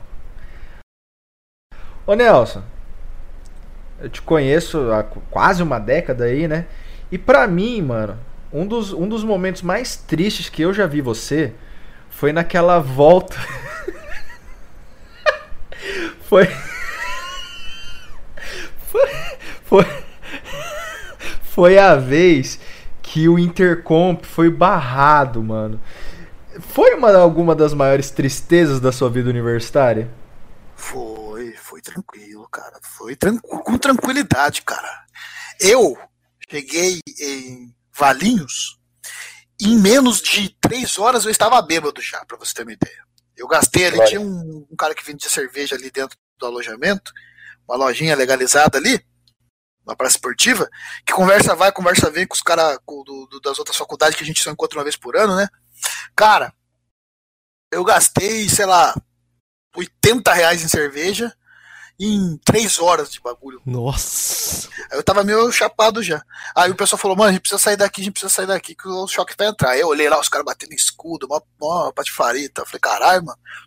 Ô 2.06 2.14
Nelson, 2.14 2.64
eu 4.00 4.10
te 4.10 4.22
conheço 4.22 4.92
há 4.92 5.04
qu- 5.04 5.22
quase 5.30 5.64
uma 5.64 5.80
década 5.80 6.26
aí, 6.26 6.48
né? 6.48 6.66
E 7.12 7.18
pra 7.18 7.48
mim, 7.48 7.82
mano, 7.82 8.18
um 8.52 8.66
dos, 8.66 8.94
um 8.94 9.08
dos 9.08 9.24
momentos 9.24 9.62
mais 9.62 9.96
tristes 9.96 10.50
que 10.50 10.62
eu 10.62 10.74
já 10.74 10.86
vi 10.86 11.02
você 11.02 11.54
foi 12.10 12.32
naquela 12.34 12.80
volta. 12.80 13.36
foi. 16.22 16.46
foi. 18.88 19.08
Foi. 19.66 19.86
Foi 21.42 21.78
a 21.78 21.96
vez 21.96 22.60
que 23.02 23.28
o 23.28 23.40
Intercomp 23.40 24.24
foi 24.26 24.50
barrado, 24.50 25.42
mano. 25.44 25.80
Foi 26.60 26.94
uma, 26.96 27.16
alguma 27.16 27.56
das 27.56 27.74
maiores 27.74 28.10
tristezas 28.12 28.80
da 28.80 28.92
sua 28.92 29.10
vida 29.10 29.30
universitária? 29.30 30.08
Foi, 30.78 31.54
foi 31.54 31.82
tranquilo, 31.82 32.48
cara. 32.50 32.80
Foi 32.84 33.16
tranquilo, 33.16 33.64
com 33.64 33.78
tranquilidade, 33.78 34.62
cara. 34.62 35.06
Eu 35.60 35.98
cheguei 36.50 37.02
em 37.20 37.76
Valinhos. 37.92 38.80
Em 39.60 39.76
menos 39.76 40.22
de 40.22 40.50
três 40.62 41.00
horas 41.00 41.26
eu 41.26 41.32
estava 41.32 41.60
bêbado 41.64 42.00
já, 42.00 42.24
pra 42.26 42.38
você 42.38 42.54
ter 42.54 42.62
uma 42.62 42.74
ideia. 42.74 43.04
Eu 43.36 43.48
gastei 43.48 43.88
ali, 43.88 44.06
tinha 44.06 44.22
um, 44.22 44.68
um 44.72 44.76
cara 44.76 44.94
que 44.94 45.04
vendia 45.04 45.30
cerveja 45.30 45.76
ali 45.76 45.90
dentro 45.90 46.16
do 46.38 46.46
alojamento, 46.46 47.12
uma 47.68 47.76
lojinha 47.76 48.16
legalizada 48.16 48.78
ali, 48.78 49.04
uma 49.84 49.96
praça 49.96 50.18
esportiva, 50.18 50.70
que 51.06 51.12
conversa 51.12 51.56
vai, 51.56 51.72
conversa 51.72 52.12
vem 52.12 52.28
com 52.28 52.36
os 52.36 52.42
caras 52.42 52.78
das 53.44 53.58
outras 53.58 53.78
faculdades 53.78 54.16
que 54.16 54.24
a 54.24 54.26
gente 54.26 54.44
só 54.44 54.52
encontra 54.52 54.78
uma 54.78 54.84
vez 54.84 54.96
por 54.96 55.18
ano, 55.18 55.36
né? 55.36 55.50
Cara, 56.16 56.54
eu 57.72 57.84
gastei, 57.84 58.48
sei 58.48 58.66
lá, 58.66 58.94
80 59.76 60.34
reais 60.34 60.64
em 60.64 60.68
cerveja 60.68 61.34
em 62.00 62.38
3 62.46 62.80
horas 62.80 63.12
de 63.12 63.20
bagulho. 63.20 63.62
Nossa. 63.66 64.70
Aí 64.92 64.98
eu 64.98 65.04
tava 65.04 65.24
meio 65.24 65.52
chapado 65.52 66.04
já. 66.04 66.22
Aí 66.56 66.70
o 66.70 66.76
pessoal 66.76 67.00
falou, 67.00 67.18
mano, 67.18 67.30
a 67.30 67.32
gente 67.32 67.42
precisa 67.42 67.60
sair 67.60 67.76
daqui, 67.76 68.02
a 68.02 68.04
gente 68.04 68.14
precisa 68.14 68.34
sair 68.34 68.46
daqui, 68.46 68.76
que 68.76 68.88
o 68.88 69.08
choque 69.08 69.34
vai 69.38 69.48
entrar. 69.48 69.72
Aí 69.72 69.82
eu 69.82 69.88
olhei 69.88 70.08
lá, 70.08 70.20
os 70.20 70.30
caras 70.30 70.46
batendo 70.46 70.74
escudo, 70.74 71.28
e 71.28 72.50
tal. 72.50 72.64
Eu 72.64 72.68
Falei, 72.68 72.80
caralho, 72.80 73.26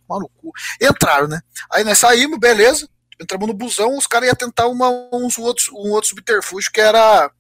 mano, 0.08 0.30
cu. 0.36 0.52
Entraram, 0.80 1.26
né? 1.26 1.40
Aí 1.72 1.82
nós 1.82 1.98
saímos, 1.98 2.38
beleza. 2.38 2.88
Entramos 3.20 3.48
no 3.48 3.54
busão, 3.54 3.98
os 3.98 4.06
caras 4.06 4.28
iam 4.28 4.36
tentar 4.36 4.66
uma, 4.68 4.88
uns 5.12 5.36
outros, 5.36 5.68
um 5.68 5.90
outro 5.90 6.08
subterfúgio 6.08 6.70
que 6.72 6.80
era 6.80 7.30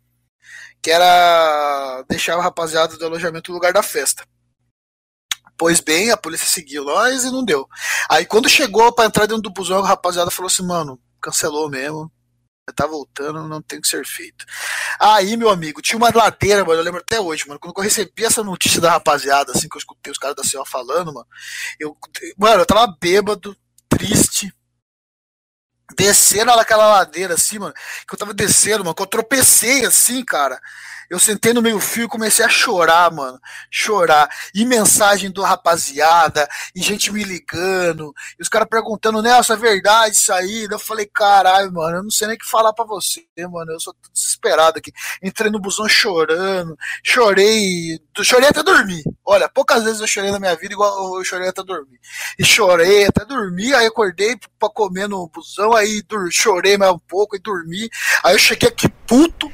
que 0.82 0.90
era 0.90 2.02
deixar 2.08 2.38
o 2.38 2.40
rapaziada 2.40 2.96
do 2.96 3.04
alojamento 3.04 3.50
no 3.50 3.56
lugar 3.56 3.72
da 3.72 3.82
festa. 3.82 4.24
Pois 5.60 5.78
bem, 5.78 6.10
a 6.10 6.16
polícia 6.16 6.46
seguiu 6.46 6.84
nós 6.86 7.22
e 7.22 7.30
não 7.30 7.44
deu. 7.44 7.68
Aí 8.08 8.24
quando 8.24 8.48
chegou 8.48 8.90
para 8.94 9.04
entrar 9.04 9.26
dentro 9.26 9.42
do 9.42 9.52
busão, 9.52 9.84
a 9.84 9.88
rapaziada 9.88 10.30
falou 10.30 10.46
assim, 10.46 10.66
mano, 10.66 10.98
cancelou 11.20 11.68
mesmo. 11.68 12.10
Tá 12.74 12.86
voltando, 12.86 13.46
não 13.46 13.60
tem 13.60 13.78
que 13.78 13.86
ser 13.86 14.06
feito. 14.06 14.46
Aí, 14.98 15.36
meu 15.36 15.50
amigo, 15.50 15.82
tinha 15.82 15.98
uma 15.98 16.10
ladeira, 16.14 16.64
mano. 16.64 16.80
Eu 16.80 16.84
lembro 16.84 17.00
até 17.00 17.20
hoje, 17.20 17.46
mano. 17.46 17.60
Quando 17.60 17.76
eu 17.76 17.82
recebi 17.82 18.24
essa 18.24 18.42
notícia 18.42 18.80
da 18.80 18.92
rapaziada, 18.92 19.52
assim, 19.52 19.68
que 19.68 19.76
eu 19.76 19.80
escutei 19.80 20.10
os 20.10 20.18
caras 20.18 20.36
da 20.36 20.44
CEO 20.44 20.64
falando, 20.64 21.12
mano. 21.12 21.26
Eu, 21.78 21.94
mano, 22.38 22.62
eu 22.62 22.66
tava 22.66 22.96
bêbado, 22.98 23.54
triste, 23.86 24.50
descendo 25.94 26.56
naquela 26.56 26.86
ladeira 26.86 27.34
assim, 27.34 27.58
mano, 27.58 27.74
que 28.08 28.14
eu 28.14 28.18
tava 28.18 28.32
descendo, 28.32 28.84
mano, 28.84 28.94
que 28.94 29.02
eu 29.02 29.06
tropecei 29.06 29.84
assim, 29.84 30.24
cara. 30.24 30.58
Eu 31.10 31.18
sentei 31.18 31.52
no 31.52 31.60
meio 31.60 31.80
fio 31.80 32.04
e 32.04 32.08
comecei 32.08 32.44
a 32.44 32.48
chorar, 32.48 33.10
mano. 33.10 33.38
Chorar. 33.68 34.30
E 34.54 34.64
mensagem 34.64 35.28
do 35.28 35.42
rapaziada, 35.42 36.48
e 36.72 36.80
gente 36.80 37.12
me 37.12 37.24
ligando, 37.24 38.14
e 38.38 38.42
os 38.42 38.48
caras 38.48 38.68
perguntando, 38.70 39.20
Nelson, 39.20 39.54
é 39.54 39.56
verdade 39.56 40.14
isso 40.14 40.32
aí? 40.32 40.68
Eu 40.70 40.78
falei, 40.78 41.06
caralho, 41.06 41.72
mano, 41.72 41.96
eu 41.96 42.02
não 42.04 42.10
sei 42.10 42.28
nem 42.28 42.36
o 42.36 42.38
que 42.38 42.48
falar 42.48 42.72
pra 42.72 42.84
você, 42.84 43.24
mano. 43.50 43.72
Eu 43.72 43.80
sou 43.80 43.92
desesperado 44.12 44.78
aqui. 44.78 44.92
Entrei 45.20 45.50
no 45.50 45.60
busão 45.60 45.88
chorando, 45.88 46.76
chorei, 47.02 47.98
chorei 48.22 48.48
até 48.48 48.62
dormir. 48.62 49.02
Olha, 49.24 49.48
poucas 49.48 49.82
vezes 49.82 50.00
eu 50.00 50.06
chorei 50.06 50.30
na 50.30 50.38
minha 50.38 50.54
vida 50.54 50.74
igual 50.74 51.18
eu 51.18 51.24
chorei 51.24 51.48
até 51.48 51.64
dormir. 51.64 51.98
E 52.38 52.44
chorei 52.44 53.06
até 53.06 53.24
dormir, 53.24 53.74
aí 53.74 53.86
acordei 53.86 54.38
pra 54.58 54.68
comer 54.68 55.08
no 55.08 55.28
busão, 55.28 55.74
aí 55.74 56.02
chorei 56.30 56.78
mais 56.78 56.92
um 56.92 56.98
pouco 56.98 57.34
e 57.34 57.40
dormi. 57.40 57.90
Aí 58.22 58.34
eu 58.34 58.38
cheguei 58.38 58.68
aqui 58.68 58.88
puto, 58.88 59.50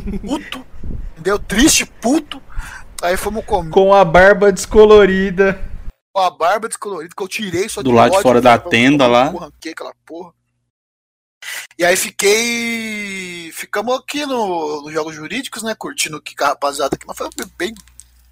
puto, 0.00 0.66
entendeu? 1.12 1.38
Triste, 1.38 1.86
puto. 1.86 2.42
Aí 3.02 3.16
fomos 3.16 3.44
comer. 3.44 3.70
Com 3.70 3.92
a 3.92 4.04
barba 4.04 4.50
descolorida. 4.50 5.60
Com 6.12 6.20
a 6.20 6.30
barba 6.30 6.68
descolorida 6.68 7.14
que 7.14 7.22
eu 7.22 7.28
tirei 7.28 7.68
só 7.68 7.82
Do 7.82 7.90
lado 7.90 8.10
de 8.10 8.16
ódio, 8.16 8.22
fora 8.22 8.40
da 8.40 8.58
tenda 8.58 9.06
lá. 9.06 9.26
Arranquei 9.26 9.72
aquela 9.72 9.94
porra. 10.06 10.32
E 11.78 11.84
aí 11.84 11.96
fiquei. 11.96 13.50
Ficamos 13.52 13.98
aqui 13.98 14.24
no, 14.24 14.82
nos 14.82 14.92
Jogos 14.92 15.14
Jurídicos, 15.14 15.62
né? 15.62 15.74
Curtindo 15.74 16.16
aqui 16.16 16.34
com 16.34 16.44
a 16.44 16.48
rapaziada 16.48 16.94
aqui, 16.94 17.06
mas 17.06 17.16
foi 17.16 17.28
bem, 17.58 17.74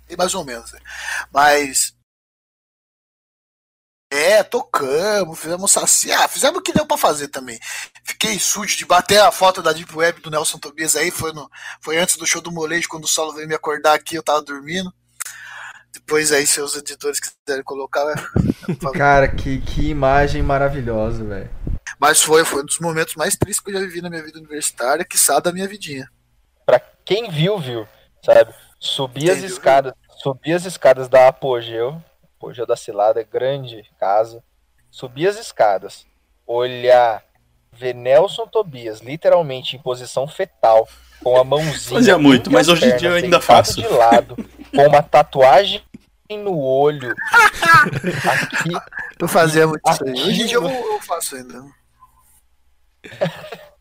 bem 0.07 0.17
mais 0.17 0.35
ou 0.35 0.45
menos. 0.45 0.73
né? 0.73 0.79
Mas. 1.33 1.95
É, 4.13 4.43
tocamos, 4.43 5.39
fizemos 5.39 5.71
saci. 5.71 6.13
Ah, 6.13 6.29
fizemos 6.29 6.59
o 6.59 6.63
que 6.63 6.75
deu 6.75 6.85
pra 6.85 6.99
fazer 6.99 7.29
também. 7.29 7.59
Fiquei 8.05 8.39
sujo 8.39 8.77
de 8.77 8.85
bater 8.85 9.19
a 9.19 9.33
foto 9.33 9.63
da 9.63 9.73
Deep 9.73 9.97
Web 9.97 10.21
do 10.21 10.31
Nelson 10.31 10.59
Tobias 10.59 10.95
aí. 10.97 11.11
Foi, 11.11 11.33
no, 11.33 11.51
foi 11.81 11.97
antes 11.97 12.19
do 12.19 12.27
show 12.27 12.43
do 12.43 12.53
Molejo, 12.53 12.91
quando 12.91 13.05
o 13.05 13.09
Solo 13.09 13.33
veio 13.33 13.49
me 13.49 13.55
acordar 13.55 13.95
aqui, 13.95 14.15
eu 14.15 14.23
tava 14.23 14.43
dormindo. 14.43 14.93
Depois 15.95 16.31
aí, 16.31 16.47
se 16.47 16.61
os 16.61 16.77
editores 16.77 17.19
quiserem 17.19 17.65
colocar, 17.65 18.05
né? 18.05 18.15
Cara, 18.93 19.29
que, 19.29 19.63
que 19.63 19.89
imagem 19.89 20.43
maravilhosa, 20.43 21.25
velho. 21.25 21.51
Mas 21.99 22.21
foi, 22.21 22.45
foi 22.45 22.61
um 22.61 22.67
dos 22.67 22.79
momentos 22.81 23.15
mais 23.15 23.35
tristes 23.35 23.65
que 23.65 23.71
eu 23.71 23.75
já 23.75 23.81
vivi 23.81 24.03
na 24.03 24.11
minha 24.11 24.23
vida 24.23 24.39
universitária, 24.39 25.07
que 25.07 25.17
da 25.43 25.53
minha 25.53 25.67
vidinha. 25.67 26.07
Pra 26.67 26.79
quem 27.03 27.31
viu, 27.31 27.59
viu, 27.59 27.89
sabe? 28.23 28.55
Subir 28.79 29.31
as 29.31 29.39
escadas, 29.39 29.95
subir 30.19 30.53
as 30.53 30.67
escadas 30.67 31.09
da 31.09 31.29
Apogeu, 31.29 32.03
Apogeu 32.43 32.67
da 32.67 32.75
Cilada, 32.75 33.23
grande 33.23 33.89
casa. 34.01 34.43
Subir 34.91 35.29
as 35.29 35.39
escadas, 35.39 36.05
olhar, 36.45 37.23
ver 37.73 37.95
Nelson 37.95 38.49
Tobias 38.49 38.99
literalmente 39.01 39.77
em 39.77 39.79
posição 39.79 40.27
fetal, 40.27 40.89
com 41.23 41.39
a 41.39 41.45
mãozinha. 41.45 42.01
Fazia 42.01 42.19
muito, 42.19 42.51
mas 42.51 42.69
as 42.69 42.75
hoje 42.75 42.87
em 42.93 42.97
dia 42.97 43.11
eu 43.11 43.15
ainda 43.15 43.41
faço. 43.41 43.81
de 43.81 43.87
lado, 43.87 44.37
com 44.75 44.89
uma 44.89 45.01
tatuagem 45.01 45.83
no 46.31 46.59
olho. 46.59 47.15
Aqui, 47.33 48.71
Eu 49.21 49.29
fazia 49.29 49.67
muito 49.67 49.89
isso 49.89 50.05
aí. 50.05 50.11
Hoje 50.11 50.43
em 50.43 50.47
dia 50.47 50.57
eu, 50.57 50.69
eu 50.69 51.01
faço 51.01 51.37
ainda. 51.37 51.65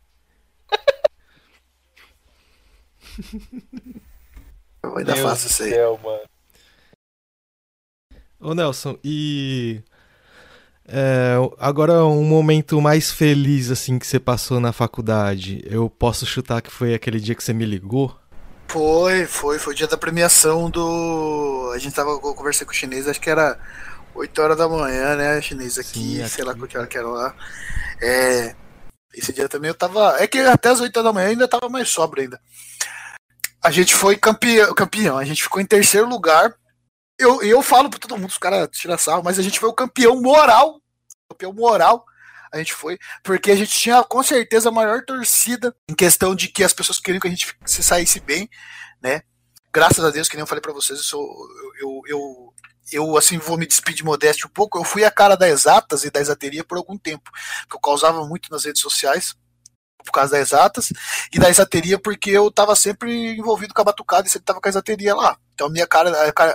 Eu 4.84 4.98
ainda 4.98 5.14
Deus 5.14 5.30
faço 5.30 5.48
isso 5.48 5.64
aí. 5.64 5.70
céu, 5.72 6.00
mano. 6.04 6.31
Ô 8.42 8.56
Nelson, 8.56 8.98
e 9.04 9.84
é, 10.88 11.36
agora 11.60 12.04
um 12.06 12.24
momento 12.24 12.82
mais 12.82 13.12
feliz 13.12 13.70
assim 13.70 14.00
que 14.00 14.08
você 14.08 14.20
passou 14.20 14.60
na 14.60 14.74
faculdade. 14.74 15.62
Eu 15.66 15.90
posso 15.90 16.26
chutar 16.26 16.62
que 16.62 16.72
foi 16.72 16.94
aquele 16.94 17.20
dia 17.20 17.36
que 17.36 17.44
você 17.44 17.54
me 17.54 17.66
ligou? 17.66 18.18
Foi, 18.68 19.26
foi, 19.26 19.60
foi 19.60 19.74
o 19.74 19.76
dia 19.76 19.88
da 19.88 19.98
premiação 19.98 20.70
do. 20.70 21.72
A 21.74 21.78
gente 21.78 21.94
tava 21.94 22.18
conversei 22.20 22.66
com 22.66 22.72
o 22.72 22.76
chinês, 22.76 23.08
acho 23.08 23.22
que 23.22 23.30
era 23.30 23.60
8 24.16 24.42
horas 24.42 24.58
da 24.58 24.68
manhã, 24.68 25.16
né? 25.16 25.42
Chinês 25.42 25.78
aqui, 25.78 26.18
Sim, 26.18 26.28
sei 26.28 26.44
lá 26.44 26.54
aqui. 26.54 26.68
que 26.68 26.78
hora 26.78 26.88
que 26.88 26.98
era 26.98 27.08
lá. 27.08 27.36
É. 28.02 28.56
Esse 29.14 29.32
dia 29.34 29.48
também 29.48 29.68
eu 29.68 29.76
tava. 29.76 30.16
É 30.20 30.26
que 30.26 30.40
até 30.40 30.70
as 30.70 30.80
8 30.80 30.98
horas 30.98 31.10
da 31.10 31.14
manhã 31.14 31.30
ainda 31.30 31.48
tava 31.48 31.70
mais 31.70 31.90
sobra 31.90 32.22
ainda. 32.22 32.40
A 33.64 33.70
gente 33.70 33.94
foi 33.94 34.18
campeão, 34.18 34.74
campeão, 34.74 35.18
a 35.18 35.26
gente 35.26 35.44
ficou 35.44 35.62
em 35.62 35.66
terceiro 35.66 36.10
lugar. 36.10 36.56
Eu, 37.22 37.42
eu 37.44 37.62
falo 37.62 37.90
pra 37.90 38.00
todo 38.00 38.18
mundo, 38.18 38.30
os 38.30 38.38
caras 38.38 38.68
tiram 38.72 38.98
sarro, 38.98 39.22
mas 39.24 39.38
a 39.38 39.44
gente 39.44 39.60
foi 39.60 39.70
o 39.70 39.74
campeão 39.74 40.20
moral. 40.22 40.82
Campeão 41.30 41.54
moral. 41.54 42.04
A 42.52 42.58
gente 42.58 42.74
foi, 42.74 42.98
porque 43.24 43.52
a 43.52 43.56
gente 43.56 43.72
tinha 43.72 44.04
com 44.04 44.22
certeza 44.22 44.70
a 44.70 44.72
maior 44.72 45.06
torcida 45.06 45.74
em 45.88 45.94
questão 45.94 46.36
de 46.36 46.50
que 46.50 46.64
as 46.64 46.74
pessoas 46.74 47.00
queriam 47.00 47.22
que 47.22 47.28
a 47.28 47.30
gente 47.30 47.56
se 47.66 47.82
saísse 47.82 48.20
bem, 48.20 48.50
né? 49.02 49.22
Graças 49.72 50.04
a 50.04 50.10
Deus, 50.10 50.28
que 50.28 50.36
nem 50.36 50.42
eu 50.42 50.48
falei 50.48 50.62
pra 50.62 50.74
vocês, 50.74 51.00
eu, 51.00 51.06
sou, 51.06 51.48
eu, 51.80 52.02
eu, 52.08 52.54
eu, 52.92 53.18
assim 53.18 53.38
vou 53.38 53.58
me 53.58 53.66
despedir 53.66 54.04
modéstia 54.04 54.48
um 54.48 54.52
pouco. 54.52 54.78
Eu 54.78 54.84
fui 54.84 55.06
a 55.06 55.12
cara 55.12 55.38
da 55.38 55.48
exatas 55.48 56.04
e 56.04 56.10
da 56.10 56.20
exateria 56.20 56.64
por 56.64 56.78
algum 56.78 56.98
tempo, 56.98 57.32
que 57.70 57.76
eu 57.76 57.80
causava 57.80 58.28
muito 58.28 58.52
nas 58.52 58.66
redes 58.66 58.82
sociais 58.82 59.34
por 60.04 60.12
causa 60.12 60.32
das 60.32 60.48
exatas 60.48 60.92
e 61.34 61.40
da 61.40 61.50
exateria 61.50 62.00
porque 62.00 62.30
eu 62.32 62.52
tava 62.52 62.76
sempre 62.76 63.36
envolvido 63.36 63.74
com 63.74 63.82
a 63.82 63.86
batucada 63.86 64.28
e 64.28 64.30
sempre 64.30 64.46
tava 64.46 64.60
com 64.62 64.68
a 64.68 64.72
exateria 64.72 65.16
lá. 65.16 65.38
Então 65.54 65.68
a 65.68 65.70
minha 65.70 65.88
cara, 65.88 66.12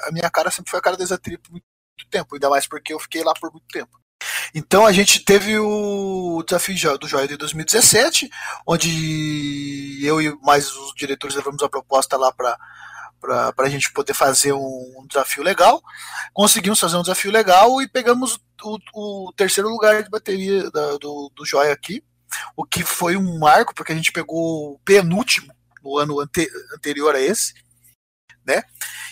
a, 0.06 0.12
minha 0.12 0.30
cara 0.30 0.50
sempre 0.50 0.70
foi 0.70 0.78
a 0.78 0.82
cara 0.82 0.96
da 0.96 1.04
exateria 1.04 1.38
por 1.38 1.52
muito 1.52 1.64
tempo, 2.10 2.34
ainda 2.34 2.50
mais 2.50 2.66
porque 2.66 2.92
eu 2.92 2.98
fiquei 3.00 3.22
lá 3.24 3.32
por 3.34 3.50
muito 3.50 3.66
tempo. 3.68 3.98
Então 4.54 4.86
a 4.86 4.92
gente 4.92 5.24
teve 5.24 5.58
o 5.58 6.42
desafio 6.46 6.98
do 6.98 7.06
Joia 7.08 7.28
de 7.28 7.36
2017, 7.36 8.30
onde 8.66 9.98
eu 10.02 10.20
e 10.20 10.36
mais 10.42 10.70
os 10.74 10.94
diretores 10.94 11.36
levamos 11.36 11.62
a 11.62 11.68
proposta 11.68 12.16
lá 12.16 12.32
para 12.32 12.56
para 13.18 13.66
a 13.66 13.68
gente 13.68 13.92
poder 13.92 14.14
fazer 14.14 14.52
um, 14.52 14.58
um 14.98 15.06
desafio 15.08 15.42
legal. 15.42 15.82
Conseguimos 16.32 16.78
fazer 16.78 16.96
um 16.96 17.00
desafio 17.02 17.32
legal 17.32 17.80
e 17.82 17.88
pegamos 17.88 18.38
o, 18.62 18.78
o 18.94 19.32
terceiro 19.34 19.68
lugar 19.68 20.02
de 20.02 20.10
bateria 20.10 20.70
da- 20.70 20.96
do, 20.98 21.32
do 21.34 21.44
Joia 21.44 21.72
aqui, 21.72 22.04
o 22.56 22.64
que 22.64 22.82
foi 22.82 23.16
um 23.16 23.38
marco, 23.38 23.74
porque 23.74 23.92
a 23.92 23.94
gente 23.94 24.12
pegou 24.12 24.72
o 24.74 24.78
penúltimo 24.80 25.54
no 25.82 25.98
ano 25.98 26.20
ante- 26.20 26.50
anterior 26.74 27.14
a 27.14 27.20
esse, 27.20 27.54
né? 28.44 28.62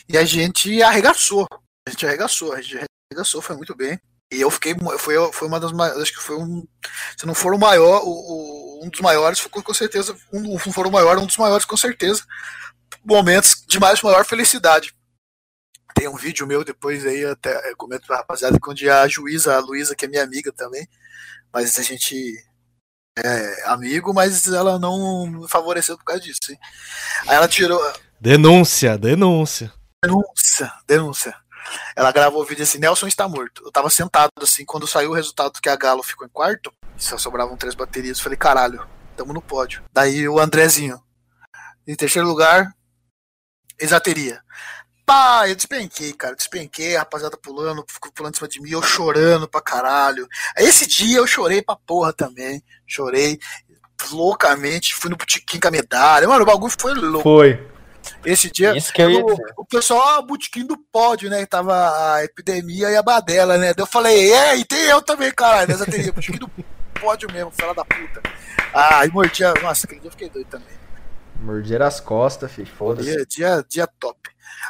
E 0.08 0.16
a 0.18 0.24
gente 0.24 0.82
arregaçou. 0.82 1.46
A 1.86 1.90
gente 1.90 2.06
arregaçou, 2.06 2.52
a 2.52 2.60
gente 2.60 2.84
arregaçou, 3.12 3.40
foi 3.42 3.56
muito 3.56 3.74
bem. 3.74 3.98
E 4.32 4.40
eu 4.40 4.50
fiquei, 4.50 4.74
foi, 4.98 5.14
foi 5.32 5.46
uma 5.48 5.60
das 5.60 5.72
acho 6.00 6.12
que 6.12 6.22
foi 6.22 6.36
um, 6.36 6.66
se 7.16 7.26
não 7.26 7.34
for 7.34 7.54
o 7.54 7.58
maior, 7.58 8.02
o, 8.02 8.08
o- 8.08 8.84
um 8.84 8.88
dos 8.88 9.00
maiores, 9.00 9.38
foi 9.38 9.50
com, 9.62 9.74
certeza, 9.74 10.16
um, 10.32 10.40
não 10.40 10.58
for 10.58 10.86
o 10.86 10.90
maior, 10.90 11.16
um 11.18 11.26
dos 11.26 11.36
maiores 11.36 11.64
com 11.64 11.76
certeza, 11.76 12.24
momentos 13.04 13.64
de 13.66 13.78
mais 13.78 14.02
maior 14.02 14.24
felicidade. 14.26 14.94
Tem 15.94 16.08
um 16.08 16.16
vídeo 16.16 16.46
meu 16.46 16.64
depois 16.64 17.06
aí, 17.06 17.24
até 17.24 17.74
comento 17.76 18.06
pra 18.06 18.16
rapaziada, 18.16 18.58
que 18.60 18.68
onde 18.70 18.90
a 18.90 19.06
juíza, 19.06 19.54
a 19.54 19.60
Luísa, 19.60 19.94
que 19.94 20.04
é 20.04 20.08
minha 20.08 20.24
amiga 20.24 20.52
também, 20.52 20.88
mas 21.52 21.78
a 21.78 21.82
gente 21.82 22.34
é 23.18 23.68
amigo, 23.68 24.12
mas 24.12 24.46
ela 24.46 24.78
não 24.78 25.26
me 25.26 25.48
favoreceu 25.48 25.96
por 25.96 26.04
causa 26.04 26.22
disso. 26.22 26.40
Hein? 26.50 26.58
Aí 27.26 27.36
ela 27.36 27.48
tirou, 27.48 27.80
Denúncia, 28.20 28.96
denúncia. 28.96 29.72
denúncia, 30.02 30.72
denúncia. 30.86 31.34
Ela 31.96 32.12
gravou 32.12 32.42
o 32.42 32.44
vídeo 32.44 32.62
assim, 32.62 32.78
Nelson 32.78 33.06
está 33.06 33.28
morto. 33.28 33.62
Eu 33.64 33.72
tava 33.72 33.88
sentado 33.90 34.30
assim, 34.40 34.64
quando 34.64 34.86
saiu 34.86 35.10
o 35.10 35.14
resultado 35.14 35.60
que 35.60 35.68
a 35.68 35.76
Galo 35.76 36.02
ficou 36.02 36.26
em 36.26 36.30
quarto, 36.30 36.72
só 36.96 37.16
sobravam 37.18 37.56
três 37.56 37.74
baterias, 37.74 38.18
eu 38.18 38.24
falei, 38.24 38.38
caralho, 38.38 38.86
tamo 39.16 39.32
no 39.32 39.42
pódio. 39.42 39.82
Daí 39.92 40.28
o 40.28 40.38
Andrezinho, 40.38 41.02
em 41.86 41.94
terceiro 41.94 42.28
lugar, 42.28 42.74
exateria. 43.78 44.42
Pá, 45.06 45.48
eu 45.48 45.54
despenquei, 45.54 46.12
cara, 46.14 46.34
despenquei, 46.34 46.96
a 46.96 47.00
rapaziada 47.00 47.36
pulando, 47.36 47.84
ficou 47.86 48.10
pulando 48.10 48.34
em 48.34 48.36
cima 48.36 48.48
de 48.48 48.60
mim, 48.60 48.70
eu 48.70 48.82
chorando 48.82 49.46
pra 49.46 49.60
caralho. 49.60 50.26
Esse 50.56 50.86
dia 50.86 51.18
eu 51.18 51.26
chorei 51.26 51.60
pra 51.62 51.76
porra 51.76 52.12
também, 52.12 52.62
chorei 52.86 53.38
loucamente, 54.10 54.94
fui 54.94 55.10
no 55.10 55.16
botequim 55.16 55.60
com 55.60 55.68
a 55.68 55.70
medalha, 55.70 56.26
mano, 56.26 56.42
o 56.42 56.46
bagulho 56.46 56.72
foi 56.78 56.94
louco. 56.94 57.22
Foi. 57.22 57.68
Esse 58.24 58.50
dia, 58.50 58.76
Isso 58.76 58.92
que 58.92 59.00
eu 59.00 59.10
ia 59.10 59.24
o, 59.24 59.36
o 59.58 59.64
pessoal, 59.64 60.18
ah, 60.18 60.22
botequim 60.22 60.66
do 60.66 60.76
pódio, 60.92 61.30
né? 61.30 61.44
Tava 61.46 62.14
a 62.14 62.24
epidemia 62.24 62.90
e 62.90 62.96
a 62.96 63.02
badela, 63.02 63.56
né? 63.56 63.72
Daí 63.72 63.82
eu 63.82 63.86
falei, 63.86 64.30
é, 64.32 64.56
e 64.56 64.64
tem 64.64 64.84
eu 64.86 65.00
também, 65.00 65.30
caralho, 65.32 65.68
nessa 65.68 65.86
teria, 65.86 66.12
botequim 66.12 66.38
do 66.38 66.50
pódio 67.00 67.30
mesmo, 67.32 67.50
fala 67.50 67.74
da 67.74 67.84
puta. 67.84 68.22
Ah, 68.72 69.06
e 69.06 69.10
mordia. 69.10 69.54
Nossa, 69.62 69.86
aquele 69.86 70.00
dia 70.00 70.08
eu 70.08 70.12
fiquei 70.12 70.28
doido 70.28 70.48
também. 70.48 70.84
Morder 71.40 71.82
as 71.82 72.00
costas, 72.00 72.50
filho. 72.50 72.70
Foda-se. 72.76 73.08
Dia, 73.08 73.26
dia, 73.26 73.64
dia 73.68 73.86
top. 73.86 74.18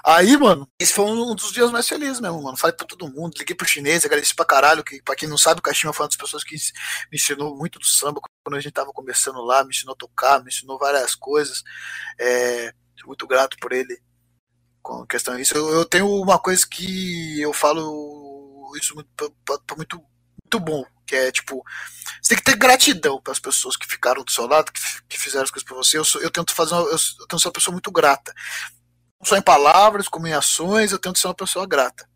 Aí, 0.04 0.36
mano, 0.36 0.68
esse 0.78 0.92
foi 0.92 1.04
um 1.04 1.34
dos 1.34 1.52
dias 1.52 1.70
mais 1.70 1.88
felizes 1.88 2.20
mesmo, 2.20 2.42
mano. 2.42 2.56
Falei 2.56 2.76
pra 2.76 2.86
todo 2.86 3.08
mundo, 3.08 3.34
liguei 3.38 3.54
pro 3.54 3.66
chinês, 3.66 4.04
agradeci 4.04 4.34
pra 4.34 4.44
caralho, 4.44 4.84
que 4.84 5.02
pra 5.02 5.16
quem 5.16 5.28
não 5.28 5.38
sabe, 5.38 5.60
o 5.60 5.62
Kashima 5.62 5.92
foi 5.92 6.04
uma 6.04 6.08
das 6.08 6.16
pessoas 6.16 6.44
que 6.44 6.54
me 6.54 7.16
ensinou 7.16 7.56
muito 7.56 7.78
do 7.78 7.86
samba 7.86 8.20
quando 8.42 8.56
a 8.56 8.60
gente 8.60 8.72
tava 8.72 8.92
começando 8.92 9.40
lá, 9.42 9.64
me 9.64 9.70
ensinou 9.70 9.94
a 9.94 9.96
tocar, 9.96 10.42
me 10.42 10.48
ensinou 10.48 10.78
várias 10.78 11.14
coisas. 11.14 11.62
É, 12.18 12.72
muito 13.06 13.26
grato 13.26 13.56
por 13.60 13.72
ele 13.72 14.00
com 14.82 15.06
questão 15.06 15.36
disso. 15.36 15.56
Eu, 15.56 15.68
eu 15.72 15.84
tenho 15.84 16.08
uma 16.08 16.38
coisa 16.38 16.66
que 16.68 17.40
eu 17.40 17.52
falo 17.52 18.72
isso 18.76 18.94
muito, 18.94 19.34
muito, 19.76 20.04
muito 20.46 20.60
bom, 20.60 20.84
que 21.06 21.16
é 21.16 21.32
tipo, 21.32 21.64
você 22.20 22.34
tem 22.34 22.38
que 22.38 22.44
ter 22.44 22.56
gratidão 22.56 23.20
para 23.20 23.32
as 23.32 23.38
pessoas 23.38 23.76
que 23.76 23.86
ficaram 23.86 24.22
do 24.22 24.30
seu 24.30 24.46
lado, 24.46 24.72
que, 24.72 24.80
que 25.08 25.18
fizeram 25.18 25.44
as 25.44 25.50
coisas 25.50 25.66
para 25.66 25.76
você. 25.76 25.98
Eu, 25.98 26.04
sou, 26.04 26.20
eu 26.20 26.30
tento 26.30 26.54
fazer, 26.54 26.74
eu, 26.74 26.90
eu 26.90 27.26
tento 27.28 27.40
ser 27.40 27.48
uma 27.48 27.52
pessoa 27.52 27.72
muito 27.72 27.90
grata 27.90 28.32
não 29.24 29.28
só 29.28 29.36
em 29.38 29.42
palavras, 29.42 30.06
como 30.06 30.26
em 30.26 30.34
ações, 30.34 30.92
eu 30.92 30.98
tento 30.98 31.18
ser 31.18 31.26
uma 31.26 31.34
pessoa 31.34 31.66
grata. 31.66 32.06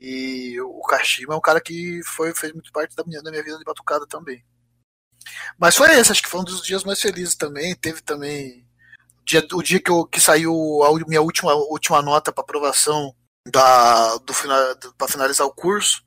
E 0.00 0.60
o 0.60 0.82
Kashima 0.82 1.34
é 1.34 1.36
um 1.36 1.40
cara 1.40 1.60
que 1.60 2.00
foi, 2.04 2.34
fez 2.34 2.52
muito 2.52 2.72
parte 2.72 2.96
da 2.96 3.04
minha, 3.04 3.22
da 3.22 3.30
minha 3.30 3.42
vida 3.42 3.56
de 3.56 3.64
batucada 3.64 4.06
também. 4.06 4.44
Mas 5.56 5.76
foi 5.76 5.88
esse, 5.96 6.10
acho 6.10 6.22
que 6.22 6.28
foi 6.28 6.40
um 6.40 6.44
dos 6.44 6.62
dias 6.62 6.82
mais 6.82 7.00
felizes 7.00 7.36
também. 7.36 7.74
Teve 7.76 8.02
também 8.02 8.66
dia, 9.24 9.46
o 9.52 9.62
dia 9.62 9.80
que, 9.80 9.90
eu, 9.90 10.04
que 10.04 10.20
saiu 10.20 10.82
a 10.82 10.92
minha 11.06 11.22
última, 11.22 11.54
última 11.54 12.02
nota 12.02 12.32
para 12.32 12.42
aprovação 12.42 13.14
da, 13.46 14.16
do 14.18 14.34
final, 14.34 14.58
para 14.98 15.08
finalizar 15.08 15.46
o 15.46 15.54
curso, 15.54 16.02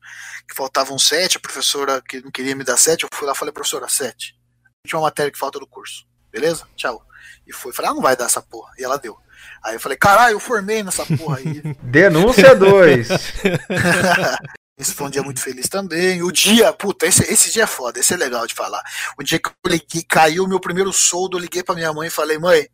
que 0.46 0.54
faltavam 0.54 0.98
sete, 0.98 1.38
a 1.38 1.40
professora 1.40 2.02
que 2.02 2.20
não 2.20 2.30
queria 2.30 2.54
me 2.54 2.64
dar 2.64 2.76
sete, 2.76 3.04
eu 3.04 3.08
fui 3.12 3.26
lá 3.26 3.32
e 3.32 3.36
falei, 3.36 3.52
professora, 3.52 3.88
sete. 3.88 4.38
Última 4.84 5.00
matéria 5.00 5.32
que 5.32 5.38
falta 5.38 5.58
do 5.58 5.66
curso. 5.66 6.06
Beleza? 6.30 6.68
Tchau. 6.76 7.04
E 7.46 7.52
foi, 7.52 7.72
falei, 7.72 7.90
ah, 7.90 7.94
não 7.94 8.02
vai 8.02 8.16
dar 8.16 8.26
essa 8.26 8.42
porra. 8.42 8.72
E 8.78 8.84
ela 8.84 8.98
deu. 8.98 9.18
Aí 9.62 9.74
eu 9.74 9.80
falei, 9.80 9.98
caralho, 9.98 10.34
eu 10.34 10.40
formei 10.40 10.82
nessa 10.82 11.04
porra 11.04 11.38
aí. 11.38 11.62
Denúncia 11.82 12.54
2. 12.54 13.08
Esse 14.80 14.94
foi 14.94 15.08
um 15.08 15.10
dia 15.10 15.22
muito 15.22 15.42
feliz 15.42 15.68
também. 15.68 16.22
O 16.22 16.32
dia, 16.32 16.72
puta, 16.72 17.06
esse, 17.06 17.22
esse 17.30 17.52
dia 17.52 17.64
é 17.64 17.66
foda, 17.66 18.00
esse 18.00 18.14
é 18.14 18.16
legal 18.16 18.46
de 18.46 18.54
falar. 18.54 18.82
O 19.18 19.22
dia 19.22 19.38
que 19.38 19.50
eu 19.50 19.70
liguei, 19.70 20.02
caiu 20.08 20.44
o 20.44 20.48
meu 20.48 20.58
primeiro 20.58 20.90
soldo, 20.90 21.36
eu 21.36 21.42
liguei 21.42 21.62
pra 21.62 21.74
minha 21.74 21.92
mãe 21.92 22.08
e 22.08 22.10
falei, 22.10 22.38
mãe, 22.38 22.66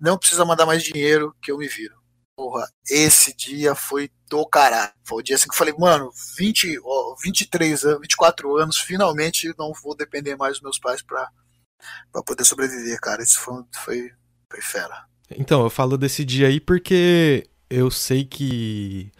não 0.00 0.18
precisa 0.18 0.44
mandar 0.44 0.66
mais 0.66 0.82
dinheiro 0.82 1.32
que 1.40 1.52
eu 1.52 1.58
me 1.58 1.68
viro. 1.68 1.94
Porra, 2.34 2.68
esse 2.90 3.32
dia 3.36 3.76
foi 3.76 4.10
do 4.28 4.44
caralho. 4.44 4.92
Foi 5.04 5.18
o 5.18 5.22
dia 5.22 5.36
assim 5.36 5.46
que 5.46 5.54
eu 5.54 5.58
falei, 5.58 5.72
mano, 5.78 6.10
20, 6.36 6.80
ó, 6.82 7.14
23 7.22 7.84
anos, 7.84 8.00
24 8.00 8.56
anos, 8.56 8.78
finalmente 8.78 9.54
não 9.56 9.72
vou 9.72 9.94
depender 9.94 10.34
mais 10.34 10.54
dos 10.54 10.62
meus 10.62 10.80
pais 10.80 11.00
pra, 11.00 11.28
pra 12.10 12.24
poder 12.24 12.44
sobreviver, 12.44 12.98
cara. 13.00 13.22
Isso 13.22 13.38
foi, 13.38 13.62
foi, 13.72 14.10
foi 14.50 14.60
fera. 14.60 15.11
Então, 15.38 15.62
eu 15.62 15.70
falo 15.70 15.96
desse 15.98 16.24
dia 16.24 16.48
aí 16.48 16.60
porque 16.60 17.46
eu 17.70 17.90
sei 17.90 18.24
que 18.24 19.10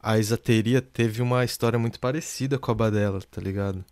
a 0.00 0.18
Exateria 0.18 0.82
teve 0.82 1.22
uma 1.22 1.44
história 1.44 1.78
muito 1.78 1.98
parecida 1.98 2.58
com 2.58 2.70
a 2.70 2.74
Badela, 2.74 3.20
tá 3.30 3.40
ligado? 3.40 3.84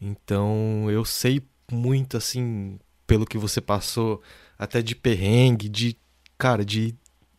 Então, 0.00 0.90
eu 0.90 1.04
sei 1.04 1.42
muito, 1.70 2.16
assim, 2.16 2.78
pelo 3.06 3.26
que 3.26 3.38
você 3.38 3.60
passou, 3.60 4.22
até 4.58 4.82
de 4.82 4.94
perrengue, 4.94 5.68
de, 5.68 5.96
cara, 6.38 6.64
de 6.64 6.94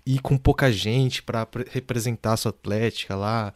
ir 0.05 0.19
com 0.21 0.37
pouca 0.37 0.71
gente 0.71 1.23
para 1.23 1.47
representar 1.69 2.33
a 2.33 2.37
sua 2.37 2.49
atlética 2.49 3.15
lá 3.15 3.53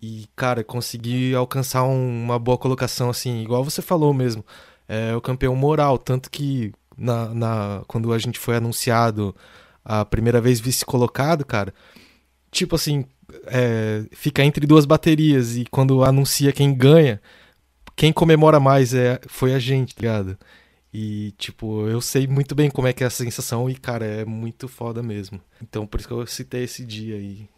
e, 0.00 0.26
cara, 0.36 0.64
conseguir 0.64 1.34
alcançar 1.34 1.84
um, 1.84 2.24
uma 2.24 2.38
boa 2.38 2.58
colocação, 2.58 3.10
assim, 3.10 3.42
igual 3.42 3.64
você 3.64 3.82
falou 3.82 4.14
mesmo. 4.14 4.44
É 4.88 5.14
o 5.14 5.20
campeão 5.20 5.54
moral, 5.54 5.98
tanto 5.98 6.30
que 6.30 6.72
na, 6.98 7.32
na, 7.34 7.82
quando 7.86 8.12
a 8.12 8.18
gente 8.18 8.38
foi 8.38 8.56
anunciado 8.56 9.34
a 9.84 10.04
primeira 10.04 10.40
vez 10.40 10.60
vice-colocado, 10.60 11.44
cara, 11.44 11.72
tipo 12.50 12.74
assim, 12.76 13.04
é, 13.46 14.04
fica 14.12 14.44
entre 14.44 14.66
duas 14.66 14.84
baterias 14.84 15.56
e 15.56 15.64
quando 15.66 16.04
anuncia 16.04 16.52
quem 16.52 16.74
ganha, 16.74 17.20
quem 17.96 18.12
comemora 18.12 18.60
mais 18.60 18.94
é, 18.94 19.20
foi 19.28 19.54
a 19.54 19.58
gente, 19.58 19.94
tá 19.94 20.02
ligado? 20.02 20.38
E, 20.92 21.32
tipo, 21.38 21.86
eu 21.86 22.00
sei 22.00 22.26
muito 22.26 22.54
bem 22.54 22.70
como 22.70 22.88
é 22.88 22.92
que 22.92 23.04
é 23.04 23.06
essa 23.06 23.22
sensação 23.24 23.68
e, 23.68 23.74
cara, 23.74 24.04
é 24.04 24.24
muito 24.24 24.68
foda 24.68 25.02
mesmo. 25.02 25.40
Então, 25.62 25.86
por 25.86 26.00
isso 26.00 26.08
que 26.08 26.14
eu 26.14 26.26
citei 26.26 26.64
esse 26.64 26.84
dia 26.84 27.16
aí 27.16 27.48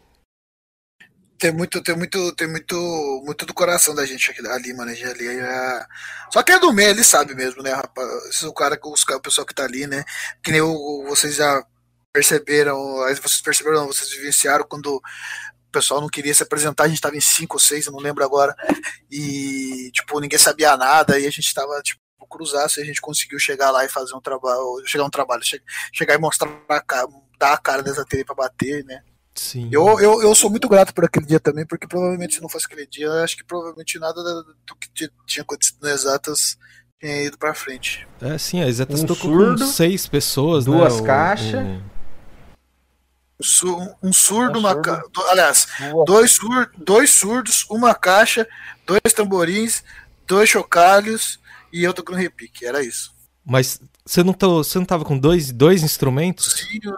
tem 1.41 1.51
muito, 1.51 1.81
tem 1.81 1.95
muito, 1.97 2.35
tem 2.35 2.47
muito, 2.47 3.23
muito 3.25 3.47
do 3.47 3.53
coração 3.53 3.95
da 3.95 4.05
gente 4.05 4.29
aqui, 4.29 4.47
ali, 4.47 4.75
mano. 4.75 4.91
Ali, 4.91 5.27
é... 5.27 5.85
Só 6.31 6.43
que 6.43 6.51
é 6.51 6.59
do 6.59 6.71
meio, 6.71 6.91
ele 6.91 7.03
sabe 7.03 7.33
mesmo, 7.33 7.63
né, 7.63 7.73
rapaz? 7.73 8.07
Esse 8.27 8.45
é 8.45 8.47
o 8.47 8.53
cara, 8.53 8.79
os, 8.83 9.01
o 9.01 9.19
pessoal 9.19 9.47
que 9.47 9.55
tá 9.55 9.63
ali, 9.63 9.87
né? 9.87 10.05
Que 10.43 10.51
nem 10.51 10.61
vocês 11.07 11.37
já 11.37 11.65
perceberam, 12.13 13.01
aí 13.05 13.15
vocês 13.15 13.41
perceberam, 13.41 13.81
não, 13.81 13.87
vocês 13.87 14.11
vivenciaram 14.11 14.65
quando 14.69 14.97
o 14.97 15.01
pessoal 15.71 15.99
não 15.99 16.09
queria 16.09 16.33
se 16.33 16.43
apresentar, 16.43 16.83
a 16.83 16.87
gente 16.87 17.01
tava 17.01 17.15
em 17.15 17.21
cinco 17.21 17.55
ou 17.55 17.59
seis, 17.59 17.87
eu 17.87 17.91
não 17.91 17.99
lembro 17.99 18.23
agora, 18.23 18.55
e, 19.09 19.89
tipo, 19.93 20.19
ninguém 20.19 20.37
sabia 20.37 20.77
nada, 20.77 21.17
e 21.17 21.25
a 21.25 21.31
gente 21.31 21.51
tava, 21.53 21.81
tipo, 21.81 22.01
cruzar 22.29 22.69
se 22.69 22.79
a 22.79 22.85
gente 22.85 23.01
conseguiu 23.01 23.39
chegar 23.39 23.71
lá 23.71 23.83
e 23.83 23.89
fazer 23.89 24.13
um 24.13 24.21
trabalho, 24.21 24.83
chegar 24.85 25.05
um 25.05 25.09
trabalho, 25.09 25.41
chegar 25.91 26.13
e 26.13 26.19
mostrar 26.19 26.49
a 26.69 26.81
cara, 26.81 27.07
dar 27.39 27.53
a 27.53 27.57
cara 27.57 27.81
dessa 27.81 28.05
TV 28.05 28.23
pra 28.25 28.35
bater, 28.35 28.85
né? 28.85 29.01
Sim. 29.33 29.69
Eu, 29.71 29.99
eu, 29.99 30.21
eu 30.21 30.35
sou 30.35 30.49
muito 30.49 30.67
grato 30.67 30.93
por 30.93 31.05
aquele 31.05 31.25
dia 31.25 31.39
também, 31.39 31.65
porque 31.65 31.87
provavelmente 31.87 32.35
se 32.35 32.41
não 32.41 32.49
fosse 32.49 32.65
aquele 32.65 32.85
dia, 32.85 33.09
acho 33.23 33.37
que 33.37 33.43
provavelmente 33.43 33.97
nada 33.97 34.21
do 34.21 34.75
que 34.75 35.09
tinha 35.25 35.41
acontecido 35.41 35.77
nas 35.81 36.01
exatas 36.01 36.57
tinha 36.99 37.23
ido 37.23 37.37
pra 37.37 37.53
frente. 37.53 38.07
É, 38.21 38.37
sim, 38.37 38.61
a 38.61 38.67
exatas 38.67 39.01
um 39.01 39.05
tocou 39.07 39.31
surdo, 39.31 39.65
com 39.65 39.71
seis 39.71 40.05
pessoas, 40.07 40.65
duas 40.65 40.99
né? 40.99 41.07
caixas. 41.07 41.65
Um 44.03 44.13
surdo, 44.13 44.59
uma 44.59 44.79
ca... 44.79 45.01
aliás, 45.29 45.67
dois, 46.05 46.31
sur... 46.31 46.71
dois 46.77 47.09
surdos, 47.09 47.65
uma 47.71 47.95
caixa, 47.95 48.47
dois 48.85 49.13
tamborins, 49.15 49.83
dois 50.27 50.47
chocalhos 50.47 51.39
e 51.73 51.83
eu 51.83 51.93
tocando 51.93 52.17
repique, 52.17 52.65
era 52.65 52.83
isso. 52.83 53.11
Mas 53.43 53.81
você 54.05 54.23
não, 54.23 54.33
tô, 54.33 54.63
você 54.63 54.77
não 54.77 54.85
tava 54.85 55.03
com 55.03 55.17
dois, 55.17 55.51
dois 55.51 55.81
instrumentos? 55.81 56.53
Sim, 56.53 56.79
eu 56.83 56.95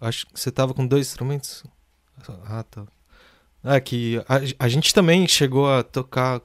Acho 0.00 0.26
que 0.26 0.40
você 0.40 0.50
tava 0.50 0.72
com 0.72 0.86
dois 0.86 1.08
instrumentos. 1.08 1.64
Ah, 2.44 2.62
tá. 2.62 2.86
É 3.62 3.78
que 3.80 4.18
a, 4.28 4.64
a 4.64 4.68
gente 4.68 4.94
também 4.94 5.26
chegou 5.28 5.70
a 5.70 5.82
tocar. 5.82 6.40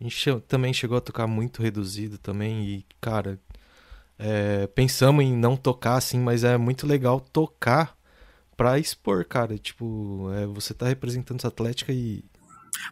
A 0.00 0.04
gente 0.04 0.40
também 0.42 0.72
chegou 0.72 0.96
a 0.96 1.00
tocar 1.00 1.26
muito 1.26 1.62
reduzido 1.62 2.18
também. 2.18 2.64
E, 2.64 2.86
cara, 3.00 3.40
é, 4.18 4.66
pensamos 4.68 5.24
em 5.24 5.36
não 5.36 5.56
tocar 5.56 5.96
assim, 5.96 6.20
mas 6.20 6.44
é 6.44 6.56
muito 6.56 6.86
legal 6.86 7.20
tocar 7.20 7.96
pra 8.56 8.78
expor, 8.78 9.24
cara. 9.24 9.58
Tipo, 9.58 10.30
é, 10.32 10.46
você 10.46 10.72
tá 10.72 10.86
representando 10.86 11.38
essa 11.40 11.48
Atlética 11.48 11.92
e, 11.92 12.24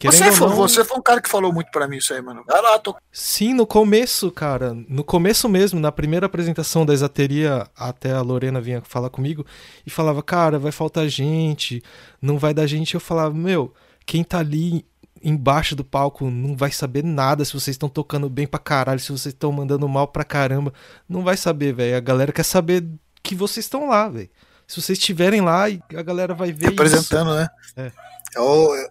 você 0.02 0.32
foi, 0.32 0.48
não... 0.48 0.56
você 0.56 0.84
foi 0.84 0.98
um 0.98 1.02
cara 1.02 1.20
que 1.20 1.28
falou 1.28 1.52
muito 1.52 1.70
para 1.70 1.88
mim 1.88 1.96
isso 1.96 2.12
aí, 2.12 2.20
mano. 2.20 2.42
Vai 2.46 2.60
lá, 2.60 2.78
tô... 2.78 2.94
Sim, 3.12 3.54
no 3.54 3.66
começo, 3.66 4.30
cara. 4.30 4.74
No 4.88 5.04
começo 5.04 5.48
mesmo, 5.48 5.80
na 5.80 5.92
primeira 5.92 6.26
apresentação 6.26 6.84
da 6.84 6.92
exateria, 6.92 7.66
até 7.76 8.12
a 8.12 8.20
Lorena 8.20 8.60
vinha 8.60 8.82
falar 8.82 9.10
comigo 9.10 9.44
e 9.86 9.90
falava, 9.90 10.22
cara, 10.22 10.58
vai 10.58 10.72
faltar 10.72 11.08
gente, 11.08 11.82
não 12.20 12.38
vai 12.38 12.52
dar 12.52 12.66
gente. 12.66 12.94
Eu 12.94 13.00
falava, 13.00 13.34
meu, 13.34 13.72
quem 14.06 14.22
tá 14.24 14.38
ali 14.38 14.84
embaixo 15.22 15.74
do 15.74 15.82
palco 15.82 16.30
não 16.30 16.54
vai 16.54 16.70
saber 16.70 17.02
nada 17.02 17.44
se 17.44 17.54
vocês 17.54 17.74
estão 17.74 17.88
tocando 17.88 18.28
bem 18.28 18.46
pra 18.46 18.60
caralho, 18.60 19.00
se 19.00 19.10
vocês 19.10 19.32
estão 19.32 19.50
mandando 19.50 19.88
mal 19.88 20.06
pra 20.06 20.22
caramba. 20.22 20.72
Não 21.08 21.22
vai 21.22 21.36
saber, 21.36 21.72
velho. 21.72 21.96
A 21.96 22.00
galera 22.00 22.32
quer 22.32 22.42
saber 22.42 22.86
que 23.22 23.34
vocês 23.34 23.64
estão 23.64 23.88
lá, 23.88 24.08
velho. 24.08 24.28
Se 24.66 24.80
vocês 24.80 24.98
estiverem 24.98 25.40
lá, 25.40 25.64
a 25.66 26.02
galera 26.02 26.34
vai 26.34 26.52
ver 26.52 26.70
Representando, 26.70 27.28
isso. 27.30 27.36
né? 27.36 27.48
É. 27.76 27.92
Eu, 28.36 28.74
eu, 28.74 28.90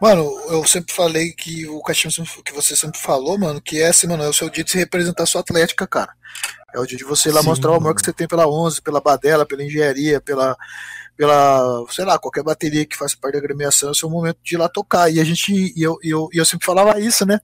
mano, 0.00 0.22
eu 0.48 0.64
sempre 0.66 0.94
falei 0.94 1.32
que 1.32 1.66
o 1.66 1.82
Caixinho 1.82 2.26
que 2.44 2.52
você 2.52 2.76
sempre 2.76 2.98
falou, 2.98 3.38
mano, 3.38 3.60
que 3.60 3.80
é 3.80 3.88
assim, 3.88 4.06
mano, 4.06 4.22
é 4.22 4.28
o 4.28 4.32
seu 4.32 4.48
dia 4.48 4.64
de 4.64 4.70
se 4.70 4.78
representar 4.78 5.24
a 5.24 5.26
sua 5.26 5.40
atlética, 5.40 5.86
cara. 5.86 6.12
É 6.74 6.80
o 6.80 6.86
dia 6.86 6.98
de 6.98 7.04
você 7.04 7.28
ir 7.28 7.32
lá 7.32 7.40
Sim, 7.40 7.46
mostrar 7.46 7.70
o 7.70 7.74
amor 7.74 7.84
mano. 7.84 7.94
que 7.94 8.04
você 8.04 8.12
tem 8.12 8.26
pela 8.26 8.48
11, 8.48 8.82
pela 8.82 9.00
Badela, 9.00 9.46
pela 9.46 9.62
engenharia, 9.62 10.20
pela, 10.20 10.56
pela, 11.16 11.84
sei 11.90 12.04
lá, 12.04 12.18
qualquer 12.18 12.42
bateria 12.42 12.84
que 12.84 12.96
faça 12.96 13.16
parte 13.20 13.34
da 13.34 13.38
agremiação, 13.38 13.88
é 13.88 13.92
o 13.92 13.94
seu 13.94 14.10
momento 14.10 14.38
de 14.42 14.54
ir 14.56 14.58
lá 14.58 14.68
tocar. 14.68 15.08
E 15.10 15.20
a 15.20 15.24
gente, 15.24 15.52
e 15.52 15.82
eu, 15.82 15.96
e 16.02 16.10
eu, 16.10 16.28
e 16.32 16.38
eu 16.38 16.44
sempre 16.44 16.66
falava 16.66 16.98
isso, 16.98 17.24
né? 17.24 17.40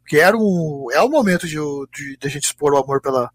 Porque 0.00 0.16
era 0.16 0.36
um, 0.36 0.88
é 0.92 1.00
o 1.00 1.08
momento 1.08 1.46
de, 1.46 1.56
de, 1.94 2.16
de 2.16 2.26
a 2.26 2.30
gente 2.30 2.44
expor 2.44 2.72
o 2.72 2.78
amor 2.78 3.00
pela, 3.00 3.30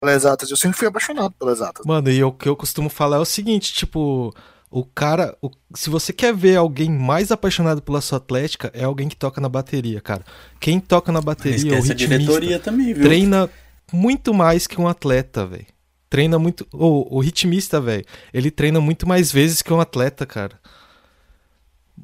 pela 0.00 0.12
Exatas. 0.12 0.50
Eu 0.50 0.56
sempre 0.56 0.76
fui 0.76 0.88
apaixonado 0.88 1.34
pela 1.38 1.52
Exatas. 1.52 1.86
Mano, 1.86 2.10
e 2.10 2.22
o 2.22 2.32
que 2.32 2.48
eu 2.48 2.56
costumo 2.56 2.90
falar 2.90 3.16
é 3.16 3.20
o 3.20 3.24
seguinte, 3.24 3.72
tipo, 3.72 4.34
o 4.72 4.86
cara, 4.86 5.36
o, 5.42 5.50
se 5.74 5.90
você 5.90 6.14
quer 6.14 6.34
ver 6.34 6.56
alguém 6.56 6.90
mais 6.90 7.30
apaixonado 7.30 7.82
pela 7.82 8.00
sua 8.00 8.16
atlética, 8.16 8.70
é 8.72 8.84
alguém 8.84 9.06
que 9.06 9.14
toca 9.14 9.38
na 9.38 9.48
bateria, 9.48 10.00
cara. 10.00 10.24
Quem 10.58 10.80
toca 10.80 11.12
na 11.12 11.20
bateria, 11.20 11.78
o 11.78 11.82
ritmista, 11.82 12.58
também, 12.58 12.94
viu? 12.94 13.04
treina 13.04 13.50
muito 13.92 14.32
mais 14.32 14.66
que 14.66 14.80
um 14.80 14.88
atleta, 14.88 15.44
velho. 15.44 15.66
Treina 16.08 16.38
muito, 16.38 16.66
o, 16.72 17.18
o 17.18 17.20
ritmista, 17.20 17.80
velho, 17.80 18.04
ele 18.32 18.50
treina 18.50 18.80
muito 18.80 19.06
mais 19.06 19.30
vezes 19.30 19.60
que 19.60 19.72
um 19.72 19.80
atleta, 19.80 20.24
cara. 20.24 20.58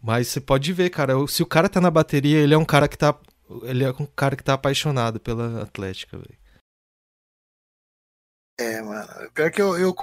Mas 0.03 0.29
você 0.29 0.41
pode 0.41 0.71
ver, 0.73 0.91
cara, 0.91 1.15
se 1.27 1.43
o 1.43 1.47
cara 1.47 1.71
tá 1.71 1.81
na 1.81 1.91
bateria, 1.91 2.39
ele 2.39 2.53
é 2.53 2.59
um 2.59 2.67
cara 2.67 2.87
que 2.87 2.99
tá 2.99 3.19
ele 3.63 3.83
é 3.83 3.91
um 3.91 4.07
cara 4.07 4.37
que 4.37 4.45
tá 4.45 4.53
apaixonado 4.53 5.19
pela 5.19 5.63
Atlética, 5.63 6.19
velho. 6.19 6.39
É, 8.61 8.83
mano. 8.83 9.31
Pior 9.33 9.51
que 9.51 9.63
eu, 9.63 9.79
eu 9.79 9.95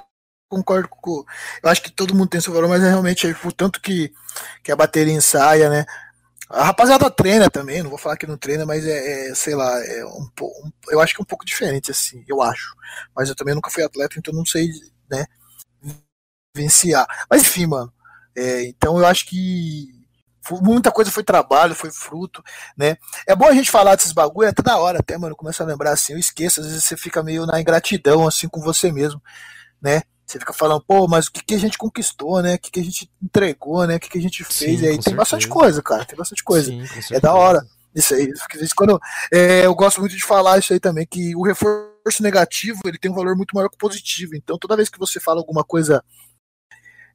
concordo 0.49 0.88
com. 0.89 1.23
Eu 1.63 1.69
acho 1.69 1.81
que 1.81 1.91
todo 1.91 2.15
mundo 2.15 2.30
tem 2.30 2.41
seu 2.41 2.53
valor, 2.53 2.69
mas 2.69 2.84
é 2.84 2.89
realmente 2.89 3.27
o 3.43 3.51
tanto 3.51 3.81
que, 3.81 4.11
que 4.63 4.72
a 4.72 4.76
bateria 4.76 5.13
ensaia, 5.13 5.69
né? 5.69 5.85
A 6.49 6.65
rapaziada 6.65 7.09
treina 7.09 7.49
também, 7.49 7.81
não 7.81 7.89
vou 7.89 7.97
falar 7.97 8.17
que 8.17 8.27
não 8.27 8.38
treina, 8.38 8.65
mas 8.65 8.85
é, 8.85 9.30
é 9.30 9.35
sei 9.35 9.55
lá, 9.55 9.84
é 9.85 10.05
um, 10.05 10.30
um, 10.41 10.72
eu 10.89 11.01
acho 11.01 11.15
que 11.15 11.22
é 11.22 11.23
um 11.23 11.26
pouco 11.26 11.45
diferente, 11.45 11.91
assim, 11.91 12.23
eu 12.27 12.41
acho. 12.41 12.76
Mas 13.15 13.30
eu 13.30 13.35
também 13.35 13.55
nunca 13.55 13.72
fui 13.72 13.84
atleta, 13.84 14.19
então 14.19 14.34
não 14.34 14.45
sei, 14.45 14.69
né, 15.09 15.26
vivenciar. 16.55 17.07
Mas 17.30 17.41
enfim, 17.41 17.65
mano, 17.65 17.91
é, 18.35 18.63
então 18.65 18.97
eu 18.99 19.05
acho 19.05 19.26
que 19.26 19.88
muita 20.61 20.91
coisa 20.91 21.09
foi 21.11 21.23
trabalho, 21.23 21.73
foi 21.73 21.91
fruto, 21.91 22.43
né? 22.77 22.97
É 23.27 23.35
bom 23.35 23.47
a 23.47 23.53
gente 23.53 23.72
falar 23.72 23.95
desses 23.95 24.11
bagulho, 24.11 24.49
até 24.49 24.61
da 24.61 24.77
hora, 24.77 24.99
até, 24.99 25.17
mano, 25.17 25.35
começa 25.35 25.63
a 25.63 25.67
lembrar 25.67 25.91
assim, 25.91 26.13
eu 26.13 26.19
esqueço, 26.19 26.61
às 26.61 26.67
vezes 26.67 26.84
você 26.84 26.95
fica 26.95 27.23
meio 27.23 27.45
na 27.47 27.59
ingratidão, 27.59 28.27
assim, 28.27 28.47
com 28.47 28.61
você 28.61 28.91
mesmo, 28.91 29.22
né? 29.81 30.03
Você 30.26 30.39
fica 30.39 30.53
falando, 30.53 30.81
pô, 30.81 31.07
mas 31.07 31.27
o 31.27 31.31
que, 31.31 31.43
que 31.43 31.53
a 31.53 31.60
gente 31.60 31.77
conquistou, 31.77 32.41
né? 32.41 32.56
O 32.56 32.60
que, 32.60 32.72
que 32.72 32.80
a 32.80 32.84
gente 32.84 33.10
entregou, 33.22 33.85
né? 33.85 33.97
O 33.97 33.99
que, 33.99 34.10
que 34.10 34.18
a 34.18 34.22
gente 34.22 34.43
fez? 34.43 34.80
Sim, 34.80 34.85
e 34.85 34.88
aí 34.88 34.93
tem 34.93 34.93
certeza. 34.93 35.15
bastante 35.15 35.47
coisa, 35.47 35.84
cara. 35.84 36.03
Tem 36.03 36.18
bastante 36.18 36.43
coisa. 36.43 36.72
Sim, 36.72 36.84
é 37.11 37.19
da 37.19 37.34
hora. 37.34 37.64
Isso 37.93 38.15
aí. 38.15 38.34
Quando, 38.76 38.99
é, 39.31 39.65
eu 39.65 39.76
gosto 39.76 40.02
muito 40.02 40.15
de 40.15 40.23
falar 40.23 40.57
isso 40.57 40.73
aí 40.73 40.80
também, 40.80 41.06
que 41.06 41.35
o 41.35 41.43
reforço 41.43 42.22
negativo 42.22 42.81
ele 42.85 42.97
tem 42.97 43.11
um 43.11 43.15
valor 43.15 43.35
muito 43.38 43.56
maior 43.56 43.69
que 43.69 43.76
o 43.76 43.80
positivo. 43.80 44.35
Então, 44.35 44.57
toda 44.57 44.76
vez 44.76 44.89
que 44.89 44.97
você 44.99 45.19
fala 45.19 45.39
alguma 45.39 45.64
coisa 45.64 46.03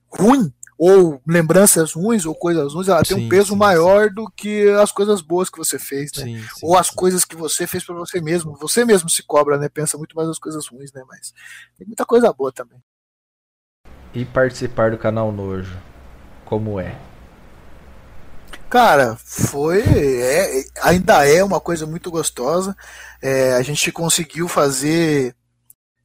ruim, 0.08 0.52
ou 0.78 1.20
lembranças 1.26 1.92
ruins, 1.92 2.24
ou 2.24 2.34
coisas 2.34 2.72
ruins, 2.72 2.88
ela 2.88 3.04
sim, 3.04 3.14
tem 3.14 3.26
um 3.26 3.28
peso 3.28 3.52
sim, 3.52 3.58
maior 3.58 4.08
do 4.08 4.30
que 4.30 4.70
as 4.80 4.90
coisas 4.92 5.20
boas 5.20 5.50
que 5.50 5.58
você 5.58 5.78
fez, 5.78 6.12
né? 6.16 6.42
ou 6.62 6.78
as 6.78 6.88
coisas 6.88 7.24
que 7.24 7.36
você 7.36 7.66
fez 7.66 7.84
para 7.84 7.94
você 7.96 8.20
mesmo. 8.20 8.56
Você 8.56 8.84
mesmo 8.84 9.10
se 9.10 9.22
cobra, 9.24 9.58
né? 9.58 9.68
Pensa 9.68 9.98
muito 9.98 10.14
mais 10.14 10.28
nas 10.28 10.38
coisas 10.38 10.66
ruins, 10.68 10.92
né? 10.92 11.02
Mas 11.06 11.34
tem 11.76 11.86
muita 11.86 12.06
coisa 12.06 12.32
boa 12.32 12.52
também 12.52 12.80
e 14.14 14.24
participar 14.24 14.90
do 14.90 14.98
canal 14.98 15.30
Nojo? 15.32 15.76
Como 16.44 16.80
é? 16.80 16.96
Cara, 18.68 19.16
foi. 19.24 19.82
É, 19.82 20.64
ainda 20.82 21.26
é 21.26 21.42
uma 21.42 21.60
coisa 21.60 21.86
muito 21.86 22.10
gostosa. 22.10 22.76
É, 23.20 23.54
a 23.54 23.62
gente 23.62 23.90
conseguiu 23.90 24.46
fazer 24.46 25.34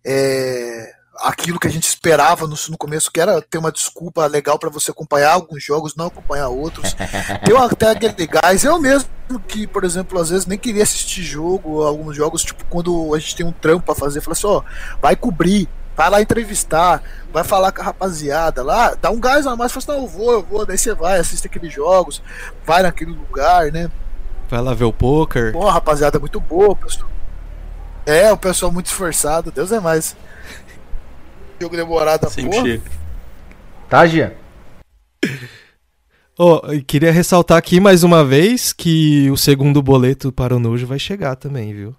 é, 0.03 0.91
aquilo 1.18 1.60
que 1.60 1.68
a 1.68 1.72
gente 1.72 1.88
esperava 1.88 2.48
no, 2.48 2.56
no, 2.69 2.77
começo, 2.77 3.11
que 3.11 3.19
era 3.19 3.41
ter 3.41 3.57
uma 3.57 3.72
desculpa 3.72 4.26
legal 4.26 4.57
para 4.57 4.69
você 4.69 4.91
acompanhar 4.91 5.34
alguns 5.34 5.64
jogos, 5.64 5.95
não 5.95 6.07
acompanhar 6.07 6.49
outros. 6.49 6.95
Deu 7.45 7.57
até 7.57 7.94
gás. 8.26 8.64
Eu 8.64 8.80
mesmo, 8.80 9.10
que, 9.48 9.68
por 9.68 9.84
exemplo, 9.84 10.19
às 10.19 10.30
vezes 10.30 10.45
nem 10.45 10.57
queria 10.57 10.84
assistir 10.84 11.22
jogo, 11.22 11.84
alguns 11.84 12.15
jogos, 12.15 12.44
tipo, 12.44 12.65
quando 12.65 13.14
a 13.14 13.19
gente 13.19 13.36
tem 13.36 13.45
um 13.45 13.52
trampo 13.52 13.86
para 13.86 13.95
fazer, 13.95 14.22
fala 14.22 14.34
assim: 14.34 14.48
ó, 14.48 14.61
vai 15.02 15.15
cobrir 15.15 15.69
vai 15.95 16.09
lá 16.09 16.22
entrevistar, 16.22 17.01
vai 17.31 17.43
falar 17.43 17.72
com 17.72 17.81
a 17.81 17.85
rapaziada 17.85 18.61
lá, 18.61 18.95
dá 18.95 19.09
um 19.09 19.19
gás 19.19 19.47
a 19.47 19.55
mais, 19.55 19.72
fala 19.72 19.84
assim, 19.84 19.91
não, 19.91 20.01
eu 20.01 20.07
vou, 20.07 20.31
eu 20.34 20.43
vou, 20.43 20.65
daí 20.65 20.77
você 20.77 20.93
vai, 20.93 21.19
assiste 21.19 21.47
aqueles 21.47 21.73
jogos, 21.73 22.22
vai 22.65 22.84
naquele 22.84 23.11
lugar, 23.11 23.72
né? 23.72 23.89
Vai 24.49 24.61
lá 24.61 24.73
ver 24.73 24.84
o 24.84 24.93
poker. 24.93 25.53
Pô, 25.53 25.67
rapaziada 25.69 26.19
muito 26.19 26.39
boa, 26.39 26.76
pessoal. 26.76 27.09
É, 28.05 28.31
o 28.31 28.38
pessoal 28.38 28.72
muito 28.72 28.88
esforçado, 28.88 29.51
Deus 29.51 29.72
é 29.72 29.80
mais. 29.80 30.15
Jogo 31.59 31.76
demorado, 31.76 32.30
Sim, 32.30 32.49
porra. 32.49 32.81
Tá, 33.89 34.05
Gia? 34.05 34.35
Oh, 36.38 36.61
queria 36.85 37.11
ressaltar 37.11 37.57
aqui 37.57 37.80
mais 37.80 38.03
uma 38.03 38.23
vez 38.23 38.73
que 38.73 39.31
o 39.31 39.38
segundo 39.38 39.81
boleto 39.81 40.31
para 40.31 40.55
o 40.55 40.59
Nojo 40.59 40.85
vai 40.85 40.99
chegar 40.99 41.35
também, 41.35 41.73
viu? 41.73 41.95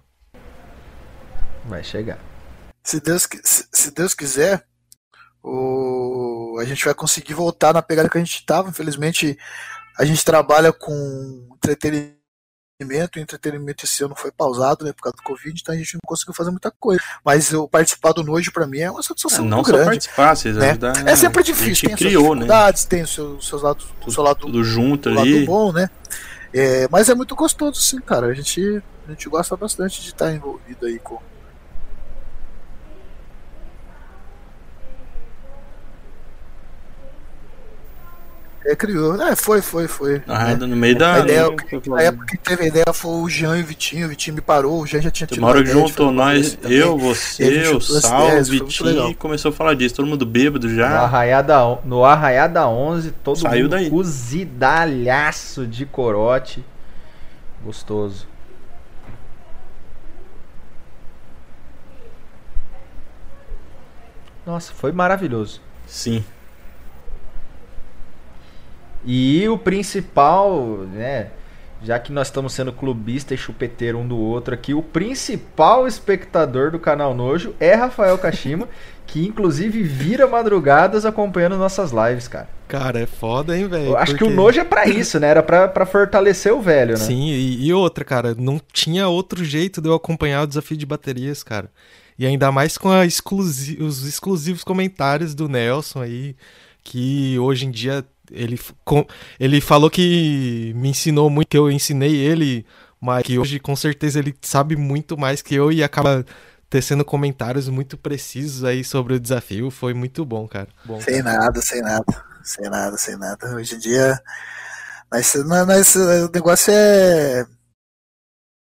Vai 1.65 1.83
chegar 1.83 2.19
se 2.87 3.01
Deus, 3.01 3.27
se 3.43 3.91
Deus 3.91 4.13
quiser, 4.13 4.63
o, 5.43 6.57
a 6.57 6.63
gente 6.63 6.85
vai 6.85 6.93
conseguir 6.93 7.33
voltar 7.33 7.73
na 7.73 7.81
pegada 7.81 8.07
que 8.07 8.17
a 8.17 8.23
gente 8.23 8.35
estava. 8.35 8.69
Infelizmente, 8.69 9.37
a 9.99 10.05
gente 10.05 10.23
trabalha 10.23 10.71
com 10.71 11.49
entretenimento. 11.53 12.15
O 13.17 13.19
entretenimento 13.19 13.83
esse 13.83 14.05
ano 14.05 14.15
foi 14.15 14.31
pausado 14.31 14.85
né, 14.85 14.93
por 14.93 15.01
causa 15.01 15.17
do 15.17 15.23
Covid, 15.23 15.59
então 15.59 15.75
a 15.75 15.77
gente 15.77 15.95
não 15.95 15.99
conseguiu 16.05 16.33
fazer 16.33 16.49
muita 16.49 16.71
coisa. 16.79 17.03
Mas 17.25 17.51
eu 17.51 17.67
participar 17.67 18.13
do 18.13 18.23
Nojo 18.23 18.53
para 18.53 18.65
mim 18.65 18.79
é 18.79 18.89
uma 18.89 19.03
satisfação 19.03 19.43
é, 19.43 19.49
não 19.49 19.57
muito 19.57 19.67
grande. 19.67 19.83
Só 19.83 19.89
participar, 19.89 20.35
vocês 20.35 20.55
né? 20.55 20.69
ajudar, 20.69 21.09
É 21.09 21.15
sempre 21.17 21.43
difícil, 21.43 21.89
tem 21.89 21.97
criou, 21.97 22.27
suas 22.27 22.39
né? 22.39 22.45
dificuldades, 22.45 22.83
né? 22.83 22.89
tem 22.89 23.01
os 23.03 23.13
seus, 23.13 23.47
seus 23.49 23.61
lados, 23.63 23.85
tudo, 23.99 24.13
seu 24.13 24.23
lado, 24.23 24.39
tudo 24.39 24.63
junto 24.63 25.09
lado 25.09 25.21
ali. 25.27 25.45
bom, 25.45 25.73
né? 25.73 25.89
É, 26.53 26.87
mas 26.89 27.09
é 27.09 27.15
muito 27.15 27.35
gostoso, 27.35 27.81
sim, 27.81 27.99
cara. 27.99 28.27
A 28.27 28.33
gente, 28.33 28.81
a 29.05 29.11
gente 29.11 29.27
gosta 29.27 29.57
bastante 29.57 30.01
de 30.01 30.07
estar 30.07 30.31
envolvido 30.31 30.85
aí 30.85 30.99
com, 30.99 31.19
É, 38.67 38.75
criou. 38.75 39.15
É, 39.21 39.33
foi, 39.33 39.61
foi, 39.61 39.87
foi. 39.87 40.21
Ah, 40.27 40.53
né? 40.53 40.55
no 40.55 40.75
meio 40.75 40.97
da. 40.97 41.13
A 41.13 41.19
ideia, 41.19 41.43
a 41.43 42.03
época 42.03 42.25
que 42.25 42.37
teve 42.37 42.63
a 42.63 42.67
ideia 42.67 42.93
foi 42.93 43.11
o 43.11 43.29
Jean 43.29 43.57
e 43.57 43.63
o 43.63 43.65
Vitinho. 43.65 44.05
O 44.07 44.09
Vitinho 44.09 44.35
me 44.35 44.41
parou, 44.41 44.81
o 44.81 44.85
Jean 44.85 45.01
já 45.01 45.09
tinha 45.09 45.25
tido. 45.25 45.37
Uma 45.37 45.47
hora 45.47 45.65
juntou 45.65 46.11
nós, 46.11 46.57
eu, 46.65 46.97
você, 46.97 47.69
o 47.69 47.79
Sal, 47.79 48.27
o 48.37 48.43
Vitinho, 48.43 49.09
e 49.09 49.15
começou 49.15 49.49
a 49.49 49.53
falar 49.53 49.73
disso. 49.73 49.95
Todo 49.95 50.05
mundo 50.05 50.25
bêbado 50.25 50.69
já. 50.75 50.89
No 50.89 50.95
Arraiada, 50.95 51.79
no 51.85 52.03
Arraiada 52.03 52.67
11, 52.67 53.11
todo 53.23 53.39
Saiu 53.39 53.63
mundo 53.63 53.71
daí. 53.71 53.89
cozidalhaço 53.89 55.65
de 55.65 55.85
corote. 55.85 56.61
Gostoso. 57.63 58.27
Nossa, 64.45 64.73
foi 64.73 64.91
maravilhoso. 64.91 65.61
Sim. 65.85 66.23
E 69.05 69.47
o 69.47 69.57
principal, 69.57 70.79
né? 70.93 71.27
Já 71.83 71.99
que 71.99 72.11
nós 72.11 72.27
estamos 72.27 72.53
sendo 72.53 72.73
clubista 72.73 73.33
e 73.33 73.37
chupeteiro 73.37 73.99
um 73.99 74.07
do 74.07 74.17
outro 74.17 74.53
aqui, 74.53 74.73
o 74.73 74.81
principal 74.81 75.87
espectador 75.87 76.71
do 76.71 76.79
canal 76.79 77.13
Nojo 77.13 77.53
é 77.59 77.75
Rafael 77.75 78.17
Kashima, 78.17 78.67
que 79.05 79.25
inclusive 79.25 79.83
vira 79.83 80.27
madrugadas 80.27 81.05
acompanhando 81.05 81.57
nossas 81.57 81.91
lives, 81.91 82.27
cara. 82.27 82.49
Cara, 82.67 82.99
é 82.99 83.05
foda, 83.05 83.57
hein, 83.57 83.67
velho? 83.67 83.95
Acho 83.95 84.13
porque... 84.13 84.25
que 84.25 84.31
o 84.31 84.35
Nojo 84.35 84.59
é 84.59 84.63
pra 84.63 84.87
isso, 84.87 85.19
né? 85.19 85.27
Era 85.27 85.43
pra, 85.43 85.67
pra 85.67 85.85
fortalecer 85.85 86.51
o 86.51 86.61
velho, 86.61 86.97
né? 86.97 87.05
Sim, 87.05 87.29
e, 87.29 87.67
e 87.67 87.73
outra, 87.73 88.03
cara, 88.03 88.35
não 88.37 88.59
tinha 88.73 89.07
outro 89.07 89.45
jeito 89.45 89.79
de 89.79 89.87
eu 89.87 89.93
acompanhar 89.93 90.43
o 90.43 90.47
desafio 90.47 90.75
de 90.75 90.85
baterias, 90.85 91.43
cara. 91.43 91.69
E 92.19 92.25
ainda 92.25 92.51
mais 92.51 92.77
com 92.77 92.91
exclusi 93.03 93.77
os 93.79 94.05
exclusivos 94.05 94.63
comentários 94.63 95.35
do 95.35 95.47
Nelson 95.47 96.01
aí, 96.01 96.35
que 96.83 97.37
hoje 97.37 97.67
em 97.67 97.71
dia 97.71 98.03
ele, 98.31 98.59
ele 99.39 99.61
falou 99.61 99.89
que 99.89 100.73
me 100.75 100.89
ensinou 100.89 101.29
muito, 101.29 101.49
que 101.49 101.57
eu 101.57 101.71
ensinei 101.71 102.15
ele, 102.15 102.65
mas 102.99 103.23
que 103.23 103.37
hoje 103.37 103.59
com 103.59 103.75
certeza 103.75 104.19
ele 104.19 104.35
sabe 104.41 104.75
muito 104.75 105.17
mais 105.17 105.41
que 105.41 105.55
eu 105.55 105.71
e 105.71 105.83
acaba 105.83 106.25
tecendo 106.69 107.05
comentários 107.05 107.69
muito 107.69 107.97
precisos 107.97 108.63
aí 108.63 108.83
sobre 108.83 109.13
o 109.13 109.19
desafio. 109.19 109.71
Foi 109.71 109.93
muito 109.93 110.25
bom, 110.25 110.47
cara. 110.47 110.67
Bom, 110.85 110.99
sem 111.01 111.23
cara. 111.23 111.39
nada, 111.39 111.61
sem 111.61 111.81
nada. 111.81 112.25
Sem 112.43 112.69
nada, 112.69 112.97
sem 112.97 113.17
nada. 113.17 113.55
Hoje 113.55 113.75
em 113.75 113.79
dia. 113.79 114.21
Mas, 115.11 115.33
mas 115.65 115.95
o 115.95 116.29
negócio 116.31 116.71
é. 116.73 117.45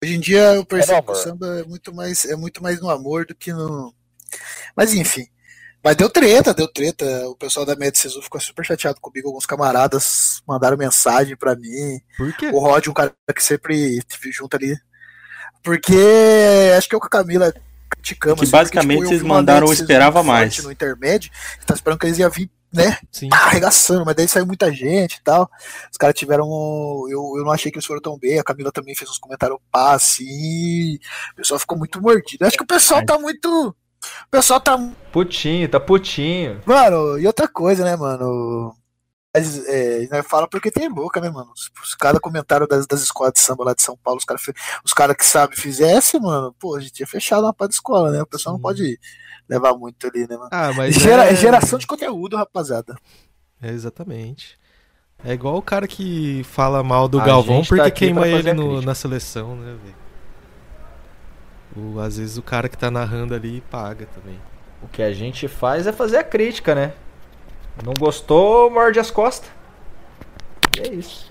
Hoje 0.02 0.14
em 0.14 0.20
dia 0.20 0.54
eu 0.54 0.64
percebo 0.64 0.98
é 0.98 1.02
que 1.02 1.10
o 1.10 1.14
samba 1.14 1.58
é 1.58 1.64
muito, 1.64 1.92
mais, 1.92 2.24
é 2.24 2.36
muito 2.36 2.62
mais 2.62 2.80
no 2.80 2.88
amor 2.88 3.26
do 3.26 3.34
que 3.34 3.52
no. 3.52 3.92
Mas 4.76 4.94
enfim. 4.94 5.26
Mas 5.82 5.96
deu 5.96 6.10
treta, 6.10 6.52
deu 6.52 6.66
treta. 6.66 7.28
O 7.28 7.36
pessoal 7.36 7.64
da 7.64 7.76
Medicisu 7.76 8.20
ficou 8.20 8.40
super 8.40 8.64
chateado 8.64 9.00
comigo. 9.00 9.28
Alguns 9.28 9.46
camaradas 9.46 10.42
mandaram 10.46 10.76
mensagem 10.76 11.36
para 11.36 11.54
mim. 11.54 12.00
Por 12.16 12.32
quê? 12.36 12.50
O 12.52 12.58
Rod, 12.58 12.88
um 12.88 12.92
cara 12.92 13.14
que 13.34 13.42
sempre 13.42 13.98
estive 13.98 14.32
junto 14.32 14.56
ali. 14.56 14.76
Porque 15.62 15.96
acho 16.76 16.88
que 16.88 16.94
eu 16.94 17.00
com 17.00 17.06
a 17.06 17.10
Camila 17.10 17.52
criticamos. 17.88 18.40
Que 18.40 18.44
assim, 18.44 18.52
basicamente 18.52 18.98
porque, 18.98 19.14
tipo, 19.14 19.20
vocês 19.20 19.22
mandaram 19.22 19.66
o 19.66 19.72
esperava 19.72 20.22
mais. 20.22 20.58
No 20.62 20.72
intermédio, 20.72 21.30
tá 21.66 21.74
esperando 21.74 21.98
que 21.98 22.06
eles 22.06 22.18
iam 22.18 22.30
vir, 22.30 22.50
né? 22.72 22.98
Sim. 23.10 23.28
Tá 23.28 23.46
arregaçando, 23.46 24.04
mas 24.04 24.14
daí 24.14 24.28
saiu 24.28 24.46
muita 24.46 24.72
gente 24.72 25.14
e 25.14 25.22
tal. 25.22 25.50
Os 25.90 25.96
caras 25.96 26.18
tiveram. 26.18 26.46
Eu, 27.08 27.34
eu 27.36 27.44
não 27.44 27.52
achei 27.52 27.70
que 27.70 27.78
eles 27.78 27.86
foram 27.86 28.00
tão 28.00 28.18
bem. 28.18 28.38
A 28.38 28.44
Camila 28.44 28.72
também 28.72 28.94
fez 28.94 29.10
uns 29.10 29.18
comentários 29.18 29.58
pá, 29.70 29.94
assim. 29.94 30.96
O 31.32 31.36
pessoal 31.36 31.58
ficou 31.60 31.78
muito 31.78 32.00
mordido. 32.00 32.44
Acho 32.44 32.56
que 32.56 32.64
o 32.64 32.66
pessoal 32.66 33.04
tá 33.04 33.18
muito 33.18 33.74
o 34.26 34.30
pessoal 34.30 34.60
tá. 34.60 34.78
Putinho, 35.12 35.68
tá 35.68 35.80
putinho. 35.80 36.60
Mano, 36.64 37.18
e 37.18 37.26
outra 37.26 37.48
coisa, 37.48 37.84
né, 37.84 37.96
mano? 37.96 38.74
Mas, 39.34 39.66
é, 39.68 40.08
né, 40.10 40.22
fala 40.22 40.48
porque 40.48 40.70
tem 40.70 40.90
boca, 40.90 41.20
né, 41.20 41.30
mano? 41.30 41.50
Se 41.54 41.96
cada 41.98 42.18
comentário 42.18 42.66
das, 42.66 42.86
das 42.86 43.02
escolas 43.02 43.32
de 43.34 43.40
samba 43.40 43.64
lá 43.64 43.74
de 43.74 43.82
São 43.82 43.96
Paulo, 44.02 44.18
os 44.18 44.24
caras 44.24 44.42
os 44.84 44.92
cara 44.94 45.14
que 45.14 45.24
sabem 45.24 45.56
fizesse, 45.56 46.18
mano, 46.18 46.54
pô, 46.58 46.76
a 46.76 46.80
gente 46.80 46.92
tinha 46.92 47.06
fechado 47.06 47.44
uma 47.44 47.52
parte 47.54 47.70
de 47.70 47.76
escola, 47.76 48.10
né? 48.10 48.22
O 48.22 48.26
pessoal 48.26 48.54
Sim. 48.54 48.58
não 48.58 48.62
pode 48.62 48.98
levar 49.48 49.74
muito 49.74 50.06
ali, 50.06 50.26
né, 50.26 50.36
mano? 50.36 50.48
Ah, 50.50 50.72
mas 50.72 50.94
Gera, 50.94 51.24
é... 51.26 51.34
Geração 51.34 51.78
de 51.78 51.86
conteúdo, 51.86 52.36
rapaziada. 52.36 52.96
É, 53.60 53.70
exatamente. 53.70 54.58
É 55.24 55.32
igual 55.32 55.56
o 55.56 55.62
cara 55.62 55.86
que 55.88 56.42
fala 56.44 56.82
mal 56.82 57.08
do 57.08 57.20
A 57.20 57.24
Galvão 57.24 57.62
tá 57.62 57.68
porque 57.68 57.90
queima 57.90 58.26
ele 58.26 58.52
no- 58.52 58.80
na 58.80 58.94
seleção, 58.94 59.56
né, 59.56 59.76
velho? 59.82 60.07
O- 61.76 62.00
Às 62.00 62.18
vezes 62.18 62.36
o 62.38 62.42
cara 62.42 62.68
que 62.68 62.76
tá 62.76 62.90
narrando 62.90 63.34
ali 63.34 63.62
paga 63.70 64.06
também. 64.14 64.38
O 64.82 64.88
que 64.88 65.02
a 65.02 65.12
gente 65.12 65.48
faz 65.48 65.86
é 65.86 65.92
fazer 65.92 66.18
a 66.18 66.24
crítica, 66.24 66.74
né? 66.74 66.92
Não 67.84 67.92
gostou, 67.94 68.70
morde 68.70 68.98
as 68.98 69.10
costas. 69.10 69.50
E 70.76 70.80
é 70.88 70.94
isso. 70.94 71.30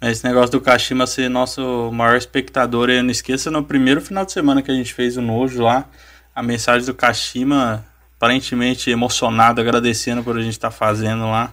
Esse 0.00 0.24
negócio 0.24 0.50
do 0.50 0.60
Kashima 0.60 1.06
ser 1.06 1.28
nosso 1.30 1.90
maior 1.92 2.16
espectador, 2.16 2.90
eu 2.90 3.02
não 3.02 3.10
esqueça, 3.10 3.50
no 3.50 3.64
primeiro 3.64 4.00
final 4.00 4.24
de 4.26 4.32
semana 4.32 4.60
que 4.62 4.70
a 4.70 4.74
gente 4.74 4.92
fez 4.92 5.16
o 5.16 5.22
Nojo 5.22 5.62
lá, 5.62 5.86
a 6.34 6.42
mensagem 6.42 6.86
do 6.86 6.94
Kashima, 6.94 7.84
aparentemente 8.16 8.90
emocionado, 8.90 9.60
agradecendo 9.60 10.22
por 10.22 10.36
a 10.36 10.42
gente 10.42 10.52
estar 10.52 10.70
fazendo 10.70 11.22
lá. 11.24 11.52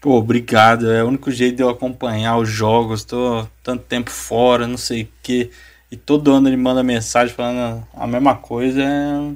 Pô, 0.00 0.18
obrigado, 0.18 0.90
é 0.92 1.02
o 1.02 1.08
único 1.08 1.30
jeito 1.30 1.56
de 1.56 1.62
eu 1.62 1.70
acompanhar 1.70 2.36
os 2.36 2.48
jogos, 2.48 3.02
tô 3.02 3.46
tanto 3.62 3.82
tempo 3.84 4.10
fora, 4.10 4.66
não 4.66 4.76
sei 4.76 5.02
o 5.04 5.08
que. 5.22 5.50
E 5.90 5.96
todo 5.96 6.32
ano 6.32 6.48
ele 6.48 6.56
manda 6.56 6.82
mensagem 6.82 7.34
falando 7.34 7.86
a 7.94 8.06
mesma 8.06 8.36
coisa, 8.36 8.82
é... 8.82 9.32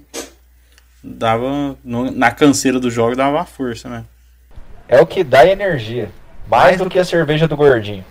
dava, 1.02 1.76
no- 1.82 2.10
na 2.10 2.30
canseira 2.30 2.78
do 2.78 2.90
jogo 2.90 3.16
dava 3.16 3.36
uma 3.38 3.44
força, 3.46 3.88
né? 3.88 4.04
É 4.86 5.00
o 5.00 5.06
que 5.06 5.24
dá 5.24 5.46
energia. 5.46 6.10
Mais 6.48 6.76
do 6.78 6.90
que 6.90 6.98
a 6.98 7.04
cerveja 7.04 7.48
do 7.48 7.56
gordinho. 7.56 8.04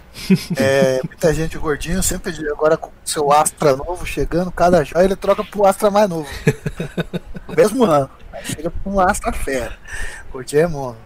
É, 0.57 0.99
muita 1.05 1.31
gente 1.34 1.57
gordinho 1.57 2.01
sempre 2.01 2.31
diz, 2.31 2.47
agora 2.51 2.76
com 2.76 2.89
seu 3.05 3.31
Astra 3.31 3.76
novo 3.76 4.05
chegando, 4.05 4.51
cada 4.51 4.84
joia 4.84 5.03
ele 5.05 5.15
troca 5.15 5.43
pro 5.43 5.65
Astra 5.65 5.91
mais 5.91 6.09
novo. 6.09 6.27
No 7.47 7.53
mesmo 7.55 7.84
ano. 7.84 8.09
Aí 8.34 8.43
chega 8.45 8.72
pra 8.72 8.91
um 8.91 8.99
Astra 8.99 9.31
fera. 9.31 9.77
Gordinho 10.31 10.63
é 10.63 10.68
mono. 10.68 10.97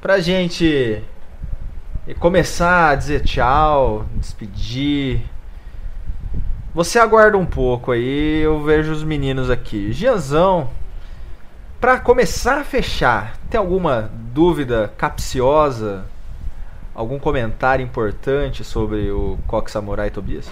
Pra 0.00 0.18
gente 0.20 1.02
começar 2.18 2.90
a 2.90 2.94
dizer 2.94 3.22
tchau, 3.22 4.06
despedir. 4.14 5.20
Você 6.76 6.98
aguarda 6.98 7.38
um 7.38 7.46
pouco 7.46 7.90
aí, 7.90 8.42
eu 8.42 8.62
vejo 8.62 8.92
os 8.92 9.02
meninos 9.02 9.48
aqui. 9.48 9.94
Gianzão, 9.94 10.68
pra 11.80 11.98
começar 11.98 12.58
a 12.58 12.64
fechar, 12.64 13.38
tem 13.48 13.58
alguma 13.58 14.10
dúvida 14.12 14.92
capciosa? 14.98 16.04
Algum 16.94 17.18
comentário 17.18 17.82
importante 17.82 18.62
sobre 18.62 19.10
o 19.10 19.38
Coque 19.46 19.70
Samurai 19.70 20.10
Tobias? 20.10 20.50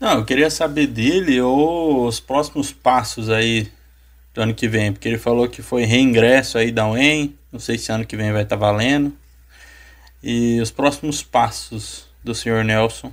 Não, 0.00 0.18
eu 0.18 0.24
queria 0.24 0.50
saber 0.50 0.88
dele 0.88 1.40
os 1.40 2.18
próximos 2.18 2.72
passos 2.72 3.30
aí 3.30 3.70
do 4.34 4.42
ano 4.42 4.54
que 4.54 4.66
vem, 4.66 4.92
porque 4.92 5.06
ele 5.06 5.18
falou 5.18 5.46
que 5.48 5.62
foi 5.62 5.84
reingresso 5.84 6.58
aí 6.58 6.72
da 6.72 6.88
UEM, 6.88 7.38
não 7.52 7.60
sei 7.60 7.78
se 7.78 7.92
ano 7.92 8.04
que 8.04 8.16
vem 8.16 8.32
vai 8.32 8.42
estar 8.42 8.56
valendo. 8.56 9.12
E 10.20 10.60
os 10.60 10.72
próximos 10.72 11.22
passos 11.22 12.08
do 12.24 12.34
senhor 12.34 12.64
Nelson, 12.64 13.12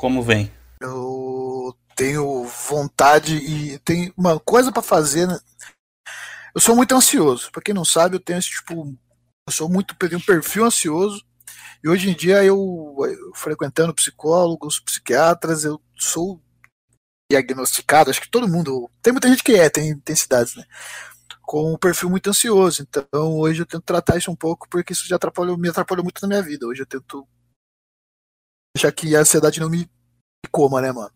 como 0.00 0.22
vem? 0.22 0.50
Eu 0.80 1.76
tenho 1.94 2.44
vontade 2.44 3.36
e 3.36 3.78
tenho 3.80 4.10
uma 4.16 4.40
coisa 4.40 4.72
pra 4.72 4.80
fazer. 4.80 5.26
né? 5.28 5.38
Eu 6.54 6.60
sou 6.62 6.74
muito 6.74 6.94
ansioso. 6.94 7.52
Pra 7.52 7.60
quem 7.60 7.74
não 7.74 7.84
sabe, 7.84 8.16
eu 8.16 8.20
tenho 8.20 8.38
esse 8.38 8.48
tipo. 8.48 8.96
Eu 9.46 9.52
sou 9.52 9.68
muito. 9.68 9.94
Eu 10.00 10.08
tenho 10.08 10.18
um 10.18 10.24
perfil 10.24 10.64
ansioso. 10.64 11.22
E 11.84 11.88
hoje 11.90 12.08
em 12.08 12.14
dia, 12.14 12.42
eu, 12.42 12.96
eu 12.98 13.34
frequentando 13.34 13.94
psicólogos, 13.94 14.80
psiquiatras, 14.80 15.64
eu 15.64 15.78
sou 15.98 16.40
diagnosticado. 17.30 18.08
Acho 18.08 18.22
que 18.22 18.30
todo 18.30 18.48
mundo. 18.48 18.90
Tem 19.02 19.12
muita 19.12 19.28
gente 19.28 19.44
que 19.44 19.52
é, 19.52 19.68
tem 19.68 19.90
intensidades, 19.90 20.56
né? 20.56 20.64
Com 21.42 21.74
um 21.74 21.76
perfil 21.76 22.08
muito 22.08 22.30
ansioso. 22.30 22.80
Então, 22.80 23.38
hoje 23.38 23.60
eu 23.60 23.66
tento 23.66 23.82
tratar 23.82 24.16
isso 24.16 24.30
um 24.30 24.36
pouco, 24.36 24.66
porque 24.70 24.94
isso 24.94 25.06
já 25.06 25.16
atrapalhou, 25.16 25.58
me 25.58 25.68
atrapalhou 25.68 26.02
muito 26.02 26.22
na 26.22 26.28
minha 26.28 26.42
vida. 26.42 26.66
Hoje 26.66 26.80
eu 26.80 26.86
tento 26.86 27.28
deixar 28.80 28.92
que 28.92 29.14
a 29.14 29.20
ansiedade 29.20 29.60
não 29.60 29.68
me 29.68 29.88
coma, 30.50 30.80
né, 30.80 30.90
mano? 30.90 31.12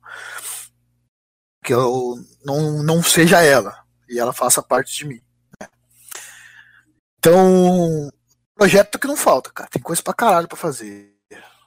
Que 1.64 1.72
eu 1.72 2.16
não, 2.44 2.82
não 2.82 3.02
seja 3.02 3.42
ela 3.42 3.84
e 4.08 4.18
ela 4.18 4.32
faça 4.32 4.62
parte 4.62 4.94
de 4.94 5.06
mim. 5.06 5.20
né? 5.60 5.68
Então, 7.18 8.10
projeto 8.54 8.98
que 8.98 9.06
não 9.06 9.16
falta, 9.16 9.50
cara. 9.50 9.70
Tem 9.70 9.80
coisa 9.80 10.02
pra 10.02 10.12
caralho 10.12 10.48
pra 10.48 10.58
fazer. 10.58 11.14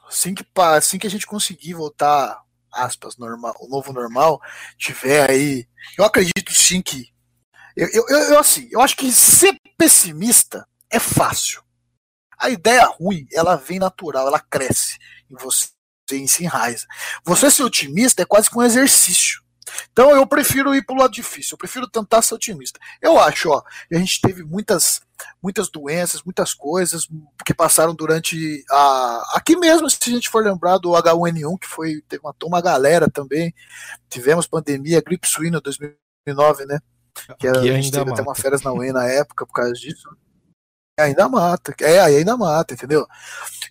Assim 0.07 0.33
que, 0.33 0.45
assim 0.55 0.99
que 0.99 1.07
a 1.07 1.09
gente 1.09 1.25
conseguir 1.25 1.73
voltar, 1.73 2.41
aspas, 2.71 3.17
normal, 3.17 3.55
o 3.59 3.67
novo 3.67 3.91
normal, 3.91 4.39
tiver 4.77 5.29
aí. 5.29 5.67
Eu 5.97 6.05
acredito 6.05 6.53
sim 6.53 6.81
que. 6.81 7.11
Eu, 7.75 7.87
eu, 7.91 8.07
eu, 8.07 8.39
assim, 8.39 8.69
eu 8.71 8.81
acho 8.81 8.95
que 8.95 9.11
ser 9.11 9.55
pessimista 9.77 10.67
é 10.89 10.99
fácil. 10.99 11.63
A 12.39 12.49
ideia 12.49 12.85
ruim, 12.85 13.27
ela 13.33 13.55
vem 13.55 13.79
natural, 13.79 14.27
ela 14.27 14.39
cresce 14.39 14.97
em 15.29 15.35
você 15.35 15.76
se 16.27 16.43
enraiza. 16.43 16.85
Você 17.23 17.49
ser 17.51 17.63
otimista 17.63 18.21
é 18.21 18.25
quase 18.25 18.49
que 18.49 18.57
um 18.57 18.63
exercício. 18.63 19.41
Então 19.91 20.11
eu 20.15 20.25
prefiro 20.25 20.73
ir 20.73 20.85
pro 20.85 20.95
lado 20.95 21.11
difícil, 21.11 21.55
eu 21.55 21.57
prefiro 21.57 21.87
tentar 21.87 22.21
ser 22.21 22.35
otimista. 22.35 22.79
Eu 23.01 23.19
acho, 23.19 23.49
ó, 23.49 23.61
a 23.91 23.97
gente 23.97 24.21
teve 24.21 24.43
muitas 24.43 25.01
muitas 25.41 25.67
doenças, 25.67 26.21
muitas 26.21 26.53
coisas 26.53 27.07
que 27.43 27.53
passaram 27.53 27.93
durante 27.93 28.63
a 28.69 29.31
aqui 29.33 29.57
mesmo, 29.57 29.89
se 29.89 29.97
a 30.03 30.09
gente 30.09 30.29
for 30.29 30.43
lembrar 30.43 30.77
do 30.77 30.91
H1N1 30.91 31.59
que 31.59 31.67
foi 31.67 32.01
teve 32.07 32.23
matou 32.23 32.49
uma 32.49 32.61
galera 32.61 33.09
também. 33.09 33.53
Tivemos 34.09 34.47
pandemia, 34.47 35.01
gripe 35.01 35.27
suína 35.27 35.59
2009, 35.59 36.65
né? 36.65 36.79
Que 37.39 37.47
a 37.47 37.61
gente 37.61 37.91
teve 37.91 38.03
até 38.03 38.11
mata. 38.11 38.21
uma 38.21 38.35
férias 38.35 38.61
na 38.61 38.71
UEM 38.71 38.93
na 38.93 39.05
época 39.05 39.45
por 39.45 39.53
causa 39.53 39.73
disso. 39.73 40.07
Ainda 40.99 41.29
mata. 41.29 41.75
É, 41.81 41.99
aí 41.99 42.17
ainda 42.17 42.35
mata, 42.35 42.73
entendeu? 42.73 43.05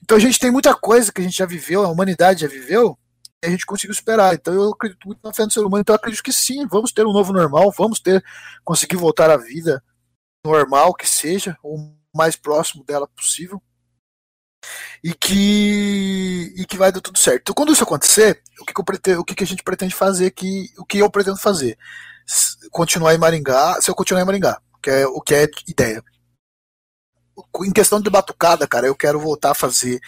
Então 0.03 0.16
a 0.16 0.20
gente 0.20 0.39
tem 0.39 0.51
muita 0.51 0.74
coisa 0.74 1.12
que 1.12 1.20
a 1.20 1.24
gente 1.24 1.36
já 1.36 1.47
viveu, 1.47 1.85
a 1.85 1.89
humanidade 1.89 2.43
já 2.43 2.48
viveu, 2.48 2.97
e 3.43 3.48
a 3.48 3.51
gente 3.51 3.66
conseguiu 3.66 3.94
superar. 3.94 4.35
Então 4.35 4.55
eu 4.55 4.70
acredito 4.70 5.05
muito 5.07 5.20
na 5.24 5.35
fé 5.35 5.44
do 5.44 5.53
ser 5.53 5.61
humano. 5.61 5.81
Então 5.81 5.94
eu 5.94 5.97
acredito 5.97 6.23
que 6.23 6.32
sim, 6.32 6.66
vamos 6.66 6.93
ter 6.93 7.05
um 7.05 7.12
novo 7.12 7.32
normal, 7.32 7.73
vamos 7.77 7.98
ter, 7.98 8.24
conseguir 8.65 8.97
voltar 8.97 9.28
à 9.31 9.36
vida 9.36 9.82
normal 10.44 10.94
que 10.94 11.09
seja, 11.09 11.59
o 11.62 11.93
mais 12.15 12.36
próximo 12.36 12.85
dela 12.85 13.09
possível. 13.09 13.61
E 15.03 15.12
que, 15.12 16.55
e 16.57 16.65
que 16.65 16.77
vai 16.77 16.90
dar 16.90 17.01
tudo 17.01 17.19
certo. 17.19 17.40
Então, 17.40 17.55
quando 17.55 17.73
isso 17.73 17.85
acontecer, 17.85 18.43
o 18.61 18.65
que, 18.65 18.73
que 18.74 18.81
eu 18.81 18.85
pretendo, 18.85 19.20
o 19.20 19.24
que, 19.24 19.35
que 19.35 19.44
a 19.44 19.47
gente 19.47 19.62
pretende 19.62 19.94
fazer, 19.94 20.31
que, 20.31 20.73
o 20.78 20.85
que 20.85 20.98
eu 20.98 21.11
pretendo 21.11 21.36
fazer? 21.36 21.78
Continuar 22.70 23.15
em 23.15 23.19
Maringá, 23.19 23.81
se 23.81 23.90
eu 23.90 23.94
continuar 23.94 24.23
em 24.23 24.27
Maringá, 24.27 24.61
que 24.82 24.90
é 24.90 25.07
o 25.07 25.20
que 25.20 25.35
é 25.35 25.48
ideia. 25.69 26.03
Em 27.64 27.72
questão 27.72 28.00
de 28.00 28.10
batucada, 28.10 28.66
cara, 28.66 28.86
eu 28.86 28.94
quero 28.94 29.20
voltar 29.20 29.50
a 29.50 29.54
fazer 29.54 30.00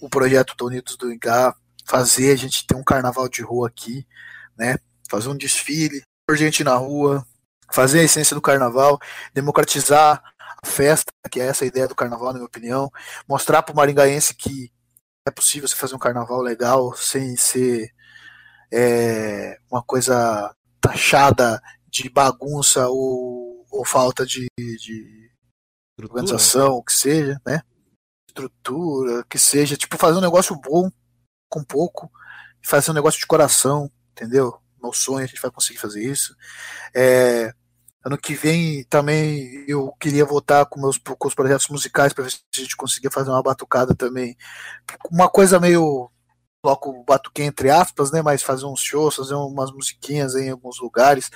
o 0.00 0.08
projeto 0.08 0.54
do 0.56 0.66
Unidos 0.66 0.96
do 0.96 1.12
Ingá, 1.12 1.54
fazer 1.84 2.32
a 2.32 2.36
gente 2.36 2.66
ter 2.66 2.76
um 2.76 2.84
carnaval 2.84 3.28
de 3.28 3.42
rua 3.42 3.68
aqui, 3.68 4.06
né? 4.56 4.78
Fazer 5.10 5.28
um 5.28 5.36
desfile, 5.36 6.02
por 6.26 6.36
gente 6.36 6.62
na 6.62 6.74
rua, 6.74 7.26
fazer 7.72 8.00
a 8.00 8.04
essência 8.04 8.34
do 8.34 8.42
carnaval, 8.42 8.98
democratizar 9.32 10.22
a 10.62 10.66
festa, 10.66 11.10
que 11.30 11.40
é 11.40 11.46
essa 11.46 11.64
a 11.64 11.66
ideia 11.66 11.88
do 11.88 11.94
carnaval, 11.94 12.28
na 12.28 12.34
minha 12.34 12.46
opinião, 12.46 12.90
mostrar 13.26 13.62
para 13.62 13.72
o 13.72 13.76
maringaense 13.76 14.34
que 14.34 14.70
é 15.26 15.30
possível 15.30 15.68
você 15.68 15.76
fazer 15.76 15.94
um 15.94 15.98
carnaval 15.98 16.40
legal 16.40 16.94
sem 16.96 17.36
ser 17.36 17.90
é, 18.72 19.58
uma 19.70 19.82
coisa 19.82 20.54
taxada 20.80 21.60
de 21.90 22.08
bagunça 22.08 22.88
ou, 22.88 23.66
ou 23.70 23.84
falta 23.84 24.24
de, 24.26 24.46
de 24.58 25.27
organização, 26.06 26.74
o 26.74 26.82
que 26.82 26.92
seja, 26.92 27.40
né? 27.46 27.62
Estrutura, 28.28 29.24
que 29.28 29.38
seja, 29.38 29.76
tipo, 29.76 29.96
fazer 29.96 30.18
um 30.18 30.22
negócio 30.22 30.54
bom 30.56 30.90
com 31.48 31.64
pouco, 31.64 32.10
fazer 32.62 32.90
um 32.90 32.94
negócio 32.94 33.18
de 33.18 33.26
coração, 33.26 33.90
entendeu? 34.12 34.60
Meu 34.80 34.92
sonho, 34.92 35.24
a 35.24 35.26
gente 35.26 35.40
vai 35.40 35.50
conseguir 35.50 35.78
fazer 35.78 36.02
isso. 36.02 36.36
É, 36.94 37.52
ano 38.04 38.16
que 38.16 38.34
vem 38.34 38.84
também 38.84 39.64
eu 39.66 39.92
queria 40.00 40.24
voltar 40.24 40.66
com 40.66 40.80
meus 40.80 40.98
com 40.98 41.28
os 41.28 41.34
projetos 41.34 41.68
musicais 41.68 42.12
para 42.12 42.24
ver 42.24 42.30
se 42.30 42.40
a 42.56 42.60
gente 42.60 42.76
conseguia 42.76 43.10
fazer 43.10 43.30
uma 43.30 43.42
batucada 43.42 43.94
também. 43.94 44.36
Uma 45.10 45.28
coisa 45.28 45.60
meio 45.60 46.10
coloco 46.62 47.04
batuque 47.04 47.42
entre 47.42 47.70
aspas, 47.70 48.10
né? 48.10 48.22
Mas 48.22 48.42
fazer 48.42 48.66
uns 48.66 48.80
shows, 48.80 49.16
fazer 49.16 49.34
umas 49.34 49.70
musiquinhas 49.72 50.34
em 50.34 50.50
alguns 50.50 50.80
lugares, 50.80 51.30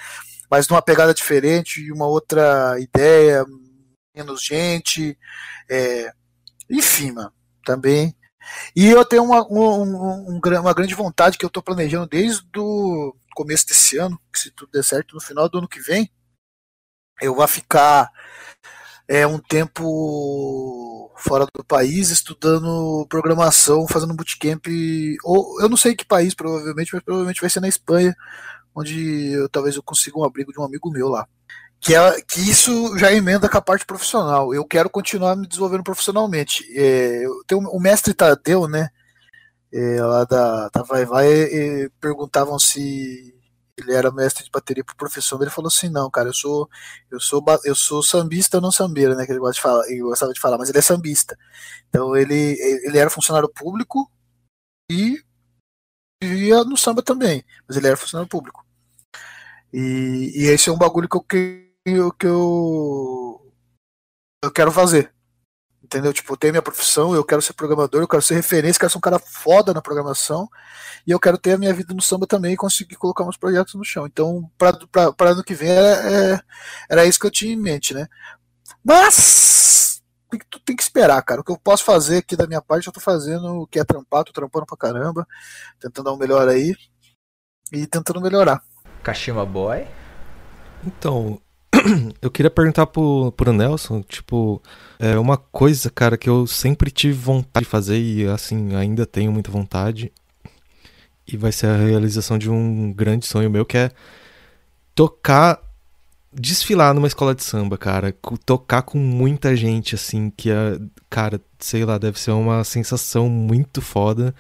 mas 0.51 0.69
numa 0.69 0.83
pegada 0.83 1.15
diferente 1.15 1.81
e 1.81 1.93
uma 1.93 2.07
outra 2.07 2.79
ideia, 2.79 3.45
menos 4.15 4.45
gente, 4.45 5.19
é, 5.71 6.13
enfim, 6.71 7.13
mano, 7.13 7.33
também. 7.65 8.15
E 8.75 8.89
eu 8.89 9.05
tenho 9.05 9.25
uma, 9.25 9.47
um, 9.47 9.83
um, 9.83 10.37
um, 10.37 10.41
uma 10.61 10.75
grande 10.75 10.95
vontade 10.95 11.39
que 11.39 11.45
eu 11.45 11.49
estou 11.49 11.63
planejando 11.63 12.07
desde 12.09 12.47
o 12.57 13.15
começo 13.35 13.67
desse 13.67 13.99
ano, 13.99 14.21
que 14.33 14.39
se 14.39 14.51
tudo 14.51 14.73
der 14.73 14.85
certo, 14.85 15.15
no 15.15 15.21
final 15.21 15.49
do 15.49 15.59
ano 15.59 15.69
que 15.69 15.81
vem, 15.81 16.11
eu 17.21 17.35
vou 17.35 17.47
ficar 17.49 18.11
é, 19.09 19.27
um 19.27 19.39
tempo 19.39 21.13
fora 21.17 21.47
do 21.55 21.65
país 21.65 22.11
estudando 22.11 23.07
programação, 23.09 23.87
fazendo 23.87 24.15
bootcamp, 24.15 24.67
ou 25.25 25.61
eu 25.61 25.69
não 25.69 25.77
sei 25.77 25.95
que 25.95 26.05
país, 26.05 26.35
provavelmente, 26.35 26.93
mas 26.93 27.03
provavelmente 27.03 27.41
vai 27.41 27.51
ser 27.51 27.61
na 27.61 27.69
Espanha, 27.69 28.15
onde 28.75 29.33
eu, 29.33 29.49
talvez 29.49 29.77
eu 29.77 29.83
consiga 29.83 30.19
um 30.19 30.25
abrigo 30.25 30.53
de 30.53 30.59
um 30.59 30.65
amigo 30.65 30.91
meu 30.91 31.09
lá 31.09 31.29
que, 31.83 31.97
é, 31.97 32.23
que 32.23 32.41
isso 32.41 32.97
já 32.97 33.13
emenda 33.13 33.49
com 33.49 33.59
a 33.59 33.63
parte 33.63 33.85
profissional. 33.85 34.55
Eu 34.55 34.65
quero 34.65 34.89
continuar 34.89 35.35
me 35.37 35.49
desenvolvendo 35.49 35.83
profissionalmente. 35.83 36.65
É, 36.79 37.27
eu 37.27 37.43
tenho, 37.45 37.69
o 37.69 37.81
mestre 37.81 38.15
Tadeu, 38.15 38.69
né? 38.69 38.89
É, 39.73 40.01
lá 40.03 40.25
da, 40.25 40.69
da 40.69 40.83
Vai 40.83 41.05
Vai, 41.05 41.27
é, 41.29 41.89
perguntavam 42.01 42.59
se 42.59 43.35
ele 43.77 43.95
era 43.95 44.13
mestre 44.13 44.45
de 44.45 44.51
bateria 44.51 44.85
por 44.85 44.95
profissão. 44.95 45.41
Ele 45.43 45.51
falou 45.51 45.69
assim: 45.69 45.89
não, 45.89 46.11
cara, 46.11 46.29
eu 46.29 46.35
sou 46.35 46.69
eu 47.11 47.21
sou 47.21 47.45
eu 47.65 47.75
sou 47.75 48.03
sambista, 48.03 48.61
não 48.61 48.71
sambeiro, 48.71 49.17
né? 49.17 49.27
Que 49.27 49.33
ele 49.33 49.41
gosta 49.41 49.55
de 49.55 49.63
falar, 49.63 49.89
ele 49.89 50.03
gostava 50.03 50.33
de 50.33 50.41
falar, 50.41 50.59
mas 50.59 50.69
ele 50.69 50.79
é 50.79 50.83
sambista. 50.83 51.37
Então 51.89 52.17
ele 52.17 52.35
ele 52.87 52.99
era 52.99 53.11
funcionário 53.11 53.49
público 53.49 54.11
e 54.91 55.21
vivia 56.23 56.63
no 56.65 56.77
samba 56.77 57.03
também, 57.03 57.45
mas 57.67 57.77
ele 57.77 57.89
era 57.89 57.97
funcionário 57.97 58.29
público. 58.29 58.65
E, 59.73 60.33
e 60.37 60.47
esse 60.47 60.69
é 60.69 60.73
um 60.73 60.79
bagulho 60.79 61.09
que 61.09 61.17
eu 61.17 61.23
que 61.85 62.27
eu, 62.27 63.53
eu 64.43 64.51
quero 64.51 64.71
fazer. 64.73 65.13
Entendeu? 65.83 66.13
Tipo, 66.13 66.33
eu 66.33 66.37
tenho 66.37 66.53
minha 66.53 66.63
profissão, 66.63 67.15
eu 67.15 67.25
quero 67.25 67.43
ser 67.43 67.53
programador, 67.53 68.01
eu 68.01 68.09
quero 68.09 68.23
ser 68.23 68.35
referência, 68.35 68.79
quero 68.79 68.91
ser 68.91 68.99
um 68.99 69.01
cara 69.01 69.19
foda 69.19 69.75
na 69.75 69.83
programação, 69.83 70.49
e 71.07 71.11
eu 71.11 71.21
quero 71.21 71.37
ter 71.37 71.53
a 71.53 71.59
minha 71.59 71.75
vida 71.75 71.93
no 71.93 72.01
samba 72.01 72.27
também 72.27 72.55
e 72.55 72.57
conseguir 72.57 72.95
colocar 72.95 73.25
uns 73.25 73.37
projetos 73.37 73.75
no 73.75 73.85
chão. 73.85 74.07
Então, 74.07 74.51
para 74.57 75.31
ano 75.31 75.45
que 75.45 75.55
vem, 75.55 75.71
era, 75.71 76.11
é, 76.11 76.41
era 76.89 77.05
isso 77.05 77.19
que 77.19 77.27
eu 77.27 77.31
tinha 77.31 77.53
em 77.53 77.57
mente, 77.57 77.93
né? 77.93 78.07
Mas 78.83 80.03
tu 80.49 80.59
tem 80.61 80.77
que 80.77 80.83
esperar, 80.83 81.21
cara. 81.23 81.41
O 81.41 81.45
que 81.45 81.53
eu 81.53 81.59
posso 81.59 81.85
fazer 81.85 82.19
aqui 82.19 82.37
da 82.37 82.47
minha 82.47 82.63
parte, 82.63 82.87
eu 82.87 82.93
tô 82.93 83.01
fazendo 83.01 83.63
o 83.63 83.67
que 83.67 83.79
é 83.79 83.85
trampar, 83.85 84.25
tô 84.25 84.33
trampando 84.33 84.65
pra 84.65 84.77
caramba, 84.77 85.27
tentando 85.81 86.07
dar 86.07 86.13
um 86.13 86.17
melhor 86.17 86.49
aí 86.49 86.75
e 87.73 87.87
tentando 87.87 88.21
melhorar. 88.21 88.63
Kashima 89.03 89.45
Boy? 89.45 89.87
Então, 90.87 91.42
eu 92.21 92.31
queria 92.31 92.51
perguntar 92.51 92.87
pro, 92.87 93.33
pro 93.33 93.53
Nelson, 93.53 94.03
tipo, 94.03 94.63
é 94.99 95.19
uma 95.19 95.37
coisa, 95.37 95.91
cara, 95.91 96.17
que 96.17 96.29
eu 96.29 96.47
sempre 96.47 96.91
tive 96.91 97.15
vontade 97.15 97.65
de 97.65 97.71
fazer 97.71 97.99
e, 97.99 98.27
assim, 98.27 98.75
ainda 98.75 99.07
tenho 99.07 99.33
muita 99.33 99.51
vontade. 99.51 100.13
E 101.27 101.37
vai 101.37 101.53
ser 101.53 101.67
a 101.67 101.77
realização 101.77 102.39
de 102.39 102.51
um 102.51 102.93
grande 102.93 103.27
sonho 103.27 103.51
meu, 103.51 103.65
que 103.65 103.77
é 103.77 103.91
tocar, 104.95 105.61
desfilar 106.33 106.95
numa 106.95 107.07
escola 107.07 107.35
de 107.35 107.43
samba, 107.43 107.79
cara. 107.79 108.15
Tocar 108.45 108.83
com 108.83 108.99
muita 108.99 109.57
gente, 109.57 109.95
assim, 109.95 110.31
que 110.31 110.51
é, 110.51 110.79
cara, 111.09 111.41
sei 111.59 111.85
lá, 111.85 111.99
deve 111.99 112.19
ser 112.19 112.33
uma 112.33 112.65
sensação 112.65 113.29
muito 113.29 113.81
foda. 113.81 114.35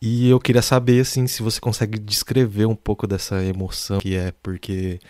E 0.00 0.28
eu 0.28 0.38
queria 0.38 0.62
saber, 0.62 1.00
assim, 1.00 1.26
se 1.26 1.42
você 1.42 1.60
consegue 1.60 1.98
descrever 1.98 2.66
um 2.66 2.76
pouco 2.76 3.06
dessa 3.06 3.42
emoção 3.42 3.98
que 3.98 4.14
é, 4.14 4.32
porque 4.42 5.00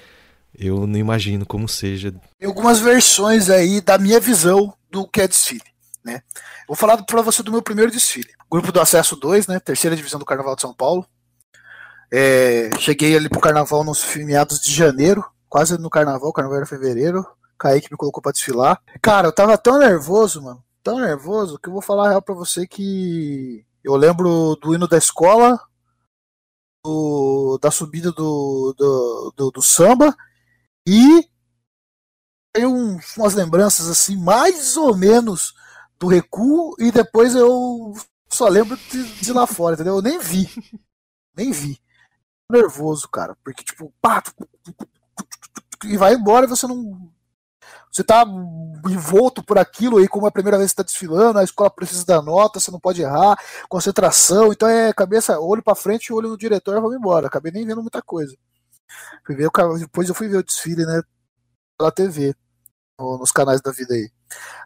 eu 0.59 0.87
não 0.87 0.99
imagino 0.99 1.45
como 1.45 1.69
seja. 1.69 2.13
Tem 2.39 2.49
algumas 2.49 2.81
versões 2.81 3.51
aí 3.51 3.81
da 3.81 3.99
minha 3.99 4.21
visão 4.21 4.75
do 4.91 5.07
que 5.07 5.21
é 5.21 5.29
desfile. 5.29 5.65
Né? 6.05 6.23
Vou 6.67 6.77
falar 6.77 7.03
para 7.03 7.23
você 7.23 7.43
do 7.43 7.53
meu 7.53 7.63
primeiro 7.63 7.91
desfile. 7.91 8.31
Grupo 8.51 8.73
do 8.73 8.81
Acesso 8.81 9.17
2, 9.17 9.47
né? 9.47 9.61
terceira 9.61 9.97
divisão 9.97 10.19
do 10.19 10.25
Carnaval 10.25 10.55
de 10.55 10.63
São 10.63 10.73
Paulo. 10.73 11.07
É, 12.13 12.71
cheguei 12.79 13.17
ali 13.17 13.29
pro 13.29 13.41
carnaval 13.41 13.83
nos 13.83 14.15
meados 14.15 14.61
de 14.61 14.73
janeiro, 14.73 15.25
quase 15.49 15.77
no 15.77 15.91
carnaval, 15.91 16.33
carnaval 16.33 16.59
era 16.59 16.67
fevereiro. 16.67 17.27
Kaique 17.59 17.91
me 17.91 17.97
colocou 17.97 18.23
pra 18.23 18.33
desfilar. 18.33 18.81
Cara, 19.01 19.29
eu 19.29 19.33
tava 19.33 19.57
tão 19.57 19.79
nervoso, 19.79 20.43
mano. 20.43 20.63
Tão 20.83 21.01
nervoso 21.01 21.59
que 21.59 21.69
eu 21.69 21.73
vou 21.73 21.83
falar 21.83 22.07
a 22.07 22.09
real 22.11 22.23
pra 22.23 22.35
você 22.35 22.67
que 22.67 23.65
eu 23.83 23.97
lembro 23.97 24.57
do 24.57 24.75
hino 24.75 24.87
da 24.87 24.99
escola, 24.99 25.59
do, 26.85 27.59
da 27.61 27.71
subida 27.71 28.13
do, 28.13 28.75
do, 28.77 29.33
do, 29.37 29.51
do 29.51 29.63
samba 29.63 30.15
e 30.87 31.29
um, 32.65 32.99
umas 33.17 33.35
lembranças 33.35 33.89
assim, 33.89 34.17
mais 34.17 34.77
ou 34.77 34.97
menos 34.97 35.55
do 35.99 36.07
recuo, 36.07 36.75
e 36.79 36.91
depois 36.91 37.35
eu 37.35 37.95
só 38.29 38.49
lembro 38.49 38.77
de, 38.77 39.03
de 39.21 39.33
lá 39.33 39.47
fora, 39.47 39.75
entendeu? 39.75 39.97
Eu 39.97 40.03
nem 40.03 40.19
vi. 40.19 40.49
Nem 41.37 41.53
vi. 41.53 41.79
Nervoso, 42.51 43.09
cara. 43.09 43.37
Porque, 43.45 43.63
tipo, 43.63 43.93
pá, 44.01 44.23
e 45.85 45.97
vai 45.97 46.15
embora 46.15 46.47
e 46.47 46.49
você 46.49 46.67
não. 46.67 47.11
Você 47.93 48.05
tá 48.05 48.25
envolto 48.89 49.43
por 49.43 49.59
aquilo 49.59 49.99
aí, 49.99 50.07
como 50.07 50.27
é 50.27 50.29
a 50.29 50.33
primeira 50.33 50.59
vez 50.59 50.71
que 50.71 50.77
você 50.77 50.83
tá 50.83 50.87
desfilando, 50.87 51.39
a 51.39 51.45
escola 51.45 51.71
precisa 51.71 52.05
da 52.05 52.21
nota, 52.21 52.61
você 52.61 52.71
não 52.71 52.79
pode 52.79 53.01
errar, 53.01 53.39
concentração, 53.69 54.53
então 54.53 54.69
é 54.69 54.93
cabeça, 54.93 55.41
olho 55.41 55.63
para 55.63 55.75
frente, 55.75 56.13
olho 56.13 56.29
no 56.29 56.37
diretor 56.37 56.81
vamos 56.81 56.97
embora. 56.97 57.27
Acabei 57.27 57.51
nem 57.53 57.67
vendo 57.67 57.81
muita 57.81 58.03
coisa. 58.03 58.37
Fui 59.25 59.35
ver 59.35 59.47
o, 59.47 59.79
depois 59.79 60.09
eu 60.09 60.15
fui 60.15 60.29
ver 60.29 60.39
o 60.39 60.45
desfile, 60.45 60.85
né? 60.85 61.03
Pela 61.79 61.93
TV, 61.93 62.35
nos 62.99 63.33
canais 63.33 63.61
da 63.61 63.71
vida 63.71 63.95
aí. 63.95 64.11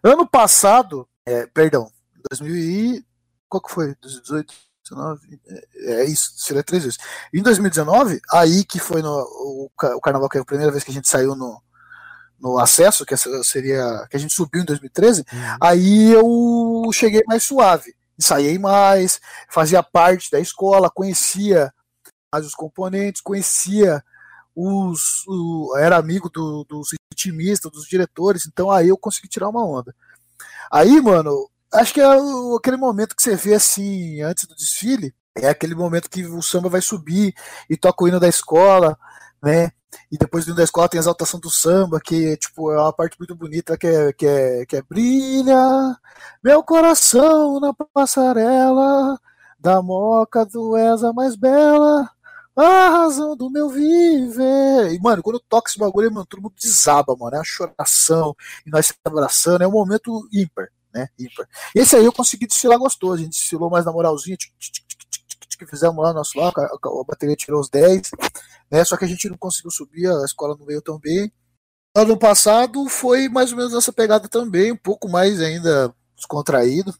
Ano 0.03 0.27
passado, 0.27 1.09
é, 1.27 1.47
perdão, 1.47 1.91
2000 2.31 2.57
e. 2.57 3.07
Qual 3.49 3.61
que 3.61 3.73
foi? 3.73 3.97
2018, 4.01 4.55
19? 4.89 5.41
É, 5.47 6.03
é 6.03 6.05
isso, 6.05 6.35
desfile 6.37 6.63
três 6.63 6.85
vezes. 6.85 6.99
Em 7.35 7.43
2019, 7.43 8.21
aí 8.33 8.65
que 8.65 8.79
foi 8.79 9.03
no, 9.03 9.11
o, 9.11 9.71
o 9.97 10.01
carnaval, 10.01 10.29
que 10.29 10.39
é 10.39 10.41
a 10.41 10.45
primeira 10.45 10.71
vez 10.71 10.85
que 10.85 10.91
a 10.91 10.95
gente 10.95 11.09
saiu 11.09 11.35
no, 11.35 11.61
no 12.39 12.59
acesso, 12.59 13.05
que 13.05 13.17
seria. 13.17 14.07
que 14.09 14.17
a 14.17 14.21
gente 14.21 14.35
subiu 14.35 14.63
em 14.63 14.65
2013, 14.65 15.21
uhum. 15.21 15.57
aí 15.61 16.13
eu 16.13 16.91
cheguei 16.93 17.23
mais 17.27 17.43
suave. 17.43 17.95
Ensaiei 18.19 18.59
mais, 18.59 19.19
fazia 19.49 19.83
parte 19.83 20.31
da 20.31 20.39
escola, 20.39 20.91
conhecia 20.91 21.73
mais 22.33 22.47
os 22.47 22.55
componentes, 22.55 23.21
conhecia 23.21 24.03
os, 24.55 25.25
o, 25.27 25.77
era 25.77 25.97
amigo 25.97 26.31
do, 26.31 26.65
dos 26.65 26.91
ritmistas, 27.13 27.71
dos 27.73 27.87
diretores, 27.87 28.47
então 28.47 28.71
aí 28.71 28.89
eu 28.89 28.97
consegui 28.97 29.29
tirar 29.29 29.49
uma 29.49 29.65
onda. 29.65 29.95
Aí, 30.71 31.01
mano, 31.01 31.51
acho 31.73 31.93
que 31.93 32.01
é 32.01 32.07
aquele 32.57 32.77
momento 32.77 33.17
que 33.17 33.23
você 33.23 33.35
vê 33.35 33.55
assim, 33.55 34.21
antes 34.23 34.47
do 34.47 34.55
desfile, 34.55 35.15
é 35.37 35.49
aquele 35.49 35.75
momento 35.75 36.11
que 36.11 36.25
o 36.25 36.43
samba 36.43 36.69
vai 36.69 36.81
subir 36.81 37.35
e 37.69 37.77
toca 37.77 38.05
o 38.05 38.09
hino 38.09 38.21
da 38.21 38.29
escola, 38.29 38.97
né? 39.43 39.73
E 40.11 40.17
depois 40.17 40.45
do 40.45 40.51
hino 40.51 40.57
da 40.57 40.65
escola 40.65 40.89
tem 40.89 40.99
a 40.99 41.03
exaltação 41.03 41.41
do 41.41 41.51
samba, 41.51 42.01
que 42.01 42.37
tipo, 42.37 42.71
é 42.71 42.79
uma 42.79 42.93
parte 42.93 43.17
muito 43.19 43.35
bonita 43.35 43.77
que 43.77 43.87
é, 43.87 44.13
que 44.13 44.27
é, 44.27 44.67
que 44.67 44.77
é 44.77 44.83
brilha 44.83 45.57
meu 46.43 46.63
coração 46.63 47.59
na 47.61 47.73
passarela 47.75 49.19
da 49.59 49.83
moca 49.83 50.45
do 50.47 50.77
Esa 50.77 51.13
mais 51.13 51.37
bela 51.37 52.09
a 52.57 52.91
razão 52.91 53.37
do 53.37 53.51
meu 53.51 53.69
viver. 53.69 54.93
E, 54.93 54.99
mano, 55.01 55.23
quando 55.23 55.37
eu 55.37 55.45
toco 55.49 55.69
esse 55.69 55.79
bagulho, 55.79 56.13
mano, 56.13 56.27
todo 56.27 56.43
mundo 56.43 56.55
desaba, 56.61 57.17
mano. 57.17 57.37
É 57.37 57.39
uma 57.39 57.45
choração, 57.45 58.35
e 58.67 58.71
nós 58.71 58.87
se 58.87 58.95
abraçando, 59.05 59.63
é 59.63 59.69
um 59.69 59.73
momento 59.73 60.29
ímpar, 60.33 60.69
né? 60.93 61.09
Ímpar. 61.19 61.49
Esse 61.75 61.97
aí 61.97 62.05
eu 62.05 62.13
consegui 62.13 62.47
desfilar 62.47 62.79
gostoso, 62.79 63.15
a 63.15 63.19
gente 63.19 63.31
desfilou 63.31 63.71
mais 63.71 63.85
na 63.85 63.93
moralzinha, 63.93 64.37
que 65.59 65.67
fizemos 65.67 65.97
lá 66.03 66.09
no 66.09 66.15
nosso 66.15 66.41
a, 66.41 66.49
a, 66.49 67.05
bateria 67.07 67.37
tirou 67.37 67.61
os 67.61 67.69
10, 67.69 68.11
né? 68.71 68.85
Só 68.85 68.97
que 68.97 69.05
a 69.05 69.09
gente 69.09 69.29
não 69.29 69.37
conseguiu 69.37 69.71
subir, 69.71 70.07
a 70.07 70.25
escola 70.25 70.57
não 70.59 70.67
veio 70.67 70.81
tão 70.81 70.99
bem. 70.99 71.31
Ano 71.95 72.17
passado 72.17 72.89
foi 72.89 73.29
mais 73.29 73.51
ou 73.53 73.59
menos 73.59 73.75
essa 73.75 73.93
pegada 73.93 74.29
também, 74.29 74.73
um 74.73 74.77
pouco 74.77 75.09
mais 75.09 75.41
ainda 75.41 75.95
descontraído, 76.17 76.95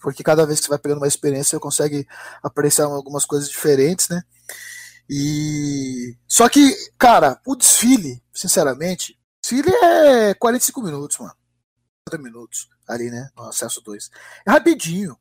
porque 0.00 0.22
cada 0.22 0.46
vez 0.46 0.58
que 0.58 0.66
você 0.66 0.70
vai 0.70 0.78
pegando 0.78 0.98
uma 0.98 1.08
experiência, 1.08 1.56
você 1.56 1.60
consegue 1.60 2.06
apreciar 2.42 2.86
algumas 2.86 3.24
coisas 3.24 3.48
diferentes, 3.48 4.08
né? 4.08 4.22
E 5.08 6.16
só 6.26 6.48
que, 6.48 6.74
cara, 6.98 7.40
o 7.46 7.54
desfile, 7.54 8.22
sinceramente, 8.32 9.18
desfile 9.42 9.70
é 9.70 10.34
45 10.34 10.82
minutos, 10.82 11.18
mano. 11.18 11.34
40 12.08 12.22
minutos 12.22 12.68
ali, 12.88 13.10
né, 13.10 13.28
no 13.36 13.44
acesso 13.44 13.80
2. 13.82 14.10
É 14.46 14.50
rapidinho. 14.50 15.16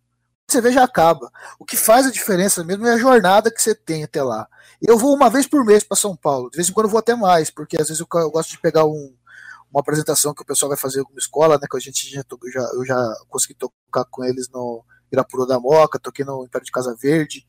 Você 0.50 0.60
vê 0.60 0.72
já 0.72 0.84
acaba. 0.84 1.32
O 1.58 1.66
que 1.66 1.78
faz 1.78 2.06
a 2.06 2.12
diferença 2.12 2.64
mesmo 2.64 2.86
é 2.86 2.94
a 2.94 2.98
jornada 2.98 3.50
que 3.50 3.62
você 3.62 3.74
tem 3.74 4.04
até 4.04 4.22
lá. 4.22 4.48
Eu 4.82 4.98
vou 4.98 5.16
uma 5.16 5.30
vez 5.30 5.48
por 5.48 5.64
mês 5.64 5.84
para 5.84 5.96
São 5.96 6.16
Paulo. 6.16 6.50
De 6.50 6.58
vez 6.58 6.68
em 6.68 6.74
quando 6.74 6.88
eu 6.88 6.92
vou 6.92 7.00
até 7.00 7.16
mais, 7.16 7.50
porque 7.50 7.80
às 7.80 7.88
vezes 7.88 8.02
eu, 8.02 8.08
eu 8.20 8.32
gosto 8.32 8.50
de 8.50 8.60
pegar 8.60 8.86
um, 8.86 9.16
uma 9.72 9.80
apresentação 9.80 10.34
que 10.34 10.42
o 10.42 10.46
pessoal 10.46 10.70
vai 10.70 10.78
fazer 10.78 11.00
alguma 11.00 11.18
escola, 11.18 11.58
né? 11.58 11.68
Que 11.70 11.78
a 11.78 11.80
gente 11.80 12.10
já, 12.10 12.24
já, 12.54 12.62
eu 12.74 12.86
já 12.86 13.16
consegui 13.30 13.56
tocar 13.56 14.06
com 14.10 14.24
eles 14.24 14.50
no 14.50 14.84
Irapuru 15.12 15.48
da 15.48 15.60
Moca, 15.60 16.00
toquei 16.00 16.26
no 16.26 16.44
Império 16.44 16.66
de 16.66 16.72
Casa 16.72 16.96
Verde, 17.00 17.48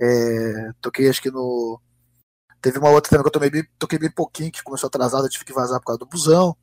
é, 0.00 0.70
toquei 0.80 1.08
acho 1.08 1.22
que 1.22 1.30
no. 1.30 1.80
Teve 2.60 2.78
uma 2.78 2.90
outra 2.90 3.10
também 3.10 3.22
que 3.22 3.28
eu 3.28 3.32
tomei 3.32 3.50
bem, 3.50 3.64
toquei 3.78 3.98
bem 3.98 4.10
pouquinho, 4.10 4.52
que 4.52 4.62
começou 4.62 4.86
atrasada, 4.88 5.28
tive 5.28 5.44
que 5.44 5.52
vazar 5.52 5.80
por 5.80 5.86
causa 5.86 5.98
do 5.98 6.06
busão. 6.06 6.56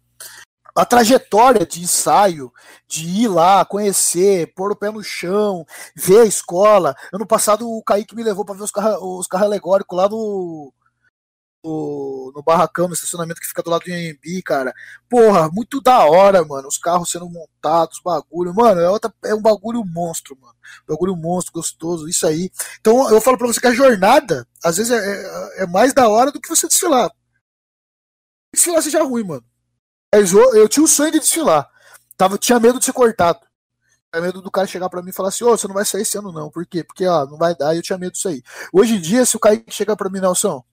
A 0.75 0.85
trajetória 0.85 1.65
de 1.65 1.81
ensaio, 1.81 2.53
de 2.87 3.05
ir 3.05 3.27
lá, 3.27 3.65
conhecer, 3.65 4.53
pôr 4.55 4.71
o 4.71 4.75
pé 4.75 4.91
no 4.91 5.03
chão, 5.03 5.65
ver 5.95 6.21
a 6.21 6.25
escola. 6.25 6.95
Ano 7.11 7.25
passado 7.25 7.69
o 7.69 7.83
Kaique 7.83 8.15
me 8.15 8.23
levou 8.23 8.45
para 8.45 8.55
ver 8.55 8.63
os 8.63 8.71
carros 8.71 8.99
os 9.01 9.27
carro 9.27 9.45
alegóricos 9.45 9.97
lá 9.97 10.07
no, 10.07 10.71
no, 11.63 12.31
no, 12.35 12.43
barracão, 12.43 12.87
no 12.87 12.93
estacionamento 12.93 13.41
que 13.41 13.47
fica 13.47 13.61
do 13.61 13.69
lado 13.69 13.83
do 13.83 13.89
IMB, 13.89 14.41
cara. 14.43 14.73
Porra, 15.09 15.49
muito 15.49 15.81
da 15.81 16.05
hora, 16.05 16.43
mano. 16.43 16.67
Os 16.67 16.77
carros 16.77 17.11
sendo 17.11 17.29
montados, 17.29 17.99
bagulho. 18.03 18.53
Mano, 18.53 18.79
é, 18.79 18.89
outra, 18.89 19.13
é 19.25 19.33
um 19.33 19.41
bagulho 19.41 19.83
monstro, 19.85 20.37
mano. 20.39 20.55
Bagulho 20.87 21.15
monstro, 21.15 21.53
gostoso, 21.53 22.07
isso 22.07 22.25
aí. 22.25 22.51
Então 22.79 23.09
eu 23.09 23.21
falo 23.21 23.37
pra 23.37 23.47
você 23.47 23.59
que 23.59 23.67
a 23.67 23.73
jornada, 23.73 24.47
às 24.63 24.77
vezes, 24.77 24.91
é, 24.91 24.97
é, 24.97 25.63
é 25.63 25.67
mais 25.67 25.93
da 25.93 26.07
hora 26.07 26.31
do 26.31 26.39
que 26.39 26.49
você 26.49 26.67
desfilar. 26.67 27.11
desfilar 28.53 28.81
seja 28.81 29.03
ruim, 29.03 29.23
mano. 29.23 29.43
Mas 30.13 30.31
eu, 30.31 30.55
eu 30.55 30.67
tinha 30.67 30.83
o 30.83 30.87
sonho 30.87 31.11
de 31.11 31.19
desfilar. 31.19 31.69
Tava, 32.17 32.37
tinha 32.37 32.59
medo 32.59 32.79
de 32.79 32.85
ser 32.85 32.93
cortado. 32.93 33.39
Tinha 34.11 34.21
medo 34.21 34.41
do 34.41 34.51
cara 34.51 34.67
chegar 34.67 34.89
pra 34.89 35.01
mim 35.01 35.11
e 35.11 35.13
falar 35.13 35.29
assim, 35.29 35.43
ô, 35.43 35.51
oh, 35.51 35.57
você 35.57 35.67
não 35.67 35.75
vai 35.75 35.85
sair 35.85 36.01
esse 36.01 36.17
ano, 36.17 36.31
não. 36.31 36.49
Por 36.49 36.65
quê? 36.65 36.83
Porque, 36.83 37.05
ó, 37.05 37.25
não 37.25 37.37
vai 37.37 37.55
dar, 37.55 37.73
e 37.73 37.77
eu 37.77 37.83
tinha 37.83 37.97
medo 37.97 38.13
disso 38.13 38.27
aí. 38.27 38.41
Hoje 38.73 38.95
em 38.95 39.01
dia, 39.01 39.25
se 39.25 39.37
o 39.37 39.39
Kaique 39.39 39.71
chegar 39.71 39.95
pra 39.95 40.09
mim, 40.09 40.19
Nelson, 40.19 40.63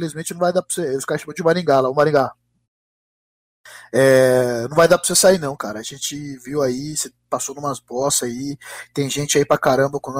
infelizmente 0.00 0.32
não 0.32 0.40
vai 0.40 0.52
dar 0.52 0.62
pra 0.62 0.74
você. 0.74 0.96
Os 0.96 1.04
caras 1.04 1.22
chamam 1.22 1.34
de 1.34 1.42
Maringá 1.42 1.80
lá, 1.80 1.90
o 1.90 1.94
Maringá. 1.94 2.32
É, 3.92 4.66
não 4.68 4.76
vai 4.76 4.88
dar 4.88 4.98
pra 4.98 5.06
você 5.06 5.14
sair, 5.14 5.38
não, 5.38 5.54
cara. 5.56 5.80
A 5.80 5.82
gente 5.82 6.16
viu 6.38 6.62
aí, 6.62 6.96
você 6.96 7.12
passou 7.28 7.54
numas 7.54 7.78
bossas 7.78 8.28
aí, 8.28 8.56
tem 8.94 9.08
gente 9.10 9.36
aí 9.36 9.44
pra 9.44 9.58
caramba. 9.58 10.00
Com... 10.00 10.12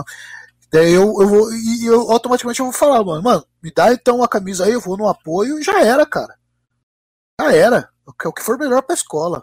Daí 0.70 0.92
eu, 0.92 1.04
eu 1.20 1.28
vou. 1.28 1.52
E 1.52 1.86
eu 1.86 2.10
automaticamente 2.12 2.60
eu 2.60 2.66
vou 2.66 2.72
falar, 2.72 3.02
mano, 3.04 3.22
mano, 3.22 3.46
me 3.62 3.72
dá 3.72 3.92
então 3.92 4.22
a 4.22 4.28
camisa 4.28 4.64
aí, 4.66 4.72
eu 4.72 4.80
vou 4.80 4.96
no 4.96 5.08
apoio 5.08 5.58
e 5.58 5.62
já 5.62 5.80
era, 5.82 6.06
cara. 6.06 6.36
Já 7.40 7.52
era. 7.54 7.90
O 8.06 8.32
que 8.32 8.42
for 8.42 8.58
melhor 8.58 8.82
pra 8.82 8.94
escola. 8.94 9.38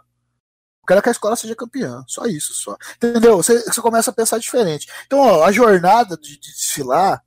Eu 0.83 0.87
quero 0.87 1.01
que 1.01 1.09
a 1.09 1.11
escola 1.11 1.35
seja 1.35 1.55
campeã. 1.55 2.03
Só 2.07 2.25
isso, 2.25 2.53
só. 2.53 2.77
Entendeu? 2.97 3.37
Você, 3.37 3.61
você 3.63 3.81
começa 3.81 4.11
a 4.11 4.13
pensar 4.13 4.37
diferente. 4.37 4.87
Então, 5.05 5.19
ó, 5.19 5.43
a 5.43 5.51
jornada 5.51 6.15
de, 6.17 6.39
de 6.39 6.51
desfilar 6.53 7.23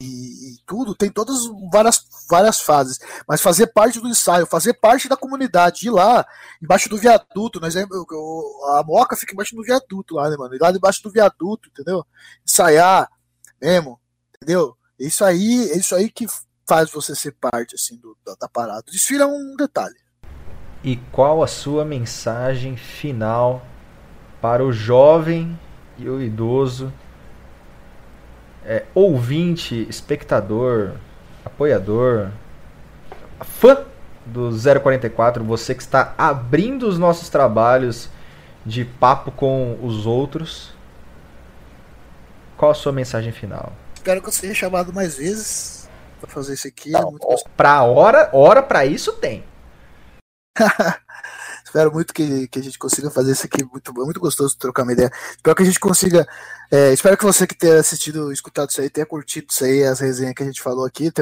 e, 0.00 0.54
e, 0.54 0.56
tudo 0.66 0.94
tem 0.94 1.10
todas 1.10 1.36
várias, 1.70 2.02
várias 2.28 2.60
fases. 2.60 2.98
Mas 3.28 3.42
fazer 3.42 3.66
parte 3.68 4.00
do 4.00 4.08
ensaio, 4.08 4.46
fazer 4.46 4.74
parte 4.74 5.08
da 5.08 5.16
comunidade, 5.16 5.86
ir 5.86 5.90
lá, 5.90 6.26
embaixo 6.62 6.88
do 6.88 6.96
viaduto, 6.96 7.60
nós, 7.60 7.76
a 7.76 8.82
moca 8.84 9.16
fica 9.16 9.34
embaixo 9.34 9.54
do 9.54 9.62
viaduto 9.62 10.14
lá, 10.14 10.30
né, 10.30 10.36
mano? 10.36 10.54
Ir 10.54 10.60
lá 10.60 10.72
debaixo 10.72 11.02
do 11.02 11.10
viaduto, 11.10 11.68
entendeu? 11.68 12.04
Ensaiar 12.46 13.10
mesmo, 13.60 14.00
entendeu? 14.36 14.74
Isso 14.98 15.24
aí, 15.24 15.70
é 15.70 15.76
isso 15.76 15.94
aí 15.94 16.10
que 16.10 16.26
faz 16.66 16.90
você 16.90 17.14
ser 17.14 17.32
parte 17.32 17.74
assim 17.74 17.96
do, 17.98 18.16
da, 18.24 18.34
da 18.40 18.48
parada. 18.48 18.84
O 18.88 18.92
desfile 18.92 19.22
é 19.22 19.26
um 19.26 19.54
detalhe. 19.56 19.96
E 20.82 20.96
qual 21.12 21.42
a 21.42 21.46
sua 21.46 21.84
mensagem 21.84 22.76
final 22.76 23.62
para 24.40 24.64
o 24.64 24.72
jovem 24.72 25.58
e 25.98 26.08
o 26.08 26.22
idoso, 26.22 26.90
é, 28.70 28.84
ouvinte, 28.94 29.84
espectador, 29.90 30.92
apoiador, 31.44 32.30
fã 33.40 33.84
do 34.24 34.50
044, 34.52 35.42
você 35.42 35.74
que 35.74 35.82
está 35.82 36.14
abrindo 36.16 36.86
os 36.86 36.96
nossos 36.96 37.28
trabalhos 37.28 38.08
de 38.64 38.84
papo 38.84 39.32
com 39.32 39.76
os 39.82 40.06
outros? 40.06 40.72
Qual 42.56 42.70
a 42.70 42.74
sua 42.74 42.92
mensagem 42.92 43.32
final? 43.32 43.72
Espero 43.96 44.22
que 44.22 44.28
eu 44.28 44.32
seja 44.32 44.54
chamado 44.54 44.92
mais 44.92 45.16
vezes 45.16 45.88
para 46.20 46.30
fazer 46.30 46.54
isso 46.54 46.68
aqui. 46.68 46.92
É 46.94 47.00
pra 47.56 47.82
hora, 47.82 48.30
hora 48.32 48.62
para 48.62 48.86
isso 48.86 49.14
tem. 49.14 49.42
Espero 51.70 51.92
muito 51.92 52.12
que, 52.12 52.48
que 52.48 52.58
a 52.58 52.62
gente 52.62 52.76
consiga 52.76 53.12
fazer 53.12 53.30
isso 53.30 53.46
aqui. 53.46 53.64
Muito, 53.64 53.94
muito 53.94 54.18
gostoso 54.18 54.58
trocar 54.58 54.82
uma 54.82 54.92
ideia. 54.92 55.08
Espero 55.36 55.54
que 55.54 55.62
a 55.62 55.66
gente 55.66 55.78
consiga. 55.78 56.26
É, 56.68 56.92
espero 56.92 57.16
que 57.16 57.24
você 57.24 57.46
que 57.46 57.56
tenha 57.56 57.78
assistido, 57.78 58.32
escutado 58.32 58.70
isso 58.70 58.80
aí, 58.80 58.90
tenha 58.90 59.06
curtido 59.06 59.46
isso 59.48 59.64
aí, 59.64 59.84
as 59.84 60.00
resenhas 60.00 60.34
que 60.34 60.42
a 60.42 60.46
gente 60.46 60.60
falou 60.60 60.84
aqui. 60.84 61.12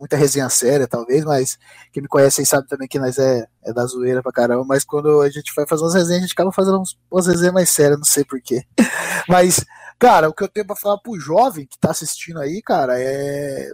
muita 0.00 0.16
resenha 0.16 0.48
séria, 0.48 0.88
talvez, 0.88 1.22
mas 1.22 1.58
quem 1.92 2.02
me 2.02 2.08
conhece 2.08 2.40
aí 2.40 2.46
sabe 2.46 2.66
também 2.66 2.88
que 2.88 2.98
nós 2.98 3.18
é, 3.18 3.46
é 3.62 3.72
da 3.74 3.84
zoeira 3.84 4.22
pra 4.22 4.32
caramba. 4.32 4.64
Mas 4.64 4.84
quando 4.84 5.20
a 5.20 5.28
gente 5.28 5.52
vai 5.54 5.66
fazer 5.66 5.82
umas 5.82 5.94
resenhas, 5.94 6.22
a 6.22 6.26
gente 6.26 6.32
acaba 6.32 6.50
fazendo 6.50 6.80
uns, 6.80 6.98
umas 7.10 7.26
resenhas 7.26 7.52
mais 7.52 7.68
sérias, 7.68 7.98
não 7.98 8.06
sei 8.06 8.24
porquê. 8.24 8.64
mas 9.28 9.64
Cara, 9.98 10.28
o 10.28 10.32
que 10.32 10.44
eu 10.44 10.48
tenho 10.48 10.66
pra 10.66 10.76
falar 10.76 10.98
pro 10.98 11.18
jovem 11.18 11.66
que 11.66 11.78
tá 11.78 11.90
assistindo 11.90 12.38
aí, 12.38 12.62
cara, 12.62 12.98
é. 12.98 13.68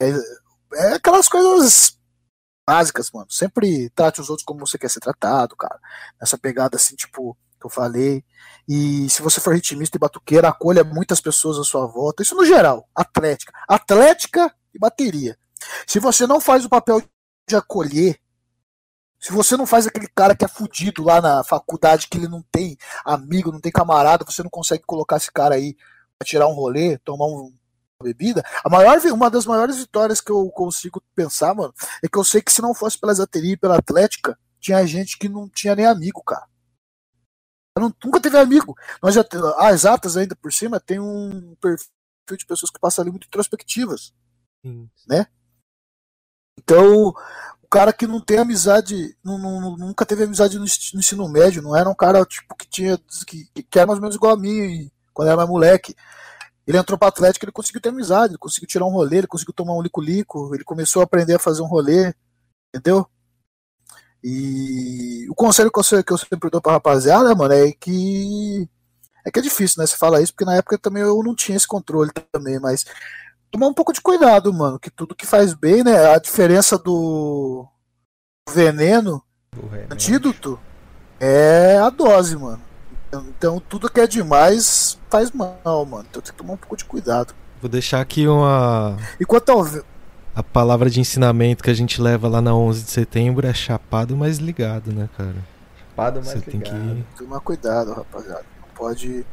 É, 0.00 0.10
é 0.74 0.92
aquelas 0.94 1.28
coisas 1.28 1.96
básicas, 2.66 3.10
mano. 3.10 3.26
Sempre 3.30 3.90
trate 3.90 4.20
os 4.20 4.28
outros 4.28 4.44
como 4.44 4.66
você 4.66 4.78
quer 4.78 4.90
ser 4.90 5.00
tratado, 5.00 5.56
cara. 5.56 5.78
Nessa 6.20 6.36
pegada 6.36 6.76
assim, 6.76 6.96
tipo, 6.96 7.36
que 7.60 7.66
eu 7.66 7.70
falei. 7.70 8.24
E 8.68 9.08
se 9.08 9.22
você 9.22 9.40
for 9.40 9.54
ritmista 9.54 9.96
e 9.96 10.00
batuqueira, 10.00 10.48
acolha 10.48 10.84
muitas 10.84 11.20
pessoas 11.20 11.58
à 11.58 11.64
sua 11.64 11.86
volta. 11.86 12.22
Isso 12.22 12.34
no 12.34 12.44
geral. 12.44 12.88
Atlética. 12.94 13.52
Atlética 13.68 14.54
e 14.74 14.78
bateria. 14.78 15.38
Se 15.86 15.98
você 15.98 16.26
não 16.26 16.40
faz 16.40 16.64
o 16.64 16.68
papel 16.68 17.02
de 17.48 17.56
acolher 17.56 18.20
se 19.18 19.32
você 19.32 19.56
não 19.56 19.66
faz 19.66 19.86
aquele 19.86 20.06
cara 20.08 20.36
que 20.36 20.44
é 20.44 20.48
fudido 20.48 21.02
lá 21.02 21.20
na 21.20 21.42
faculdade, 21.42 22.06
que 22.08 22.18
ele 22.18 22.28
não 22.28 22.42
tem 22.52 22.76
amigo, 23.04 23.50
não 23.50 23.60
tem 23.60 23.72
camarada, 23.72 24.24
você 24.24 24.42
não 24.42 24.50
consegue 24.50 24.84
colocar 24.86 25.16
esse 25.16 25.32
cara 25.32 25.54
aí 25.54 25.74
pra 26.18 26.26
tirar 26.26 26.46
um 26.46 26.52
rolê, 26.52 26.98
tomar 26.98 27.26
um, 27.26 27.52
bebida. 28.02 28.44
A 28.64 28.68
maior, 28.68 28.98
uma 29.12 29.30
das 29.30 29.46
maiores 29.46 29.78
vitórias 29.78 30.20
que 30.20 30.30
eu 30.30 30.48
consigo 30.50 31.02
pensar, 31.14 31.54
mano, 31.54 31.72
é 32.02 32.08
que 32.08 32.18
eu 32.18 32.24
sei 32.24 32.42
que 32.42 32.52
se 32.52 32.62
não 32.62 32.74
fosse 32.74 32.98
pela 32.98 33.14
Zateria 33.14 33.52
e 33.52 33.56
pela 33.56 33.78
Atlética, 33.78 34.38
tinha 34.60 34.86
gente 34.86 35.18
que 35.18 35.28
não 35.28 35.48
tinha 35.48 35.74
nem 35.74 35.86
amigo, 35.86 36.22
cara. 36.22 36.46
Não, 37.78 37.94
nunca 38.04 38.20
teve 38.20 38.38
amigo. 38.38 38.74
Nós 39.02 39.14
já, 39.14 39.24
ah, 39.58 39.72
exatas 39.72 40.16
ainda 40.16 40.34
por 40.34 40.52
cima, 40.52 40.80
tem 40.80 40.98
um 40.98 41.54
perfil 41.60 41.88
de 42.38 42.46
pessoas 42.46 42.70
que 42.70 42.80
passam 42.80 43.02
ali 43.02 43.10
muito 43.10 43.26
introspectivas. 43.26 44.14
Sim. 44.64 44.88
Né? 45.06 45.26
Então, 46.58 47.08
o 47.62 47.68
cara 47.68 47.92
que 47.92 48.06
não 48.06 48.20
tem 48.20 48.38
amizade, 48.38 49.16
não, 49.22 49.38
não, 49.38 49.76
nunca 49.76 50.06
teve 50.06 50.24
amizade 50.24 50.58
no, 50.58 50.64
no, 50.64 51.00
ensino 51.00 51.28
médio, 51.28 51.62
não 51.62 51.76
era 51.76 51.88
um 51.88 51.94
cara 51.94 52.24
tipo 52.24 52.54
que 52.56 52.66
tinha 52.66 52.98
que, 53.26 53.44
que 53.44 53.78
era 53.78 53.86
mais 53.86 53.98
ou 53.98 54.02
menos 54.02 54.16
igual 54.16 54.32
a 54.32 54.36
mim 54.36 54.90
quando 55.12 55.28
era 55.28 55.36
mais 55.36 55.48
moleque. 55.48 55.94
Ele 56.66 56.78
entrou 56.78 56.98
para 56.98 57.08
Atlético, 57.08 57.44
ele 57.44 57.52
conseguiu 57.52 57.80
ter 57.80 57.90
amizade, 57.90 58.32
ele 58.32 58.38
conseguiu 58.38 58.68
tirar 58.68 58.86
um 58.86 58.90
rolê, 58.90 59.18
ele 59.18 59.26
conseguiu 59.26 59.54
tomar 59.54 59.74
um 59.74 59.82
lico-lico, 59.82 60.54
ele 60.54 60.64
começou 60.64 61.00
a 61.00 61.04
aprender 61.04 61.34
a 61.34 61.38
fazer 61.38 61.62
um 61.62 61.66
rolê, 61.66 62.12
entendeu? 62.74 63.06
E 64.22 65.26
o 65.30 65.34
conselho 65.34 65.70
que 65.70 65.78
eu, 65.78 66.04
que 66.04 66.12
eu 66.12 66.18
sempre 66.18 66.50
dou 66.50 66.60
pra 66.60 66.72
rapaziada, 66.72 67.32
mano, 67.34 67.54
é 67.54 67.70
que 67.72 68.68
é 69.24 69.30
que 69.30 69.38
é 69.38 69.42
difícil, 69.42 69.80
né? 69.80 69.86
Você 69.86 69.96
fala 69.96 70.20
isso, 70.20 70.32
porque 70.32 70.44
na 70.44 70.56
época 70.56 70.78
também 70.78 71.02
eu 71.02 71.22
não 71.22 71.34
tinha 71.34 71.56
esse 71.56 71.66
controle 71.66 72.10
também, 72.32 72.58
mas 72.60 72.84
tomar 73.50 73.66
um 73.68 73.74
pouco 73.74 73.92
de 73.92 74.00
cuidado, 74.00 74.52
mano. 74.52 74.78
Que 74.78 74.90
tudo 74.90 75.14
que 75.14 75.26
faz 75.26 75.54
bem, 75.54 75.82
né? 75.84 76.12
A 76.14 76.18
diferença 76.18 76.78
do 76.78 77.66
veneno, 78.48 79.22
do 79.52 79.68
antídoto, 79.92 80.58
é 81.18 81.76
a 81.78 81.90
dose, 81.90 82.36
mano. 82.36 82.62
Então 83.12 83.60
tudo 83.68 83.90
que 83.90 84.00
é 84.00 84.06
demais 84.06 84.98
faz 85.08 85.30
mal, 85.30 85.86
mano. 85.86 86.06
Então 86.10 86.22
tem 86.22 86.32
que 86.32 86.38
tomar 86.38 86.54
um 86.54 86.56
pouco 86.56 86.76
de 86.76 86.84
cuidado. 86.84 87.34
Vou 87.60 87.70
deixar 87.70 88.00
aqui 88.00 88.26
uma. 88.26 88.96
E 89.18 89.24
quanto 89.24 89.50
ao. 89.50 89.66
A 90.34 90.42
palavra 90.42 90.90
de 90.90 91.00
ensinamento 91.00 91.64
que 91.64 91.70
a 91.70 91.74
gente 91.74 92.00
leva 92.00 92.28
lá 92.28 92.42
na 92.42 92.54
11 92.54 92.82
de 92.82 92.90
setembro 92.90 93.46
é 93.46 93.54
chapado, 93.54 94.14
mas 94.14 94.36
ligado, 94.36 94.92
né, 94.92 95.08
cara? 95.16 95.34
Chapado, 95.78 96.20
mas 96.22 96.28
Você 96.28 96.50
ligado. 96.50 96.50
tem 96.50 97.06
que 97.10 97.16
tomar 97.16 97.40
cuidado, 97.40 97.94
rapaziada. 97.94 98.44
Não 98.60 98.68
pode, 98.74 99.24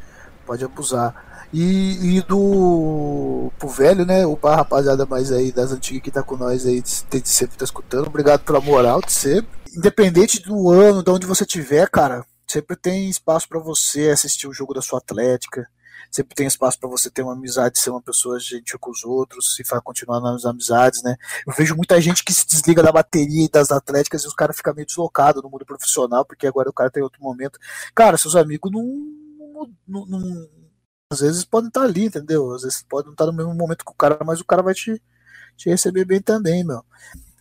pode 0.45 0.63
abusar. 0.63 1.13
E, 1.51 2.17
e 2.17 2.21
do 2.21 3.51
pro 3.59 3.67
velho, 3.67 4.05
né? 4.05 4.25
O 4.25 4.37
pai 4.37 4.55
rapaziada 4.55 5.05
mais 5.05 5.29
aí 5.31 5.51
das 5.51 5.73
antigas 5.73 6.01
que 6.01 6.09
tá 6.09 6.23
com 6.23 6.37
nós 6.37 6.65
aí, 6.65 6.81
de, 6.81 7.21
de 7.21 7.29
sempre 7.29 7.57
tá 7.57 7.65
escutando. 7.65 8.07
Obrigado 8.07 8.41
pela 8.45 8.61
moral 8.61 9.01
de 9.01 9.11
sempre. 9.11 9.49
Independente 9.75 10.41
do 10.41 10.71
ano, 10.71 11.03
de 11.03 11.11
onde 11.11 11.27
você 11.27 11.45
tiver, 11.45 11.89
cara, 11.89 12.25
sempre 12.53 12.75
tem 12.75 13.09
espaço 13.09 13.49
para 13.49 13.59
você 13.59 14.09
assistir 14.09 14.47
o 14.47 14.53
jogo 14.53 14.73
da 14.73 14.81
sua 14.81 14.99
Atlética. 14.99 15.67
Sempre 16.11 16.35
tem 16.35 16.45
espaço 16.45 16.79
para 16.79 16.89
você 16.89 17.09
ter 17.09 17.23
uma 17.23 17.33
amizade, 17.33 17.79
ser 17.79 17.89
uma 17.89 18.01
pessoa 18.01 18.39
gentil 18.39 18.77
com 18.77 18.91
os 18.91 19.03
outros, 19.03 19.55
se 19.55 19.63
faz 19.63 19.81
continuar 19.81 20.19
nas 20.19 20.45
amizades, 20.45 21.01
né? 21.01 21.15
Eu 21.47 21.53
vejo 21.53 21.75
muita 21.75 21.99
gente 21.99 22.23
que 22.23 22.31
se 22.31 22.45
desliga 22.45 22.83
da 22.83 22.91
bateria 22.91 23.45
e 23.45 23.49
das 23.49 23.71
atléticas 23.71 24.23
e 24.23 24.27
os 24.27 24.35
caras 24.35 24.55
ficam 24.55 24.75
meio 24.75 24.85
deslocados 24.85 25.41
no 25.41 25.49
mundo 25.49 25.65
profissional, 25.65 26.23
porque 26.23 26.45
agora 26.45 26.69
o 26.69 26.73
cara 26.73 26.91
tem 26.91 27.01
outro 27.01 27.21
momento. 27.21 27.57
Cara, 27.95 28.17
seus 28.17 28.35
amigos 28.35 28.71
não, 28.71 29.67
não, 29.87 30.05
não 30.05 30.49
às 31.09 31.21
vezes 31.21 31.45
podem 31.45 31.69
estar 31.69 31.83
ali, 31.83 32.05
entendeu? 32.05 32.51
Às 32.51 32.61
vezes 32.61 32.85
pode 32.87 33.07
não 33.07 33.13
estar 33.13 33.25
no 33.25 33.33
mesmo 33.33 33.53
momento 33.55 33.85
que 33.85 33.91
o 33.91 33.95
cara, 33.95 34.19
mas 34.23 34.39
o 34.39 34.45
cara 34.45 34.61
vai 34.61 34.75
te, 34.75 35.01
te 35.57 35.69
receber 35.69 36.05
bem 36.05 36.21
também, 36.21 36.63
meu. 36.63 36.83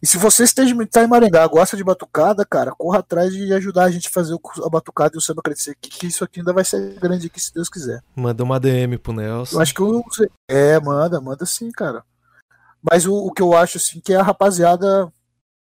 E 0.02 0.06
se 0.06 0.18
você 0.18 0.42
esteja 0.42 0.74
tá 0.86 1.04
em 1.04 1.06
Maringá, 1.06 1.46
gosta 1.46 1.76
de 1.76 1.84
batucada, 1.84 2.44
cara, 2.44 2.72
corra 2.72 2.98
atrás 2.98 3.32
de 3.32 3.52
ajudar 3.52 3.84
a 3.84 3.90
gente 3.90 4.08
a 4.08 4.10
fazer 4.10 4.36
a 4.64 4.68
batucada 4.68 5.12
e 5.14 5.18
o 5.18 5.20
samba 5.20 5.42
crescer, 5.42 5.76
que, 5.80 5.88
que 5.88 6.06
isso 6.08 6.24
aqui 6.24 6.40
ainda 6.40 6.52
vai 6.52 6.64
ser 6.64 6.98
grande 6.98 7.28
aqui, 7.28 7.40
se 7.40 7.54
Deus 7.54 7.68
quiser. 7.68 8.02
Manda 8.16 8.42
uma 8.42 8.58
DM 8.58 8.98
pro 8.98 9.12
Nelson. 9.12 9.56
Eu 9.56 9.60
acho 9.60 9.72
que 9.72 9.80
eu. 9.80 10.04
É, 10.48 10.80
manda, 10.80 11.20
manda 11.20 11.46
sim, 11.46 11.70
cara. 11.70 12.04
Mas 12.82 13.06
o, 13.06 13.14
o 13.14 13.30
que 13.30 13.40
eu 13.40 13.56
acho, 13.56 13.78
assim, 13.78 14.00
que 14.00 14.12
a 14.12 14.24
rapaziada, 14.24 15.12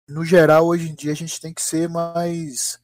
no 0.09 0.25
geral, 0.25 0.67
hoje 0.67 0.89
em 0.89 0.95
dia, 0.95 1.11
a 1.11 1.17
gente 1.17 1.41
tem 1.41 1.53
que 1.53 1.63
ser 1.63 1.89
mais 1.89 2.81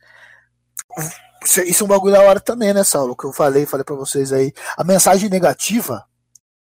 isso 1.66 1.84
é 1.84 1.84
um 1.84 1.88
bagulho 1.88 2.14
da 2.14 2.22
hora 2.22 2.40
também, 2.40 2.74
né, 2.74 2.82
Saulo? 2.82 3.16
Que 3.16 3.24
eu 3.24 3.32
falei, 3.32 3.64
falei 3.64 3.84
para 3.84 3.94
vocês 3.94 4.32
aí. 4.32 4.52
A 4.76 4.82
mensagem 4.82 5.30
negativa, 5.30 6.04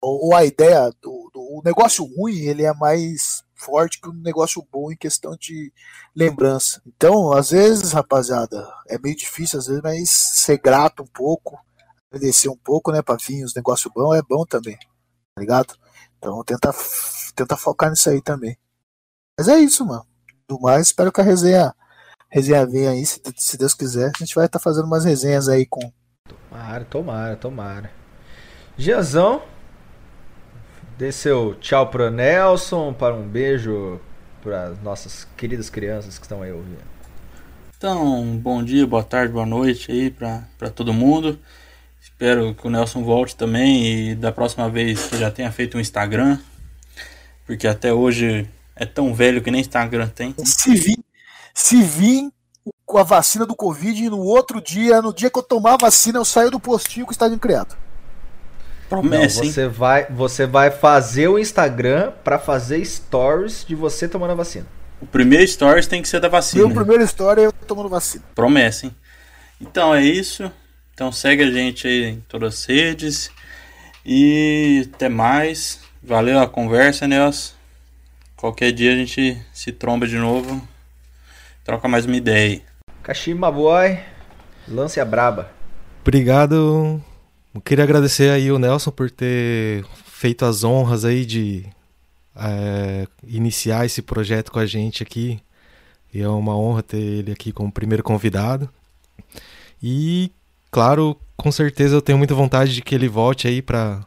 ou, 0.00 0.26
ou 0.26 0.34
a 0.34 0.44
ideia 0.44 0.90
do, 1.02 1.30
do 1.34 1.40
o 1.40 1.62
negócio 1.64 2.04
ruim, 2.04 2.38
ele 2.42 2.64
é 2.64 2.72
mais 2.72 3.42
forte 3.58 4.00
que 4.00 4.08
um 4.08 4.12
negócio 4.12 4.66
bom 4.72 4.90
em 4.90 4.96
questão 4.96 5.36
de 5.36 5.72
lembrança. 6.14 6.80
Então, 6.86 7.32
às 7.32 7.50
vezes, 7.50 7.92
rapaziada, 7.92 8.66
é 8.88 8.98
meio 8.98 9.16
difícil, 9.16 9.58
às 9.58 9.66
vezes, 9.66 9.82
mas 9.82 10.10
ser 10.10 10.58
grato 10.58 11.02
um 11.02 11.06
pouco, 11.06 11.58
agradecer 12.10 12.48
um 12.48 12.56
pouco, 12.56 12.92
né, 12.92 13.00
vir 13.26 13.44
os 13.44 13.54
negócios 13.54 13.92
bons 13.92 14.14
é 14.14 14.22
bom 14.22 14.46
também, 14.46 14.78
tá 15.34 15.40
ligado? 15.40 15.74
Então, 16.16 16.42
tenta, 16.44 16.72
tenta 17.34 17.56
focar 17.56 17.90
nisso 17.90 18.08
aí 18.08 18.22
também. 18.22 18.56
Mas 19.38 19.48
é 19.48 19.58
isso, 19.58 19.84
mano. 19.84 20.06
tudo 20.46 20.62
mais. 20.62 20.88
Espero 20.88 21.12
que 21.12 21.20
a 21.20 21.24
resenha, 21.24 21.74
resenha 22.28 22.66
venha 22.66 22.90
aí, 22.90 23.04
se, 23.06 23.20
se 23.36 23.56
Deus 23.56 23.74
quiser. 23.74 24.10
A 24.14 24.18
gente 24.18 24.34
vai 24.34 24.46
estar 24.46 24.58
tá 24.58 24.62
fazendo 24.62 24.86
umas 24.86 25.04
resenhas 25.04 25.48
aí 25.48 25.66
com. 25.66 25.92
Tomara, 26.50 26.84
tomara, 26.84 27.36
tomara. 27.36 27.92
Giazão, 28.76 29.42
dê 30.98 31.12
seu 31.12 31.54
tchau 31.60 31.86
pro 31.86 32.10
Nelson, 32.10 32.92
para 32.92 33.14
um 33.14 33.22
beijo 33.22 34.00
para 34.42 34.70
nossas 34.82 35.28
queridas 35.36 35.70
crianças 35.70 36.18
que 36.18 36.24
estão 36.24 36.42
aí 36.42 36.50
ouvindo. 36.50 36.82
Então, 37.76 38.36
bom 38.36 38.64
dia, 38.64 38.84
boa 38.84 39.04
tarde, 39.04 39.32
boa 39.32 39.46
noite 39.46 39.92
aí 39.92 40.10
para 40.10 40.70
todo 40.74 40.92
mundo. 40.92 41.38
Espero 42.02 42.52
que 42.52 42.66
o 42.66 42.70
Nelson 42.70 43.04
volte 43.04 43.36
também 43.36 44.10
e 44.10 44.14
da 44.16 44.32
próxima 44.32 44.68
vez 44.68 45.06
que 45.06 45.16
já 45.16 45.30
tenha 45.30 45.52
feito 45.52 45.76
um 45.76 45.80
Instagram, 45.80 46.36
porque 47.46 47.68
até 47.68 47.92
hoje 47.92 48.50
é 48.74 48.84
tão 48.84 49.14
velho 49.14 49.40
que 49.40 49.52
nem 49.52 49.60
Instagram 49.60 50.08
tem. 50.08 50.34
Se 50.44 50.74
vir, 50.74 50.98
se 51.54 51.80
vir 51.80 52.28
com 52.84 52.98
a 52.98 53.04
vacina 53.04 53.46
do 53.46 53.54
Covid 53.54 54.02
e 54.02 54.10
no 54.10 54.18
outro 54.18 54.60
dia, 54.60 55.00
no 55.00 55.14
dia 55.14 55.30
que 55.30 55.38
eu 55.38 55.44
tomar 55.44 55.74
a 55.74 55.78
vacina, 55.82 56.18
eu 56.18 56.24
saio 56.24 56.50
do 56.50 56.58
postinho 56.58 57.06
com 57.06 57.10
o 57.10 57.12
estádio 57.12 57.38
criado. 57.38 57.76
Promessa, 58.88 59.42
Não, 59.42 59.50
você 59.50 59.68
vai, 59.68 60.06
você 60.06 60.46
vai 60.46 60.70
fazer 60.70 61.28
o 61.28 61.38
Instagram 61.38 62.12
para 62.24 62.38
fazer 62.38 62.82
stories 62.84 63.64
de 63.66 63.74
você 63.74 64.08
tomando 64.08 64.30
a 64.30 64.34
vacina. 64.34 64.66
O 65.00 65.06
primeiro 65.06 65.46
stories 65.46 65.86
tem 65.86 66.00
que 66.00 66.08
ser 66.08 66.20
da 66.20 66.28
vacina. 66.28 66.64
Meu 66.64 66.74
primeiro 66.74 67.04
story 67.04 67.42
é 67.42 67.46
eu 67.46 67.52
tomando 67.52 67.88
vacina. 67.88 68.24
Promessa, 68.34 68.86
hein? 68.86 68.96
Então 69.60 69.94
é 69.94 70.02
isso. 70.02 70.50
Então 70.94 71.12
segue 71.12 71.42
a 71.42 71.50
gente 71.50 71.86
aí 71.86 72.04
em 72.04 72.20
todas 72.28 72.54
as 72.54 72.64
redes. 72.64 73.30
E 74.04 74.88
até 74.94 75.08
mais. 75.08 75.80
Valeu 76.02 76.40
a 76.40 76.48
conversa, 76.48 77.06
Nelson. 77.06 77.52
Qualquer 78.36 78.72
dia 78.72 78.92
a 78.92 78.96
gente 78.96 79.40
se 79.52 79.70
tromba 79.70 80.06
de 80.06 80.16
novo. 80.16 80.66
Troca 81.62 81.86
mais 81.86 82.06
uma 82.06 82.16
ideia 82.16 82.46
aí. 82.46 82.62
Kashima 83.02 83.52
Boy, 83.52 83.98
lance 84.66 84.98
a 84.98 85.04
braba. 85.04 85.50
Obrigado 86.00 87.02
eu 87.54 87.60
queria 87.60 87.84
agradecer 87.84 88.30
aí 88.30 88.50
o 88.52 88.58
Nelson 88.58 88.90
por 88.90 89.10
ter 89.10 89.84
feito 90.04 90.44
as 90.44 90.64
honras 90.64 91.04
aí 91.04 91.24
de 91.24 91.66
é, 92.36 93.06
iniciar 93.26 93.84
esse 93.86 94.02
projeto 94.02 94.52
com 94.52 94.58
a 94.58 94.66
gente 94.66 95.02
aqui. 95.02 95.40
E 96.12 96.20
é 96.20 96.28
uma 96.28 96.56
honra 96.56 96.82
ter 96.82 96.98
ele 96.98 97.32
aqui 97.32 97.52
como 97.52 97.70
primeiro 97.70 98.02
convidado. 98.02 98.68
E, 99.82 100.30
claro, 100.70 101.16
com 101.36 101.52
certeza 101.52 101.96
eu 101.96 102.02
tenho 102.02 102.18
muita 102.18 102.34
vontade 102.34 102.74
de 102.74 102.82
que 102.82 102.94
ele 102.94 103.08
volte 103.08 103.46
aí 103.46 103.60
para, 103.60 104.04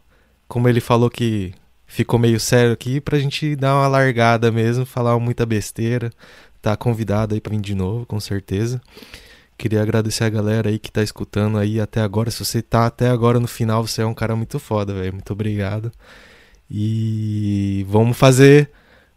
como 0.48 0.68
ele 0.68 0.82
falou 0.82 1.10
que 1.10 1.54
ficou 1.86 2.20
meio 2.20 2.40
sério 2.40 2.74
aqui, 2.74 3.02
pra 3.02 3.20
gente 3.20 3.56
dar 3.56 3.76
uma 3.76 3.88
largada 3.88 4.52
mesmo, 4.52 4.86
falar 4.86 5.18
muita 5.20 5.46
besteira. 5.46 6.12
Tá 6.62 6.76
convidado 6.78 7.34
aí 7.34 7.42
para 7.42 7.52
vir 7.52 7.62
de 7.62 7.76
novo, 7.76 8.06
com 8.06 8.20
certeza. 8.20 8.82
Queria 9.62 9.84
agradecer 9.84 10.24
a 10.24 10.30
galera 10.30 10.70
aí 10.70 10.80
que 10.80 10.92
tá 10.92 11.04
escutando 11.04 11.56
aí 11.60 11.80
até 11.80 12.02
agora. 12.02 12.32
Se 12.32 12.44
você 12.44 12.64
tá 12.64 12.88
até 12.88 13.10
agora 13.10 13.40
no 13.40 13.48
final, 13.48 13.86
você 13.86 14.02
é 14.02 14.06
um 14.08 14.14
cara 14.14 14.36
muito 14.36 14.58
foda, 14.58 14.92
velho. 14.92 15.14
Muito 15.14 15.32
obrigado. 15.32 15.92
E 16.68 17.86
vamos 17.88 18.18
fazer 18.18 18.72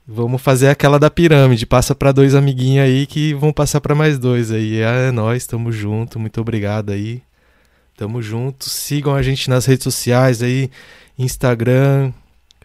vamos 0.07 0.43
fazer 0.43 0.69
aquela 0.69 0.99
da 0.99 1.09
pirâmide. 1.09 1.65
Passa 1.65 1.95
para 1.95 2.13
dois 2.13 2.35
amiguinhos 2.35 2.85
aí 2.85 3.07
que 3.07 3.33
vão 3.33 3.55
passar 3.55 3.81
para 3.81 3.95
mais 3.95 4.19
dois 4.19 4.51
aí. 4.51 4.81
É 4.81 5.11
nós, 5.11 5.47
tamo 5.47 5.73
junto. 5.73 6.21
Muito 6.21 6.39
obrigado 6.43 6.91
aí. 6.91 7.23
Tamo 7.97 8.21
junto. 8.21 8.69
Sigam 8.69 9.15
a 9.15 9.23
gente 9.23 9.49
nas 9.49 9.65
redes 9.65 9.85
sociais 9.85 10.43
aí, 10.43 10.71
Instagram, 11.19 12.13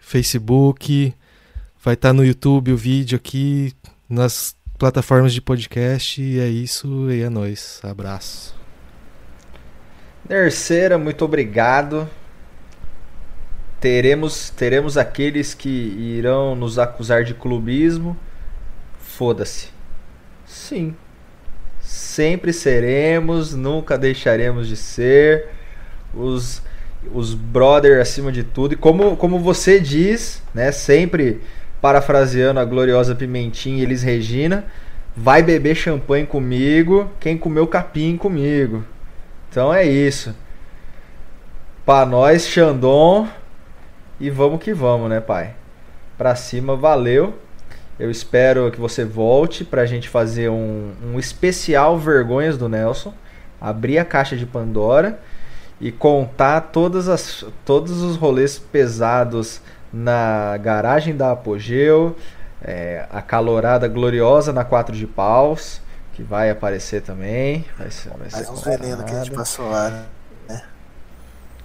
Facebook. 0.01 1.14
Vai 1.81 1.93
estar 1.93 2.10
tá 2.10 2.14
no 2.14 2.26
YouTube 2.26 2.73
o 2.73 2.77
vídeo 2.77 3.15
aqui 3.15 3.72
nas 4.10 4.53
plataformas 4.80 5.34
de 5.34 5.41
podcast. 5.41 6.22
E 6.22 6.39
é 6.39 6.47
isso, 6.47 7.11
e 7.11 7.22
é 7.22 7.30
nóis. 7.30 7.81
Abraço. 7.84 8.56
Terceira, 10.27 10.97
muito 10.97 11.23
obrigado. 11.26 12.10
Teremos, 13.80 14.49
teremos 14.49 14.97
aqueles 14.97 15.53
que 15.53 15.69
irão 15.69 16.56
nos 16.56 16.80
acusar 16.80 17.23
de 17.23 17.34
clubismo. 17.34 18.18
Foda-se. 18.99 19.68
Sim. 20.45 20.95
Sempre 21.81 22.53
seremos, 22.53 23.53
nunca 23.53 23.97
deixaremos 23.97 24.68
de 24.68 24.76
ser. 24.76 25.49
Os, 26.14 26.61
os 27.14 27.34
brother 27.34 28.01
acima 28.01 28.31
de 28.31 28.43
tudo. 28.43 28.73
E 28.73 28.77
como, 28.77 29.18
como 29.18 29.39
você 29.39 29.80
diz, 29.80 30.41
né? 30.53 30.72
Sempre 30.72 31.41
parafraseando 31.81 32.60
a 32.60 32.65
gloriosa 32.65 33.15
Pimentinha 33.15 33.84
Elis 33.84 34.03
Regina, 34.03 34.65
vai 35.15 35.41
beber 35.41 35.76
champanhe 35.76 36.26
comigo, 36.26 37.10
quem 37.19 37.38
comeu 37.38 37.68
capim 37.68 38.18
comigo. 38.18 38.84
Então 39.49 39.73
é 39.73 39.84
isso. 39.84 40.35
Pra 41.85 42.06
nós, 42.06 42.47
Xandon, 42.47 43.27
e 44.19 44.30
vamos 44.30 44.61
que 44.61 44.73
vamos, 44.73 45.10
né, 45.10 45.19
pai? 45.19 45.56
Pra 46.18 46.35
cima, 46.35 46.76
valeu. 46.76 47.39
Eu 47.99 48.11
espero 48.11 48.72
que 48.72 48.80
você 48.80 49.03
volte 49.03 49.65
pra 49.65 49.85
gente 49.85 50.07
fazer 50.07 50.49
um, 50.49 50.91
um 51.03 51.19
especial 51.19 51.97
Vergonhas 51.97 52.57
do 52.57 52.69
Nelson. 52.69 53.14
Abrir 53.60 53.97
a 53.97 54.06
caixa 54.06 54.38
de 54.38 54.45
Pandora 54.45 55.19
e 55.81 55.91
contar 55.91 56.61
todas 56.61 57.10
as, 57.10 57.45
todos 57.65 58.01
os 58.01 58.15
rolês 58.18 58.60
pesados 58.60 59.61
na 59.91 60.57
garagem 60.57 61.15
da 61.15 61.31
Apogeu, 61.31 62.15
é, 62.61 63.05
a 63.11 63.21
calorada 63.21 63.87
gloriosa 63.87 64.53
na 64.53 64.63
4 64.63 64.95
de 64.95 65.07
paus, 65.07 65.81
que 66.13 66.23
vai 66.23 66.49
aparecer 66.49 67.01
também. 67.01 67.65
Vai 67.77 67.91
ser, 67.91 68.11
vai 68.17 68.29
ser 68.29 68.49
uns 68.49 68.63
venenos 68.63 69.03
que 69.05 69.11
a 69.11 69.15
gente 69.15 69.31
passou 69.31 69.69
lá, 69.69 69.89
né? 69.89 70.05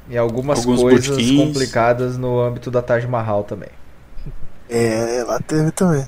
E 0.08 0.16
algumas 0.16 0.58
Alguns 0.60 0.80
coisas 0.80 1.08
botiquins. 1.08 1.36
complicadas 1.36 2.16
no 2.18 2.40
âmbito 2.40 2.70
da 2.70 2.82
Taj 2.82 3.06
Mahal 3.06 3.44
também. 3.44 3.70
É, 4.68 5.22
lá 5.24 5.40
teve 5.40 5.70
também. 5.72 6.06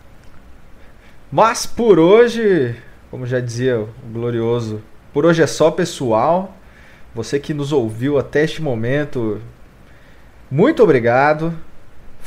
Mas 1.31 1.67
por 1.67 1.99
hoje, 1.99 2.77
como 3.11 3.27
já 3.27 3.41
dizia 3.41 3.81
o 3.81 3.89
glorioso, 4.13 4.83
por 5.13 5.25
hoje 5.27 5.43
é 5.43 5.47
só 5.47 5.71
pessoal. 5.71 6.55
Você 7.15 7.41
que 7.41 7.55
nos 7.55 7.73
ouviu 7.73 8.19
até 8.19 8.45
este 8.45 8.61
momento, 8.61 9.41
muito 10.51 10.83
obrigado. 10.83 11.55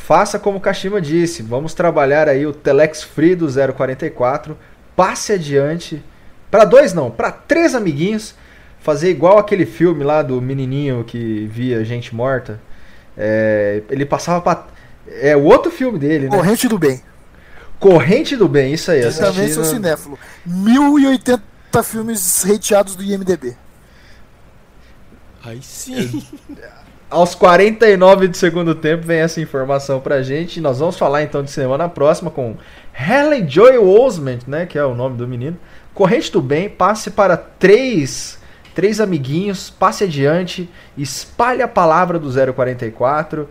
Faça 0.05 0.39
como 0.39 0.57
o 0.57 0.61
Kashima 0.61 0.99
disse, 0.99 1.43
vamos 1.43 1.73
trabalhar 1.73 2.27
aí 2.27 2.45
o 2.45 2.53
Telex 2.53 3.03
Free 3.03 3.35
do 3.35 3.47
044, 3.47 4.57
passe 4.95 5.33
adiante, 5.33 6.03
para 6.49 6.65
dois 6.65 6.93
não, 6.93 7.11
para 7.11 7.31
três 7.31 7.75
amiguinhos, 7.75 8.33
fazer 8.79 9.11
igual 9.11 9.37
aquele 9.37 9.65
filme 9.65 10.03
lá 10.03 10.23
do 10.23 10.41
menininho 10.41 11.03
que 11.03 11.45
via 11.51 11.85
gente 11.85 12.15
morta. 12.15 12.59
É, 13.15 13.83
ele 13.89 14.05
passava 14.05 14.41
para 14.41 14.65
é 15.07 15.35
o 15.35 15.43
outro 15.43 15.71
filme 15.71 15.97
dele, 15.97 16.29
né? 16.29 16.35
Corrente 16.35 16.67
do 16.67 16.77
Bem. 16.77 17.01
Corrente 17.79 18.35
do 18.35 18.47
Bem, 18.47 18.73
isso 18.73 18.91
aí. 18.91 19.01
Eu 19.01 19.15
também 19.15 19.51
sou 19.51 19.63
cinéfilo. 19.63 20.17
1080 20.45 21.83
filmes 21.83 22.45
hateados 22.45 22.95
do 22.95 23.03
IMDB. 23.03 23.55
Aí 25.43 25.61
sim. 25.61 26.23
Aos 27.09 27.33
49 27.33 28.27
do 28.27 28.37
segundo 28.37 28.75
tempo 28.75 29.07
vem 29.07 29.21
essa 29.21 29.41
informação 29.41 29.99
pra 29.99 30.21
gente. 30.21 30.61
Nós 30.61 30.77
vamos 30.77 30.95
falar 30.95 31.23
então 31.23 31.41
de 31.41 31.49
cinema 31.49 31.75
na 31.75 31.89
próxima 31.89 32.29
com 32.29 32.55
Helen 32.93 33.49
Joy 33.49 33.79
Osment, 33.79 34.41
né, 34.45 34.67
que 34.67 34.77
é 34.77 34.85
o 34.85 34.93
nome 34.93 35.17
do 35.17 35.27
menino. 35.27 35.57
Corrente 35.91 36.31
do 36.31 36.39
bem, 36.39 36.69
passe 36.69 37.09
para 37.09 37.35
três, 37.35 38.37
três 38.75 39.01
amiguinhos, 39.01 39.71
passe 39.71 40.03
adiante, 40.03 40.69
espalhe 40.95 41.63
a 41.63 41.67
palavra 41.67 42.19
do 42.19 42.29
044. 42.53 43.49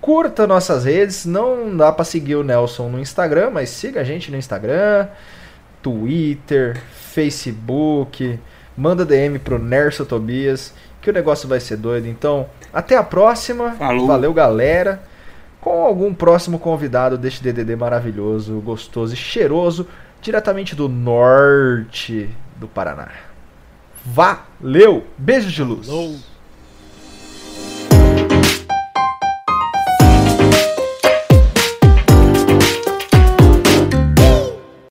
Curta 0.00 0.46
nossas 0.46 0.86
redes, 0.86 1.26
não 1.26 1.76
dá 1.76 1.92
para 1.92 2.04
seguir 2.04 2.36
o 2.36 2.42
Nelson 2.42 2.88
no 2.88 2.98
Instagram, 2.98 3.50
mas 3.50 3.68
siga 3.68 4.00
a 4.00 4.04
gente 4.04 4.30
no 4.30 4.38
Instagram, 4.38 5.08
Twitter, 5.82 6.80
Facebook, 7.12 8.40
manda 8.74 9.04
DM 9.04 9.38
pro 9.38 9.58
Nerso 9.58 10.06
Tobias 10.06 10.72
que 11.06 11.10
o 11.10 11.14
negócio 11.14 11.48
vai 11.48 11.60
ser 11.60 11.76
doido. 11.76 12.08
Então, 12.08 12.48
até 12.72 12.96
a 12.96 13.02
próxima. 13.02 13.76
Falou. 13.76 14.08
Valeu, 14.08 14.34
galera. 14.34 15.00
Com 15.60 15.84
algum 15.84 16.12
próximo 16.12 16.58
convidado 16.58 17.16
deste 17.16 17.40
DDD 17.44 17.76
maravilhoso, 17.76 18.60
gostoso 18.60 19.14
e 19.14 19.16
cheiroso, 19.16 19.86
diretamente 20.20 20.74
do 20.74 20.88
norte 20.88 22.28
do 22.56 22.66
Paraná. 22.66 23.08
Valeu! 24.04 25.04
Beijos 25.16 25.52
de 25.52 25.62
luz. 25.62 25.86
Falou. 25.86 26.16